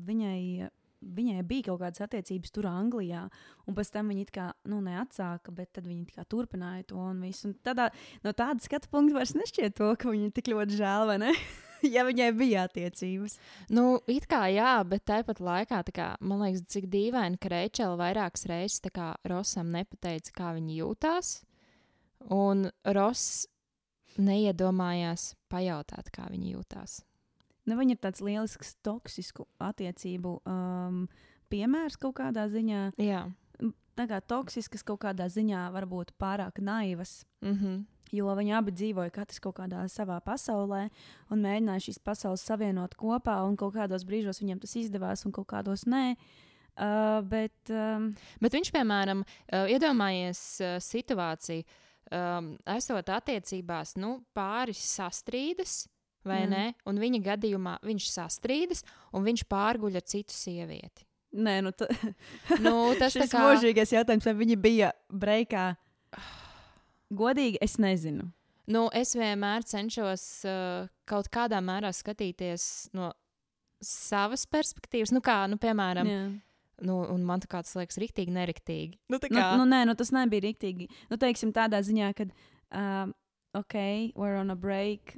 viņai, 0.09 0.71
viņai 1.03 1.45
bija 1.47 1.69
kaut 1.69 1.83
kādas 1.83 2.03
attiecības 2.05 2.53
tur, 2.55 2.69
Anglijā, 2.71 3.25
un 3.69 3.77
pēc 3.77 3.93
tam 3.95 4.11
viņa 4.13 4.25
it 4.25 4.35
kā 4.35 4.49
nu, 4.71 4.81
neatsāka, 4.85 5.55
bet 5.55 5.73
tad 5.77 5.87
viņa 5.89 6.05
it 6.05 6.13
kā 6.17 6.27
turpināja 6.29 6.89
to 6.91 6.99
un 7.03 7.23
visu. 7.23 7.49
Un 7.51 7.57
tādā, 7.65 7.89
no 8.25 8.35
tāda 8.37 8.65
skatu 8.65 8.91
punkta 8.93 9.21
vairs 9.21 9.37
nešķiet 9.39 9.79
to, 9.79 9.93
ka 9.99 10.13
viņa 10.13 10.31
tik 10.37 10.53
ļoti 10.53 10.79
žēl, 10.81 11.07
vai 11.13 11.19
ne? 11.23 11.35
ja 11.95 12.05
viņai 12.07 12.31
bija 12.39 12.67
attiecības. 12.69 13.39
Nu, 13.75 14.01
it 14.11 14.29
kā 14.31 14.45
jā, 14.53 14.79
bet 14.89 15.07
tāpat 15.09 15.43
laikā, 15.45 15.83
kā, 15.95 16.09
man 16.21 16.43
liekas, 16.45 16.67
cik 16.75 16.89
dīvaini, 16.93 17.39
ka 17.41 17.53
Reičela 17.55 17.99
vairākas 18.01 18.49
reizes 18.51 18.83
kā 18.95 19.13
Rosam 19.29 19.71
nepateica, 19.75 20.35
kā 20.35 20.55
viņa 20.59 20.81
jūtās. 20.81 21.37
Un 22.35 22.67
Ross 22.97 23.47
neiedomājās 24.19 25.33
pajautāt, 25.53 26.11
kā 26.11 26.27
viņa 26.33 26.57
jūtās. 26.57 27.03
Nu, 27.69 27.77
viņa 27.77 27.97
ir 27.97 28.01
tāds 28.01 28.23
lielisks 28.25 28.77
toksisku 28.87 29.45
attiecību 29.61 30.39
um, 30.49 31.03
piemērs 31.53 31.99
kaut 32.01 32.17
kādā 32.23 32.47
ziņā. 32.53 32.89
Jā. 33.03 33.27
Tā 33.99 34.07
kā 34.07 34.21
toksiskas 34.23 34.85
kaut 34.87 35.03
kādā 35.03 35.27
ziņā 35.33 35.67
varbūt 35.75 36.15
pārāk 36.23 36.61
naivas. 36.63 37.25
Mm 37.43 37.55
-hmm. 37.55 37.79
Jo 38.13 38.33
viņi 38.37 38.55
abi 38.57 38.73
dzīvoja 38.73 39.11
katrs 39.13 39.41
kaut 39.41 39.59
kādā 39.59 39.83
savā 39.93 40.21
pasaulē 40.25 40.89
un 41.31 41.43
mēģināja 41.45 41.85
šīs 41.89 41.99
pasaules 41.99 42.45
savienot 42.47 42.95
kopā. 42.95 43.43
Un 43.49 43.57
kaut 43.57 43.75
kādos 43.75 44.05
brīžos 44.05 44.41
viņiem 44.41 44.61
tas 44.61 44.77
izdevās, 44.77 45.25
un 45.27 45.33
kaut 45.33 45.47
kādos 45.47 45.85
nē. 45.85 46.17
Uh, 46.79 47.21
bet, 47.27 47.71
um, 47.71 48.15
Bet 48.41 48.53
viņš, 48.55 48.71
piemēram, 48.71 49.25
uh, 49.25 49.67
iedomājies 49.67 50.61
uh, 50.61 50.77
situāciju, 50.79 51.65
um, 52.15 52.53
esot 52.67 53.09
attiecībās, 53.09 53.97
nu, 53.97 54.25
pāris 54.33 54.79
sastrīdas, 54.79 55.89
vai 56.29 56.43
Jā. 56.45 56.49
ne? 56.53 56.65
Un 56.89 57.01
viņa 57.03 57.21
gadījumā 57.33 57.77
viņš 57.87 58.09
sastrīdas, 58.15 58.85
un 59.17 59.27
viņš 59.27 59.45
pārguļ 59.51 60.01
ar 60.01 60.07
citu 60.09 60.37
sievieti. 60.37 61.07
nē, 61.33 61.59
nu, 61.67 61.73
ta, 61.77 61.89
Nu, 62.65 62.95
tas 62.99 63.13
šis 63.13 63.31
kā 63.33 63.45
mūžīgais 63.45 63.93
jautājums, 63.93 64.27
vai 64.29 64.35
viņi 64.39 64.57
bija 64.57 64.93
breikā. 65.13 65.71
Godīgi, 67.09 67.61
es 67.65 67.79
nezinu. 67.81 68.29
Nu, 68.69 68.89
es 68.93 69.15
vienmēr 69.17 69.65
cenšos 69.65 70.25
uh, 70.45 70.89
kaut 71.09 71.31
kādā 71.33 71.61
mērā 71.65 71.89
skatīties 71.97 72.91
no 72.97 73.15
savas 73.85 74.45
perspektīvas. 74.51 75.13
Nu, 75.15 75.23
kā, 75.25 75.47
nu, 75.49 75.57
piemēram, 75.61 76.09
Jā. 76.11 76.25
nu, 76.85 76.99
un 77.15 77.25
man 77.25 77.41
tas 77.45 77.73
liekas 77.79 78.01
rīktīgi, 78.03 78.35
neriktīgi. 78.35 78.99
Nu, 79.09 79.21
tā 79.23 79.31
Nu, 79.33 79.39
kā, 79.39 79.47
nu, 79.61 79.65
nē, 79.69 79.85
nu, 79.89 79.97
tas 79.97 80.13
nebija 80.13 80.49
rīktīgi. 80.49 80.91
Nu, 81.09 81.17
teiksim, 81.21 81.55
tādā 81.57 81.81
ziņā, 81.87 82.11
ka, 82.19 82.29
um, 82.77 83.15
ok, 83.57 83.79
we're 84.19 84.37
on 84.37 84.53
a 84.53 84.59
break. 84.59 85.17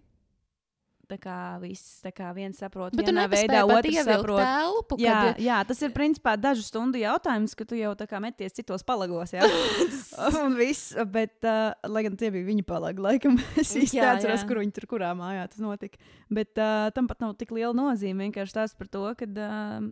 Tā 1.10 1.16
kā 1.18 1.36
viss, 1.58 1.98
tā 2.04 2.12
kā 2.14 2.28
viens 2.36 2.54
saprot, 2.60 2.94
Bet 2.94 3.08
vienā 3.08 3.24
veidā, 3.30 3.64
otrs 3.66 4.04
saprot. 4.06 4.38
telpu, 4.38 4.98
Jā, 5.02 5.14
kad- 5.26 5.40
jā, 5.42 5.56
tas 5.66 5.80
ir 5.82 5.90
principā 5.90 6.36
dažu 6.38 6.62
stundu 6.62 7.00
jautājums, 7.02 7.56
ka 7.58 7.66
tu 7.66 7.74
jau 7.74 7.90
tā 7.98 8.06
kā 8.06 8.20
meties 8.22 8.54
citos 8.54 8.84
palagos. 8.86 9.32
Jā, 9.34 9.42
un 10.44 10.54
viss, 10.54 10.94
bet, 11.10 11.34
uh, 11.42 11.74
lai 11.90 12.04
gan 12.06 12.14
tie 12.20 12.30
bija 12.30 12.46
viņa 12.46 12.66
palagi, 12.68 13.02
laikam, 13.02 13.40
es 13.60 13.74
īsti 13.74 13.98
neatceros, 13.98 14.46
kur 14.46 14.62
viņi 14.62 14.76
tur, 14.78 14.86
kurā 14.94 15.10
mājā 15.18 15.48
tas 15.50 15.58
notika. 15.64 15.98
Bet 16.30 16.54
uh, 16.62 16.92
tam 16.94 17.10
pat 17.10 17.18
nav 17.26 17.34
tik 17.40 17.50
liela 17.56 17.74
nozīme. 17.74 18.30
Vienkārši 18.30 18.54
tas 18.60 18.78
par 18.78 18.86
to, 18.86 19.02
ka, 19.18 19.26
uh, 19.26 19.90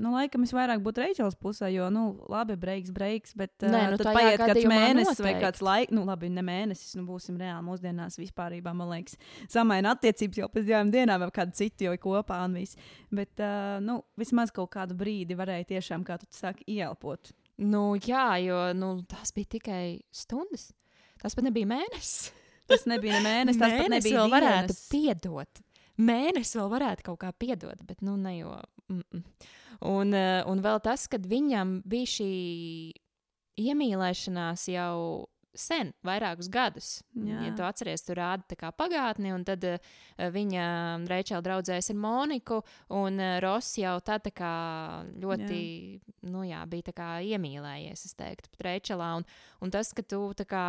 nu, 0.00 0.12
laikam 0.14 0.44
es 0.46 0.52
vairāk 0.56 0.80
būtu 0.84 1.04
Reičels 1.04 1.36
pusē, 1.40 1.68
jo, 1.74 1.86
nu, 1.92 2.04
labi, 2.32 2.56
breiks, 2.60 2.92
breiks, 2.94 3.34
bet 3.38 3.52
uh, 3.66 3.70
Nē, 3.72 3.82
nu, 3.92 3.98
tad 4.00 4.08
tajā 4.08 4.16
paiet 4.16 4.42
kāds 4.42 4.68
mēnesis 4.72 5.20
vai 5.20 5.34
noteikti. 5.34 5.44
kāds 5.44 5.64
laiks, 5.66 5.94
nu, 5.96 6.04
labi, 6.08 6.30
ne 6.32 6.44
mēnesis, 6.46 6.96
nu, 6.98 7.04
būsim 7.08 7.38
reāli 7.40 7.66
mūsdienās 7.68 8.18
vispārībā, 8.20 8.74
man 8.76 8.90
liekas, 8.94 9.18
samaina 9.52 9.94
attiecības 9.96 10.42
jau 10.42 10.50
pēc 10.52 10.66
divām 10.70 10.92
dienām, 10.94 11.22
vai 11.22 11.30
kādu 11.40 11.56
citu 11.60 11.88
jau 11.88 11.94
kopā 12.08 12.40
un 12.46 12.58
viss. 12.60 12.80
Bet, 13.12 13.34
uh, 13.38 13.78
nu, 13.84 14.00
vismaz 14.20 14.54
kaut 14.56 14.72
kādu 14.74 14.96
brīdi 14.98 15.38
varēja 15.38 15.70
tiešām, 15.76 16.06
kā 16.08 16.18
tu 16.22 16.28
saki, 16.34 16.66
ieelpot. 16.78 17.32
Nu, 17.60 17.92
jā, 18.00 18.26
jo 18.40 18.60
nu, 18.76 18.94
tas 19.08 19.34
bija 19.36 19.56
tikai 19.58 19.84
stundas. 20.14 20.70
Tas 21.20 21.36
pat 21.36 21.44
nebija 21.44 21.68
mēnesis. 21.68 22.30
Tas 22.70 22.84
nebija 22.86 23.16
ne 23.18 23.24
mēnesis, 23.24 23.58
tas 23.58 23.72
pat 23.72 23.80
Mēnesis 23.80 23.96
nebija 23.96 24.20
vēl 24.20 24.28
varētu 24.30 24.74
piedot. 24.92 25.60
Mēnesis 25.98 26.54
vēl 26.54 26.68
varētu 26.70 27.02
kaut 27.08 27.18
kā 27.24 27.32
piedot, 27.34 27.80
bet 27.88 28.04
nu 28.06 28.14
ne 28.14 28.36
jau. 28.36 28.52
Mm 28.90 29.02
-mm. 29.02 29.24
Un, 29.80 30.14
eh, 30.14 30.44
un 30.46 30.60
vēl 30.60 30.80
tas, 30.84 31.06
kad 31.08 31.24
viņam 31.26 31.82
bija 31.88 32.06
šī 32.06 32.32
iemīlēšanās 33.60 34.68
jau 34.68 35.26
sen, 35.56 35.92
vairākus 36.06 36.48
gadus. 36.52 36.90
Jā. 37.16 37.40
Ja 37.46 37.54
tu 37.56 37.64
atceries, 37.66 38.04
tā 38.06 38.56
kā 38.58 38.70
pagātni, 38.76 39.32
un 39.34 39.44
tad 39.44 39.64
uh, 39.66 39.78
viņa 40.18 40.66
Reičela 41.10 41.42
draudzējas 41.42 41.90
ar 41.90 41.96
Moniku, 41.96 42.60
un 42.96 43.18
uh, 43.18 43.38
Ross 43.42 43.78
jau 43.80 43.96
tā, 44.00 44.20
tā 44.22 44.30
kā 44.30 44.52
ļoti, 45.20 45.60
jā. 45.98 46.14
nu 46.30 46.44
jā, 46.46 46.62
bija 46.70 46.90
tā 46.90 46.94
kā 46.94 47.08
iemīlējies, 47.34 48.06
es 48.06 48.14
teiktu, 48.14 48.52
pat 48.54 48.66
Reičelā. 48.68 49.10
Un, 49.18 49.26
un 49.60 49.74
tas, 49.74 49.92
ka 49.92 50.06
tu 50.06 50.22
tā 50.38 50.46
kā 50.46 50.64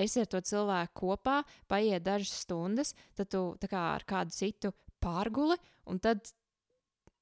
esi 0.00 0.20
ar 0.22 0.28
to 0.30 0.40
cilvēku 0.40 1.00
kopā, 1.00 1.40
paiet 1.68 2.04
dažas 2.04 2.44
stundas, 2.44 2.94
tad 3.16 3.32
tu 3.32 3.42
tā 3.60 3.70
kā 3.72 3.86
ar 3.96 4.06
kādu 4.08 4.36
citu 4.36 4.74
pārguli, 5.00 5.56
un 5.88 5.98
tad, 6.02 6.28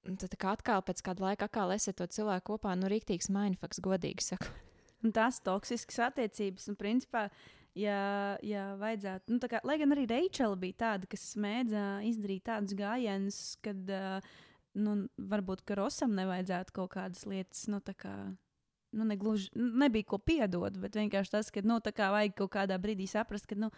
un 0.07 0.17
tad 0.21 0.35
kā 0.41 0.55
atkal 0.57 0.83
pēc 0.87 1.03
kāda 1.05 1.25
laika 1.29 1.49
atkal 1.49 1.73
esi 1.75 1.91
ar 1.93 1.99
to 1.99 2.09
cilvēku 2.19 2.55
kopā, 2.55 2.75
nu 2.79 2.91
rīktīgs 2.91 3.31
mindfucks, 3.35 3.83
godīgi 3.85 4.31
sakot. 4.31 4.65
Un 5.05 5.15
tās 5.15 5.39
toksiskas 5.47 6.01
attiecības, 6.09 6.65
un 6.73 6.75
principā, 6.75 7.29
ja, 7.79 7.99
ja 8.43 8.65
vajadzētu, 8.81 9.31
nu, 9.31 9.39
kā, 9.47 9.61
lai 9.63 9.77
gan 9.79 9.95
arī 9.95 10.09
Reičela 10.11 10.59
bija 10.59 10.75
tāda, 10.81 11.07
kas 11.13 11.29
mēdza 11.39 11.85
izdarīt 12.09 12.43
tādus 12.49 12.75
gājienus, 12.75 13.39
kad, 13.63 13.93
nu, 14.75 14.97
varbūt, 15.31 15.63
ka 15.63 15.77
Rosam 15.79 16.19
nevajadzētu 16.19 16.75
kaut 16.81 16.97
kādas 16.97 17.23
lietas, 17.31 17.69
nu, 17.71 17.79
tā 17.79 17.95
kā. 17.95 18.17
Nu, 18.91 19.05
negluži, 19.07 19.53
nu, 19.55 19.69
nebija 19.85 20.09
ko 20.09 20.19
piedot, 20.19 20.81
bet 20.83 20.99
vienkārši 20.99 21.37
tas, 21.37 21.53
ka, 21.55 21.63
nu, 21.63 21.79
tā 21.85 21.95
kā 21.95 22.09
vajag 22.11 22.35
kaut 22.41 22.57
kādā 22.57 22.79
brīdī 22.83 23.07
saprast, 23.07 23.47
ka, 23.47 23.55
nu, 23.55 23.71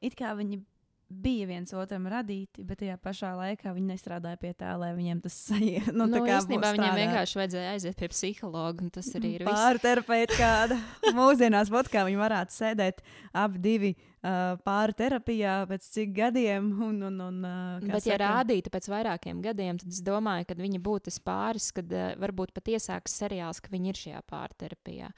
it 0.00 0.16
kā 0.16 0.32
viņi 0.38 0.62
bija 1.08 1.46
viens 1.48 1.72
otram 1.76 2.06
radīti, 2.10 2.64
bet 2.66 2.80
tajā 2.80 2.96
pašā 3.02 3.34
laikā 3.38 3.74
viņi 3.74 3.90
nestrādāja 3.92 4.38
pie 4.40 4.52
tā, 4.56 4.72
lai 4.80 4.92
viņiem 4.96 5.20
tas 5.24 5.36
sajūta. 5.48 5.94
Nu, 5.94 6.08
Nu, 6.14 6.22
īstenībā 6.24 6.72
viņiem 6.76 6.98
vienkārši 7.00 7.38
vajadzēja 7.40 7.74
aiziet 7.74 7.98
pie 8.00 8.08
psihologa, 8.12 8.84
un 8.84 8.90
tas 8.94 9.10
arī 9.18 9.34
ir 9.38 9.44
viss. 9.44 9.52
Pāri 9.52 9.82
terapeita 9.82 10.38
kāda. 10.38 10.78
Mūsdienās, 11.18 11.72
vat 11.74 11.90
kā 11.92 12.04
viņi 12.06 12.20
varētu 12.20 12.54
sēdēt 12.54 13.02
abi 13.34 13.62
divi 13.64 13.90
uh, 13.94 14.54
pāri 14.66 14.96
terapijā 14.98 15.56
pēc 15.70 15.90
cik 15.96 16.14
gadiem. 16.16 16.70
Un, 16.88 17.02
un, 17.10 17.20
un, 17.28 17.42
uh, 17.44 17.84
Bet, 17.84 18.06
ja 18.08 18.14
saka, 18.14 18.20
rādītu 18.24 18.72
pēc 18.74 18.88
vairākiem 18.92 19.42
gadiem, 19.44 19.80
tad 19.82 19.92
es 19.92 20.00
domāju, 20.04 20.48
ka 20.48 20.58
viņi 20.60 20.80
būtu 20.84 21.08
tas 21.10 21.20
pāris, 21.24 21.68
kad 21.76 21.92
uh, 21.92 22.14
varbūt 22.22 22.54
pat 22.56 22.72
iesāks 22.76 23.18
seriāls, 23.24 23.62
ka 23.64 23.72
viņi 23.74 23.92
ir 23.92 24.02
šajā 24.04 24.24
pārterapijā. 24.30 25.12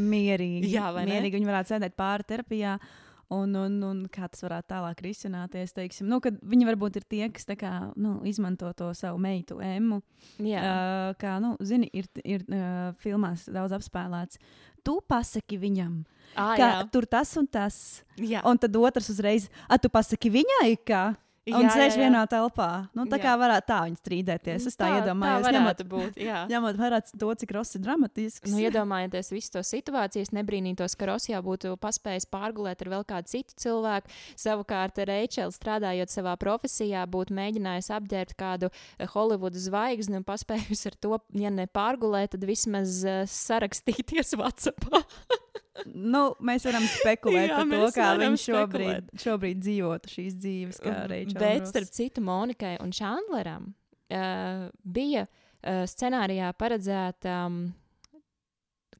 mierīgi, 0.00 0.72
Jā, 0.76 0.90
vai 0.94 1.06
ne? 1.06 1.16
mierīgi 1.16 1.40
viņi 1.40 1.50
varētu 1.52 1.76
sēdēt 1.76 1.98
pāri 1.98 2.28
terapijā. 2.34 2.76
Un, 3.32 3.54
un, 3.56 3.76
un 3.86 4.00
kā 4.12 4.26
tas 4.28 4.42
varētu 4.44 4.68
tālāk 4.74 5.02
risināties, 5.06 5.72
teiksim, 5.76 6.08
nu, 6.10 6.18
viņi 6.20 6.68
varbūt 6.68 6.98
ir 7.00 7.06
tie, 7.08 7.22
kas 7.32 7.48
kā, 7.58 7.72
nu, 7.96 8.18
izmanto 8.28 8.68
to 8.76 8.90
savu 8.96 9.20
meitu 9.22 9.60
emu. 9.64 10.02
Jā, 10.42 10.62
Uh, 10.62 11.14
kā, 11.20 11.38
nu, 11.42 11.54
zini, 11.64 11.88
ir, 11.96 12.08
ir 12.24 12.44
uh, 12.48 12.92
filmās 13.02 13.46
daudz 13.52 13.76
apspēlēts. 13.78 14.40
Tu 14.82 14.96
pasaki 15.08 15.58
viņam, 15.62 16.00
à, 16.34 16.52
ka 16.58 16.68
jā. 16.68 16.78
tur 16.92 17.06
tas 17.06 17.32
un 17.38 17.46
tas. 17.46 17.76
jā. 18.18 18.42
Un 18.48 18.58
tad 18.60 18.76
otrs 18.76 19.12
uzreiz, 19.14 19.48
ah, 19.68 19.78
tu 19.80 19.92
pasaki 19.92 20.32
viņai, 20.40 20.74
ka. 20.86 21.04
Un 21.50 21.66
sēž 21.74 21.96
vienā 21.98 22.20
telpā. 22.30 22.68
Nu, 22.94 23.02
tā 23.10 23.18
Jā. 23.18 23.24
kā 23.24 23.32
varētu 23.40 23.66
tā 23.66 23.78
viņi 23.88 23.98
strīdēties. 23.98 24.66
Es 24.70 24.76
tā, 24.78 24.86
tā 24.86 25.00
iedomājos, 25.00 25.42
Tā 25.48 25.50
ņemot, 25.56 25.80
būt. 25.90 26.20
Jā. 26.22 26.44
ņemot 26.52 26.78
vērā 26.78 27.00
to, 27.10 27.30
cik 27.40 27.54
Ross 27.56 27.74
ir 27.74 27.82
dramatisks. 27.82 28.46
Nu, 28.52 28.60
iedomājieties 28.62 29.32
visu 29.34 29.50
to 29.56 29.62
situāciju. 29.66 30.22
Es 30.22 30.30
nebrīnītos, 30.36 30.94
ka 30.94 31.10
Rosijā 31.10 31.40
būtu 31.42 31.74
paspējis 31.82 32.28
pārgulēt 32.30 32.84
ar 32.86 32.92
vēl 32.94 33.06
kādu 33.10 33.32
citu 33.34 33.58
cilvēku. 33.64 34.14
Savukārt, 34.38 35.02
Reičela 35.10 35.50
strādājot 35.50 36.14
savā 36.14 36.36
profesijā, 36.38 37.02
būtu 37.10 37.34
mēģinājis 37.34 37.90
apģērbt 37.98 38.38
kādu 38.38 38.70
Holivudas 39.16 39.66
zvaigzni 39.66 40.20
un 40.22 40.28
paspējusi 40.28 40.92
ar 40.92 40.98
to, 41.02 41.18
ja 41.42 41.50
ne 41.50 41.66
pārgulēt, 41.66 42.36
tad 42.36 42.46
vismaz 42.46 43.02
uh, 43.02 43.24
sarakstīties 43.26 44.36
WhatsApp. 44.40 44.86
Nu, 45.88 46.22
mēs 46.44 46.66
varam 46.68 46.84
spekulēt 46.88 47.48
Jā, 47.50 47.60
par 47.60 47.70
to, 47.72 47.90
kā 47.96 48.08
viņš 48.20 48.46
šobrīd, 48.48 49.12
šobrīd 49.22 49.62
dzīvotu 49.62 50.12
šīs 50.12 50.36
dzīves, 50.40 50.80
kā 50.84 50.96
Reičela. 51.10 51.40
Bet, 51.40 51.68
starp 51.70 51.92
citu, 51.96 52.24
Monikai 52.24 52.74
un 52.84 52.92
Čandleram 52.94 53.70
uh, 53.72 54.66
bija 54.84 55.24
uh, 55.26 55.84
scenārijā 55.88 56.52
paredzēta 56.60 57.38
um, 57.46 57.62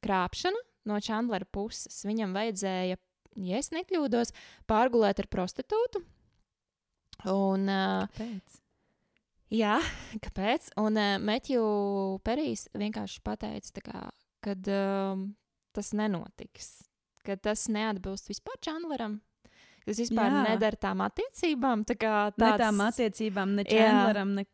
krāpšana 0.02 0.64
no 0.88 0.98
Čandlera 1.02 1.46
puses. 1.52 2.00
Viņam 2.08 2.32
vajadzēja, 2.36 2.98
ja 3.46 3.60
es 3.60 3.70
nekļūdos, 3.74 4.32
pārgulēt 4.70 5.22
ar 5.22 5.30
prostitūtu. 5.32 6.02
Un, 7.30 7.68
uh, 7.70 8.08
Pēc. 8.16 8.56
jā, 9.54 9.76
kāpēc? 10.24 10.72
Un 10.82 10.98
uh, 10.98 11.20
Metju 11.22 11.62
Perijs 12.26 12.66
vienkārši 12.74 13.22
pateica, 13.28 13.84
kā, 13.84 14.02
kad 14.42 14.72
um, 14.72 15.28
tas 15.74 15.92
nenotiks, 15.96 16.82
ka 17.26 17.36
tas 17.40 17.68
neatbilst 17.72 18.30
vispār 18.30 18.58
Čandleram. 18.64 19.20
Tas 19.82 19.98
vispār 19.98 20.30
Jā. 20.30 20.42
nedara 20.46 20.78
tām 20.78 21.00
attiecībām. 21.02 21.82
Tā 21.88 21.96
kā 21.98 22.14
Ne 22.30 22.38
tāds, 22.38 22.60
tām 22.62 22.80
attiecībām, 22.84 23.54
ne 23.58 23.64
Jā. 23.66 23.88
Chandleram, 23.88 24.34
ne. 24.38 24.44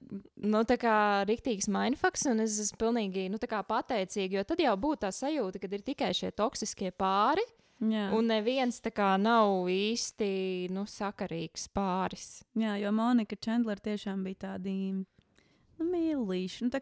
nu, 0.40 0.62
tā 0.64 0.78
kā 0.80 0.94
rīktīgs 1.28 1.68
mindfucks, 1.72 2.24
un 2.32 2.40
es 2.44 2.56
esmu 2.62 2.80
pilnīgi 2.80 3.26
nu, 3.32 3.40
pateicīga, 3.40 4.38
jo 4.38 4.44
tad 4.48 4.62
jau 4.64 4.74
būtu 4.80 5.04
tā 5.04 5.12
sajūta, 5.12 5.60
ka 5.60 5.68
ir 5.68 5.84
tikai 5.84 6.14
šie 6.16 6.32
toksiskie 6.32 6.92
pāri, 6.96 7.44
Jā. 7.78 8.08
un 8.16 8.32
neviens 8.32 8.80
tā 8.80 8.90
kā 8.90 9.12
nav 9.20 9.68
īsti 9.68 10.70
nu, 10.72 10.86
sakarīgs 10.88 11.68
pāris. 11.76 12.42
Jā, 12.56 12.78
jo 12.80 12.92
Monika 12.96 13.36
Chandler 13.36 13.78
tiešām 13.84 14.24
bija 14.24 14.46
tādi 14.48 14.78
nu, 14.96 15.84
mīlīši. 15.84 16.64
Nu, 16.64 16.72
tā 16.72 16.80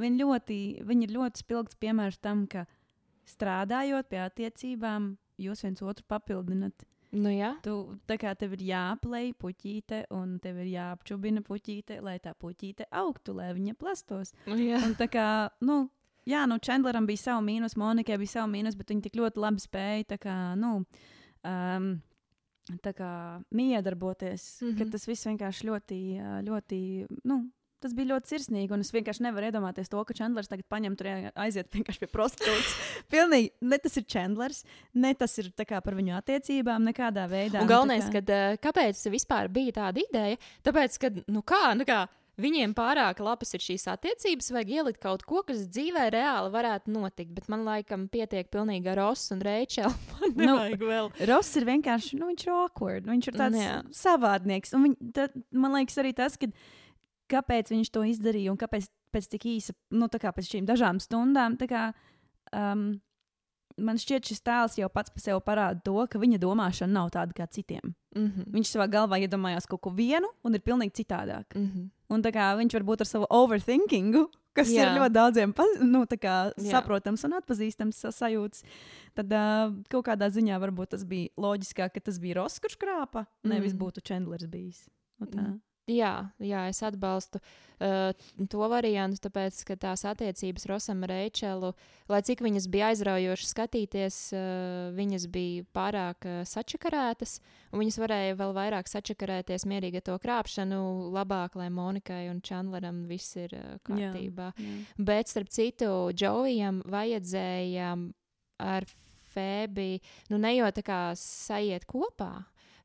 viņa, 0.00 0.20
ļoti, 0.20 0.60
viņa 0.84 1.08
ir 1.08 1.16
ļoti 1.16 1.42
spilgts 1.42 1.80
piemērs 1.80 2.20
tam, 2.20 2.44
ka 2.50 2.66
strādājot 3.30 4.08
pie 4.10 4.18
attiecībām, 4.24 5.16
jūs 5.40 5.62
viens 5.64 5.82
otru 5.82 6.04
papildināt. 6.08 6.86
Nu, 7.12 7.30
jā, 7.34 7.56
Tu, 7.62 7.72
tā 8.06 8.14
kā 8.22 8.36
tev 8.38 8.52
ir 8.54 8.60
jāplēj 8.68 9.32
puķīte, 9.40 10.04
un 10.14 10.38
tev 10.38 10.60
ir 10.62 10.68
jāapčubina 10.76 11.42
puķīte, 11.42 11.96
lai 12.06 12.18
tā 12.22 12.34
puķīte 12.38 12.86
augtu, 12.90 13.34
lai 13.34 13.48
viņa 13.56 13.74
plastos. 13.74 14.30
nu, 14.46 14.54
jā. 14.54 14.78
Un 14.86 14.94
tā 14.94 15.08
kā, 15.10 15.24
nu, 15.60 15.88
jā, 16.26 16.44
nu, 16.46 16.58
Chandleram 16.62 17.06
bija 17.06 17.16
savu 17.24 17.42
mīnus, 17.42 17.74
Monikai 17.76 18.16
bija 18.18 18.36
savu 18.36 18.52
mīnus, 18.52 18.76
bet 18.78 18.92
viņi 18.94 19.02
tik 19.08 19.18
ļoti 19.18 19.42
labi 19.42 19.58
spēja 19.58 20.04
tā 20.14 20.18
kā, 20.22 20.36
nu, 20.56 20.84
um, 21.42 21.88
tā 22.84 22.92
kā 22.94 23.10
miedarboties, 23.50 24.60
mm 24.62 24.68
-hmm. 24.68 24.78
ka 24.78 24.84
Mhm. 24.84 24.90
tas 24.92 25.06
viss 25.08 25.26
vienkārši 25.26 25.66
ļoti, 25.66 25.98
ļoti, 26.46 27.06
nu, 27.24 27.50
tas 27.82 27.94
bija 27.96 28.12
ļoti 28.12 28.34
sirsnīgi, 28.34 28.70
un 28.76 28.84
es 28.84 28.92
vienkārši 28.94 29.24
nevaru 29.26 29.48
iedomāties 29.50 29.90
to, 29.92 30.02
ka 30.04 30.16
Chandlers 30.16 30.50
tagad 30.50 30.68
paņem 30.70 30.96
tur 31.00 31.10
aiziet 31.34 31.70
vienkārši 31.76 32.04
pie 32.04 32.10
prostitūtas. 32.12 32.76
Pilnīgi, 33.12 33.52
ne 33.66 33.80
tas 33.82 33.96
ir 34.00 34.06
Chandlers, 34.10 34.62
ne 34.94 35.12
tas 35.18 35.36
ir 35.42 35.50
kā 35.60 35.80
par 35.84 35.96
viņu 35.98 36.16
attiecībām, 36.20 36.86
nekādā 36.92 37.26
veidā. 37.30 37.60
Un 37.62 37.68
nu, 37.68 37.72
galvenais, 37.74 38.06
kā- 38.08 38.20
kad, 38.20 38.30
eh, 38.36 38.56
kāpēc 38.62 39.02
vispār 39.12 39.50
bija 39.52 39.78
tāda 39.82 40.02
ideja? 40.04 40.40
Tāpēc, 40.66 40.98
ka, 41.02 41.12
nu 41.30 41.42
kā, 41.46 41.70
nu 41.76 41.84
kā, 41.88 42.04
viņiem 42.40 42.72
pārāk 42.76 43.18
labas 43.20 43.52
ir 43.56 43.60
šīs 43.60 43.84
attiecības, 43.92 44.50
vajag 44.54 44.70
ielikt 44.78 45.00
kaut 45.02 45.24
ko, 45.28 45.42
kas 45.44 45.66
dzīvē 45.68 46.06
reāli 46.14 46.52
varētu 46.54 46.92
notikt. 46.94 47.34
Bet 47.36 47.48
man 47.52 47.66
laikam 47.66 48.06
pietiek 48.08 48.48
pilnīgi 48.52 48.88
ar 48.92 49.00
Rosu 49.02 49.34
un 49.36 49.42
Reičelu. 49.44 49.92
Nu. 50.40 50.56
Ross 51.28 51.56
ir 51.58 51.64
vienkārši, 51.68 52.18
nu, 52.20 52.28
viņš 52.30 52.42
ir 52.46 52.52
awkward, 52.54 53.06
viņš 53.08 53.28
ir 53.30 53.36
tāds 53.40 53.60
Jā. 53.60 53.76
savādnieks. 53.96 54.72
Un 54.76 54.84
viņ, 54.86 54.94
tad, 55.16 55.34
man 55.52 55.74
liekas, 55.76 55.96
arī 56.00 56.12
tas, 56.16 56.36
ka, 56.40 56.48
kāpēc 57.30 57.70
viņš 57.72 57.90
to 57.94 58.02
izdarīja 58.10 58.50
un 58.52 58.58
kāpēc 58.60 58.88
pēc 59.14 59.28
tik 59.32 59.46
īsa, 59.50 59.74
nu, 59.90 60.06
tā 60.08 60.20
kā 60.22 60.32
pēc 60.34 60.50
šīm 60.52 60.66
dažām 60.68 61.00
stundām, 61.02 61.56
kā, 61.70 61.92
um, 62.54 63.00
man 63.80 63.98
šķiet, 63.98 64.28
šis 64.30 64.42
tēls 64.46 64.76
jau 64.78 64.88
pats 64.92 65.10
par 65.14 65.22
sevi 65.24 65.40
parāda 65.46 65.80
to, 65.86 65.96
ka 66.10 66.18
viņa 66.22 66.38
domāšana 66.42 66.92
nav 66.92 67.10
tāda 67.14 67.34
kā 67.34 67.46
citiem. 67.50 67.94
Mm 68.14 68.26
-hmm. 68.26 68.44
Viņš 68.54 68.68
savā 68.74 68.86
galvā 68.90 69.18
iedomājās 69.22 69.66
kaut 69.66 69.80
ko 69.80 69.90
vienu 69.90 70.28
un 70.44 70.54
ir 70.54 70.60
pilnīgi 70.60 71.02
citādāk. 71.02 71.54
Mm 71.54 71.66
-hmm. 71.66 71.88
Un 72.10 72.22
tā 72.22 72.32
kā 72.32 72.56
viņš 72.58 72.72
var 72.72 72.82
būt 72.82 73.00
ar 73.00 73.06
savu 73.06 73.26
overthinkingu, 73.30 74.28
kas 74.52 74.68
Jā. 74.68 74.82
Ir 74.82 75.00
ļoti 75.00 75.12
daudziem 75.12 75.54
nu, 75.82 76.04
kā 76.04 76.52
saprotams 76.56 77.24
un 77.24 77.32
atpazīstams 77.32 77.92
sa- 77.92 78.10
sajūts, 78.12 78.64
tad 79.14 79.32
uh, 79.32 79.74
kaut 79.88 80.06
kādā 80.06 80.28
ziņā 80.30 80.58
varbūt 80.60 80.88
tas 80.88 81.04
bija 81.04 81.28
loģiskāk, 81.36 81.92
ka 81.94 82.00
tas 82.00 82.18
bija 82.18 82.34
Ross, 82.34 82.58
kurš 82.58 82.76
krāpa, 82.76 83.26
nevis 83.44 83.72
Mm. 83.74 83.78
būtu 83.78 84.02
Chandlers 84.02 84.46
bijis. 84.46 84.88
Nu, 85.20 85.26
tā. 85.26 85.40
Mm. 85.40 85.60
Jā, 85.90 86.14
jā, 86.38 86.66
es 86.70 86.80
atbalstu 86.86 87.40
uh, 87.40 88.12
to 88.50 88.68
variantu, 88.70 89.20
tāpēc, 89.26 89.62
ka 89.66 89.76
tās 89.80 90.04
attiecības 90.08 90.66
Rosam 90.70 91.02
un 91.02 91.08
Reičelu, 91.10 91.72
lai 92.10 92.20
cik 92.26 92.44
viņas 92.44 92.68
bija 92.70 92.90
aizraujošas 92.92 93.54
skatīties, 93.54 94.20
uh, 94.36 94.92
viņas 94.96 95.26
bija 95.32 95.66
pārāk 95.76 96.28
uh, 96.28 96.40
sačakarētas, 96.48 97.38
un 97.72 97.82
viņas 97.82 98.00
varēja 98.02 98.38
vēl 98.40 98.54
vairāk 98.56 98.90
sačakarēties 98.90 99.66
mierīgi 99.70 100.02
ar 100.02 100.06
to 100.10 100.18
krāpšanu, 100.22 100.80
labāk, 101.16 101.58
lai 101.60 101.70
Monikai 101.74 102.24
un 102.30 102.42
Chandleram 102.44 103.04
viss 103.10 103.36
ir 103.40 103.56
uh, 103.58 103.76
kārtībā. 103.86 104.52
Jā. 104.54 104.80
Bet, 105.10 105.32
starp 105.32 105.52
citu, 105.52 105.90
Džovijam 106.14 106.84
vajadzēja 106.90 107.94
ar 108.60 108.86
Fēbi, 109.30 110.00
nu, 110.32 110.40
ne 110.42 110.56
jau 110.56 110.70
tā 110.74 110.82
kā 110.84 111.00
sajiet 111.18 111.86
kopā, 111.90 112.32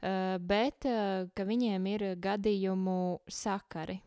bet 0.02 0.86
uh, 0.90 1.30
ka 1.36 1.46
viņiem 1.48 1.88
ir 1.94 2.08
gadījumu 2.22 3.00
sakari. 3.28 4.02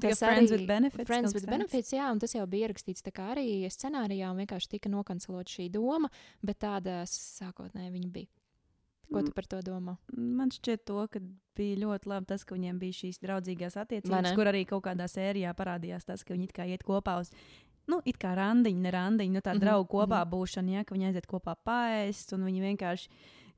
Tas 0.00 0.18
friends 0.20 0.50
arī- 0.50 0.58
with 0.58 0.66
benefits. 0.68 1.08
Friends 1.08 1.34
with 1.34 1.46
benefits, 1.46 1.92
jā, 1.92 2.10
un 2.12 2.18
tas 2.18 2.32
jau 2.32 2.46
bija 2.46 2.68
ierakstīts 2.68 3.02
arī 3.02 3.64
scenārijā, 3.72 4.30
un 4.30 4.36
vienkārši 4.44 4.68
tika 4.76 4.88
nokancelota 4.88 5.48
šī 5.48 5.70
doma, 5.72 6.10
bet 6.42 6.58
tāda 6.60 7.02
sākotnēji 7.08 7.92
viņa 7.92 8.10
bija. 8.12 8.26
Ko 9.12 9.22
tu 9.22 9.32
par 9.32 9.46
to 9.46 9.60
domā? 9.62 9.96
Man 10.16 10.50
šķiet, 10.50 10.82
to, 10.88 11.06
ka 11.10 11.20
bija 11.56 11.78
ļoti 11.84 12.10
labi 12.10 12.26
tas, 12.26 12.42
ka 12.44 12.56
viņiem 12.56 12.80
bija 12.80 12.92
šīs 12.92 13.20
draudzīgās 13.22 13.78
attiecības, 13.78 14.32
kur 14.34 14.50
arī 14.50 14.64
kaut 14.66 14.82
kādā 14.88 15.06
sērijā 15.10 15.52
parādījās 15.54 16.08
tas, 16.08 16.24
ka 16.26 16.34
viņi 16.34 16.48
it 16.48 16.52
kā 16.56 16.66
iet 16.66 16.82
kopā 16.86 17.20
uz. 17.22 17.30
Nu, 17.86 18.00
it 18.04 18.18
kā 18.18 18.32
randiņi, 18.34 18.82
ne 18.82 18.90
randiņi, 18.90 19.30
nu 19.30 19.40
tā 19.40 19.52
mm 19.52 19.56
-hmm, 19.56 19.62
draugu 19.62 19.88
kopā 19.88 20.18
mm 20.18 20.26
-hmm. 20.26 20.32
būšana, 20.34 20.70
ja, 20.70 20.84
ka 20.84 20.94
viņi 20.94 21.06
aiziet 21.06 21.26
kopā 21.26 21.54
paēst, 21.64 22.34
un 22.34 22.44
viņi 22.44 22.60
vienkārši, 22.60 23.08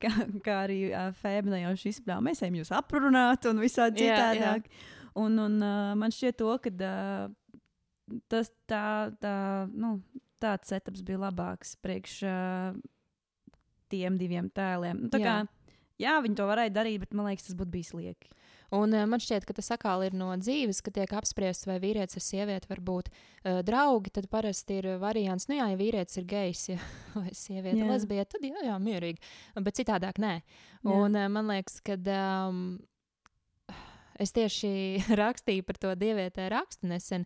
kā, 0.03 0.13
kā 0.45 0.61
arī 0.67 0.79
uh, 0.91 1.11
Fēbina 1.19 1.63
jau 1.63 1.75
šis 1.85 2.01
plāns, 2.05 2.25
mēs 2.27 2.45
ejam 2.45 2.61
jūs 2.61 2.73
aprunāt, 2.77 3.49
un 3.51 3.63
visādi 3.63 4.07
Jā, 4.07 4.15
jā. 4.15 4.31
citādāk. 4.37 4.71
Un, 5.19 5.39
un 5.43 5.59
uh, 5.59 5.93
man 5.99 6.15
šķiet 6.15 6.39
to, 6.39 6.53
ka 6.63 6.73
uh, 6.73 8.19
tas 8.31 8.53
tā, 8.71 8.85
tā, 9.23 9.35
nu, 9.73 9.99
tāds 10.43 10.71
setups 10.71 11.03
bija 11.07 11.21
labāks 11.27 11.75
priekš 11.83 12.19
uh, 12.29 12.79
tiem 13.93 14.19
diviem 14.21 14.51
tēliem. 14.55 15.05
Nu, 15.07 15.13
tā 15.13 15.21
Jā. 15.23 15.27
kā, 15.27 15.58
jā, 16.03 16.19
viņi 16.25 16.39
to 16.39 16.49
varēja 16.49 16.75
darīt, 16.75 17.03
bet 17.05 17.15
man 17.17 17.29
liekas, 17.31 17.49
tas 17.49 17.59
būtu 17.59 17.75
bijis 17.75 17.95
lieki. 17.97 18.31
Un 18.77 18.93
uh, 18.93 19.07
man 19.09 19.23
šķiet, 19.23 19.47
ka 19.49 19.55
tas 19.57 19.71
atkal 19.73 20.03
ir 20.05 20.17
no 20.17 20.29
dzīves, 20.37 20.83
ka 20.85 20.93
tiek 20.93 21.13
apspriests, 21.17 21.65
vai 21.69 21.79
vīrietis 21.81 22.19
ar 22.21 22.25
sievieti 22.25 22.69
var 22.69 22.83
būt 22.85 23.09
uh, 23.09 23.61
draugi. 23.65 24.13
Tad 24.19 24.29
parasti 24.33 24.81
ir 24.83 24.91
variants, 25.01 25.49
nu 25.49 25.57
jā, 25.57 25.71
ja 25.73 25.79
vīrietis 25.81 26.21
ir 26.21 26.27
gejs, 26.29 26.67
ja, 26.75 26.79
vai 27.17 27.33
sieviete 27.33 27.81
ir 27.81 27.89
lesbieta, 27.89 28.35
tad 28.37 28.45
jā, 28.45 28.67
jā, 28.69 28.77
mierīgi. 28.83 29.25
Bet 29.65 29.81
citādāk 29.81 30.21
nē. 30.21 30.35
Jā. 30.43 30.93
Un 30.93 31.17
uh, 31.17 31.31
man 31.33 31.49
liekas, 31.49 31.81
ka 31.87 31.97
um, 32.51 32.61
es 34.21 34.35
tieši 34.37 34.73
rakstīju 35.23 35.65
par 35.65 35.81
to 35.81 35.95
dievietē 35.97 36.51
rakstu 36.53 36.93
nesen, 36.93 37.25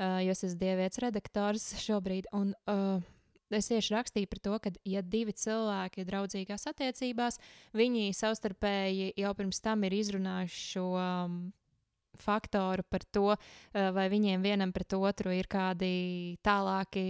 uh, 0.00 0.18
jo 0.24 0.34
es 0.34 0.42
esmu 0.42 0.58
dievietes 0.64 1.02
redaktors 1.06 1.70
šobrīd. 1.84 2.32
Un, 2.34 2.50
uh, 2.66 2.98
Es 3.50 3.66
tieši 3.66 3.94
rakstīju 3.96 4.28
par 4.30 4.38
to, 4.38 4.58
ka, 4.62 4.70
ja 4.86 5.02
divi 5.02 5.32
cilvēki 5.32 6.00
ir 6.04 6.06
draudzīgās 6.06 6.68
attiecībās, 6.70 7.38
viņi 7.74 8.12
savstarpēji 8.14 9.12
jau 9.18 9.32
pirms 9.34 9.58
tam 9.64 9.82
ir 9.84 9.96
izrunājuši 9.98 10.60
šo 10.74 10.84
um, 10.94 11.40
faktoru 12.20 12.82
par 12.90 13.00
to, 13.14 13.32
uh, 13.32 13.90
vai 13.96 14.08
viņiem 14.12 14.42
vienam 14.44 14.72
pret 14.76 14.92
otru 14.94 15.32
ir 15.32 15.46
kādi 15.50 16.36
tālāki, 16.44 17.02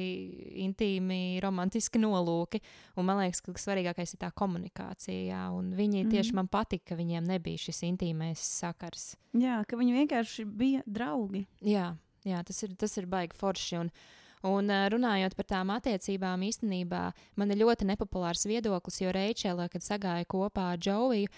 intīmi, 0.64 1.40
romantiski 1.42 1.98
nolūki. 2.00 2.60
Un 2.96 3.08
man 3.08 3.18
liekas, 3.22 3.42
ka 3.44 3.52
svarīgākais 3.58 4.14
ir 4.14 4.20
tā 4.22 4.30
komunikācija. 4.32 5.18
Jā, 5.32 5.42
un 5.56 5.72
viņi 5.76 6.04
Mhm. 6.04 6.10
tieši 6.14 6.32
man 6.34 6.48
patika, 6.48 6.94
ka 6.94 6.96
viņiem 7.02 7.26
nebija 7.26 7.58
šis 7.58 7.82
intīmais 7.90 8.38
sakars. 8.38 9.16
Jā, 9.34 9.64
ka 9.66 9.76
viņi 9.76 9.96
vienkārši 10.06 10.44
bija 10.46 10.82
draugi. 10.86 11.46
Jā, 11.60 11.96
jā 12.24 12.44
tas, 12.44 12.62
ir, 12.62 12.74
tas 12.76 12.96
ir 12.98 13.06
baigi 13.06 13.36
forši. 13.36 13.80
Un, 13.80 13.90
un 14.48 14.72
runājot 14.92 15.36
par 15.36 15.48
tām 15.52 15.72
attiecībām, 15.74 16.44
īstenībā 16.48 17.02
man 17.36 17.50
ir 17.50 17.60
ļoti 17.62 17.88
nepopulārs 17.90 18.46
viedoklis, 18.48 19.00
jo 19.02 19.14
Reičela, 19.14 19.68
kad 19.68 19.84
sagāja 19.84 20.28
kopā 20.28 20.72
ar 20.74 20.78
Džoviju, 20.78 21.28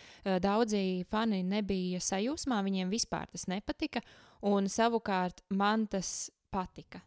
daudzi 0.42 1.04
fani 1.10 1.42
nebija 1.42 2.00
sajūsmā, 2.00 2.62
viņiem 2.62 2.92
vispār 2.92 3.30
tas 3.32 3.48
nepatika, 3.50 4.04
un 4.42 4.68
savukārt 4.70 5.42
man 5.50 5.86
tas 5.90 6.30
patika. 6.52 7.02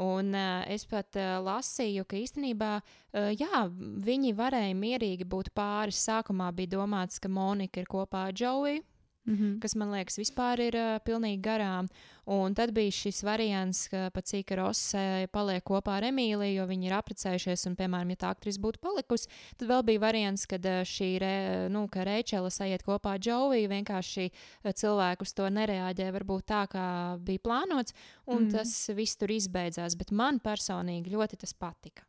Un 0.00 0.32
uh, 0.32 0.62
es 0.70 0.86
pat 0.88 1.16
uh, 1.20 1.36
lasīju, 1.44 2.06
ka 2.08 2.16
īstenībā 2.16 2.70
uh, 2.80 3.26
jā, 3.36 3.66
viņi 4.06 4.32
varēja 4.38 4.76
mierīgi 4.78 5.26
būt 5.28 5.50
pāris. 5.56 6.00
Sākumā 6.06 6.48
bija 6.56 6.78
domāts, 6.78 7.20
ka 7.20 7.28
Monika 7.28 7.82
ir 7.82 7.90
kopā 7.90 8.30
ar 8.30 8.36
Džoviju, 8.36 8.86
Mm 9.28 9.36
-hmm. 9.36 9.60
kas 9.60 9.74
man 9.76 9.90
liekas 9.92 10.18
vispār 10.18 10.60
ir 10.60 10.74
uh, 10.74 10.98
pilnīgi 11.04 11.40
garām. 11.40 11.88
Un 12.30 12.54
tad 12.54 12.70
bija 12.70 12.92
šis 12.94 13.24
variants, 13.26 13.88
ka 13.90 14.04
pat 14.14 14.28
cik 14.30 14.52
Rosa 14.54 15.00
paliek 15.34 15.64
kopā 15.66 15.96
ar 15.98 16.04
Emīliju, 16.12 16.60
jo 16.60 16.66
viņi 16.68 16.86
ir 16.86 16.94
apprecējušies, 16.94 17.64
un, 17.66 17.74
piemēram, 17.78 18.12
ja 18.14 18.20
tā 18.22 18.30
aktrise 18.30 18.62
būtu 18.62 18.78
palikusi, 18.84 19.26
tad 19.58 19.66
vēl 19.72 19.82
bija 19.88 20.02
variants, 20.04 20.46
kad 20.50 20.68
uh, 20.70 20.84
šī 20.86 21.08
re, 21.18 21.32
nu, 21.74 21.88
ka 21.90 22.04
Reičela 22.06 22.52
sajiet 22.54 22.84
kopā 22.86 23.16
ar 23.16 23.24
Džoviju, 23.24 23.72
vienkārši 23.72 24.28
uh, 24.30 24.70
cilvēku 24.70 25.26
uz 25.26 25.34
to 25.34 25.48
nereaģē, 25.50 26.06
varbūt 26.20 26.46
tā, 26.52 26.62
kā 26.70 26.86
bija 27.26 27.42
plānots, 27.48 27.98
un 28.30 28.46
mm. 28.46 28.52
tas 28.54 28.76
viss 28.94 29.18
tur 29.18 29.34
izbeidzās. 29.34 29.98
Bet 29.98 30.14
man 30.14 30.38
personīgi 30.44 31.10
ļoti 31.16 31.42
tas 31.42 31.56
patika. 31.58 32.06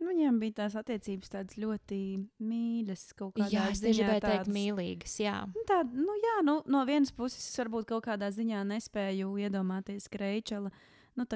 Nu, 0.00 0.08
viņiem 0.08 0.38
bija 0.40 0.54
tās 0.62 0.74
attiecības 0.80 1.28
tādas 1.28 1.56
ļoti 1.60 1.96
mīļas. 2.40 3.02
kaut 3.18 3.34
kādā 3.36 3.50
Jā, 3.52 3.66
es 3.70 3.80
tieši 3.82 3.98
ziņā 3.98 4.06
gribēju 4.06 4.20
teikt, 4.24 4.46
tādas- 4.46 4.54
mīlīgas. 4.56 5.16
Jā, 5.20 5.34
Nu, 5.54 5.64
Tā, 5.68 5.82
nu, 5.92 6.14
jā, 6.24 6.36
nu, 6.44 6.62
no 6.66 6.84
vienas 6.88 7.12
puses, 7.12 7.38
es 7.44 7.56
varbūt 7.60 7.84
kaut 7.86 8.04
kādā 8.06 8.30
ziņā 8.32 8.62
nespēju 8.64 9.34
iedomāties, 9.44 10.08
ka 10.08 10.18
Reičela 10.24 10.70
nu, 11.16 11.26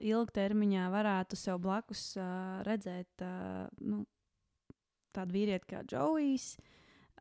ilgtermiņā 0.00 0.86
varētu 0.92 1.36
sev 1.36 1.58
blakus 1.58 2.16
uh, 2.16 2.62
redzēt 2.62 3.08
uh, 3.26 3.66
nu, 3.80 4.04
tādu 5.12 5.32
vīrieti 5.34 5.66
kā 5.74 5.82
Džojs. 5.84 6.56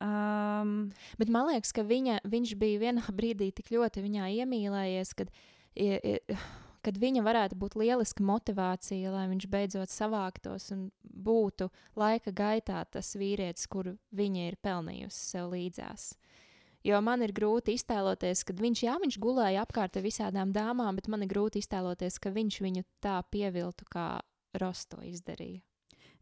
Um, 0.01 0.91
Bet 1.17 1.29
man 1.29 1.47
liekas, 1.49 1.71
ka 1.73 1.83
viņa, 1.85 2.21
viņš 2.25 2.55
bija 2.57 2.79
vienā 2.79 3.03
brīdī 3.17 3.51
tik 3.53 3.69
ļoti 3.73 4.01
viņā 4.05 4.29
iemīlējies, 4.41 5.15
kad, 5.17 5.29
i- 5.75 5.99
i- 6.13 6.37
kad 6.85 6.97
viņa 7.01 7.23
varētu 7.25 7.57
būt 7.59 7.77
lieliska 7.79 8.23
motivācija, 8.25 9.11
lai 9.13 9.27
viņš 9.31 9.47
beidzot 9.51 9.93
savāktos 9.93 10.71
un 10.75 10.89
būtu 11.01 11.69
laika 11.99 12.33
gaitā 12.35 12.83
tas 12.91 13.13
vīrietis, 13.17 13.69
kuru 13.71 13.95
viņa 14.15 14.47
ir 14.49 14.59
pelnījusi 14.61 15.23
sev 15.33 15.51
līdzās. 15.53 16.11
Jo 16.81 16.97
man 17.05 17.21
ir 17.21 17.33
grūti 17.37 17.75
iztēloties, 17.77 18.41
ka 18.47 18.55
viņš, 18.57 18.83
jā, 18.87 18.95
viņš 19.01 19.17
gulēja 19.21 19.65
apkārt 19.67 19.99
ar 19.99 20.05
visādām 20.05 20.53
dāmām, 20.55 20.97
bet 20.97 21.11
man 21.13 21.21
ir 21.21 21.29
grūti 21.29 21.61
iztēloties, 21.61 22.17
ka 22.17 22.33
viņš 22.33 22.61
viņu 22.65 22.85
tā 23.03 23.19
pieviltu, 23.29 23.85
kā 23.85 24.07
Ross 24.57 24.89
to 24.89 25.03
izdarīja. 25.05 25.61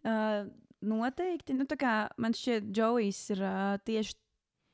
uh, 0.04 0.50
noteikti, 0.82 1.56
nu, 1.56 1.68
man 2.20 2.36
šķiet, 2.36 2.68
Džojs 2.76 3.22
ir 3.36 3.44
uh, 3.44 3.78
tieši, 3.88 4.16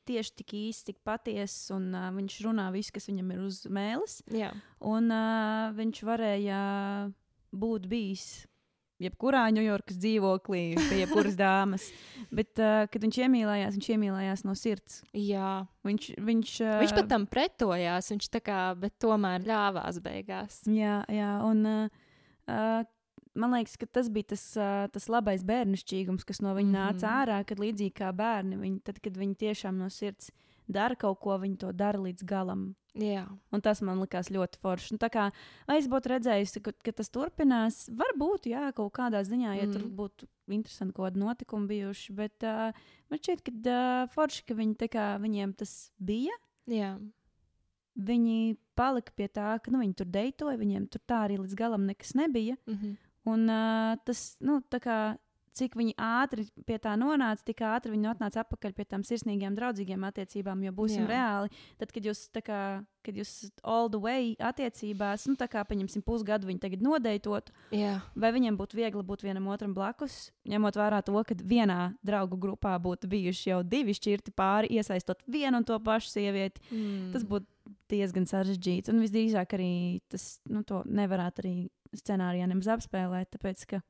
tieši 0.08 0.34
tik 0.40 0.56
īsts, 0.56 0.86
tik 0.90 1.00
patiess, 1.06 1.70
un 1.74 1.90
uh, 1.94 2.08
viņš 2.16 2.40
runā 2.46 2.68
visu, 2.74 2.94
kas 2.96 3.08
viņam 3.10 3.32
ir 3.34 3.46
uz 3.46 3.62
mēles. 3.72 4.20
Jā, 4.32 4.52
Un 4.86 5.08
uh, 5.12 5.72
viņš 5.76 6.02
varēja 6.06 6.60
būt 7.56 7.88
bijis 7.90 8.26
jebkurā 9.02 9.44
Ņujorkas 9.52 9.98
dzīvoklī, 10.00 10.62
pie 10.88 11.00
jebkuras 11.02 11.36
dāmas. 11.42 11.88
Bet, 12.32 12.54
uh, 12.60 12.86
kad 12.92 13.04
viņš 13.04 13.20
iemīlējās, 13.26 13.76
viņš 13.76 13.88
iemīlējās 13.96 14.44
no 14.48 14.56
sirds. 14.58 15.00
Jā. 15.16 15.52
Viņš, 15.86 16.10
viņš, 16.28 16.56
uh, 16.64 16.74
Viņš 16.84 16.96
pat 16.96 17.10
tam 17.12 17.28
pretojās, 17.30 18.10
viņš 18.14 18.30
tā 18.32 18.42
kā, 18.44 18.60
bet 18.80 18.96
tomēr 19.02 19.44
ļāvās 19.46 20.00
beigās. 20.04 20.62
Jā, 20.70 21.00
jā 21.12 21.32
un 21.46 21.64
uh, 21.70 22.04
uh, 22.48 22.84
man 23.36 23.54
liekas, 23.56 23.76
ka 23.80 23.86
tas 23.86 24.08
bija 24.12 24.32
tas, 24.34 24.44
tas 24.92 25.08
labais 25.12 25.44
bērnišķīgums, 25.46 26.24
kas 26.26 26.42
no 26.44 26.54
viņa 26.56 26.68
mm 26.68 26.74
-hmm. 26.74 26.96
nāca 26.96 27.12
ārā, 27.22 27.44
kad 27.46 27.60
līdzīgi 27.62 27.94
kā 28.00 28.12
bērni, 28.12 28.56
viņi, 28.56 28.80
tad, 28.84 29.00
kad 29.04 29.16
viņi 29.16 29.36
tiešām 29.44 29.78
no 29.78 29.90
sirds 29.90 30.32
dara 30.66 30.96
kaut 30.98 31.20
ko, 31.22 31.38
viņi 31.38 31.58
to 31.62 31.72
dara 31.72 31.98
līdz 31.98 32.26
galam. 32.26 32.74
Jā. 32.96 33.26
Un 33.52 33.60
tas 33.60 33.82
man 33.84 34.00
likās 34.00 34.30
ļoti 34.32 34.58
forši. 34.62 34.96
Tā 35.00 35.10
kā 35.12 35.26
vai 35.68 35.76
es 35.78 35.88
būtu 35.90 36.10
redzējusi, 36.14 36.62
ka, 36.64 36.72
ka 36.84 36.94
tas 36.96 37.12
turpinās, 37.12 37.90
varbūt, 37.92 38.48
jā, 38.48 38.70
kaut 38.76 38.94
kādā 38.96 39.20
ziņā, 39.26 39.52
ja 39.58 39.66
mm. 39.66 39.74
tur 39.74 39.84
būtu 39.98 40.28
interesanti 40.48 40.96
kaut 40.96 41.10
kādi 41.10 41.20
notikumi 41.20 41.68
bijuši. 41.74 42.16
Bet 42.16 42.46
uh, 42.48 42.72
man 43.10 43.20
šķiet, 43.20 43.44
ka 43.44 43.52
uh, 43.52 44.08
forši, 44.14 44.46
ka 44.48 44.56
viņi, 44.56 44.90
kā, 44.92 45.06
viņiem 45.22 45.52
tas 45.60 45.76
bija. 45.98 46.34
Jā. 46.70 46.96
Viņi 47.96 48.56
palika 48.76 49.12
pie 49.16 49.28
tā, 49.32 49.54
ka 49.60 49.72
nu, 49.72 49.80
viņi 49.84 49.96
tur 50.00 50.08
deitoja, 50.12 50.58
viņiem 50.60 50.88
tur 50.92 51.04
tā 51.08 51.22
arī 51.28 51.38
līdz 51.40 51.56
galam 51.56 51.86
nekas 51.88 52.16
nebija. 52.16 52.56
Mm 52.66 52.74
-hmm. 52.74 52.96
Un 53.26 53.48
uh, 53.50 53.96
tas, 54.06 54.28
nu, 54.44 54.60
tā 54.70 54.80
kā 54.82 54.98
cik 55.56 55.76
viņi 55.78 55.94
ātri 56.00 56.44
pie 56.68 56.76
tā 56.82 56.92
nonāca, 57.00 57.44
tik 57.46 57.62
ātri 57.64 57.94
viņi 57.94 58.10
atnāca 58.10 58.42
atpakaļ 58.42 58.74
pie 58.76 58.86
tām 58.88 59.04
sirsnīgām, 59.06 59.56
draudzīgām 59.56 60.04
attiecībām. 60.08 60.64
Jo 60.66 60.72
būsim 60.76 61.06
Jā. 61.06 61.08
reāli, 61.14 61.64
tad, 61.80 61.92
kad 61.94 62.08
jūs, 62.08 62.26
kā, 62.44 62.60
kad 63.06 63.20
jūs 63.20 63.32
all 63.62 63.90
the 63.92 64.00
way 64.02 64.34
attiecībās, 64.36 65.26
nu, 65.30 65.36
tā 65.40 65.48
kā 65.52 65.64
paņemsim 65.68 66.04
pusgadu, 66.06 66.50
viņi 66.50 66.62
tagad 66.66 66.84
nodeitot, 66.84 67.50
Jā. 67.74 67.96
vai 68.14 68.32
viņiem 68.36 68.58
būtu 68.60 68.80
viegli 68.80 69.04
būt 69.06 69.24
vienam 69.26 69.48
otram 69.52 69.74
blakus, 69.76 70.30
ņemot 70.48 70.80
vērā 70.80 71.02
to, 71.06 71.16
ka 71.26 71.38
vienā 71.40 71.80
draugu 72.06 72.38
grupā 72.40 72.76
būtu 72.82 73.10
bijuši 73.12 73.52
jau 73.54 73.62
divi 73.64 73.96
šķirti 73.96 74.36
pāri, 74.36 74.74
iesaistot 74.76 75.24
vienu 75.24 75.62
un 75.62 75.68
to 75.68 75.78
pašu 75.80 76.12
sievieti. 76.18 76.64
Mm. 76.68 77.12
Tas 77.16 77.24
būtu 77.26 77.48
diezgan 77.90 78.26
sarežģīti. 78.28 78.92
Un 78.92 79.02
visdrīzāk 79.02 79.56
arī 79.56 79.72
tas 80.10 80.36
nu, 80.50 80.62
nevarētu 80.66 81.42
arī 81.42 81.56
scenārijā 82.00 82.48
nemaz 82.50 82.68
apspēlēt, 82.76 83.30
tāpēc 83.36 83.64
ka 83.72 83.80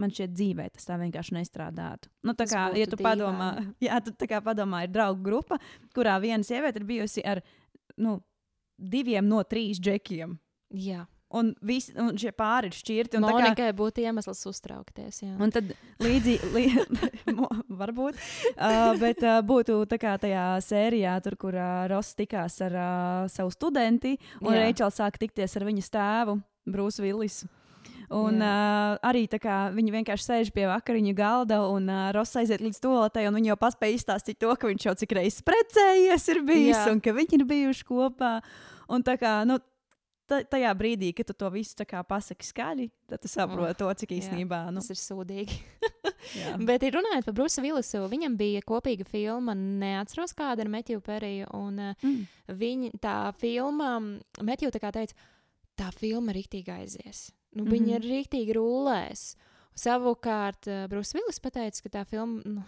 man 0.00 0.12
šķiet, 0.14 0.34
dzīvē 0.34 0.68
tas 0.74 0.88
tā 0.88 0.96
vienkārši 1.00 1.36
nestrādātu. 1.36 2.10
Nu, 2.26 2.34
tā 2.38 2.48
kā, 2.50 2.68
ja 2.78 2.88
tu 2.88 2.98
dīvaini. 2.98 3.06
padomā, 3.08 3.50
jā, 3.86 4.00
tu 4.04 4.14
padomā, 4.48 4.84
ir 4.86 4.94
draugu 4.94 5.24
grupa, 5.26 5.60
kurā 5.96 6.18
viena 6.22 6.46
sieviete 6.46 6.80
ir 6.80 6.88
bijusi 6.88 7.24
ar 7.26 7.42
nu, 8.00 8.18
diviem 8.80 9.28
no 9.28 9.42
trīs 9.44 9.80
džekiem. 9.82 10.38
Jā. 10.80 11.06
Un, 11.30 11.52
visi, 11.62 11.92
un 11.94 12.16
šie 12.18 12.32
pāri 12.34 12.72
ir 12.72 12.74
šķirti. 12.74 13.20
Monikai 13.22 13.68
kā, 13.68 13.74
būtu 13.78 14.02
iemesls 14.02 14.40
uztraukties. 14.50 15.20
Jā. 15.22 15.36
Un 15.38 15.52
tad 15.54 15.68
līdzīgi, 16.02 16.48
li, 16.56 16.64
varbūt, 17.78 18.18
uh, 18.56 18.90
bet 18.98 19.22
uh, 19.22 19.36
būtu 19.46 19.76
tā 19.90 20.00
kā 20.02 20.16
tajā 20.18 20.46
sērijā, 20.66 21.14
tur, 21.22 21.38
kur 21.38 21.54
uh, 21.54 21.84
Ross 21.92 22.18
tikās 22.18 22.58
ar 22.66 22.74
uh, 22.74 23.30
savu 23.30 23.54
studenti, 23.54 24.16
un 24.42 24.58
Reičels 24.58 24.98
sāk 24.98 25.20
tikties 25.22 25.54
ar 25.60 25.68
viņas 25.70 25.94
tēvu, 25.94 26.40
Brūsu 26.74 27.04
Villisu. 27.04 27.50
Un 28.10 28.42
uh, 28.42 28.96
arī 29.06 29.28
kā, 29.38 29.70
viņi 29.70 29.92
vienkārši 29.94 30.26
sēž 30.26 30.48
pie 30.54 30.64
vakariņu 30.66 31.12
galda, 31.14 31.60
un 31.70 31.86
uh, 31.86 32.08
Ross 32.16 32.34
aiziet 32.40 32.62
līdz 32.64 32.80
toaletei, 32.82 33.28
un 33.28 33.38
viņi 33.38 33.52
jau 33.52 33.58
paspēja 33.60 34.00
izstāstīt 34.00 34.40
to, 34.42 34.50
ka 34.50 34.66
viņš 34.66 34.88
jau 34.88 34.94
cik 34.98 35.14
reizes 35.20 35.46
precējies 35.46 36.26
ir 36.34 36.42
bijis, 36.48 36.74
Jā. 36.74 36.88
un 36.90 36.98
ka 37.04 37.14
viņi 37.14 37.38
ir 37.38 37.46
bijuši 37.52 37.86
kopā. 37.86 38.32
Un 38.90 39.06
tā 39.06 39.14
kā, 39.20 39.36
nu, 39.46 39.60
tajā 40.30 40.72
brīdī, 40.78 41.10
kad 41.16 41.30
tu 41.30 41.34
to 41.38 41.50
visu 41.54 41.86
pasaki 42.08 42.46
skaļi, 42.46 42.88
tad 43.10 43.22
tu 43.22 43.30
saproti 43.30 43.78
to, 43.78 43.90
cik 44.02 44.14
īstenībā 44.18 44.62
nu. 44.70 44.82
tas 44.82 44.90
ir 44.90 45.00
sūdīgi. 45.00 45.58
Bet, 46.68 46.82
runājot 46.82 47.26
par 47.26 47.34
Brusu 47.34 47.62
Villisu, 47.64 48.04
viņam 48.10 48.36
bija 48.38 48.62
kopīga 48.66 49.06
filma, 49.08 49.54
neatceros 49.54 50.34
kāda 50.36 50.64
ar 50.64 50.70
Metju 50.72 51.00
Periju. 51.04 51.48
Un, 51.56 51.94
mm. 51.94 52.20
viņa, 52.60 52.92
tā 53.02 53.16
filma, 53.40 53.96
Metju 54.42 54.70
tā 54.74 54.82
kā 54.82 54.92
teica, 54.94 55.16
tā 55.80 55.90
filma 55.96 56.34
rīktīgi 56.36 56.74
aizies. 56.74 57.30
Nu, 57.54 57.64
mm 57.64 57.66
-hmm. 57.66 57.72
Viņa 57.72 58.02
rīktīgi 58.04 58.54
rullēs. 58.56 59.34
Savukārt, 59.74 60.66
uh, 60.68 60.86
Brūss 60.90 61.14
Villis 61.14 61.40
pateica, 61.40 61.82
ka 61.82 61.88
tā 61.98 62.04
filma 62.04 62.42
nu, 62.44 62.62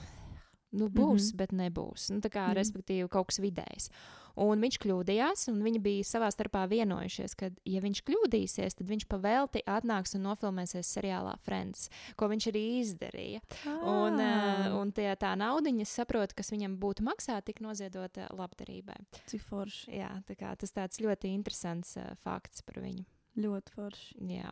nu, 0.73 0.89
būs, 0.89 1.31
mm 1.31 1.33
-hmm. 1.33 1.37
bet 1.37 1.53
nebūs. 1.53 2.11
Nu, 2.11 2.21
kā, 2.21 2.47
mm 2.47 2.51
-hmm. 2.51 2.57
Respektīvi, 2.57 3.09
kaut 3.09 3.27
kas 3.27 3.39
vidējs. 3.39 3.91
Un 4.37 4.61
viņš 4.61 4.79
kļūdījās, 4.81 5.49
un 5.53 5.63
viņi 5.63 5.81
bija 5.83 6.05
savā 6.05 6.31
starpā 6.33 6.65
vienojušies, 6.69 7.35
ka, 7.35 7.51
ja 7.69 7.81
viņš 7.81 8.03
kļūdīsies, 8.07 8.75
tad 8.79 8.89
viņš 8.89 9.05
pavēlti 9.11 9.63
atnāks 9.67 10.15
un 10.17 10.23
nofilmēsies 10.23 10.89
seriālā 10.97 11.37
Friends, 11.45 11.91
ko 12.17 12.29
viņš 12.33 12.47
arī 12.49 12.81
izdarīja. 12.81 13.41
Ah. 13.67 13.83
Un, 13.85 14.21
uh, 14.21 14.81
un 14.81 14.93
tie, 14.93 15.11
tā 15.17 15.35
naudiņa, 15.37 15.85
saprotu, 15.85 16.35
kas 16.35 16.51
viņam 16.51 16.79
būtu 16.81 17.05
maksāta, 17.05 17.43
tika 17.43 17.65
noziedota 17.65 18.29
labdarībai. 18.31 18.97
Cik 19.27 19.43
forši. 19.43 19.91
Jā, 19.99 20.23
tā 20.29 20.35
kā, 20.35 20.57
tas 20.57 20.73
tāds 20.73 21.01
ļoti 21.01 21.35
interesants 21.35 21.97
uh, 21.97 22.15
fakts 22.25 22.63
par 22.63 22.81
viņu. 22.81 23.05
Ļoti 23.37 23.73
forši. 23.73 24.17
Jā. 24.29 24.51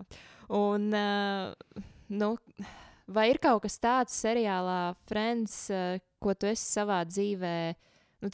Un, 0.57 0.93
uh, 0.93 1.85
nu, 2.09 2.37
vai 3.13 3.31
ir 3.33 3.41
kaut 3.43 3.65
kas 3.67 3.79
tāds 3.83 4.17
seriālā 4.23 4.95
Friends, 5.11 5.63
uh, 5.75 6.01
ko 6.23 6.35
tu 6.35 6.51
esi 6.51 6.67
savā 6.79 7.03
dzīvē 7.09 7.55
nu, 8.21 8.29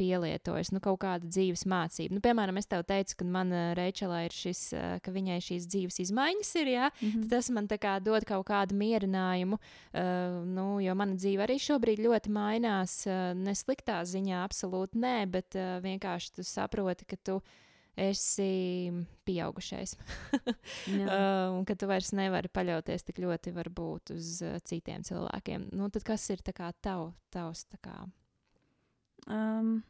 pielietojis, 0.00 0.70
nu, 0.72 0.80
kaut 0.82 1.02
kāda 1.02 1.28
dzīves 1.28 1.66
mācība? 1.68 2.16
Nu, 2.16 2.22
piemēram, 2.24 2.56
es 2.56 2.68
tev 2.70 2.86
teicu, 2.88 3.18
ka 3.20 3.26
man 3.28 3.52
uh, 3.52 3.72
Reičelā 3.76 4.22
ir 4.26 4.34
šis, 4.34 4.62
uh, 4.74 4.94
ka 5.04 5.12
viņai 5.14 5.40
šīs 5.44 5.68
dzīves 5.70 6.00
izmaiņas 6.06 6.54
ir, 6.62 6.70
jā, 6.72 6.88
mm 6.90 7.10
-hmm. 7.10 7.26
tas 7.32 7.50
man 7.50 7.68
kā, 7.68 7.98
dod 8.00 8.24
kaut 8.24 8.46
kādu 8.48 8.78
mierinājumu, 8.80 9.60
uh, 9.60 10.40
nu, 10.46 10.80
jo 10.80 10.94
mana 10.94 11.14
dzīve 11.14 11.44
arī 11.46 11.58
šobrīd 11.60 12.00
ļoti 12.06 12.32
mainās, 12.32 13.06
uh, 13.06 13.34
nesliktā 13.36 14.00
ziņā, 14.04 14.44
absolūti 14.44 14.98
nē, 14.98 15.18
bet 15.26 15.54
uh, 15.54 15.78
vienkārši 15.84 16.34
tu 16.40 16.42
saproti, 16.42 17.04
ka 17.04 17.16
tu 17.16 17.40
esi 17.40 17.63
pieaugušais. 19.26 19.94
uh, 20.40 21.54
un 21.54 21.64
ka 21.68 21.76
tu 21.78 21.88
vairs 21.90 22.12
nevari 22.16 22.50
paļauties 22.50 23.06
tik 23.06 23.22
ļoti 23.22 23.54
varbūt 23.54 24.14
uz 24.16 24.36
uh, 24.44 24.58
citiem 24.66 25.06
cilvēkiem. 25.06 25.70
Nu, 25.78 25.88
tad 25.94 26.06
kas 26.06 26.26
ir 26.34 26.42
kā, 26.50 26.72
tav, 26.82 27.12
tavs? 27.34 27.66
Kā? 27.84 27.96
Um, 29.30 29.82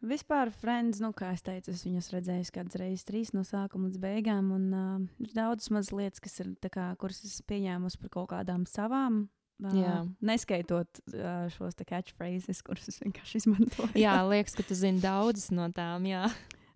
vispār, 0.00 0.50
Friends, 0.54 1.02
nu, 1.04 1.12
kā 1.16 1.34
es 1.36 1.44
teicu, 1.46 1.74
es 1.76 1.84
viņus 1.86 2.12
redzēju 2.16 2.52
kādas 2.54 2.80
reizes, 2.80 3.06
trīs 3.08 3.34
no 3.36 3.44
sākuma 3.46 3.90
līdz 3.90 4.02
beigām. 4.02 4.52
Un 4.56 4.68
uh, 4.72 5.24
ir 5.24 5.34
daudz 5.36 5.68
mazas 5.74 5.92
lietas, 5.92 6.24
kas 6.24 6.40
ir, 6.44 6.54
kā, 6.72 6.90
kuras 7.00 7.20
es 7.28 7.40
pieņēmu 7.48 7.92
par 8.00 8.16
kaut 8.16 8.32
kādām 8.32 8.64
savām 8.68 9.26
Uh, 9.58 10.04
neskaitot 10.22 11.00
uh, 11.16 11.48
šos 11.50 11.74
catchphrases, 11.82 12.60
kurus 12.62 12.86
es 12.92 13.00
vienkārši 13.02 13.40
izmantoju. 13.40 13.90
jā, 13.98 14.14
liekas, 14.30 14.54
ka 14.54 14.62
tu 14.66 14.76
zini 14.78 15.02
daudzas 15.02 15.50
no 15.50 15.66
tām. 15.74 16.06
Jā. 16.06 16.28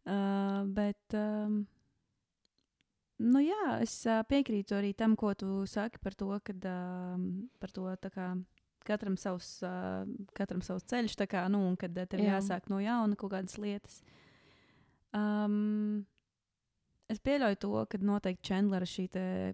Uh, 0.03 0.65
bet, 0.75 1.15
um, 1.15 1.61
nu 3.23 3.43
jā, 3.45 3.77
es 3.85 3.95
uh, 4.11 4.25
piekrītu 4.27 4.75
arī 4.75 4.91
tam, 4.99 5.15
ko 5.15 5.31
tu 5.39 5.63
saki 5.71 6.03
par 6.03 6.19
to, 6.19 6.33
ka 6.43 6.57
uh, 6.59 7.23
par 7.63 7.75
to 7.77 7.87
kā, 8.11 8.27
katram, 8.89 9.15
savs, 9.15 9.61
uh, 9.63 10.03
katram 10.35 10.65
savs 10.67 10.89
ceļš, 10.91 11.15
kā, 11.31 11.47
nu, 11.55 11.63
un 11.71 11.79
kad 11.79 11.95
tev 11.95 12.19
jā. 12.19 12.35
jāsāk 12.35 12.67
no 12.73 12.83
jauna 12.83 13.15
kaut 13.21 13.37
kādas 13.37 13.63
lietas. 13.63 14.01
Um, 15.15 16.03
Es 17.13 17.21
pieļauju 17.21 17.59
to, 17.61 17.73
ka 17.91 17.99
noteikti 18.01 18.49
Chandlera 18.49 18.89
šī 18.89 19.07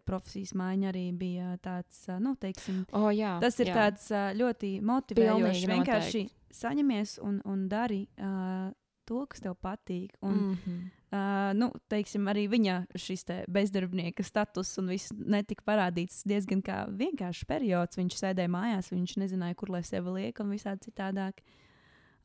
profesijas 0.06 0.54
maiņa 0.58 0.90
arī 0.92 1.04
bija 1.18 1.56
tāds, 1.64 2.04
nu, 2.22 2.36
teiksim, 2.38 2.84
oh, 2.94 3.08
jā, 3.14 3.36
tas 3.42 3.58
ir 3.58 3.72
jā. 3.72 3.78
tāds 3.82 4.10
ļoti 4.38 4.76
motivējošs. 4.86 5.64
Vienkārši 5.72 6.22
saņemies 6.54 7.18
un, 7.26 7.40
un 7.48 7.66
dari 7.70 8.04
uh, 8.22 8.70
to, 9.08 9.24
kas 9.30 9.42
tev 9.42 9.58
patīk. 9.64 10.14
Un, 10.22 10.36
mm 10.38 10.56
-hmm. 10.62 10.80
uh, 11.10 11.52
nu, 11.58 11.72
teiksim, 11.90 12.30
arī 12.30 12.46
viņa 12.48 12.80
šis 12.94 13.24
te 13.24 13.44
bezdarbnieka 13.48 14.22
status 14.22 14.78
un 14.78 14.88
viss 14.94 15.12
netika 15.12 15.64
parādīts 15.66 16.22
diezgan 16.24 16.62
kā 16.62 16.86
vienkāršs 16.88 17.44
periods. 17.44 17.98
Viņš 17.98 18.14
sēdēja 18.22 18.48
mājās, 18.48 18.92
viņš 18.92 19.16
nezināja, 19.16 19.54
kur 19.54 19.70
lai 19.70 19.82
sevi 19.82 20.10
liek 20.10 20.40
un 20.40 20.50
visādi 20.50 20.90
citādāk. 20.90 21.42
Uh, 21.42 21.67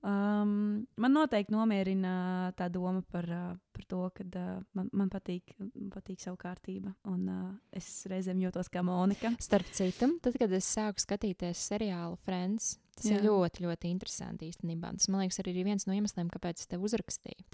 Um, 0.03 0.83
man 0.99 1.13
noteikti 1.15 1.53
nomierina 1.55 2.51
tā 2.59 2.65
doma 2.67 2.99
par, 3.07 3.23
par 3.71 3.85
to, 3.87 4.01
ka 4.11 4.25
uh, 4.25 4.57
man, 4.75 4.89
man 4.91 5.07
patīk, 5.11 5.53
patīk 5.93 6.19
savu 6.19 6.35
kārtību. 6.41 6.91
Un 7.07 7.21
uh, 7.31 7.45
es 7.71 7.87
reizēm 8.11 8.41
jūtos 8.43 8.67
kā 8.73 8.83
Monika. 8.83 9.31
Starp 9.43 9.71
citu, 9.71 10.09
tad, 10.25 10.35
kad 10.41 10.51
es 10.59 10.67
sāku 10.67 10.99
skatīties 10.99 11.63
seriālu 11.71 12.19
Friends, 12.27 12.73
tas 12.97 13.07
Jā. 13.13 13.21
ir 13.21 13.29
ļoti, 13.29 13.63
ļoti 13.63 13.93
interesanti 13.95 14.51
īstenībā. 14.51 14.91
Tas 14.99 15.07
man 15.07 15.23
liekas, 15.23 15.39
arī 15.39 15.55
ir 15.55 15.71
viens 15.71 15.87
no 15.87 15.95
iemesliem, 15.95 16.27
kāpēc 16.35 16.65
es 16.65 16.71
te 16.73 16.81
uzrakstīju. 16.83 17.47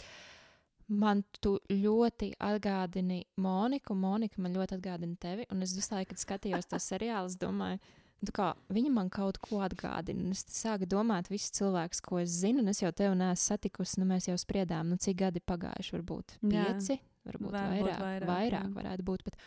Man 0.89 1.21
tu 1.37 1.59
ļoti 1.69 2.31
atgādini 2.41 3.21
Moniku, 3.45 3.93
Monika 3.93 4.41
man 4.41 4.57
ļoti 4.57 4.79
atgādina 4.79 5.21
tevi. 5.21 5.45
Un 5.53 5.61
es 5.61 5.77
visu 5.77 5.93
laiku, 5.93 6.15
kad 6.15 6.25
skatījos 6.25 6.71
to 6.71 6.81
seriālu, 6.81 7.29
domāju, 7.37 7.77
Nu 7.77 8.08
kā, 8.35 8.49
viņa 8.73 8.91
man 8.91 9.09
kaut 9.13 9.39
ko 9.43 9.61
atgādina. 9.63 10.33
Es 10.35 10.43
sāku 10.51 10.87
domāt, 10.89 11.29
visus 11.31 11.53
cilvēkus, 11.55 12.01
ko 12.03 12.19
es 12.19 12.33
zinu, 12.41 12.63
un 12.63 12.73
es 12.73 12.81
jau 12.83 12.91
tevi 12.91 13.15
neesmu 13.15 13.45
satikusi. 13.45 14.01
Nu, 14.01 14.07
mēs 14.09 14.27
jau 14.27 14.35
spriedām, 14.39 14.91
nu, 14.91 14.99
cik 14.99 15.21
gadi 15.21 15.39
pagājuši, 15.39 15.95
varbūt 15.95 16.35
pieci. 16.43 16.97
Jā. 16.97 17.05
varbūt 17.29 17.55
Varbūt 17.55 17.55
vairāk, 17.55 18.01
vairāk, 18.03 18.27
vairāk 18.29 18.67
jā. 18.67 18.73
varētu 18.75 19.07
būt. 19.07 19.23
Bet, 19.27 19.39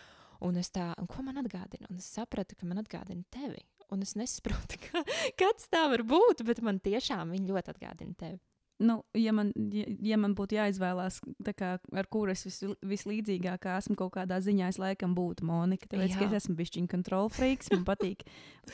un 0.48 0.60
es 0.60 0.72
tā, 0.72 0.88
un 1.00 1.10
ko 1.10 1.24
man 1.26 1.42
atgādina? 1.42 1.90
Un 1.90 2.00
es 2.00 2.08
sapratu, 2.16 2.56
ka 2.58 2.68
man 2.68 2.80
atgādina 2.82 3.26
tevi. 3.34 3.60
Un 3.92 4.04
es 4.06 4.14
nesaprotu, 4.16 4.80
kā, 4.86 5.04
kāds 5.40 5.68
tā 5.72 5.84
var 5.92 6.06
būt, 6.08 6.44
bet 6.48 6.62
man 6.64 6.80
tiešām 6.80 7.34
viņi 7.34 7.52
ļoti 7.52 7.74
atgādina 7.74 8.16
tevi. 8.24 8.40
Nu, 8.82 8.98
ja, 9.16 9.32
man, 9.36 9.52
ja, 9.74 9.86
ja 10.12 10.18
man 10.18 10.34
būtu 10.38 10.56
jāizvēlās, 10.58 11.20
kā, 11.58 11.76
ar 11.78 12.08
kuru 12.12 12.34
es 12.34 12.44
vis, 12.48 12.58
vislīdzīgākā 12.92 13.76
esmu 13.78 13.96
kaut 14.00 14.14
kādā 14.16 14.40
ziņā, 14.42 14.72
es 14.72 14.80
laikam 14.82 15.14
būtu 15.16 15.46
Monika. 15.46 15.88
Tāpēc, 15.92 16.16
es 16.26 16.36
esmu 16.42 16.56
bijis 16.58 16.74
viņa 16.78 16.90
kontrolfrīks, 16.96 17.72
man 17.76 17.86
patīk 17.88 18.26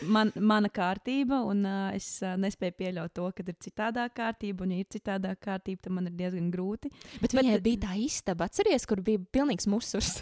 man, 0.09 0.33
mana 0.37 0.71
kārtība, 0.73 1.41
un 1.49 1.65
uh, 1.69 1.89
es 1.97 2.19
uh, 2.25 2.37
nespēju 2.41 2.77
pieļaut 2.79 3.15
to, 3.17 3.29
ka 3.37 3.45
ir 3.47 3.59
citādā 3.65 4.09
kārtība, 4.15 4.67
un 4.67 4.75
ja 4.75 4.83
ir 4.83 4.91
citādā 4.93 5.35
kārtība, 5.37 5.85
tad 5.87 5.97
man 5.99 6.11
ir 6.11 6.17
diezgan 6.19 6.51
grūti. 6.55 6.93
Bet, 7.19 7.29
bet 7.29 7.39
viņai 7.41 7.61
bija 7.65 7.85
tā 7.89 7.97
istaba, 8.03 8.49
atceries, 8.49 8.87
kur 8.89 9.03
bija 9.05 9.23
pilnīgs 9.35 9.69
musurs. 9.71 10.19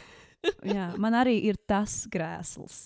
Jā, 0.76 0.90
man 1.00 1.16
arī 1.18 1.36
ir 1.48 1.58
tas 1.68 2.04
krēsls. 2.12 2.78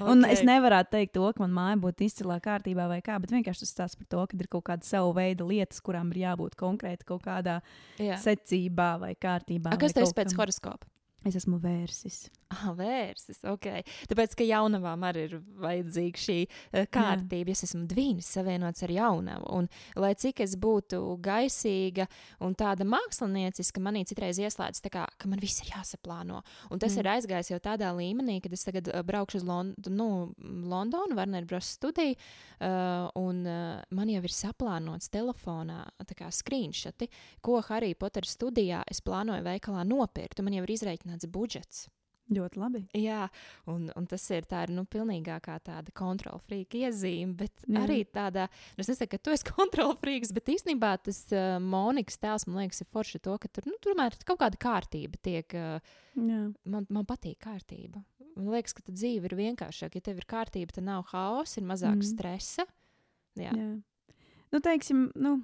Un 0.00 0.26
es 0.28 0.44
nevaru 0.46 0.80
teikt, 0.90 1.14
to, 1.16 1.26
ka 1.32 1.44
manā 1.44 1.54
māja 1.58 1.80
būtu 1.84 2.06
izcilā 2.08 2.38
kārtībā 2.44 2.88
vai 2.90 3.00
kā, 3.04 3.18
bet 3.22 3.34
vienkārši 3.34 3.64
tas 3.64 3.74
stāsta 3.74 4.00
par 4.00 4.10
to, 4.14 4.24
ka 4.30 4.38
ir 4.38 4.50
kaut 4.52 4.66
kāda 4.70 4.88
sava 4.88 5.12
veida 5.20 5.46
lietas, 5.48 5.82
kurām 5.84 6.12
ir 6.14 6.24
jābūt 6.24 6.56
konkrēti 6.60 7.08
kaut 7.08 7.24
kādā 7.26 7.60
Jā. 8.00 8.18
secībā 8.22 8.94
vai 9.02 9.14
kārtībā. 9.14 9.74
A, 9.74 9.80
kas 9.80 9.96
tev 9.96 10.08
kaut 10.08 10.18
pēc 10.20 10.36
horoskopa? 10.38 10.88
Es 11.28 11.36
esmu 11.38 11.58
vērsis. 11.62 12.24
Ah, 12.52 12.72
vērsis. 12.76 13.38
Okay. 13.48 13.84
Tāpēc, 14.10 14.34
ka 14.36 14.44
jaunavām 14.44 15.04
arī 15.08 15.26
ir 15.28 15.36
vajadzīga 15.62 16.20
šī 16.20 16.38
uh, 16.44 16.86
kārtība. 16.92 17.54
Es 17.54 17.64
esmu 17.68 17.86
dvīnis 17.88 18.28
savienots 18.28 18.84
ar 18.84 18.92
jaunavu. 18.92 19.46
Un, 19.56 19.68
lai 19.96 20.12
cik 20.18 20.42
es 20.44 20.56
būtu 20.60 21.00
gaisīga 21.22 22.08
un 22.44 22.56
tāda 22.58 22.84
mākslinieciska, 22.88 23.80
manī 23.84 24.02
citreiz 24.08 24.40
ieslēdz, 24.42 24.82
tā 24.84 24.92
kā, 24.92 25.06
ka 25.16 25.30
man 25.30 25.40
viss 25.42 25.62
ir 25.62 25.72
jāsaplāno. 25.72 26.42
Un 26.70 26.82
tas 26.82 26.92
Mm. 26.92 26.98
ir 27.00 27.10
aizgājis 27.14 27.52
jau 27.54 27.60
tādā 27.62 27.88
līmenī, 27.96 28.40
kad 28.42 28.52
es 28.52 28.64
tagad 28.64 28.88
uh, 28.88 29.02
braukšu 29.02 29.40
uz 29.40 29.44
Lond 29.44 29.88
nu, 29.88 30.34
Londonu, 30.38 31.16
Varneru 31.16 31.46
Bros. 31.46 31.70
studiju, 31.78 32.16
uh, 32.60 33.08
un 33.14 33.46
uh, 33.46 33.82
man 33.90 34.08
jau 34.08 34.22
ir 34.22 34.28
saplānots 34.34 35.08
telefonā 35.08 35.86
screenshoti, 36.30 37.08
ko 37.40 37.60
Harry 37.68 37.94
Potter 37.94 38.22
studijā 38.22 38.82
es 38.88 39.00
plānoju 39.00 39.42
veikalā 39.44 39.84
nopirkt. 39.86 40.40
Man 40.42 40.52
jau 40.52 40.64
ir 40.64 40.74
izreikināts 40.74 41.11
budžets. 41.32 41.86
Ļoti 42.32 42.60
labi. 42.60 42.80
Jā, 42.96 43.26
un, 43.68 43.88
un 43.98 44.04
tas 44.08 44.22
ir 44.32 44.46
tā 44.48 44.62
ir 44.66 44.72
nu, 44.72 44.84
pilnīgākā 44.88 45.56
tāda 45.66 45.92
kontrolfrīka 45.96 46.78
iezīme, 46.86 47.34
bet 47.42 47.64
Jā. 47.66 47.82
Arī 47.82 47.98
tāda, 48.08 48.46
nu, 48.76 48.84
es 48.84 48.88
nesaku, 48.92 49.16
ka 49.16 49.20
tu 49.26 49.34
esi 49.34 49.48
kontrolfrīks, 49.56 50.32
bet 50.36 50.52
īstenībā 50.54 50.94
tas 51.04 51.24
uh, 51.34 51.58
Monikas 51.62 52.20
tēls 52.22 52.46
man 52.48 52.62
liekas 52.62 52.84
ir 52.84 52.90
forši 52.94 53.20
to, 53.26 53.36
ka 53.42 53.50
tur 53.52 53.68
nu, 53.68 53.76
tomēr 53.84 54.16
kaut 54.28 54.40
kāda 54.44 54.60
kārtība 54.62 55.20
tiek. 55.20 55.58
Uh, 55.58 55.94
Jā. 56.16 56.46
man, 56.64 56.88
man 56.88 57.08
patīk 57.08 57.40
kārtība. 57.42 58.04
Man 58.32 58.52
liekas, 58.54 58.78
ka 58.78 58.86
dzīve 58.88 59.28
ir 59.28 59.36
vienkāršāka. 59.36 59.98
Ja 59.98 60.08
tev 60.08 60.22
ir 60.22 60.28
kārtība, 60.28 60.72
tad 60.72 60.86
nav 60.88 61.04
haosa, 61.10 61.58
ir 61.60 61.68
mazāk 61.68 61.98
mm. 61.98 62.08
stresa. 62.14 62.68
Jā. 63.36 63.52
Jā. 63.52 63.72
Nu, 64.52 64.60
teiksim, 64.64 65.06
nu, 65.20 65.36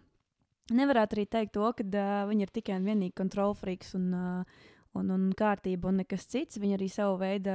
nevarētu 0.73 1.19
arī 1.19 1.29
teikt 1.29 1.57
to, 1.59 1.69
ka 1.77 1.85
uh, 1.85 2.25
viņi 2.31 2.47
ir 2.47 2.55
tikai 2.55 2.79
un 2.81 2.89
vienīgi 2.89 3.17
kontrolfrīks 3.19 3.97
un, 3.99 4.11
uh, 4.17 4.67
un, 4.95 5.11
un 5.11 5.33
kārtība 5.37 5.89
un 5.91 5.97
nekas 6.03 6.25
cits. 6.27 6.59
Viņi 6.59 6.79
arī 6.79 6.89
savu 6.89 7.19
veidu 7.21 7.51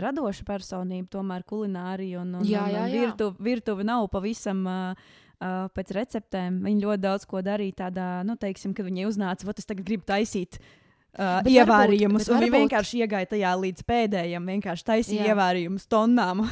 radoša 0.00 0.44
personība, 0.48 1.08
tomēr 1.12 1.44
kulinārija 1.46 2.22
un, 2.22 2.34
un, 2.40 2.46
Jā, 2.48 2.64
un, 2.64 2.72
jā, 2.74 2.80
un 2.86 2.90
jā. 2.94 3.02
virtuve, 3.04 3.36
virtuve 3.50 3.84
nav 3.84 4.08
pavisam. 4.14 4.64
Uh, 4.66 5.12
Uh, 5.44 5.66
pēc 5.74 5.90
receptēm 5.92 6.60
viņi 6.62 6.84
ļoti 6.86 7.02
daudz 7.02 7.24
ko 7.28 7.40
darīja. 7.42 7.74
Tādā, 7.90 8.04
nu, 8.24 8.36
teiksim, 8.38 8.70
kad 8.72 8.86
viņi 8.86 9.02
uznāca, 9.10 9.44
vat 9.44 9.58
es 9.58 9.66
tagad 9.66 9.84
gribu 9.84 10.06
taisīt 10.06 10.56
uh, 10.60 11.42
Bet 11.42 11.50
ievārījumus, 11.50 12.28
varbūt- 12.30 12.38
varbūt- 12.38 12.54
vienkārši 12.62 13.00
iegāja 13.02 13.28
tajā 13.32 13.50
līdz 13.58 13.82
pēdējiem, 13.84 14.46
vienkārši 14.54 14.86
taisīja 14.86 15.26
Jā. 15.26 15.34
ievārījumus 15.34 15.88
tonnām. 15.90 16.44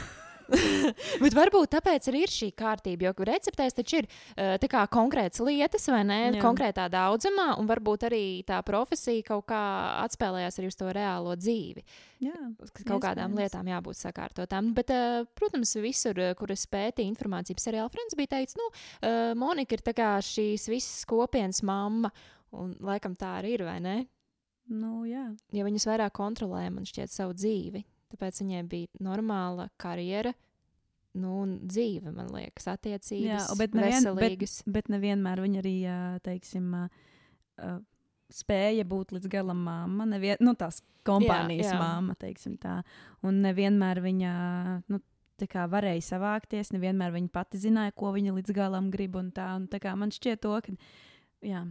Bet 1.24 1.36
varbūt 1.36 1.72
tāpēc 1.74 2.08
arī 2.10 2.22
ir 2.26 2.32
šī 2.32 2.50
kārtība, 2.58 3.08
jo 3.08 3.26
receptēs 3.28 3.76
taču 3.78 4.02
ir 4.02 4.08
tā 4.34 4.70
kā 4.70 4.84
konkrētas 4.92 5.42
lietas, 5.44 5.88
vai 5.92 6.02
ne? 6.08 6.20
Jā. 6.30 6.42
Konkrētā 6.42 6.88
daudzumā, 6.92 7.52
un 7.60 7.68
varbūt 7.70 8.06
arī 8.08 8.24
tā 8.48 8.60
profesija 8.66 9.26
kaut 9.32 9.46
kā 9.52 9.62
atspēlējās 10.02 10.60
arī 10.60 10.70
uz 10.72 10.78
to 10.78 10.90
reālo 10.94 11.36
dzīvi. 11.38 11.84
Jā, 12.22 12.38
ka 12.70 12.86
Kaut 12.86 13.02
kādām 13.02 13.34
lietām 13.38 13.66
jābūt 13.70 13.98
sakārtotām. 13.98 14.70
Bet, 14.76 14.92
uh, 14.94 15.26
protams, 15.38 15.74
visur, 15.82 16.18
uh, 16.22 16.34
kur 16.38 16.52
es 16.54 16.64
pētīju 16.70 17.10
informāciju 17.10 17.58
par 17.58 17.66
seriālu 17.66 17.92
Friends, 17.92 18.16
bija 18.18 18.36
teikts, 18.36 18.58
nu, 18.60 18.68
Monika 19.38 19.76
ir 19.76 19.84
šīs 20.26 20.68
visas 20.70 21.04
kopienas 21.08 21.62
mamma, 21.66 22.12
un 22.56 22.76
laikam 22.80 23.16
tā 23.18 23.38
arī 23.40 23.56
ir, 23.58 23.64
vai 23.66 23.78
ne? 23.82 23.96
nu, 24.72 25.02
jā. 25.08 25.24
Jo 25.52 25.66
viņas 25.66 25.86
vairāk 25.88 26.14
kontrolē, 26.16 26.66
man 26.72 26.86
šķiet, 26.88 27.12
savu 27.12 27.34
dzīvi. 27.36 27.82
Tāpēc 28.12 28.42
viņai 28.44 28.62
bija 28.68 29.02
normāla 29.02 29.68
karjera, 29.80 30.34
nu, 31.14 31.32
un 31.42 31.58
dzīve, 31.68 32.12
man 32.14 32.28
liekas, 32.32 32.66
attiecības, 32.72 33.48
Jā, 33.50 33.56
bet 33.58 33.72
nevien- 33.76 34.04
veselīgas. 34.04 34.62
Bet 34.66 34.88
nevienmēr 34.92 35.42
viņa 35.44 35.60
arī, 35.64 35.76
teiksim, 36.24 36.70
spēja 38.32 38.84
būt 38.88 39.12
līdz 39.16 39.28
galam 39.32 39.60
māma. 39.66 40.06
Nevien, 40.08 40.40
nu, 40.40 40.54
tās 40.58 40.80
kompānijas 41.04 41.68
Jā, 41.68 41.74
jā. 41.76 41.80
māma, 41.80 42.16
teiksim 42.20 42.56
tā. 42.62 42.78
Un 43.26 43.42
nevienmēr 43.44 44.00
viņa 44.04 44.32
nu, 44.88 45.00
tā 45.40 45.48
kā 45.50 45.66
varēja 45.68 46.04
savākties, 46.14 46.72
nevienmēr 46.76 47.12
viņa 47.16 47.32
pati 47.34 47.58
zināja, 47.60 47.92
ko 47.98 48.12
viņa 48.14 48.32
līdz 48.38 48.54
galam 48.56 48.90
grib. 48.94 49.16
Un 49.20 49.32
tā, 49.36 49.50
un 49.58 49.66
tā 49.68 49.80
kā 49.82 49.94
man 49.98 50.10
šķiet 50.14 50.40
to, 50.44 50.54
ka. 50.64 50.72
Jā. 51.42 51.64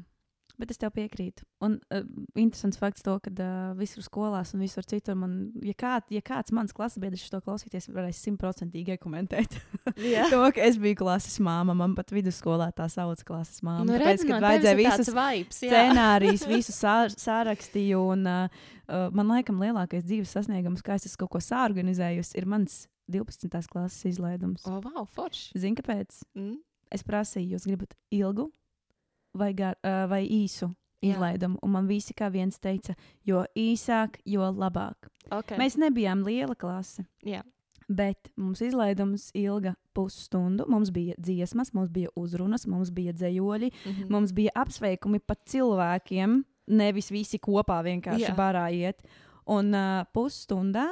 Bet 0.61 0.69
es 0.69 0.77
tev 0.77 0.91
piekrītu. 0.93 1.41
Un 1.65 1.79
uh, 1.89 2.03
interesants 2.37 2.77
fakts, 2.77 3.01
to, 3.01 3.15
ka 3.23 3.31
uh, 3.33 3.71
visur 3.79 4.03
skolās 4.05 4.51
un 4.53 4.61
visur 4.61 4.85
citur 4.85 5.15
man, 5.17 5.33
ja, 5.65 5.73
kā, 5.77 5.95
ja 6.13 6.21
kāds 6.21 6.53
mans 6.53 6.75
klases 6.77 7.01
biedrs 7.01 7.23
to 7.33 7.39
klausīties, 7.41 7.89
varēs 7.89 8.19
simtprocentīgi 8.27 8.99
komentēt. 9.01 9.57
Jā. 9.97 10.27
to, 10.33 10.43
ka 10.53 10.61
es 10.67 10.77
biju 10.81 10.99
klases 11.01 11.39
māma. 11.41 11.73
Man 11.77 11.95
pat 11.97 12.13
vidusskolā 12.13 12.69
tā 12.77 12.85
sauc 12.93 13.25
klases 13.25 13.63
māma. 13.65 13.87
Nu, 13.89 13.95
Tāpēc, 13.95 14.05
redz, 14.05 14.27
kad 14.29 14.45
vajadzēja 14.45 14.79
visus 14.83 15.11
vibes, 15.17 15.63
scenārijus, 15.65 16.45
visu 16.53 16.77
sā, 16.77 16.95
sārakstīju. 17.15 18.05
Un, 18.13 18.29
uh, 18.29 18.63
uh, 18.85 19.09
man 19.17 19.33
laikam 19.33 19.61
lielākais 19.65 20.05
dzīves 20.05 20.37
sasniegums, 20.37 20.85
kā 20.85 21.01
es 21.01 21.09
esmu 21.09 21.23
kaut 21.25 21.39
ko 21.39 21.45
sāorganizējusi, 21.47 22.37
ir 22.37 22.49
mans 22.53 22.83
12. 23.09 23.49
klases 23.71 24.13
izlaidums. 24.13 24.69
O, 24.69 24.77
wow, 24.85 25.09
forši. 25.09 25.55
Zini, 25.57 25.81
kāpēc? 25.81 26.21
Mm. 26.37 26.59
Es 26.93 27.01
prasīju, 27.07 27.55
jūs 27.55 27.65
gribat 27.65 27.97
ilgu 28.13 28.51
vai, 29.33 29.53
gar, 29.53 29.75
uh, 29.83 30.05
vai 30.11 30.23
īsu 30.27 30.71
izlaidumu, 31.01 31.57
un 31.65 31.71
man 31.73 31.87
visi 31.89 32.13
kā 32.13 32.27
viens 32.31 32.59
teica, 32.61 32.93
jo 33.25 33.43
īsāk, 33.57 34.19
jo 34.25 34.45
labāk. 34.53 35.07
Okay. 35.31 35.57
Mēs 35.57 35.77
nebijām 35.81 36.21
liela 36.27 36.53
klase. 36.55 37.05
Jā. 37.25 37.41
Bet 37.89 38.29
mums 38.37 38.61
izlaidums 38.61 39.31
ilga 39.35 39.73
pusstundu. 39.97 40.63
Mums 40.69 40.91
bija 40.95 41.15
dziesmas, 41.19 41.73
mums 41.73 41.89
bija 41.91 42.07
uzrunas, 42.15 42.67
mums 42.67 42.91
bija 42.91 43.11
dzējoļi, 43.13 43.71
Mhm. 43.85 44.05
mums 44.13 44.31
bija 44.31 44.51
apsveikumi 44.55 45.19
pat 45.25 45.41
cilvēkiem. 45.45 46.43
Nevis 46.67 47.09
visi 47.11 47.39
kopā 47.39 47.81
vienkārši 47.83 48.29
Jā. 48.29 48.35
barā 48.37 48.69
iet. 48.71 49.01
Un 49.47 49.73
uh, 49.73 50.05
pusstundā 50.13 50.87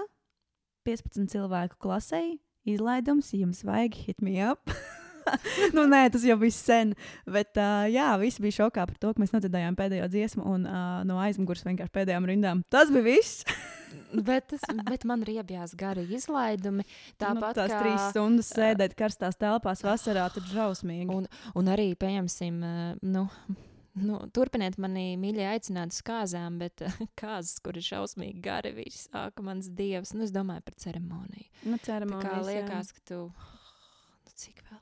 15 0.86 1.30
cilvēku 1.30 1.78
klasē 1.80 2.38
izlaidums, 2.66 3.32
jums 3.32 3.64
vajag 3.64 3.94
hit 3.94 4.22
me 4.22 4.42
up. 4.44 4.68
nu, 5.76 5.86
nē, 5.90 6.06
tas 6.14 6.26
jau 6.28 6.38
bija 6.42 6.56
sen. 6.56 6.94
Bet, 7.30 7.54
uh, 7.58 7.88
jā, 7.92 8.12
visi 8.22 8.44
bija 8.46 8.62
šokā 8.64 8.86
par 8.90 8.96
to, 9.02 9.14
ka 9.14 9.24
mēs 9.24 9.36
nodzirdējām 9.36 9.78
pēdējo 9.80 10.10
dziesmu, 10.12 10.46
un 10.46 10.68
uh, 10.70 11.02
no 11.08 11.20
aizmugures 11.24 11.66
vienkārši 11.68 11.96
pēdējām 12.00 12.30
rindām. 12.30 12.64
Tas 12.72 12.94
bija 12.94 13.08
viss. 13.12 13.44
bet, 14.30 14.50
tas, 14.54 14.66
bet 14.90 15.06
man 15.10 15.24
riebjās 15.28 15.76
gari 15.80 16.06
izlaidumi. 16.16 16.86
nu, 16.86 17.18
Tāpat 17.22 17.58
tās 17.62 17.74
kā, 17.74 17.80
trīs 17.84 18.06
stundas 18.14 18.52
sēdēt 18.56 18.96
karstās 19.00 19.40
telpās 19.40 19.84
vasarā, 19.86 20.28
tur 20.34 20.46
drausmīgi. 20.52 21.10
Un, 21.20 21.26
un 21.58 21.70
arī, 21.72 21.92
pieņemsim, 22.00 22.62
nu, 23.12 23.24
nu, 23.98 24.20
turpiniet 24.36 24.78
mani 24.82 25.14
mīļi 25.20 25.46
aicināt 25.50 25.94
uz 25.96 26.02
kāzām, 26.06 26.60
bet 26.62 26.84
kāzas, 27.20 27.58
kur 27.64 27.80
ir 27.80 27.86
šausmīgi 27.86 28.40
gari, 28.44 28.74
viss 28.78 29.08
sāka 29.10 29.46
mans 29.46 29.70
dievs. 29.76 30.14
Nu, 30.16 30.26
es 30.28 30.34
domāju 30.36 30.66
par 30.68 30.78
ceremoniju. 30.86 31.50
nu, 31.66 31.78
Tā 31.78 31.82
kā 31.82 31.86
ceremonijas, 31.92 32.38
jā. 32.38 32.46
liekas, 32.52 32.94
ka 32.96 33.06
tu, 33.12 33.22
nu, 34.26 34.36
cik 34.36 34.64
vēl. 34.68 34.79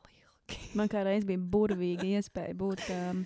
Man 0.77 0.91
kā 0.91 1.03
reiz 1.07 1.25
bija 1.27 1.41
burvīga 1.41 2.07
iespēja 2.17 2.55
būt 2.57 2.83
um, 2.93 3.23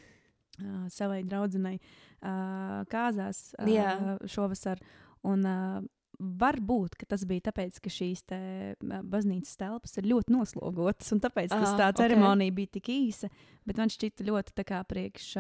uh, 0.62 0.84
savai 0.94 1.22
draudzenei 1.28 1.78
uh, 1.78 2.82
kāzās 2.92 3.52
uh, 3.58 3.70
Jā. 3.70 3.96
šovasar. 4.30 4.82
Un, 5.28 5.48
uh, 5.48 5.82
Varbūt 6.22 7.00
tas 7.10 7.24
bija 7.26 7.48
tāpēc, 7.48 7.80
ka 7.82 7.90
šīs 7.90 8.20
te, 8.30 8.38
baznīcas 9.10 9.58
telpas 9.58 9.96
ir 9.98 10.06
ļoti 10.12 10.36
noslogotas, 10.36 11.08
un 11.16 11.22
tāpēc 11.24 11.50
tas 11.50 11.72
Ah, 11.72 11.80
tā 11.80 11.88
ceremonija 11.98 12.54
bija 12.54 12.76
tik 12.76 12.92
īsa. 12.94 13.30
Bet 13.66 13.80
man 13.82 13.90
šķita 13.90 14.28
ļoti 14.28 14.54
priekš, 14.86 15.32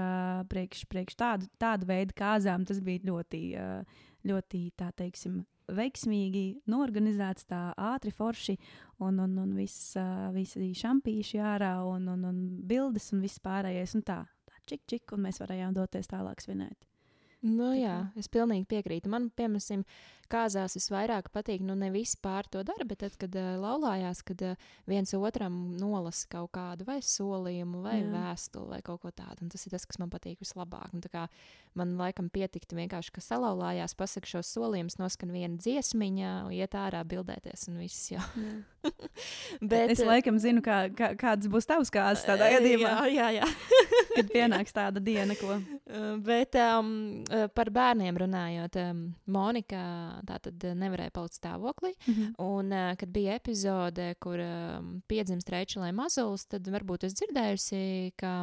priekš, 0.49 0.81
priekš 0.89 1.19
tādu, 1.19 1.51
tādu 1.61 1.85
veidu 1.85 2.17
kāzām. 2.17 2.65
Tas 2.65 2.81
bija 2.81 3.05
ļoti, 3.11 3.41
ļoti 4.25 4.63
tā 4.73 4.89
teiksim, 4.97 5.43
veiksmīgi 5.77 6.45
norganizēts, 6.72 7.48
tā 7.49 7.61
ātri, 7.77 8.14
forši, 8.15 8.57
un, 9.02 9.19
un, 9.23 9.38
un 9.41 9.56
viss, 9.57 9.95
visi 10.35 10.72
šampīši 10.77 11.41
ārā, 11.41 11.73
un, 11.88 12.07
un, 12.14 12.30
un 12.30 12.39
bildes 12.68 13.11
un 13.15 13.23
viss 13.26 13.41
pārējais. 13.43 13.98
Un 13.98 14.06
tā, 14.07 14.22
tā 14.48 14.64
čik, 14.69 14.85
čik, 14.89 15.15
un 15.15 15.27
mēs 15.27 15.41
varējām 15.43 15.76
doties 15.77 16.11
tālāk 16.11 16.43
svinēt. 16.43 16.90
Nu, 17.41 17.72
jā, 17.73 17.95
es 18.19 18.30
pilnīgi 18.30 18.68
piekrītu. 18.69 19.09
Man, 19.09 19.31
piemēram, 19.34 19.85
kāzās 20.31 20.77
visvairāk 20.77 21.30
patīk, 21.34 21.63
nu, 21.65 21.76
ne 21.76 21.89
visi 21.93 22.18
pār 22.22 22.47
to 22.51 22.61
dara, 22.68 22.85
bet 22.88 23.01
tad, 23.03 23.15
kad 23.19 23.34
uh, 23.35 23.55
laulājās, 23.59 24.22
kad 24.27 24.43
uh, 24.45 24.69
viens 24.89 25.11
otram 25.18 25.55
nolasa 25.80 26.30
kaut 26.31 26.53
kādu 26.55 26.88
vai 26.88 26.99
solījumu, 27.03 27.81
vai 27.84 27.97
Jā. 27.99 28.11
vēstuli, 28.13 28.69
vai 28.76 28.81
kaut 28.85 29.01
ko 29.03 29.11
tādu. 29.11 29.43
Un 29.45 29.51
tas 29.51 29.65
ir 29.65 29.73
tas, 29.73 29.88
kas 29.89 29.99
man 30.01 30.11
patīk 30.13 30.39
vislabāk. 30.41 30.93
Un, 30.95 31.03
tā 31.03 31.11
kā 31.11 31.26
man 31.77 31.95
laikam 31.99 32.30
pietiktu 32.31 32.77
vienkārši, 32.80 33.13
ka 33.15 33.23
salauzājās, 33.26 33.95
pasakot 33.97 34.35
šos 34.35 34.53
solījumus, 34.55 34.99
noskan 35.01 35.34
viena 35.35 35.59
dziesmiņa, 35.59 36.34
iet 36.55 36.77
ārā, 36.80 37.03
bildēties 37.07 37.68
un 37.72 37.81
viss 37.81 38.11
jau. 38.13 38.23
Bet, 39.72 39.91
es 39.93 40.01
laikam 40.05 40.39
zinu, 40.41 40.63
kā, 40.65 40.85
kā, 40.95 41.11
kādas 41.19 41.51
būs 41.51 41.68
tavs 41.69 41.91
kāzas 41.93 42.23
tādā 42.27 42.47
eh, 42.49 42.57
gadījumā, 42.57 42.95
Jā, 43.11 43.30
jā, 43.35 43.41
jā. 43.41 43.49
kad 44.15 44.31
pienāks 44.31 44.76
tāda 44.76 45.03
diena, 45.03 45.35
ko. 45.39 45.59
Bet 46.30 46.57
um, 46.59 47.22
par 47.55 47.71
bērniem 47.73 48.17
runājot, 48.21 48.77
Monika 49.31 49.81
tā 50.27 50.39
tad 50.47 50.63
nevarēja 50.77 51.13
palikt 51.15 51.37
stāvoklī. 51.39 51.93
Mhm. 52.05 52.31
Un, 52.43 52.71
uh, 52.75 52.93
kad 52.99 53.11
bija 53.13 53.35
epizode, 53.39 54.13
kur 54.23 54.41
piedzimst 55.11 55.51
Reičelē 55.51 55.91
mazulis, 55.95 56.47
tad 56.51 56.67
varbūt 56.67 57.07
es 57.07 57.15
dzirdējusi, 57.19 57.83
ka, 58.19 58.33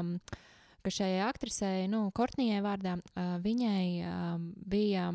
ka 0.85 0.94
šai 0.94 1.19
aktrisei, 1.27 1.89
nu, 1.90 2.09
Kortnijai 2.15 2.62
vārdā, 2.65 2.98
viņai 3.44 3.85
bija. 4.69 5.10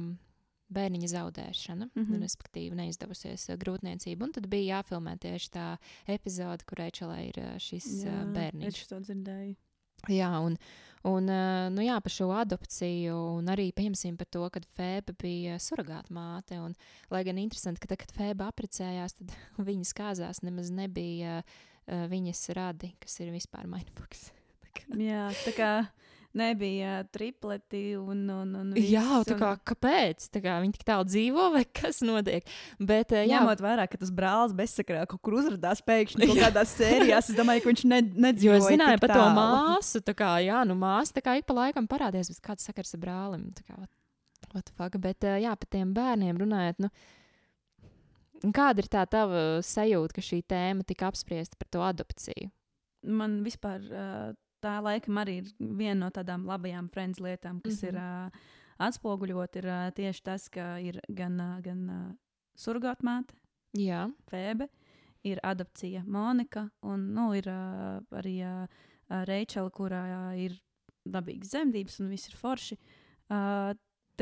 Bērniņa 0.74 1.08
zaudēšana, 1.12 1.86
mm. 1.92 2.02
-hmm. 2.02 2.22
respektīvi, 2.24 2.74
neizdevusies 2.80 3.44
grūtniecība. 3.62 4.26
Un 4.26 4.32
tad 4.34 4.48
bija 4.50 4.80
jāfilmē 4.80 5.20
tieši 5.22 5.52
tā 5.54 5.66
epizode, 6.10 6.66
kur 6.66 6.82
Reičelē 6.82 7.18
ir 7.28 7.38
šis 7.62 7.86
jā, 8.08 8.16
bērniņš. 8.34 8.80
Es 8.82 8.90
to 8.90 8.98
dzirdēju. 9.04 9.54
Jā, 10.10 10.32
un, 10.44 10.58
un 11.10 11.30
ā, 11.32 11.44
nu 11.74 11.84
jā, 11.86 11.98
par 12.04 12.14
šo 12.14 12.30
adopciju, 12.36 13.16
un 13.40 13.52
arī 13.52 13.70
pieņemsim 13.76 14.18
par 14.20 14.30
to, 14.32 14.46
ka 14.54 14.62
Fēba 14.78 15.16
bija 15.20 15.58
surrogāta 15.62 16.14
māte. 16.16 16.60
Un, 16.64 16.76
lai 17.14 17.24
gan 17.28 17.42
interesanti, 17.42 17.84
ka 17.84 17.92
tad, 17.92 18.04
kad 18.04 18.16
Fēba 18.16 18.50
apprecējās, 18.52 19.18
tad 19.20 19.36
viņas 19.70 19.94
kāzās 19.98 20.44
nemaz 20.46 20.72
nebija 20.74 21.42
uh, 21.44 22.06
viņas 22.12 22.46
radi, 22.58 22.94
kas 23.04 23.20
ir 23.24 23.34
vispār 23.36 23.68
mindfucks. 23.72 24.30
Jā, 25.10 25.28
tā 25.44 25.54
kā 25.58 25.72
nebija 26.38 27.04
tripleti 27.14 27.94
un. 27.98 28.26
un, 28.30 28.52
un 28.60 28.74
Jā, 28.78 29.04
viss, 29.20 29.30
tā 29.30 29.38
kā, 29.40 29.52
kāpēc? 29.72 30.28
Tā 30.34 30.42
kā 30.44 30.58
viņi 30.64 30.76
tik 30.78 30.86
tālu 30.88 31.08
dzīvo, 31.10 31.48
vai 31.56 31.64
kas 31.80 32.02
notiek? 32.06 32.48
Bet, 32.80 33.14
ā, 33.16 33.24
jā, 33.28 33.40
Ņemot 33.40 33.64
vērā, 33.64 33.88
ka 33.90 34.00
tas 34.02 34.12
brālis 34.14 34.56
bezsakrā 34.58 35.06
kaut 35.10 35.22
kur 35.26 35.38
uzrādījās 35.42 35.84
pēkšņi 35.88 36.30
kaut 36.30 36.44
kādās 36.46 36.76
sērijās, 36.78 37.32
es 37.32 37.40
domāju, 37.40 37.66
ka 37.66 37.72
viņš 37.72 37.86
ne, 37.90 38.02
nedzīvo. 38.28 38.58
Jo 38.58 38.62
es 38.62 38.70
zināju 38.70 39.02
par 39.04 39.16
to 39.16 39.26
māsu. 39.38 40.04
Tā 40.06 40.16
kā, 40.18 40.36
jā, 40.46 40.62
nu, 40.70 40.78
māsa 40.80 41.18
tā 41.18 41.26
kā 41.26 41.38
ik 41.40 41.50
pa 41.50 41.58
laikam 41.62 41.90
parādījās, 41.90 42.34
bet 42.34 42.46
kāds 42.52 42.70
sakars 42.70 42.96
ar 42.98 43.04
brālim. 43.04 43.50
Tā 43.58 43.68
kā, 43.68 43.80
what, 44.54 44.66
the 44.66 44.74
fuck? 44.78 44.98
Bet, 45.04 45.26
ā, 45.28 45.38
jā, 45.44 45.54
par 45.60 45.72
tiem 45.74 45.94
bērniem 45.96 46.42
runājot, 46.42 46.84
nu, 46.86 46.92
kāda 48.56 48.84
ir 48.84 48.90
tā 48.92 49.06
tava 49.10 49.46
sajūta, 49.64 50.18
ka 50.18 50.26
šī 50.26 50.44
tēma 50.50 50.86
tika 50.88 51.10
apspriesta 51.12 51.60
par 51.60 51.70
to 51.72 51.84
adopciju? 51.86 52.52
Man 53.04 53.42
vispār 53.44 53.84
ā, 53.84 54.08
tā 54.64 54.78
laikam 54.84 55.20
arī 55.22 55.40
ir 55.42 55.52
viena 55.60 56.06
no 56.06 56.10
tādām 56.14 56.48
labajām 56.48 56.90
friends 56.94 57.22
lietām, 57.24 57.62
kas 57.64 57.82
mm 57.82 57.90
-hmm. 57.90 57.94
ir 57.94 57.96
ā, 58.00 58.32
atspoguļot, 58.88 59.56
ir 59.62 59.66
ā, 59.66 59.80
tieši 59.96 60.24
tas, 60.24 60.50
ka 60.50 60.80
ir 60.80 61.00
gan, 61.10 61.40
ā, 61.40 61.62
gan 61.62 61.90
ā, 61.90 62.02
surgātmāte, 62.58 63.34
Fēbe, 64.30 64.68
ir 65.24 65.40
adopcija 65.44 66.04
Monika, 66.06 66.70
un 66.82 67.14
nu, 67.14 67.34
ir 67.34 67.44
ā, 67.44 68.02
arī 68.12 68.36
ā, 68.44 68.68
Reičela, 69.10 69.70
kurā 69.70 70.04
ā, 70.06 70.36
ir 70.38 70.62
dabīgas 71.06 71.50
dzemdības 71.50 72.00
un 72.00 72.10
viss 72.10 72.30
ir 72.30 72.36
forši. 72.36 72.78
Tā 73.28 73.76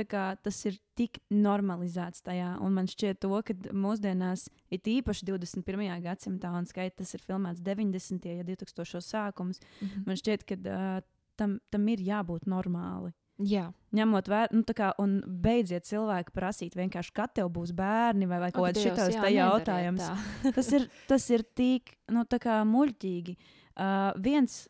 kā 0.08 0.26
tas 0.44 0.58
ir 0.66 0.78
tik 0.98 1.20
normalizēts 1.30 2.24
tajā, 2.26 2.58
un 2.64 2.74
man 2.74 2.88
šķiet, 2.88 3.20
to, 3.24 3.32
ka 3.46 3.56
mūsdienās 3.76 4.48
ir 4.72 4.80
īpaši 4.98 5.28
21. 5.28 5.88
gadsimtā, 6.06 6.52
un 6.58 6.68
skaidrs, 6.70 6.98
tas 7.02 7.16
ir 7.18 7.26
filmēts 7.26 7.64
90. 7.66 8.28
un 8.40 8.46
2000. 8.48 9.02
sākums. 9.06 9.60
mhm. 9.82 10.06
Man 10.08 10.20
šķiet, 10.20 10.46
ka 10.48 10.60
uh, 10.62 11.02
tam, 11.36 11.60
tam 11.70 11.88
ir 11.92 12.00
jābūt 12.06 12.48
normāli. 12.50 13.14
jā. 13.42 13.72
Ņemot 13.92 14.28
vērā, 14.32 14.52
nu, 14.56 14.62
tā 14.64 14.76
kā, 14.78 14.92
un 15.02 15.18
beidziet 15.26 15.88
cilvēku 15.90 16.32
prasīt, 16.36 16.76
vienkārši, 16.78 17.12
kad 17.16 17.34
tev 17.36 17.50
būs 17.52 17.74
bērni 17.76 18.28
vai, 18.30 18.40
vai 18.40 18.52
kaut 18.56 18.70
jā, 18.78 18.94
te 18.96 19.08
nedariet 19.10 19.36
jautājums. 19.36 20.06
tā. 20.06 20.52
Tas 20.56 20.70
ir, 20.78 20.86
tas 21.10 21.26
ir 21.34 21.44
tik, 21.58 21.98
nu, 22.14 22.24
tā 22.30 22.40
muļķīgi. 22.70 23.36
Uh, 23.72 24.12
viens, 24.22 24.68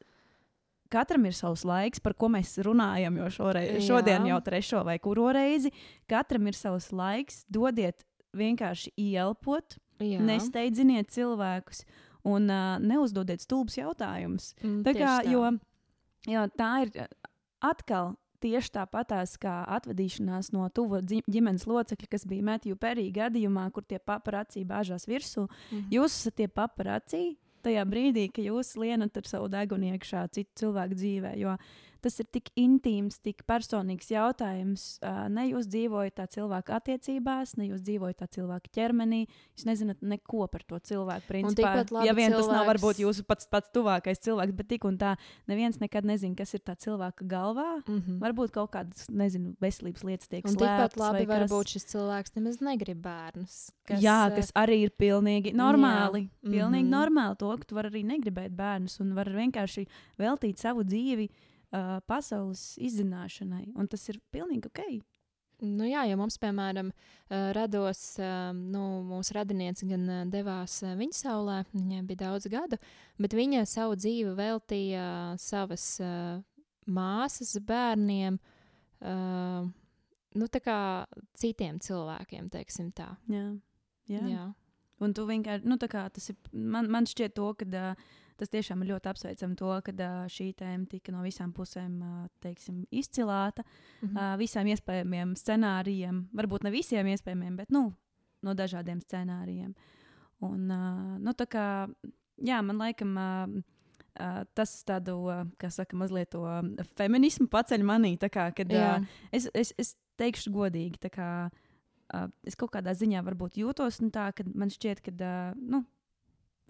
katram 0.92 1.26
ir 1.30 1.36
savs 1.38 1.64
laiks, 1.68 2.02
par 2.04 2.16
ko 2.20 2.30
mēs 2.34 2.58
runājam, 2.66 3.18
jo 3.22 3.30
šoreiz, 3.38 3.74
Jā. 3.80 3.88
šodien 3.88 4.28
jau 4.30 4.40
trešo 4.46 4.84
vai 4.88 4.98
kuro 5.04 5.30
reizi. 5.36 5.72
Katram 6.12 6.50
ir 6.52 6.58
savs 6.58 6.92
laiks, 6.96 7.44
dodiet 7.52 8.06
vienkārši 8.38 8.94
ielpot, 9.00 9.78
Jā. 10.02 10.22
nesteidziniet 10.24 11.12
cilvēkus 11.14 11.84
un 12.28 12.50
uh, 12.52 12.78
neuzdodiet 12.82 13.42
stulbus 13.42 13.80
jautājumus. 13.80 14.54
Mm, 14.62 14.82
Tā 14.86 14.96
kā, 14.96 15.14
tā. 15.22 15.32
jo, 15.32 15.46
jo 16.30 16.48
tā 16.58 16.72
ir 16.86 17.08
atkal 17.62 18.16
tieši 18.42 18.74
tāpatās 18.74 19.36
kā 19.42 19.62
atvadīšanās 19.78 20.52
no 20.56 20.66
tuva 20.74 21.02
ģimenes 21.06 21.68
locekļa, 21.70 22.10
kas 22.10 22.26
bija 22.30 22.46
Matthew 22.46 22.78
Perry 22.82 23.08
gadījumā, 23.14 23.68
kur 23.74 23.86
tie 23.86 24.00
paparācī 24.02 24.64
bāžās 24.68 25.06
virsū. 25.10 25.48
Mhm. 25.70 25.90
Jūs 25.94 26.18
esat 26.18 26.40
tie 26.42 26.48
paparācī 26.50 27.24
tajā 27.66 27.86
brīdī, 27.90 28.28
kad 28.34 28.46
jūs 28.48 28.76
lienat 28.82 29.18
ar 29.18 29.30
savu 29.30 29.50
degunu 29.52 29.92
iekšā 29.94 30.26
citu 30.36 30.64
cilvēku 30.64 30.98
dzīvē. 31.00 31.34
Jo 31.42 31.56
tas 32.02 32.20
ir 32.20 32.26
tik 32.32 32.50
intīms, 32.58 33.20
tik 33.22 33.44
personīgs 33.48 34.10
jautājums. 34.12 35.00
Ne 35.32 35.48
jūs 35.52 35.68
dzīvojat 35.72 36.16
tā 36.20 36.26
cilvēka 36.28 36.78
attiecībās, 36.80 37.56
ne 37.58 37.68
jūs 37.70 37.82
dzīvojat 37.86 38.18
tā 38.24 38.28
cilvēka 38.28 38.72
ķermenī. 38.78 39.28
Jūs 39.58 39.66
nezināt 39.70 40.02
neko 40.02 40.48
par 40.52 40.64
to 40.68 40.80
cilvēku. 40.80 41.28
Principā, 41.28 41.74
labi 41.92 42.08
ja 42.10 42.14
vien 42.18 42.32
tas 42.32 42.48
nav 42.48 42.66
cilvēks- 42.66 42.72
varbūt 42.72 43.02
jūsu 43.06 43.26
pats, 43.28 43.46
pats 43.48 43.70
tuvākais 43.74 44.20
cilvēks, 44.26 44.56
bet 44.56 44.68
tik 44.70 44.86
un 44.86 44.98
tā, 44.98 45.16
neviens 45.48 45.80
nekad 45.80 46.04
nezina, 46.06 46.36
kas 46.36 46.54
ir 46.54 46.60
tā 46.60 46.76
cilvēka 46.76 47.28
galvā. 47.28 47.84
Mhm. 47.88 48.20
Varbūt 48.20 48.52
kaut 48.52 48.72
kādas, 48.72 49.08
nezinu, 49.10 49.56
veselības 49.62 50.04
lietas 50.04 50.28
tiek 50.28 50.44
slēptas. 50.46 50.98
labi 50.98 51.26
vai 51.26 51.26
var 51.26 51.40
kas. 51.48 51.52
būt 51.52 51.66
šis 51.76 51.86
cilvēks 51.94 52.36
nemaz 52.36 52.60
negrib 52.62 53.02
bērnus. 53.02 53.72
Kas, 53.86 54.02
jā, 54.02 54.34
kas 54.36 54.52
arī 54.54 54.84
ir 54.84 54.90
pilnīgi 54.92 55.54
normāli. 55.54 56.30
Jā. 56.44 56.52
Pilnīgi 56.52 56.88
Mhm. 56.88 56.94
normāli 56.94 57.38
to, 57.38 57.58
ka 57.58 57.64
tu 57.66 57.76
vari 57.76 57.90
arī 57.90 58.04
negribēt 58.06 58.56
bērnus 58.56 59.00
un 59.02 59.14
vari 59.14 59.32
vienkārši 59.32 59.88
veltīt 60.20 60.58
savu 60.58 60.84
dzīvi 60.84 61.30
uh, 61.72 61.98
pasaules 62.08 62.76
izzināšanai. 62.82 63.72
Un 63.80 63.90
tas 63.92 64.04
ir 64.12 64.20
pilnīgi 64.34 64.70
ok. 64.70 64.84
Nu, 65.62 65.86
jā, 65.86 66.08
jo 66.10 66.18
mums, 66.18 66.40
piemēram, 66.42 66.88
ā, 67.30 67.42
rados, 67.54 68.00
ā, 68.18 68.50
nu, 68.58 68.82
mūsu 69.06 69.36
radiniece 69.38 69.86
gan 69.86 70.32
devās 70.34 70.80
viņa 70.82 71.14
saulē, 71.20 71.58
viņai 71.76 72.00
bija 72.10 72.24
daudz 72.24 72.48
gadu, 72.50 72.80
bet 73.22 73.36
viņa 73.38 73.68
savu 73.70 73.94
dzīvi 74.00 74.34
veltīja 74.40 75.04
savas 75.38 75.86
māsas 76.90 77.54
bērniem, 77.68 78.40
nu, 80.34 80.48
tā 80.50 80.64
kā 80.66 80.80
citiem 81.38 81.78
cilvēkiem, 81.86 82.50
teiksim 82.50 82.90
tā. 82.98 83.12
Jā. 83.30 83.46
Jā. 84.10 84.26
Jā. 84.34 84.48
Un 85.02 85.14
tu 85.14 85.28
vienkārši, 85.30 85.70
nu, 85.70 85.78
tā 85.82 85.92
kā 85.94 86.08
tas 86.14 86.34
ir, 86.34 86.42
man, 86.54 86.90
man 86.90 87.06
šķiet 87.10 87.38
to, 87.38 87.54
ka 87.58 87.70
uh, 87.70 88.18
tas 88.42 88.52
tiešām 88.52 88.82
ir 88.84 88.92
ļoti 88.94 89.12
apsveicami 89.12 89.58
to, 89.60 89.72
ka 89.86 89.94
uh, 89.94 90.22
šī 90.32 90.52
tēma 90.58 90.90
tika 90.90 91.14
no 91.14 91.22
visām 91.26 91.54
pusēm, 91.56 91.98
uh, 92.02 92.30
teiksim, 92.44 92.84
izcilāta. 92.90 93.66
Mhm. 94.02 94.16
uh, 94.18 94.34
visiem 94.42 94.72
iespējamiem 94.74 95.36
scenārijiem, 95.40 96.26
varbūt 96.38 96.66
ne 96.66 96.74
visiem 96.74 97.12
iespējamiem, 97.14 97.60
bet 97.62 97.74
nu, 97.74 97.90
no 98.42 98.58
dažādiem 98.58 99.02
scenārijiem. 99.06 99.76
Un, 100.42 100.66
uh, 100.74 101.20
nu, 101.22 101.36
kā, 101.46 101.68
jā, 102.42 102.64
man 102.66 102.82
laikam. 102.82 103.16
Uh, 103.18 103.62
Uh, 104.12 104.42
tas 104.60 104.74
tādu, 104.84 105.14
uh, 105.32 105.46
kā 105.56 105.70
saka, 105.72 105.96
mazliet 105.96 106.34
to 106.34 106.42
feminismu 107.00 107.46
paceļ 107.48 107.86
manī. 107.88 108.10
Kā, 108.20 108.50
kad, 108.52 108.74
uh, 108.76 109.06
es, 109.32 109.46
es, 109.56 109.72
es 109.80 109.94
teikšu 110.20 110.52
godīgi, 110.52 111.00
kā, 111.16 111.48
uh, 111.48 112.26
es 112.44 112.60
kaut 112.60 112.74
kādā 112.76 112.92
ziņā 112.92 113.24
varbūt 113.24 113.62
jūtos 113.62 114.02
nu, 114.04 114.12
tā, 114.12 114.28
ka 114.36 114.44
man 114.52 114.68
šķiet, 114.74 115.00
ka 115.06 115.16
uh, 115.16 115.56
nu, 115.56 115.86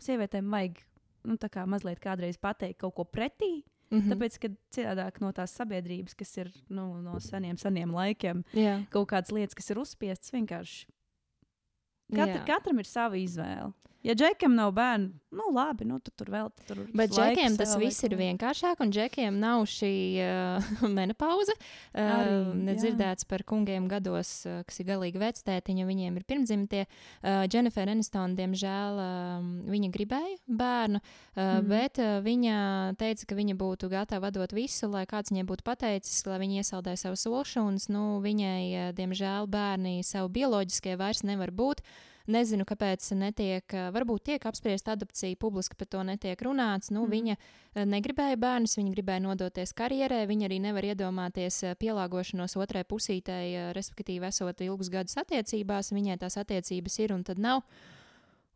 sievietēm 0.06 0.54
vajag 0.54 0.84
nu, 1.28 1.38
tā 1.42 1.50
kā 1.52 1.66
mazliet 1.70 2.02
kādreiz 2.04 2.40
pateikt 2.42 2.80
kaut 2.84 2.96
ko 2.98 3.06
pretī. 3.06 3.62
Mhm. 3.92 4.14
Tāpēc, 4.14 4.38
ka 4.40 4.50
citādāk 4.72 5.20
no 5.20 5.34
tās 5.36 5.52
sabiedrības, 5.58 6.16
kas 6.16 6.32
ir 6.38 6.52
nu, 6.72 7.02
no 7.04 7.18
seniem, 7.20 7.58
seniem 7.60 7.92
laikiem, 7.92 8.46
Jā. 8.56 8.78
kaut 8.90 9.10
kādas 9.12 9.34
lietas, 9.36 9.58
kas 9.58 9.68
ir 9.74 9.82
uzspiestas, 9.82 10.32
vienkārši. 10.32 10.86
Katra, 12.12 12.40
Jā. 12.40 12.46
katram 12.48 12.80
ir 12.80 12.88
sava 12.88 13.20
izvēle. 13.20 13.74
Ja 14.02 14.16
džekam 14.18 14.56
nav 14.58 14.72
bērnu, 14.74 15.12
nu 15.32 15.44
labi, 15.54 15.86
nu 15.86 16.00
tu 16.02 16.10
tur 16.18 16.32
vēl 16.34 16.48
tu 16.58 16.64
tur. 16.66 16.80
Bet 16.98 17.12
džekiem 17.14 17.54
tas 17.60 17.76
viss 17.78 18.02
ir 18.08 18.16
vienkāršāk, 18.18 18.82
un 18.82 18.90
džekiem 18.94 19.38
nav 19.40 19.68
šī 19.70 19.94
uh, 20.24 20.72
menopauze. 20.98 21.54
Uh, 21.54 22.02
Arī, 22.02 22.32
jā. 22.32 22.56
nedzirdēts 22.66 23.30
par 23.30 23.46
kungiem 23.46 23.86
gados, 23.92 24.34
uh, 24.50 24.64
kas 24.66 24.82
ir 24.82 24.90
galīgi 24.90 25.22
vectētiņa, 25.22 25.86
viņiem 25.86 26.18
ir 26.18 26.26
pirmdzimtie. 26.26 26.84
Uh, 26.88 27.46
Jennifer 27.46 27.94
Aniston, 27.94 28.34
diemžēl, 28.40 29.02
uh, 29.06 29.48
viņa 29.70 29.94
gribēja 29.94 30.38
bērnu, 30.50 31.02
uh, 31.02 31.42
mm. 31.46 31.70
bet 31.70 32.02
uh, 32.02 32.18
viņa 32.26 32.58
teica, 32.98 33.30
ka 33.30 33.38
viņa 33.38 33.58
būtu 33.62 33.92
gatava 33.94 34.34
dot 34.34 34.58
visu, 34.58 34.90
lai 34.90 35.06
kāds 35.06 35.30
viņai 35.30 35.46
būtu 35.54 35.68
pateicis, 35.68 36.24
lai 36.26 36.42
viņa 36.42 36.64
iesaldē 36.64 36.98
savu 36.98 37.22
solšanas. 37.22 37.92
Nu, 37.94 38.18
viņai, 38.26 38.64
uh, 38.72 38.94
diemžēl, 38.98 39.46
bērni 39.52 40.00
savu 40.08 40.34
bioloģiskie 40.34 40.98
vairs 40.98 41.22
nevar 41.28 41.54
būt. 41.54 41.86
Nezinu, 42.30 42.66
kāpēc 42.70 43.06
netiek, 43.18 43.66
ā, 43.74 43.88
varbūt 43.96 44.28
tiek 44.30 44.44
apspriesta 44.46 44.94
adopcija, 44.94 45.38
publiski 45.42 45.78
par 45.80 45.90
to 45.90 46.04
netiek 46.06 46.42
runāts. 46.46 46.92
Nu, 46.94 47.06
mm. 47.06 47.14
Viņa 47.16 47.38
ā, 47.38 47.86
negribēja 47.90 48.38
bērnus, 48.42 48.78
viņa 48.78 48.94
gribēja 48.94 49.24
nodoties 49.26 49.74
karjerē, 49.78 50.24
viņa 50.30 50.50
arī 50.50 50.60
nevar 50.62 50.86
iedomāties 50.92 51.64
ā, 51.66 51.74
pielāgošanos 51.82 52.58
otrai 52.62 52.84
pusītei, 52.86 53.56
ā, 53.58 53.72
respektīvi, 53.78 54.30
esot 54.30 54.62
ilgus 54.62 54.92
gadus 54.94 55.18
attiecībās. 55.24 55.94
Viņai 55.96 56.20
tās 56.22 56.38
attiecības 56.42 57.00
ir 57.02 57.16
un 57.18 57.26
tad 57.26 57.42
nav. 57.42 57.66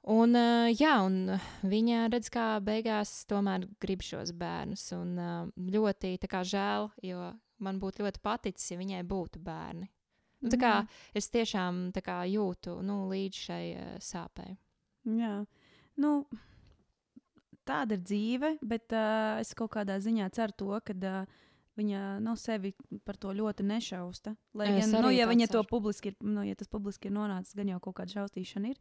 Un, 0.06 0.38
jā, 0.70 1.00
un 1.02 1.40
viņa 1.66 2.04
redz, 2.14 2.30
kā 2.30 2.60
beigās 2.62 3.24
tomēr 3.26 3.66
grib 3.82 4.06
šos 4.06 4.36
bērnus. 4.38 4.92
Un 4.94 5.18
ļoti 5.74 6.14
tā 6.22 6.30
kā, 6.30 6.44
žēl, 6.46 6.92
jo 7.02 7.32
man 7.66 7.82
būtu 7.82 8.06
ļoti 8.06 8.22
paticis, 8.22 8.70
ja 8.70 8.78
viņai 8.78 9.02
būtu 9.10 9.42
bērni. 9.42 9.90
Nu, 10.46 10.54
tā 10.54 10.60
kā 10.62 10.74
Jā. 10.78 10.82
es 11.18 11.30
tiešām 11.34 11.88
kā, 12.06 12.20
jūtu 12.30 12.78
nu, 12.86 13.06
līdz 13.10 13.46
šai 13.48 13.64
uh, 13.74 13.96
sāpei. 14.04 14.54
Jā, 15.10 15.40
nu, 16.02 16.12
tāda 17.66 17.98
ir 17.98 18.06
dzīve, 18.06 18.56
bet 18.66 18.94
uh, 18.94 19.42
es 19.42 19.54
kaut 19.58 19.74
kādā 19.74 19.98
ziņā 20.02 20.30
ceru 20.38 20.58
to, 20.62 20.70
ka 20.86 20.96
uh, 21.02 21.42
viņa 21.80 22.04
no 22.24 22.36
sevi 22.40 22.74
par 23.06 23.18
to 23.20 23.34
ļoti 23.36 23.66
nešausta. 23.68 24.36
Lai 24.58 24.70
gan, 24.78 24.94
nu, 25.04 25.12
ja 25.14 25.28
viņa 25.30 25.50
to 25.52 25.64
publiski 25.68 26.14
ir, 26.14 26.18
nu, 26.24 26.46
ja 26.48 26.56
tas 26.58 26.72
publiski 26.72 27.10
ir 27.10 27.16
nonācis, 27.18 27.56
gan 27.58 27.74
jau 27.74 27.82
kaut 27.84 28.00
kāda 28.00 28.20
šausmīšana 28.20 28.74
ir. 28.74 28.80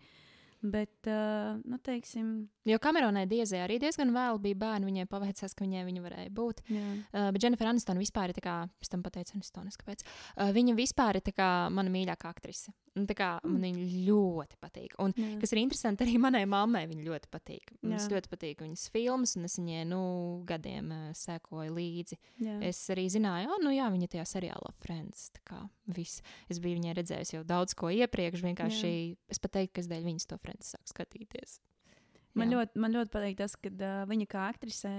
Bet, 0.65 0.95
uh, 1.13 1.59
nu, 1.69 1.77
teiksim, 1.85 2.29
Jo 2.65 2.79
Kameronai 2.81 3.27
Diezē 3.29 3.59
arī 3.67 3.77
diezgan 3.83 4.15
vēl 4.15 4.39
bija 4.41 4.57
bērni. 4.63 4.89
Viņai 4.89 5.09
paveicās, 5.11 5.53
ka 5.53 5.67
viņai 5.67 5.83
viņa 5.85 6.05
varēja 6.05 6.31
būt. 6.33 6.63
jā. 6.73 6.85
Uh, 7.13 7.29
bet 7.35 7.45
Jennifer 7.45 7.69
Aniston 7.69 8.01
vispār 8.01 8.33
ir 8.33 8.39
tā 8.39 8.45
kā, 8.47 8.55
es 8.81 8.89
tam 8.89 9.03
pateicu, 9.05 9.37
Aniston, 9.37 9.69
kāpēc. 9.69 10.07
Uh, 10.39 10.55
viņa 10.57 10.77
vispār 10.79 11.21
ir 11.21 11.27
tā 11.27 11.35
kā 11.37 11.51
mana 11.69 11.93
mīļākā 11.93 12.33
aktrise. 12.33 12.73
Un 12.95 13.09
Tā 13.11 13.15
kā 13.19 13.29
man 13.43 13.59
viņa 13.65 13.85
ļoti 14.07 14.59
patīk. 14.63 14.93
Un, 15.03 15.15
Jā. 15.19 15.33
kas 15.43 15.51
ir 15.55 15.61
interesanti, 15.65 16.05
arī 16.07 16.15
manai 16.23 16.45
mammai 16.47 16.85
viņa 16.91 17.07
ļoti 17.09 17.31
patīk. 17.33 17.73
Viņas 17.83 18.07
Jā. 18.07 18.13
ļoti 18.15 18.31
patīk 18.31 18.63
viņas 18.63 18.85
filmas, 18.95 19.35
un 19.39 19.49
es 19.49 19.59
viņai 19.59 19.83
nu, 19.91 20.01
gadiem 20.47 20.93
uh, 20.95 21.09
sekoju 21.19 21.75
līdzi. 21.75 22.21
Jā. 22.47 22.57
Es 22.71 22.85
arī 22.95 23.09
zināju, 23.11 23.51
ka, 23.51 23.59
nu, 23.67 23.75
jā, 23.75 23.91
viņa 23.91 24.11
tajā 24.15 24.29
seriālā 24.37 24.71
Friends. 24.85 25.33
Es 26.53 26.63
biju 26.63 26.79
viņai 26.79 26.95
redzējusi 27.01 27.39
jau 27.39 27.45
daudz 27.49 27.75
ko 27.79 27.91
iepriekš. 27.91 28.47
Vienkārši 28.47 28.95
es 29.35 29.43
pat 29.43 29.59
teiktu, 29.59 29.75
ka 29.75 29.83
es 29.83 29.91
dēļ 29.91 30.11
viņas 30.13 30.31
to 30.31 30.39
Friends 30.45 30.75
sāku 30.77 30.95
skatīties. 30.95 31.59
Man 32.35 32.51
Jā. 32.51 32.59
ļoti, 32.59 32.81
man 32.83 32.95
ļoti 32.95 33.15
patīk 33.15 33.37
tas, 33.39 33.55
ka 33.59 33.71
uh, 33.71 34.07
viņa 34.11 34.27
kā 34.31 34.47
aktrise, 34.51 34.91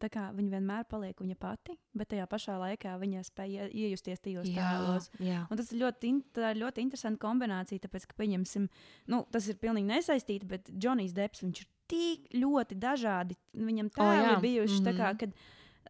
tā 0.00 0.08
kā 0.10 0.32
viņa 0.34 0.50
vienmēr 0.56 0.84
paliek 0.88 1.16
viņa 1.20 1.36
pati, 1.38 1.76
bet 1.94 2.08
tajā 2.08 2.26
pašā 2.26 2.54
laikā 2.58 2.94
viņa 3.00 3.20
spēja 3.24 3.68
ie- 3.70 3.88
iejusties 3.90 4.20
tajos 4.20 4.48
tēlos. 4.48 5.10
jā. 5.20 5.46
Un 5.50 5.56
tas 5.56 5.72
ir 5.72 5.80
ļoti, 5.80 6.12
ļoti 6.60 6.78
interesanti 6.84 7.18
kombinācija, 7.20 7.80
tāpēc, 7.80 8.06
ka, 8.06 8.14
pieņemsim, 8.22 8.68
nu, 9.08 9.24
tas 9.30 9.48
ir 9.48 9.54
pilnīgi 9.56 9.86
nesaistīti, 9.92 10.46
bet 10.46 10.70
Džonijs 10.72 11.12
Deps, 11.12 11.42
ir 11.62 11.66
tik 11.86 12.28
ļoti 12.32 12.78
dažādi. 12.80 13.36
Viņam 13.54 13.90
tēli 13.92 14.24
jā. 14.24 14.32
ir 14.32 14.40
bijuši 14.40 14.82
tā 14.84 14.92
kā, 14.96 15.12
Mhm. 15.12 15.18
kad, 15.18 15.32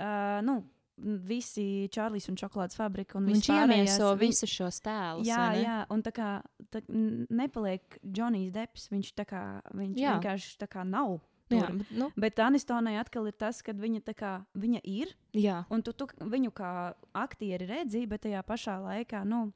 uh, 0.01 0.41
nu, 0.43 0.65
visi 0.97 1.89
Čārlis 1.91 2.29
un 2.31 2.37
Čokolādes 2.37 2.77
fabrika 2.77 3.19
un 3.19 3.27
Viņš 3.27 3.49
iemieso 3.51 4.17
visus 4.17 4.49
šos 4.49 4.81
tēlus. 4.81 5.27
Jā, 5.27 5.51
jā, 5.59 5.87
un 5.91 6.03
tā 6.03 6.13
kā 6.13 6.43
tā, 6.71 6.83
nepaliek 7.31 7.99
Džonijs 8.07 8.53
Deps, 8.55 8.89
viņš 8.93 9.13
kā, 9.27 9.61
viņš 9.75 9.97
Jā. 9.99 10.15
vienkārši 10.21 10.57
tā 10.61 10.69
kā 10.69 10.85
nav. 10.87 11.21
Jā, 11.53 11.67
tur. 11.67 11.79
bet, 11.81 11.91
nu, 11.93 12.11
Bet 12.17 12.41
Anistonai 12.41 12.97
atkal 13.01 13.29
ir 13.29 13.37
tas, 13.39 13.61
ka 13.65 13.75
viņa, 13.77 14.01
kā, 14.17 14.33
viņa 14.55 14.81
ir, 14.89 15.13
jā. 15.37 15.63
un 15.71 15.83
tu, 15.85 15.93
tu 15.93 16.09
viņu 16.21 16.53
kā 16.57 16.71
aktieri 17.13 17.69
redzi, 17.69 18.07
bet 18.11 18.25
tajā 18.27 18.43
pašā 18.47 18.79
laikā 18.85 19.25
nu, 19.29 19.47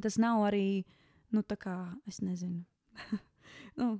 tas 0.00 0.18
nav 0.22 0.44
arī, 0.50 0.84
nu, 1.34 1.42
tā 1.42 1.58
kā, 1.60 1.76
es 2.10 2.20
nezinu. 2.22 2.62
nu, 3.80 3.96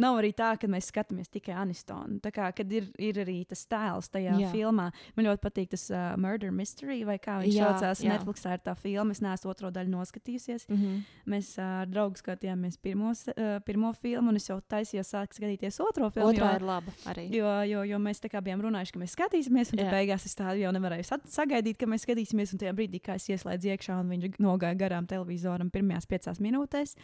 Nav 0.00 0.16
arī 0.22 0.30
tā, 0.32 0.54
ka 0.56 0.66
mēs 0.72 0.86
skatāmies 0.88 1.28
tikai 1.28 1.52
Anistonu. 1.52 2.16
Tā 2.24 2.30
kā 2.32 2.46
ir, 2.64 2.86
ir 2.98 3.18
arī 3.20 3.34
tas 3.46 3.66
tēls 3.68 4.08
tajā 4.08 4.38
jā. 4.40 4.48
Filmā. 4.50 4.86
Man 5.16 5.26
ļoti 5.26 5.42
patīk 5.44 5.68
tas 5.74 5.90
uh, 5.90 6.16
Murder 6.16 6.50
Mystery, 6.50 7.02
vai 7.04 7.18
kā 7.18 7.34
viņš 7.42 7.58
saucās. 7.58 8.00
jā. 8.00 8.14
Netflixā 8.14 8.54
ir 8.56 8.62
tā 8.64 8.72
filma. 8.74 9.12
Es 9.12 9.20
neesmu 9.20 9.50
otro 9.52 9.68
daļu 9.70 9.90
noskatījusies. 9.92 10.64
Mm 10.70 10.76
-hmm. 10.76 11.02
Mēs 11.26 11.58
uh, 11.58 11.64
ar 11.82 11.86
draugu 11.92 12.16
skatījāmies 12.16 12.78
pirmo, 12.80 13.12
se- 13.14 13.34
uh, 13.36 13.60
pirmo 13.66 13.92
filmu, 13.92 14.28
un 14.30 14.36
es 14.36 14.48
jau 14.48 14.60
taisījos 14.60 15.12
sākt 15.12 15.34
skatīties 15.36 15.80
otro 15.80 16.10
filmu. 16.10 16.30
Otrā 16.32 16.50
jo- 16.52 16.56
ir 16.56 16.62
laba 16.62 16.92
arī. 17.06 17.28
Jo, 17.34 17.62
jo, 17.62 17.82
jo 17.82 17.98
mēs 17.98 18.20
tā 18.24 18.28
kā 18.32 18.40
bijām 18.40 18.62
runājuši, 18.62 18.92
ka 18.92 18.98
mēs 18.98 19.12
skatīsimies, 19.16 19.72
un 19.72 19.78
Jā. 19.78 19.90
beigās 19.92 20.24
es 20.24 20.34
tādu 20.34 20.56
jau 20.60 20.72
nevarēju 20.72 21.04
sa- 21.04 21.18
sagaidīt, 21.28 21.76
ka 21.76 21.86
mēs 21.86 22.06
skatīsimies. 22.06 22.52
Un 22.52 22.58
tajā 22.58 22.72
brīdī, 22.72 23.00
kad 23.02 23.16
es 23.16 23.28
ieslēdzu 23.28 23.68
iekšā, 23.76 24.00
un 24.00 24.08
viņš 24.08 24.36
nogāja 24.40 24.74
garām 24.76 25.06
televizoram 25.06 25.70
pirmajās 25.70 26.06
piecās 26.06 26.40
minūtēs, 26.40 26.96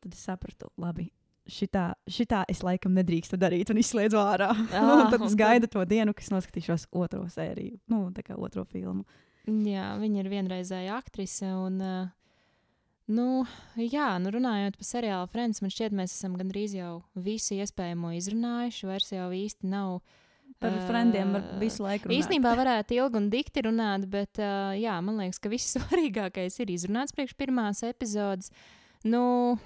tad 0.00 0.12
es 0.14 0.24
sapratu, 0.24 0.70
labi. 0.78 1.10
Šitā, 1.44 1.90
šitā 2.08 2.40
es 2.48 2.62
laikam 2.64 2.94
nedrīkstu 2.96 3.36
darīt, 3.36 3.68
un 3.68 3.76
izslēdzu 3.82 4.16
ārā. 4.16 4.48
Ā, 4.72 4.80
un 4.96 5.10
tad 5.12 5.20
es 5.20 5.34
tad- 5.34 5.40
gaidu 5.42 5.68
to 5.68 5.84
dienu, 5.84 6.14
kad 6.16 6.24
es 6.24 6.32
noskatīšos 6.32 6.86
otro 6.96 7.26
sēriju, 7.28 7.76
nu, 7.92 8.06
tā 8.16 8.24
kā 8.24 8.38
otro 8.40 8.64
filmu. 8.64 9.04
Jā, 9.44 9.90
viņa 10.00 10.22
ir 10.22 10.30
vienreizēja 10.32 10.96
aktrise. 10.96 11.50
Un, 11.52 11.76
uh, 11.84 12.06
nu, 13.12 13.44
jā, 13.76 14.08
nu, 14.24 14.32
runājot 14.32 14.78
par 14.80 14.88
seriālu 14.88 15.28
Friends, 15.32 15.60
man 15.60 15.72
šķiet, 15.74 15.96
mēs 15.96 16.16
esam 16.16 16.38
gandrīz 16.40 16.78
jau 16.78 17.02
visu 17.12 17.58
iespējamo 17.58 18.14
izrunājuši. 18.16 18.88
Vairs 18.88 19.12
jau 19.12 19.28
īsti 19.36 19.68
nav. 19.68 19.98
Par 20.60 20.72
ā, 20.76 20.80
frendiem 20.88 21.32
var 21.34 21.44
visu 21.60 21.84
laiku 21.84 22.08
runāt. 22.08 22.18
Īstenībā 22.22 22.50
varētu 22.56 22.96
ilgi 22.96 23.20
un 23.20 23.28
dikti 23.32 23.62
runāt, 23.64 24.04
bet 24.12 24.40
uh, 24.40 24.72
jā, 24.76 24.96
man 25.04 25.20
liekas, 25.20 25.40
ka 25.44 25.52
viss 25.52 25.72
svarīgākais 25.76 26.56
ir 26.64 26.72
izrunāts 26.72 27.16
priekš 27.16 27.36
pirmās 27.36 27.84
epizodes. 27.84 28.52
Nu, 29.04 29.58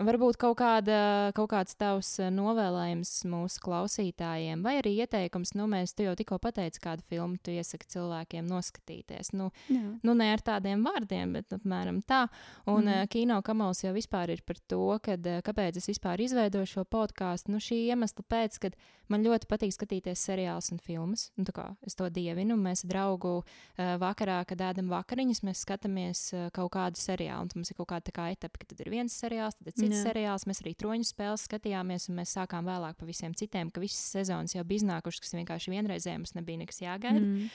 Varbūt 0.00 0.38
kaut, 0.40 0.56
kāda, 0.58 1.30
kaut 1.36 1.50
kāds 1.52 1.76
tavs 1.78 2.08
ā, 2.22 2.30
novēlējums 2.32 3.10
mūsu 3.28 3.60
klausītājiem, 3.62 4.62
vai 4.64 4.78
arī 4.80 4.94
ieteikums, 5.04 5.52
nu, 5.58 5.68
mēs 5.70 5.92
tu 5.94 6.06
jau 6.06 6.14
tikko 6.18 6.38
pateici, 6.42 6.80
kādu 6.82 7.04
filmu 7.10 7.36
tu 7.42 7.52
iesaki 7.52 7.86
cilvēkiem 7.92 8.48
noskatīties. 8.48 9.34
Nu, 9.36 9.50
Jā. 9.68 9.82
nu, 10.02 10.14
ne 10.18 10.30
ar 10.32 10.42
tādiem 10.42 10.82
vārdiem, 10.86 11.36
bet 11.36 11.54
apmēram 11.54 12.00
tā. 12.08 12.24
Un 12.66 12.88
mm. 12.88 13.10
kino 13.12 13.36
kamals 13.44 13.84
jau 13.84 13.92
vispār 13.94 14.32
ir 14.34 14.42
par 14.46 14.58
to, 14.70 14.80
kad, 15.04 15.28
eh, 15.28 15.42
kāpēc 15.44 15.78
es 15.78 15.90
vispār 15.92 16.24
izveidoju 16.24 16.72
šo 16.72 16.86
podkāstu. 16.88 17.52
Nu, 17.54 17.62
šī 17.62 17.82
iemesla 17.92 18.26
pēc, 18.26 18.58
kad 18.64 18.80
man 19.12 19.26
ļoti 19.26 19.48
patīk 19.50 19.76
skatīties 19.76 20.24
seriālus 20.24 20.72
un 20.74 20.82
filmas. 20.82 21.28
Un, 21.36 21.46
tā 21.46 21.54
kā 21.54 21.68
es 21.86 21.98
to 21.98 22.08
dievinu. 22.10 22.56
Mēs 22.58 22.86
ar 22.86 22.92
draugu 22.94 23.36
uh, 23.42 23.94
vakarā, 24.02 24.40
kad 24.48 24.64
ēdam 24.72 24.90
vakariņas, 24.92 25.44
mēs 25.46 25.62
skatāmies 25.66 26.24
uh, 26.34 26.48
kaut 26.56 26.72
kādu 26.74 27.00
seriālu. 27.00 27.46
Un 27.52 27.60
mums 27.60 27.70
ir 27.70 27.78
kaut 27.78 27.92
kāda 27.92 28.08
tā 28.08 28.16
kā 28.16 28.28
etape, 28.34 28.62
ka 28.62 28.72
tad 28.72 28.82
ir 28.82 28.92
viens 28.92 29.14
seriāls, 29.14 29.58
tad 29.60 29.70
ir 29.72 29.78
cits 29.82 30.06
seriāls. 30.06 30.46
Mēs 30.48 30.62
arī 30.64 30.72
troņu 30.78 31.06
spēles 31.08 31.46
skatījāmies, 31.48 32.08
un 32.10 32.18
mēs 32.20 32.34
sākām 32.38 32.68
vēlāk 32.70 32.98
pa 32.98 33.08
visiem 33.08 33.36
citiem, 33.38 33.70
ka 33.72 33.82
visas 33.82 34.02
sezonas 34.16 34.54
jau 34.56 34.64
bija 34.66 34.82
iznākušas, 34.82 35.22
kas 35.24 35.36
vienkārši 35.38 35.74
vienreizēji 35.74 36.22
mums 36.22 36.34
nebija 36.38 36.62
nekas 36.62 36.82
jāgaida. 36.84 37.22
Mm. 37.22 37.52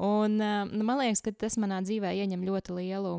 Un, 0.00 0.38
uh, 0.40 0.64
nu, 0.70 0.86
man 0.86 1.00
liekas, 1.02 1.24
ka 1.24 1.34
tas 1.34 1.58
manā 1.60 1.80
dzīvē 1.84 2.12
ieņem 2.22 2.46
ļoti 2.46 2.76
lielu 2.78 3.14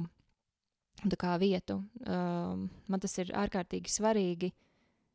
kā, 1.20 1.36
vietu. 1.42 1.82
Um, 2.06 2.68
man 2.88 3.04
tas 3.04 3.18
ir 3.22 3.34
ārkārtīgi 3.38 3.92
svarīgi. 3.92 4.52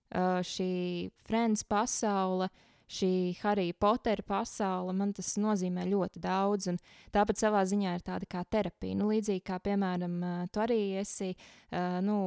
Uh, 0.06 0.38
šī 0.46 1.10
Friends 1.26 1.64
pasaule, 1.66 2.48
šī 2.86 3.10
Harry 3.42 3.72
Potter 3.72 4.22
pasaule, 4.26 4.94
man 4.96 5.12
tas 5.16 5.34
nozīmē 5.40 5.86
ļoti 5.90 6.22
daudz. 6.22 6.70
Un 6.72 6.80
tāpat 7.14 7.40
savā 7.42 7.64
ziņā 7.66 7.96
ir 7.98 8.04
tāda 8.06 8.28
kā 8.30 8.44
terapija. 8.48 8.96
Nu, 8.98 9.10
līdzīgi 9.12 9.44
kā, 9.46 9.58
piemēram, 9.62 10.16
uh, 10.22 10.44
tu 10.52 10.62
arī 10.64 10.80
esi, 11.02 11.32
uh, 11.34 11.98
nu, 12.04 12.18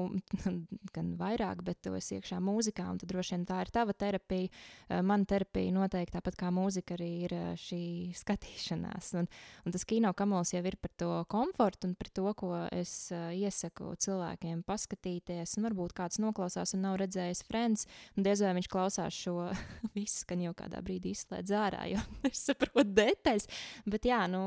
gan 0.96 1.14
vairāk, 1.20 1.64
bet 1.66 1.82
tu 1.86 1.96
esi 1.98 2.18
iekšā 2.20 2.42
mūzikā, 2.44 2.88
un 2.92 3.02
tad 3.02 3.12
droši 3.12 3.38
vien 3.38 3.48
tā 3.50 3.62
ir 3.66 3.74
tava 3.74 3.96
terapija. 3.96 4.50
Uh, 4.90 5.02
mana 5.06 5.28
terapija 5.30 5.74
noteikti 5.76 6.18
tāpat 6.18 6.40
kā 6.40 6.52
mūzika 6.54 6.98
arī 6.98 7.12
ir 7.30 7.38
šī 7.60 7.84
skatīšanās. 8.20 9.14
Un, 9.20 9.30
Un 9.70 9.74
tas 9.76 9.86
kino 9.86 10.10
kamols 10.18 10.50
jau 10.54 10.62
ir 10.66 10.76
par 10.82 10.92
to 10.98 11.08
komfortu 11.30 11.90
un 11.90 11.96
par 12.00 12.10
to, 12.10 12.26
ko 12.38 12.52
es 12.74 12.94
iesaku 13.14 13.92
cilvēkiem 14.02 14.64
paskatīties. 14.68 15.54
Un 15.60 15.68
varbūt 15.68 15.94
kāds 15.98 16.18
noklausās 16.24 16.74
un 16.74 16.82
nav 16.88 16.98
redzējis 17.02 17.44
Friends, 17.46 17.86
un 18.18 18.26
diez 18.26 18.42
vai 18.42 18.56
viņš 18.58 18.70
klausās 18.72 19.14
šo 19.14 19.50
visu, 19.98 20.26
kan 20.30 20.42
jau 20.50 20.58
kādā 20.58 20.82
brīdī 20.86 21.14
izslēdz 21.16 21.54
ārā, 21.56 21.86
jo 21.94 22.02
es 22.30 22.42
saprotu 22.50 22.88
detaļas. 22.98 23.48
Bet 23.90 24.10
jā, 24.10 24.24
nu. 24.32 24.44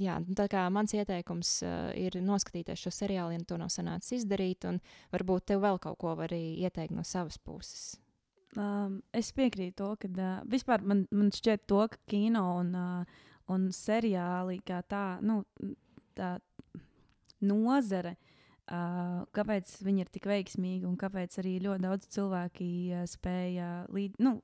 jā, 0.00 0.18
nu, 0.22 0.36
tā 0.38 0.48
kā 0.52 0.66
mans 0.72 0.94
ieteikums 0.96 1.56
uh, 1.66 1.90
ir 1.98 2.20
noskatīties 2.22 2.84
šo 2.84 2.94
seriālu, 2.94 3.34
ja 3.36 3.48
tu 3.48 3.58
nav 3.60 3.72
sanācis 3.72 4.20
izdarīt, 4.20 4.68
un 4.68 4.80
varbūt 5.14 5.50
tev 5.52 5.64
vēl 5.64 5.80
kaut 5.82 5.98
ko 6.02 6.16
var 6.18 6.34
ieteikt 6.36 6.94
no 6.96 7.04
savas 7.06 7.38
puses. 7.38 7.92
Um, 8.52 9.00
es 9.16 9.30
piekrītu 9.32 9.78
to, 9.80 9.92
ka 10.00 10.10
uh, 10.12 10.32
vispār 10.52 10.84
man, 10.84 11.06
man 11.10 11.32
šķiet, 11.32 11.64
to, 11.70 11.86
ka 11.88 12.00
kino 12.10 12.44
un, 12.58 12.74
uh, 12.76 13.22
un 13.52 13.70
seriāli 13.72 14.60
kā 14.66 14.82
tā, 14.84 15.06
nu, 15.24 15.40
tā 16.18 16.36
nozare. 17.40 18.12
Uh, 18.12 18.31
kāpēc 19.36 19.72
viņi 19.84 20.04
ir 20.04 20.10
tik 20.12 20.26
veiksmīgi 20.30 20.86
un 20.88 20.96
kāpēc 21.00 21.38
arī 21.42 21.54
ļoti 21.64 21.84
daudz 21.84 22.08
cilvēki 22.14 22.68
uh, 22.92 23.04
spēja 23.10 23.70
līd, 23.92 24.16
nu, 24.22 24.36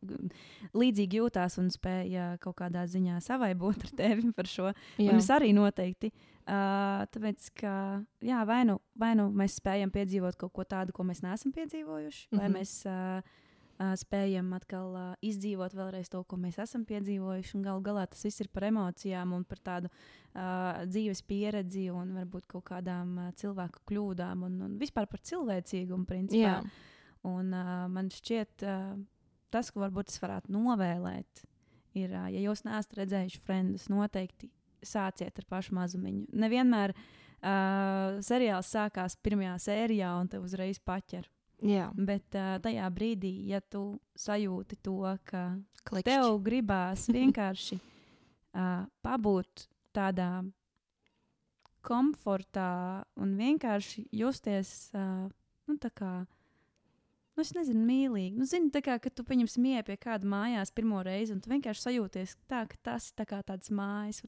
līdzīgi 0.77 1.23
jūtās 1.23 1.59
un 1.63 1.71
spēja 1.73 2.35
kaut 2.43 2.59
kādā 2.61 2.85
ziņā 2.91 3.21
savaibot 3.25 3.87
ar 3.89 3.95
tevi 4.03 4.33
par 4.39 4.51
šo. 4.51 4.73
Es 4.99 5.31
arī 5.35 5.55
noteikti. 5.57 6.13
Uh, 6.49 7.05
tāpēc, 7.13 7.51
ka 7.61 7.73
jā, 8.25 8.45
vai, 8.49 8.63
nu, 8.69 8.79
vai 8.97 9.13
nu 9.19 9.29
mēs 9.37 9.59
spējam 9.61 9.93
piedzīvot 9.93 10.39
kaut 10.41 10.55
ko 10.57 10.65
tādu, 10.65 10.95
ko 10.97 11.05
mēs 11.05 11.21
neesam 11.25 11.53
piedzīvojuši, 11.53 12.29
mm 12.31 12.39
-hmm. 12.39 12.41
vai 12.41 12.49
mhm. 12.49 12.59
mēs. 12.59 12.81
Uh, 12.89 13.45
uh, 13.79 13.95
spējam 13.99 14.51
atkal 14.57 14.95
uh, 14.95 15.09
izdzīvot 15.25 15.75
vēlreiz 15.79 16.11
to, 16.13 16.23
ko 16.29 16.39
mēs 16.41 16.59
esam 16.63 16.85
piedzīvojuši. 16.89 17.63
Galu 17.65 17.83
galā 17.87 18.07
tas 18.11 18.25
viss 18.27 18.43
ir 18.45 18.51
par 18.53 18.69
emocijām 18.69 19.33
un 19.37 19.47
par 19.49 19.63
tādu 19.65 19.91
uh, 19.91 20.85
dzīves 20.89 21.23
pieredzi 21.29 21.89
un 21.95 22.15
varbūt 22.19 22.49
kaut 22.51 22.67
kādām 22.73 23.15
uh, 23.19 23.31
cilvēku 23.39 23.85
kļūdām 23.91 24.45
un, 24.49 24.61
un 24.69 24.77
vispār 24.81 25.09
par 25.11 25.23
cilvēcīgumu. 25.31 26.09
Principā. 26.09 26.59
Jā. 26.59 26.61
Un, 27.29 27.55
uh, 27.55 27.87
man 27.93 28.11
šķiet, 28.15 28.67
uh, 28.67 28.99
tas, 29.55 29.73
ko 29.73 29.83
varbūt 29.87 30.13
es 30.13 30.21
varētu 30.23 30.53
novēlēt, 30.55 31.43
ir, 31.99 32.13
uh, 32.13 32.29
ja 32.31 32.45
jūs 32.45 32.65
neesat 32.67 33.01
redzējuši 33.01 33.43
frendus, 33.47 33.89
noteikti 33.93 34.51
sāciet 34.87 35.41
ar 35.41 35.49
pašu 35.51 35.75
mazumiņu. 35.79 36.29
Nevienmēr 36.39 36.95
uh, 36.95 38.21
seriāls 38.25 38.71
sākās 38.75 39.19
pirmajā 39.23 39.57
sērijā 39.69 40.13
un 40.21 40.31
te 40.31 40.41
uzreiz 40.43 40.79
paķer. 40.79 41.27
Jā. 41.67 41.89
Bet 41.95 42.37
uh, 42.39 42.57
tajā 42.63 42.87
brīdī, 42.95 43.33
ja 43.51 43.61
tu 43.61 43.99
sajūti 44.19 44.79
to, 44.85 45.01
ka 45.27 45.59
Klikšķi. 45.89 46.07
tev 46.07 46.39
gribās 46.45 47.09
vienkārši 47.17 47.81
uh, 47.81 48.87
pabūt 49.03 49.67
tādā 49.97 50.45
komfortā 51.83 53.03
un 53.19 53.35
vienkārši 53.39 54.07
justies 54.13 54.91
uh, 54.95 55.27
nu, 55.67 55.79
tā 55.81 55.91
kā 55.95 56.13
nu, 57.39 57.45
es 57.47 57.53
nezinu, 57.55 57.85
mīlīgi. 57.87 58.35
Nu, 58.35 58.47
zini, 58.49 58.73
tā 58.75 58.83
kā, 58.83 58.97
kad 59.03 59.15
tu 59.15 59.23
pieņemsi 59.27 59.63
mieru 59.63 59.87
pie 59.87 59.97
kāda 60.01 60.27
mājās 60.29 60.73
pirmo 60.75 60.99
reizi, 61.07 61.35
un 61.37 61.43
tu 61.43 61.53
vienkārši 61.53 61.85
sajūties 61.85 62.35
tā, 62.51 62.65
ka 62.67 62.79
tas 62.91 63.07
ir 63.13 63.21
tā 63.21 63.43
tāds 63.47 63.71
mājas. 63.71 64.25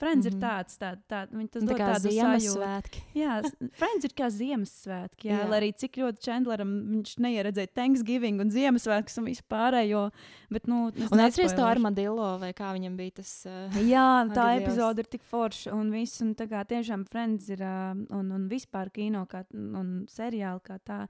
Friends 0.00 0.24
mm 0.24 0.30
-hmm. 0.30 0.32
ir 0.32 0.34
mhm. 0.34 0.42
tāds, 0.44 0.78
tā, 0.80 0.90
tā, 1.08 1.20
viņi 1.28 1.50
tas 1.50 1.62
tā 1.62 1.66
dod 1.66 1.78
tādu 1.78 2.08
Ziemassvētki. 2.08 3.02
jā, 3.14 3.34
Friends 3.80 4.04
ir 4.08 4.14
kā 4.16 4.30
Ziemassvētki, 4.30 5.28
jā, 5.28 5.38
jā. 5.38 5.48
lai 5.48 5.60
arī 5.60 5.70
cik 5.76 5.98
ļoti 6.00 6.24
Chandleram 6.24 6.72
viņš 6.94 7.18
neieredzēja 7.18 7.74
Thanksgiving 7.74 8.40
un 8.40 8.50
Ziemassvētkus 8.50 9.18
un 9.18 9.28
vispārējo. 9.28 10.10
Bet, 10.50 10.66
nu, 10.66 10.90
un 11.12 11.20
atceries 11.20 11.52
to 11.52 11.66
armadillo, 11.66 12.38
vai 12.38 12.52
kā 12.52 12.72
viņam 12.72 12.96
bija 12.96 13.10
tas. 13.20 13.46
Uh, 13.46 13.76
jā, 13.94 14.08
tā 14.32 14.56
epizode 14.56 15.04
ir 15.04 15.06
tik 15.06 15.22
forša 15.22 15.74
un 15.74 15.90
viss, 15.90 16.22
un 16.22 16.34
tā 16.34 16.48
kā 16.48 16.64
tiešām 16.64 17.04
Friends 17.04 17.48
ir, 17.48 17.60
uh, 17.60 17.92
un, 17.92 18.32
un 18.32 18.48
vispār 18.48 18.90
kino 18.90 19.26
kā, 19.26 19.44
un 19.52 20.06
seriāli 20.08 20.60
kā 20.64 20.78
tā. 20.78 21.06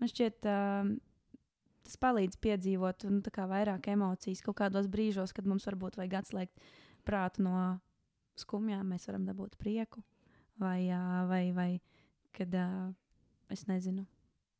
Man 0.00 0.10
šķiet, 0.12 0.48
uh, 0.50 0.90
tas 1.86 2.00
palīdz 2.02 2.40
piedzīvot 2.42 3.06
kā, 3.32 3.46
vairāk 3.50 3.88
emocijas 3.94 4.42
kaut 4.44 4.58
kādos 4.60 4.90
brīžos, 4.92 5.34
kad 5.36 5.48
mums 5.48 5.66
varbūt 5.68 5.98
vajag 6.00 6.18
atslēgt 6.20 6.66
prātu 7.06 7.46
no 7.46 7.56
skumjām, 8.36 8.84
mēs 8.92 9.08
varam 9.08 9.24
dabūt 9.28 9.56
prieku. 9.60 10.02
Vai, 10.60 10.88
uh, 10.88 11.24
vai, 11.28 11.44
vai 11.56 11.70
kad 12.36 12.52
uh, 12.56 12.90
es 13.52 13.66
nezinu, 13.68 14.06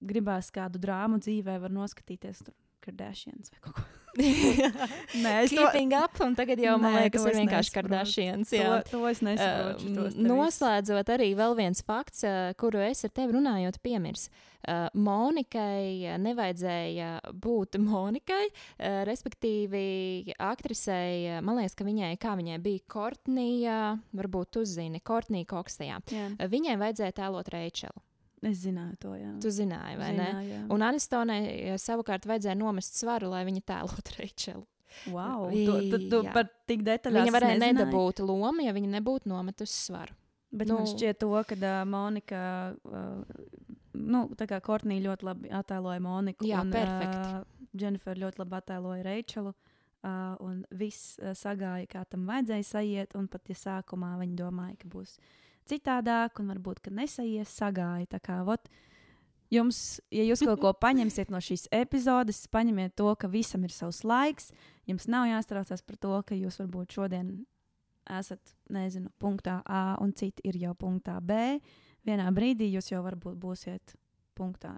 gribās 0.04 0.52
kādu 0.52 0.80
drāmu 0.80 1.20
dzīvē, 1.24 1.58
var 1.60 1.72
noskatīties 1.72 2.44
tur 2.46 2.56
Kardashians 2.84 3.50
vai 3.50 3.62
kaut 3.64 3.78
ko. 3.78 3.86
Nē, 5.24 5.32
es 5.44 5.52
to... 5.52 5.64
up, 5.98 6.20
un 6.24 6.36
tagad 6.38 6.60
jau, 6.62 6.76
man 6.80 6.94
Nē, 6.94 7.00
liekas, 7.06 7.24
ir 7.28 7.38
vienkārši 7.42 7.72
Kardashians. 7.74 8.52
Jā, 8.54 8.78
to, 8.86 8.94
to 8.94 9.08
es 9.10 9.20
nesaprotu. 9.24 9.90
Uh, 9.92 10.20
noslēdzot 10.30 11.10
arī 11.16 11.32
vēl 11.36 11.56
viens 11.58 11.82
fakts, 11.84 12.24
uh, 12.24 12.52
kuru 12.60 12.80
es 12.86 13.04
ar 13.04 13.12
tevi 13.16 13.36
runājot 13.36 13.80
piemirs. 13.84 14.30
Uh, 14.30 14.56
Monikai 14.97 16.16
nevajadzēja 16.22 17.10
būt 17.32 17.78
Monikai, 17.86 18.43
uh, 18.48 19.02
respektīvi 19.09 20.34
aktrisei, 20.43 21.38
man 21.44 21.60
liekas, 21.60 21.76
ka 21.78 21.86
viņai, 21.86 22.12
kā 22.22 22.34
viņai 22.38 22.59
bija 22.64 22.84
Kortnija, 22.90 23.78
varbūt 24.16 24.60
uzzini, 24.62 25.02
Kortnija 25.05 25.48
Kokstajā. 25.51 26.02
Uh, 26.10 26.36
viņai 26.51 26.78
vajadzēja 26.82 27.18
tēlot 27.22 27.51
Reičelu. 27.55 28.02
Es 28.47 28.60
zināju 28.62 28.98
to, 29.01 29.14
jā. 29.16 29.32
Tu 29.43 29.51
zināji, 29.55 29.97
vai 29.98 30.12
zināju, 30.12 30.34
ne? 30.36 30.48
Jā. 30.51 30.62
Un 30.74 30.84
Anistonai 30.84 31.40
savukārt 31.80 32.28
vajadzēja 32.28 32.59
nomest 32.59 32.98
svaru, 32.98 33.30
lai 33.32 33.47
viņa 33.48 33.64
tēlot 33.72 34.12
Reičelu. 34.18 34.66
Wow, 35.12 35.51
tu, 35.52 35.72
tu, 35.90 35.98
tu 36.09 36.20
par 36.32 36.48
tik 36.68 36.84
detaļām. 36.86 37.26
Viņa 37.26 37.34
varēja 37.34 37.59
nezināju. 37.59 37.76
nedabūt 37.76 38.22
lomu, 38.24 38.64
ja 38.64 38.72
viņa 38.76 38.94
nebūtu 38.97 39.28
nometusi 39.28 39.74
svaru. 39.76 40.14
Bet 40.56 40.70
nu, 40.70 40.78
man 40.78 40.88
šķiet, 40.88 41.18
to, 41.20 41.32
ka 41.48 41.56
uh, 41.59 41.82
Monika, 41.90 42.40
uh, 42.86 43.76
nu, 43.97 44.27
tā 44.39 44.48
kā 44.51 44.60
Kortnija 44.64 45.05
ļoti 45.09 45.27
labi 45.28 45.55
attēloja 45.55 46.02
Moniku. 46.05 46.47
Jā, 46.48 46.62
un, 46.64 46.74
perfekti. 46.74 47.40
Uh, 47.40 47.70
Jennifer 47.77 48.18
ļoti 48.20 48.43
labi 48.44 48.60
attēloja 48.60 49.06
Reičelu. 49.06 49.55
Uh, 50.06 50.36
un 50.44 50.60
viss 50.77 51.16
uh, 51.18 51.32
sagāja, 51.35 51.89
kā 51.90 52.05
tam 52.06 52.28
vajadzēja 52.28 52.68
sajiet. 52.68 53.16
Un 53.18 53.27
pat 53.32 53.51
ja 53.51 53.56
sākumā 53.59 54.14
viņi 54.20 54.39
domāja, 54.39 54.77
ka 54.82 54.90
būs 54.93 55.16
uh, 55.16 55.35
citādāk, 55.70 56.40
un 56.40 56.52
varbūt, 56.55 56.82
ka 56.85 56.93
nesaies 56.94 57.51
sagāja. 57.52 58.06
Tā 58.14 58.20
kā, 58.23 58.39
vot, 58.47 58.68
jums, 59.52 59.98
ja 60.14 60.24
jūs 60.27 60.44
kaut 60.47 60.62
ko 60.62 60.73
paņemsiet 60.86 61.32
no 61.35 61.40
šīs 61.43 61.66
epizodes, 61.74 62.44
paņemiet 62.52 62.97
to, 62.98 63.10
ka 63.18 63.31
visam 63.32 63.66
ir 63.66 63.74
savs 63.74 64.02
laiks. 64.06 64.52
Jums 64.89 65.09
nav 65.10 65.28
jāstraucās 65.31 65.82
par 65.86 66.01
to, 66.02 66.14
ka 66.27 66.39
jūs 66.39 66.60
varbūt 66.62 66.98
šodien 66.98 67.35
esat, 68.06 68.55
nezinu, 68.70 69.10
punktā 69.18 69.60
A, 69.66 69.97
un 70.02 70.14
citi 70.14 70.44
ir 70.47 70.59
jau 70.62 70.77
punktā 70.78 71.18
B. 71.18 71.59
Vienā 72.07 72.27
brīdī 72.35 72.69
jūs 72.70 72.93
jau 72.93 73.03
varbūt 73.05 73.39
būsiet 73.43 73.97
punktā 74.37 74.77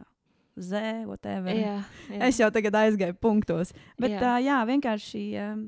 Z, 0.59 1.05
whatever. 1.07 1.55
Jā, 1.55 1.77
jā. 2.11 2.21
Es 2.27 2.39
jau 2.41 2.49
tagad 2.51 2.75
aizgāju 2.81 3.15
punktos. 3.23 3.71
Bet 4.01 4.17
jā, 4.17 4.23
uh, 4.23 4.39
jā 4.43 4.57
vienkārši 4.67 5.23
um, 5.43 5.61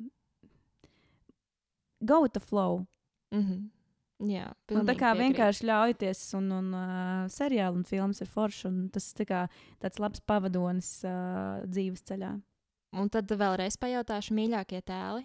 go 2.03 2.23
with 2.25 2.35
the 2.35 2.43
flow. 2.43 2.87
Mm 3.31 3.45
-hmm. 3.45 3.69
Jā, 4.21 4.51
un 4.77 4.85
tā 4.85 4.93
kā 4.99 5.15
piekrīt. 5.15 5.21
vienkārši 5.23 5.65
ļaujieties, 5.65 6.35
un, 6.37 6.51
un 6.53 6.75
uh, 6.75 7.29
seriāli 7.33 7.77
un 7.77 7.85
filmas 7.85 8.21
ir 8.21 8.29
forši, 8.29 8.67
un 8.69 8.89
tas 8.93 9.15
ir 9.15 9.27
tā 9.27 9.49
tāds 9.81 9.99
labs 9.99 10.21
pavadonis 10.21 11.05
uh, 11.05 11.65
dzīves 11.65 12.03
ceļā. 12.05 12.35
Un 12.93 13.09
tad 13.09 13.31
vēlreiz 13.31 13.79
pajautāšu, 13.81 14.35
mīļākie 14.35 14.83
tēli? 14.83 15.25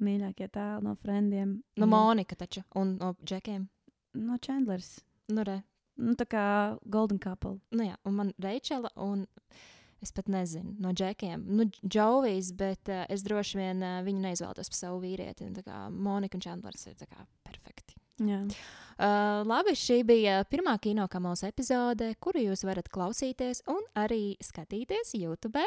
Mīļākie 0.00 0.48
tēli 0.48 0.82
no 0.82 0.94
frendiem. 0.94 1.62
No. 1.76 1.86
Monika 1.86 2.36
taču, 2.36 2.62
un 2.74 2.96
no 2.96 3.14
Džekiem. 3.24 3.68
No 4.14 4.38
Chandlers. 4.38 5.04
Nu, 5.30 5.44
re. 5.46 5.60
Nu, 6.00 6.14
tā 6.18 6.26
kā 6.30 6.44
Golden 6.88 7.20
Couple. 7.20 7.58
Nu, 7.74 7.84
jā, 7.84 7.96
un 8.08 8.16
man 8.16 8.32
Reičela 8.40 8.92
un 9.04 9.26
es 10.00 10.14
pat 10.16 10.30
nezinu, 10.32 10.74
no 10.80 10.94
džekiem. 10.96 11.42
Nu, 11.44 11.66
Džovijs, 11.84 12.54
bet 12.56 12.88
uh, 12.88 13.02
es 13.12 13.24
droši 13.26 13.60
vien 13.60 13.82
uh, 13.84 13.98
viņu 14.06 14.24
neizvēlētos 14.24 14.72
par 14.72 14.78
savu 14.78 15.02
vīrieti. 15.04 15.50
Tā 15.58 15.64
kā 15.66 15.82
Monika 15.92 16.38
un 16.38 16.44
Čandlers 16.46 16.86
ir 16.88 16.96
perfekti. 17.44 17.98
Jā. 18.24 18.42
Uh, 19.00 19.40
labi, 19.48 19.72
šī 19.72 20.02
bija 20.04 20.42
pirmā 20.52 20.74
kinokamos 20.76 21.40
epizode, 21.46 22.10
kuru 22.20 22.42
jūs 22.42 22.66
varat 22.68 22.90
klausīties 22.92 23.62
un 23.72 23.78
arī 23.96 24.34
skatīties 24.44 25.14
YouTube. 25.16 25.62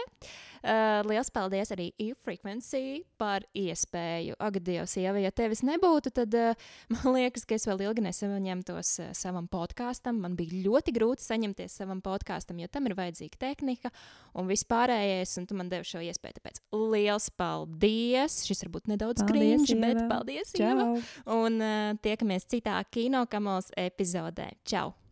Uh, 0.61 1.01
Lielas 1.10 1.31
paldies 1.34 1.73
arī 1.73 1.88
e-frequency 1.97 2.99
par 3.18 3.41
iespēju. 3.57 4.38
Ak, 4.38 4.60
Dievs, 4.61 4.93
ja, 5.01 5.15
ja 5.18 5.31
tevis 5.34 5.64
nebūtu, 5.65 6.11
tad 6.14 6.38
uh, 6.38 6.68
man 6.93 7.15
liekas, 7.15 7.47
ka 7.49 7.57
es 7.57 7.65
vēl 7.65 7.81
ilgi 7.88 8.03
nesaņemtos 8.05 8.91
uh, 9.01 9.10
savam 9.18 9.49
podkāstam. 9.49 10.22
Man 10.22 10.38
bija 10.38 10.61
ļoti 10.68 10.93
grūti 10.93 11.26
saņemties 11.26 11.80
savam 11.81 12.05
podkāstam, 12.05 12.61
jo 12.61 12.69
tam 12.69 12.91
ir 12.91 12.97
vajadzīga 13.01 13.41
tehnika 13.47 13.89
un 14.38 14.45
vispārējais, 14.51 15.34
un 15.41 15.49
tu 15.49 15.57
man 15.57 15.73
devi 15.73 15.89
šo 15.89 16.03
iespēju. 16.05 16.38
Tāpēc 16.38 16.61
liels 16.93 17.31
paldies! 17.34 18.43
Šis 18.45 18.61
varbūt 18.68 18.93
nedaudz 18.93 19.26
grīņš, 19.26 19.73
bet 19.81 20.05
paldies! 20.14 20.53
Ieva. 20.61 20.91
Un 21.34 21.60
uh, 21.65 21.97
tiekamies 22.05 22.45
citā 22.53 22.77
kino 22.93 23.22
Kamos 23.27 23.71
epizodē. 23.77 24.51
Čau! 24.63 25.02